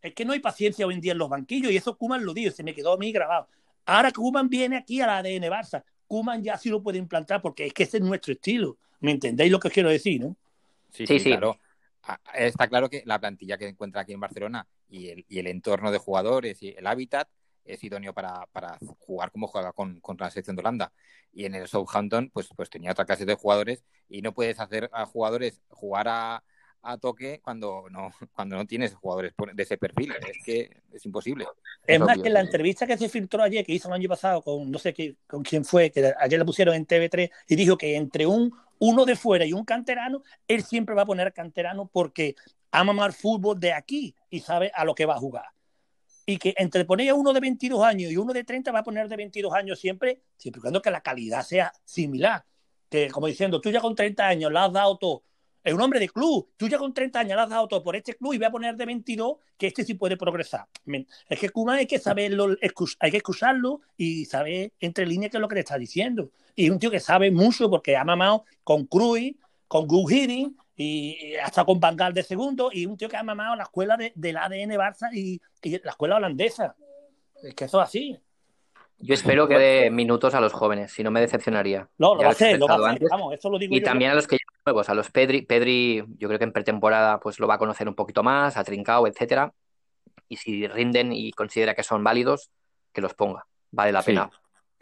Es 0.00 0.14
que 0.14 0.24
no 0.24 0.32
hay 0.32 0.38
paciencia 0.38 0.86
hoy 0.86 0.94
en 0.94 1.00
día 1.00 1.12
en 1.12 1.18
los 1.18 1.28
banquillos, 1.28 1.72
y 1.72 1.76
eso 1.76 1.96
Kuman 1.98 2.24
lo 2.24 2.32
dijo, 2.32 2.52
se 2.52 2.62
me 2.62 2.72
quedó 2.72 2.92
a 2.92 2.98
mí 2.98 3.10
grabado. 3.10 3.48
Ahora 3.88 4.12
Kuman 4.12 4.48
viene 4.48 4.76
aquí 4.76 5.00
al 5.00 5.10
ADN 5.10 5.48
Barça, 5.50 5.82
Kuman 6.06 6.42
ya 6.42 6.56
sí 6.56 6.68
lo 6.68 6.82
puede 6.82 6.98
implantar 6.98 7.42
porque 7.42 7.66
es 7.66 7.72
que 7.72 7.82
ese 7.82 7.98
es 7.98 8.02
nuestro 8.02 8.32
estilo. 8.32 8.78
¿Me 9.00 9.10
entendéis 9.10 9.50
lo 9.50 9.60
que 9.60 9.70
quiero 9.70 9.90
decir, 9.90 10.20
no? 10.20 10.36
Sí, 10.92 11.06
sí, 11.06 11.18
sí. 11.18 11.30
Claro 11.30 11.58
está 12.34 12.68
claro 12.68 12.88
que 12.88 13.02
la 13.06 13.18
plantilla 13.18 13.58
que 13.58 13.68
encuentra 13.68 14.02
aquí 14.02 14.12
en 14.12 14.20
Barcelona 14.20 14.66
y 14.88 15.08
el, 15.08 15.24
y 15.28 15.38
el 15.38 15.46
entorno 15.46 15.90
de 15.90 15.98
jugadores 15.98 16.62
y 16.62 16.74
el 16.76 16.86
hábitat 16.86 17.28
es 17.64 17.82
idóneo 17.84 18.14
para, 18.14 18.46
para 18.52 18.78
jugar 18.98 19.30
como 19.30 19.46
juega 19.46 19.72
con, 19.72 20.00
contra 20.00 20.26
la 20.26 20.30
selección 20.30 20.56
de 20.56 20.60
Holanda. 20.60 20.92
Y 21.32 21.44
en 21.44 21.54
el 21.54 21.68
Southampton, 21.68 22.30
pues, 22.32 22.48
pues 22.56 22.70
tenía 22.70 22.92
otra 22.92 23.04
clase 23.04 23.26
de 23.26 23.34
jugadores 23.34 23.84
y 24.08 24.22
no 24.22 24.32
puedes 24.32 24.58
hacer 24.58 24.88
a 24.92 25.04
jugadores 25.04 25.60
jugar 25.68 26.08
a, 26.08 26.42
a 26.82 26.96
toque 26.98 27.40
cuando 27.42 27.84
no, 27.90 28.10
cuando 28.34 28.56
no 28.56 28.66
tienes 28.66 28.94
jugadores 28.94 29.34
de 29.54 29.62
ese 29.62 29.76
perfil. 29.76 30.12
Es 30.12 30.44
que 30.44 30.70
es 30.92 31.04
imposible. 31.04 31.46
Es, 31.86 32.00
más, 32.00 32.18
que 32.18 32.28
en 32.28 32.34
la 32.34 32.40
entrevista 32.40 32.86
que 32.86 32.96
se 32.96 33.08
filtró 33.08 33.42
ayer, 33.42 33.64
que 33.64 33.72
hizo 33.72 33.88
el 33.88 33.94
año 33.94 34.08
pasado 34.08 34.42
con 34.42 34.70
no 34.70 34.78
sé 34.78 34.94
qué, 34.94 35.16
con 35.26 35.42
quién 35.42 35.64
fue, 35.64 35.90
que 35.90 36.12
ayer 36.18 36.38
la 36.38 36.44
pusieron 36.44 36.74
en 36.74 36.86
TV3, 36.86 37.30
y 37.48 37.56
dijo 37.56 37.76
que 37.76 37.96
entre 37.96 38.26
un 38.26 38.52
uno 38.80 39.04
de 39.04 39.16
fuera 39.16 39.44
y 39.44 39.52
un 39.52 39.64
canterano, 39.64 40.22
él 40.46 40.62
siempre 40.62 40.94
va 40.94 41.02
a 41.02 41.06
poner 41.06 41.32
canterano 41.32 41.90
porque 41.92 42.36
ama 42.70 42.92
más 42.92 43.16
fútbol 43.16 43.58
de 43.58 43.72
aquí 43.72 44.14
y 44.30 44.40
sabe 44.40 44.70
a 44.74 44.84
lo 44.84 44.94
que 44.94 45.06
va 45.06 45.14
a 45.14 45.18
jugar. 45.18 45.46
y 46.26 46.36
que 46.36 46.54
entre 46.58 46.84
poner 46.84 47.08
a 47.08 47.14
uno 47.14 47.32
de 47.32 47.40
22 47.40 47.82
años 47.82 48.12
y 48.12 48.16
uno 48.18 48.34
de 48.34 48.44
30 48.44 48.70
va 48.70 48.80
a 48.80 48.84
poner 48.84 49.08
de 49.08 49.16
22 49.16 49.52
años 49.54 49.80
siempre, 49.80 50.20
siempre 50.36 50.60
cuando 50.60 50.82
que 50.82 50.90
la 50.90 51.00
calidad 51.00 51.42
sea 51.42 51.72
similar. 51.84 52.44
Que 52.90 53.08
como 53.10 53.26
diciendo, 53.26 53.60
tú 53.62 53.70
ya 53.70 53.80
con 53.80 53.94
30 53.94 54.26
años 54.26 54.52
le 54.52 54.58
has 54.58 54.72
dado 54.72 54.98
todo, 54.98 55.22
es 55.62 55.74
un 55.74 55.80
hombre 55.80 56.00
de 56.00 56.08
club, 56.08 56.48
tú 56.56 56.68
ya 56.68 56.78
con 56.78 56.94
30 56.94 57.20
años 57.20 57.36
le 57.36 57.42
has 57.42 57.48
dado 57.48 57.68
todo 57.68 57.82
por 57.82 57.96
este 57.96 58.14
club 58.14 58.34
y 58.34 58.38
voy 58.38 58.46
a 58.46 58.50
poner 58.50 58.76
de 58.76 58.86
22 58.86 59.36
que 59.56 59.66
este 59.66 59.84
sí 59.84 59.94
puede 59.94 60.16
progresar. 60.16 60.66
Es 61.28 61.38
que 61.38 61.50
Kuma 61.50 61.74
hay 61.74 61.86
que 61.86 61.98
saberlo, 61.98 62.56
hay 63.00 63.10
que 63.10 63.16
excusarlo 63.16 63.80
y 63.96 64.24
saber 64.24 64.72
entre 64.80 65.06
líneas 65.06 65.30
qué 65.30 65.36
es 65.36 65.40
lo 65.40 65.48
que 65.48 65.56
le 65.56 65.60
está 65.60 65.76
diciendo. 65.76 66.30
Y 66.54 66.70
un 66.70 66.78
tío 66.78 66.90
que 66.90 67.00
sabe 67.00 67.30
mucho 67.30 67.68
porque 67.68 67.96
ha 67.96 68.04
mamado 68.04 68.44
con 68.64 68.86
Cruz, 68.86 69.34
con 69.66 69.86
Gu 69.86 70.08
y 70.76 71.34
hasta 71.42 71.64
con 71.64 71.80
Bangal 71.80 72.14
de 72.14 72.22
segundo 72.22 72.70
y 72.72 72.86
un 72.86 72.96
tío 72.96 73.08
que 73.08 73.16
ha 73.16 73.22
mamado 73.22 73.56
la 73.56 73.64
escuela 73.64 73.96
de, 73.96 74.12
del 74.14 74.36
ADN 74.36 74.70
Barça 74.70 75.10
y, 75.12 75.40
la 75.62 75.90
escuela 75.90 76.16
holandesa. 76.16 76.76
Es 77.42 77.54
que 77.54 77.64
eso 77.64 77.82
es 77.82 77.88
así. 77.88 78.18
Yo 79.00 79.14
espero 79.14 79.46
que 79.46 79.56
dé 79.58 79.90
minutos 79.90 80.34
a 80.34 80.40
los 80.40 80.52
jóvenes, 80.52 80.92
si 80.92 81.04
no 81.04 81.10
me 81.10 81.20
decepcionaría. 81.20 81.88
No, 81.98 82.16
lo 82.16 82.22
va 82.22 82.28
a 82.28 82.30
hacer, 82.32 82.58
lo 82.58 82.66
va 82.66 82.74
a 82.74 82.90
hacer, 82.92 83.08
vamos, 83.08 83.32
eso 83.32 83.48
lo 83.48 83.58
digo 83.58 83.74
Y 83.74 83.80
también 83.80 84.10
a 84.10 84.14
los 84.14 84.26
que 84.26 84.36
llegan 84.36 84.62
nuevos, 84.66 84.88
a 84.88 84.94
los 84.94 85.10
Pedri, 85.10 85.42
Pedri, 85.42 86.04
yo 86.16 86.26
creo 86.28 86.38
que 86.38 86.44
en 86.44 86.52
pretemporada 86.52 87.20
pues 87.20 87.38
lo 87.38 87.46
va 87.46 87.54
a 87.54 87.58
conocer 87.58 87.88
un 87.88 87.94
poquito 87.94 88.24
más, 88.24 88.56
a 88.56 88.64
Trincao, 88.64 89.06
etcétera. 89.06 89.52
Y 90.28 90.36
si 90.36 90.66
rinden 90.66 91.12
y 91.12 91.30
considera 91.32 91.74
que 91.74 91.84
son 91.84 92.02
válidos, 92.02 92.50
que 92.92 93.00
los 93.00 93.14
ponga. 93.14 93.46
Vale 93.70 93.92
la 93.92 94.02
pena. 94.02 94.30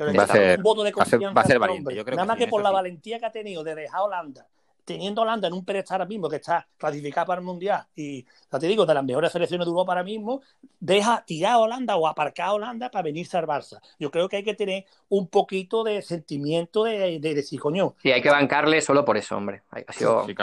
va 0.01 0.23
a 0.23 0.27
ser, 0.27 0.59
un 0.59 0.63
voto 0.63 0.83
de 0.83 0.93
confianza 0.93 1.33
va 1.33 1.43
a 1.43 1.45
ser, 1.45 1.59
valiente. 1.59 1.95
Yo 1.95 2.05
creo 2.05 2.17
Nada 2.17 2.27
más 2.27 2.39
que, 2.39 2.47
por 2.47 2.63
la 2.63 2.71
valentía 2.71 3.19
que 3.19 3.27
ha 3.27 3.33
tenido 3.33 3.63
de 3.63 3.75
dejar 3.75 4.01
a 4.01 4.05
Holanda 4.05 4.47
teniendo 4.87 5.21
Holanda 5.23 5.49
en 5.49 5.55
un 5.55 5.65
pedestal 5.65 5.97
ahora 6.01 6.09
mismo 6.09 6.31
que 6.31 6.37
está 6.37 6.67
clasificada 6.79 7.27
para 7.27 7.41
el 7.41 7.45
Mundial 7.45 7.87
y, 7.95 8.25
ya 8.25 8.59
te 8.59 8.67
digo, 8.67 8.87
de 8.87 8.95
las 8.95 9.05
mejores 9.05 9.33
selecciones 9.33 9.67
de 9.67 9.71
Europa 9.71 9.93
ahora 9.93 10.05
mismo, 10.05 10.41
deja 10.81 11.23
tirar 11.27 11.53
a 11.53 11.59
Holanda 11.59 11.97
o 11.97 12.07
aparcar 12.07 12.49
a 12.49 12.53
Holanda 12.55 12.91
para 12.91 13.03
venirse 13.03 13.37
al 13.37 13.47
Barça. 13.47 13.81
Yo 13.99 14.11
creo 14.11 14.29
que 14.29 14.37
hay 14.37 14.45
que 14.45 14.55
tener 14.55 14.87
un 15.09 15.29
poquito 15.29 15.85
de 15.85 16.01
sentimiento 16.01 16.85
de, 16.85 17.19
de, 17.21 17.35
decir, 17.35 17.61
coño. 17.61 17.95
Sí, 18.03 18.13
hay 18.13 18.23
que 18.23 18.31
bancarle 18.31 18.81
solo 18.81 19.05
por 19.05 19.17
eso, 19.17 19.37
hombre. 19.37 19.63
Ha 19.71 19.93
sido 19.93 20.25
sí, 20.25 20.35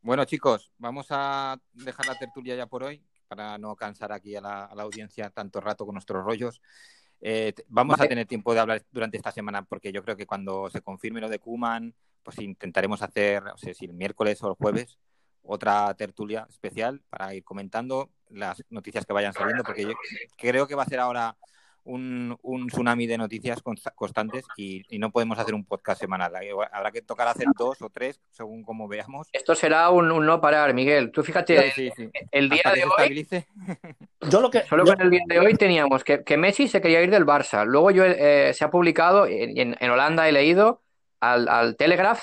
Bueno, 0.00 0.24
chicos, 0.24 0.72
vamos 0.78 1.06
a 1.10 1.56
dejar 1.72 2.06
la 2.06 2.18
tertulia 2.18 2.56
ya 2.56 2.66
por 2.66 2.82
hoy 2.82 3.02
para 3.28 3.58
no 3.58 3.76
cansar 3.76 4.12
aquí 4.12 4.36
a 4.36 4.40
la, 4.40 4.64
audiencia 4.64 5.30
tanto 5.30 5.60
rato 5.60 5.84
con 5.84 5.94
nuestros 5.94 6.24
rollos. 6.24 6.62
Eh, 7.20 7.52
vamos 7.68 8.00
a 8.00 8.06
tener 8.06 8.26
tiempo 8.26 8.54
de 8.54 8.60
hablar 8.60 8.82
durante 8.90 9.16
esta 9.16 9.32
semana 9.32 9.62
porque 9.64 9.92
yo 9.92 10.02
creo 10.02 10.16
que 10.16 10.26
cuando 10.26 10.68
se 10.70 10.82
confirme 10.82 11.20
lo 11.20 11.28
de 11.28 11.38
Kuman, 11.38 11.94
pues 12.24 12.38
intentaremos 12.38 13.02
hacer, 13.02 13.42
no 13.42 13.56
sé 13.56 13.74
si 13.74 13.84
el 13.84 13.92
miércoles 13.92 14.42
o 14.42 14.48
el 14.48 14.54
jueves, 14.54 14.98
otra 15.42 15.92
tertulia 15.94 16.46
especial 16.48 17.02
para 17.10 17.34
ir 17.34 17.44
comentando 17.44 18.10
las 18.30 18.64
noticias 18.70 19.04
que 19.06 19.12
vayan 19.12 19.32
saliendo, 19.32 19.62
porque 19.62 19.82
yo 19.82 19.92
creo 20.36 20.66
que 20.66 20.74
va 20.74 20.82
a 20.82 20.86
ser 20.86 21.00
ahora 21.00 21.36
un, 21.84 22.66
tsunami 22.68 23.06
de 23.06 23.18
noticias 23.18 23.62
constantes 23.94 24.44
y, 24.56 24.82
no 24.98 25.10
podemos 25.10 25.38
hacer 25.38 25.54
un 25.54 25.64
podcast 25.64 26.00
semanal. 26.00 26.32
Habrá 26.72 26.90
que 26.90 27.02
tocar 27.02 27.28
hacer 27.28 27.46
dos 27.56 27.82
o 27.82 27.90
tres 27.90 28.20
según 28.30 28.62
como 28.62 28.88
veamos. 28.88 29.28
Esto 29.32 29.54
será 29.54 29.90
un, 29.90 30.08
no 30.08 30.40
parar, 30.40 30.72
Miguel. 30.72 31.10
Tú 31.12 31.22
fíjate, 31.22 31.72
el 32.30 32.48
día 32.48 32.72
de 32.74 32.84
hoy. 32.84 33.26
Yo 34.30 34.40
lo 34.40 34.50
que, 34.50 34.62
solo 34.62 34.84
con 34.84 35.00
el 35.00 35.10
día 35.10 35.24
de 35.26 35.40
hoy 35.40 35.54
teníamos 35.54 36.04
que, 36.04 36.36
Messi 36.38 36.68
se 36.68 36.80
quería 36.80 37.02
ir 37.02 37.10
del 37.10 37.26
Barça. 37.26 37.66
Luego 37.66 37.90
yo 37.90 38.04
eh, 38.04 38.52
se 38.54 38.64
ha 38.64 38.70
publicado, 38.70 39.26
en, 39.26 39.76
en 39.78 39.90
Holanda 39.90 40.26
he 40.28 40.32
leído 40.32 40.83
al, 41.32 41.48
al 41.48 41.76
Telegraph 41.76 42.22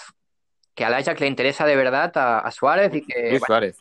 que 0.75 0.85
al 0.85 0.93
Ajax 0.93 1.19
le 1.19 1.27
interesa 1.27 1.65
de 1.65 1.75
verdad 1.75 2.11
a, 2.15 2.49
Suárez 2.51 2.93
y 2.93 3.01
que 3.05 3.39
Suárez, 3.39 3.77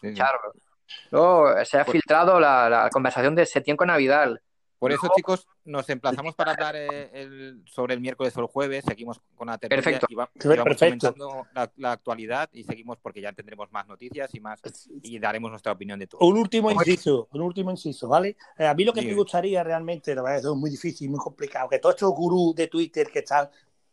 Luego 1.11 1.65
se 1.65 1.79
ha 1.79 1.85
filtrado 1.85 2.41
la, 2.41 2.89
conversación 2.93 3.35
de 3.35 3.47
Setién 3.47 3.77
con 3.77 3.89
Navidad. 3.89 4.41
Por 4.79 4.93
eso, 4.93 5.11
chicos, 5.15 5.47
nos 5.65 5.89
emplazamos 5.91 6.35
para 6.35 6.53
hablar 6.53 6.75
eh, 6.75 7.53
sobre 7.67 7.93
el 7.93 8.01
miércoles 8.01 8.35
o 8.37 8.41
el 8.41 8.47
jueves. 8.47 8.83
Seguimos 8.89 9.21
con 9.37 9.49
la 9.49 9.59
tertulia 9.59 9.83
Perfecto. 9.83 10.07
y, 10.09 10.15
vamos 10.15 10.77
comentando 10.79 11.47
la, 11.77 11.93
actualidad 11.93 12.49
y 12.53 12.65
seguimos 12.65 12.97
porque 12.99 13.21
ya 13.21 13.31
tendremos 13.33 13.71
más 13.71 13.87
noticias 13.87 14.35
y 14.35 14.41
más 14.41 14.63
y 15.03 15.19
daremos 15.19 15.51
nuestra 15.51 15.73
opinión 15.73 15.99
de 15.99 16.07
todo. 16.07 16.27
Un 16.27 16.39
último 16.39 16.71
inciso, 16.71 17.29
un 17.33 17.43
último 17.43 17.71
inciso, 17.71 18.09
¿vale? 18.09 18.39
Eh, 18.57 18.67
a 18.67 18.73
mí 18.73 18.85
lo 18.85 18.95
que 18.95 19.03
me 19.03 19.13
gustaría 19.13 19.63
realmente, 19.63 20.15
la 20.15 20.23
verdad, 20.23 20.51
es 20.51 20.57
muy 20.57 20.71
difícil, 20.71 21.11
muy 21.11 21.21
complicado, 21.21 21.69
que 21.69 21.79
todos 21.79 21.97
estos 21.97 22.13
gurús 22.13 22.55
de 22.55 22.69
Twitter 22.69 23.11
que 23.13 23.19
están 23.19 23.51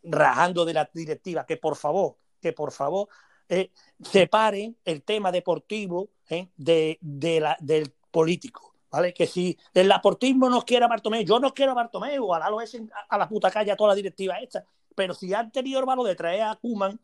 rajando 0.10 0.66
de 0.66 0.74
la 0.74 0.90
directiva, 0.94 1.46
que 1.46 1.58
por 1.58 1.76
favor, 1.76 2.18
que 2.42 2.54
por 2.54 2.72
favor 2.72 3.08
eh, 3.50 3.72
separen 4.02 4.78
el 4.84 5.04
tema 5.04 5.32
deportivo 5.32 6.10
eh, 6.30 6.50
de, 6.58 7.00
la, 7.42 7.58
del 7.60 7.94
político. 8.12 8.74
¿Vale? 8.90 9.14
Que 9.14 9.28
si 9.28 9.58
el 9.74 9.90
deportismo 9.90 10.50
no 10.50 10.62
quiere 10.62 10.86
a 10.86 10.88
Bartomeu, 10.88 11.22
yo 11.22 11.40
no 11.40 11.54
quiero 11.54 11.74
a 11.74 11.76
Bartomeu, 11.76 12.24
ojalá 12.24 12.50
lo 12.50 12.62
es 12.62 12.78
a 13.10 13.18
la 13.18 13.28
puta 13.28 13.52
calle 13.52 13.72
a 13.72 13.76
toda 13.76 13.90
la 13.90 13.96
directiva 13.96 14.40
esta. 14.40 14.64
Pero 14.96 15.14
si 15.14 15.34
han 15.34 15.52
tenido 15.52 15.80
el 15.80 15.86
valor 15.86 16.08
de 16.08 16.16
traer 16.16 16.44
a 16.44 16.56
Kuman, 16.56 17.00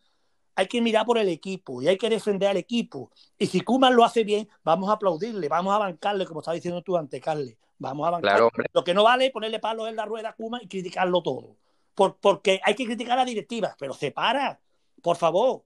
hay 0.55 0.67
que 0.67 0.81
mirar 0.81 1.05
por 1.05 1.17
el 1.17 1.27
equipo 1.27 1.81
y 1.81 1.89
hay 1.89 1.97
que 1.97 2.09
defender 2.09 2.49
al 2.49 2.57
equipo. 2.57 3.11
Y 3.37 3.47
si 3.47 3.61
Kuman 3.61 3.95
lo 3.95 4.05
hace 4.05 4.23
bien, 4.23 4.47
vamos 4.63 4.89
a 4.89 4.93
aplaudirle, 4.93 5.49
vamos 5.49 5.75
a 5.75 5.77
bancarle, 5.77 6.25
como 6.25 6.39
estaba 6.39 6.55
diciendo 6.55 6.81
tú 6.81 6.95
antes, 6.95 7.21
Carles. 7.21 7.57
Vamos 7.79 8.07
a 8.07 8.11
bancarle. 8.11 8.49
lo 8.71 8.83
que 8.83 8.93
no 8.93 9.03
vale 9.03 9.25
es 9.25 9.31
ponerle 9.31 9.59
palos 9.59 9.89
en 9.89 9.97
la 9.97 10.05
rueda 10.05 10.29
a 10.29 10.33
Kuman 10.33 10.61
y 10.63 10.67
criticarlo 10.67 11.21
todo 11.21 11.57
porque 11.95 12.59
hay 12.63 12.75
que 12.75 12.85
criticar 12.85 13.13
a 13.13 13.21
la 13.21 13.25
directiva, 13.25 13.75
pero 13.77 13.93
separa, 13.93 14.59
por 15.01 15.17
favor. 15.17 15.63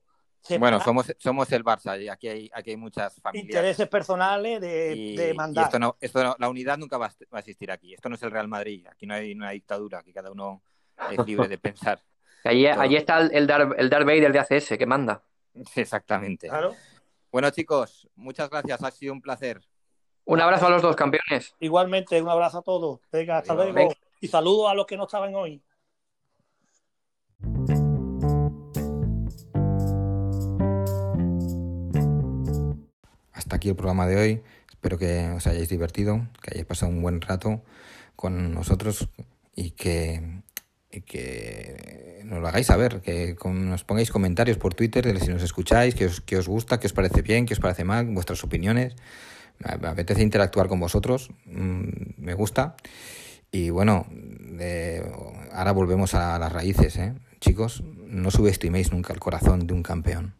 Bueno, 0.58 0.80
somos, 0.80 1.12
somos 1.18 1.50
el 1.52 1.64
Barça 1.64 2.00
y 2.00 2.08
aquí 2.08 2.28
hay, 2.28 2.50
aquí 2.54 2.70
hay 2.70 2.76
muchas 2.76 3.20
familias. 3.20 3.50
Intereses 3.50 3.88
personales 3.88 4.60
de, 4.60 5.32
mandar. 5.36 5.66
esto 5.66 5.78
no, 5.78 5.96
esto 6.00 6.36
la 6.38 6.48
unidad 6.48 6.78
nunca 6.78 6.96
va 6.96 7.10
a, 7.32 7.38
existir 7.38 7.70
aquí. 7.70 7.92
Esto 7.92 8.08
no 8.08 8.14
es 8.14 8.22
el 8.22 8.30
Real 8.30 8.48
Madrid. 8.48 8.86
Aquí 8.90 9.06
no 9.06 9.14
hay 9.14 9.32
una 9.32 9.50
dictadura. 9.50 9.98
Aquí 9.98 10.12
cada 10.12 10.30
uno 10.30 10.62
es 11.10 11.26
libre 11.26 11.48
de 11.48 11.58
pensar. 11.58 12.00
Allí, 12.44 12.66
allí 12.66 12.96
está 12.96 13.20
el, 13.20 13.30
el, 13.34 13.46
Dar, 13.46 13.74
el 13.76 13.90
Darth 13.90 14.06
Vader 14.06 14.32
de 14.32 14.38
ACS 14.38 14.78
que 14.78 14.86
manda. 14.86 15.22
Exactamente. 15.74 16.48
Bueno, 17.30 17.50
chicos, 17.50 18.08
muchas 18.14 18.48
gracias. 18.48 18.82
Ha 18.82 18.90
sido 18.90 19.12
un 19.12 19.20
placer. 19.20 19.60
Un 20.24 20.40
abrazo 20.40 20.66
a 20.66 20.70
los 20.70 20.82
dos 20.82 20.96
campeones. 20.96 21.54
Igualmente, 21.60 22.20
un 22.22 22.28
abrazo 22.28 22.58
a 22.58 22.62
todos. 22.62 23.00
Venga, 23.10 23.38
hasta 23.38 23.54
luego. 23.54 23.92
Y 24.20 24.28
saludos 24.28 24.70
a 24.70 24.74
los 24.74 24.86
que 24.86 24.96
no 24.96 25.04
estaban 25.04 25.34
hoy. 25.34 25.62
Hasta 33.32 33.56
aquí 33.56 33.68
el 33.68 33.76
programa 33.76 34.06
de 34.06 34.16
hoy. 34.16 34.42
Espero 34.70 34.98
que 34.98 35.28
os 35.30 35.46
hayáis 35.46 35.68
divertido, 35.68 36.26
que 36.42 36.50
hayáis 36.52 36.66
pasado 36.66 36.92
un 36.92 37.02
buen 37.02 37.20
rato 37.20 37.62
con 38.16 38.52
nosotros 38.52 39.08
y 39.54 39.70
que, 39.70 40.42
que 41.06 42.20
nos 42.24 42.40
lo 42.40 42.48
hagáis 42.48 42.66
saber, 42.66 43.00
que 43.00 43.36
nos 43.44 43.84
pongáis 43.84 44.10
comentarios 44.10 44.58
por 44.58 44.74
Twitter 44.74 45.18
si 45.20 45.30
nos 45.30 45.42
escucháis, 45.42 45.94
que 45.94 46.06
os, 46.06 46.20
que 46.20 46.36
os 46.36 46.48
gusta, 46.48 46.78
que 46.78 46.88
os 46.88 46.92
parece 46.92 47.22
bien, 47.22 47.46
que 47.46 47.54
os 47.54 47.60
parece 47.60 47.84
mal, 47.84 48.06
vuestras 48.06 48.42
opiniones. 48.44 48.96
Me 49.80 49.88
apetece 49.88 50.22
interactuar 50.22 50.68
con 50.68 50.78
vosotros, 50.78 51.30
mm, 51.46 51.88
me 52.18 52.34
gusta. 52.34 52.76
Y 53.50 53.70
bueno, 53.70 54.06
ahora 55.52 55.72
volvemos 55.72 56.14
a 56.14 56.38
las 56.38 56.52
raíces. 56.52 56.96
¿eh? 56.96 57.14
Chicos, 57.40 57.84
no 57.84 58.30
subestiméis 58.30 58.92
nunca 58.92 59.12
el 59.12 59.20
corazón 59.20 59.66
de 59.66 59.74
un 59.74 59.82
campeón. 59.82 60.34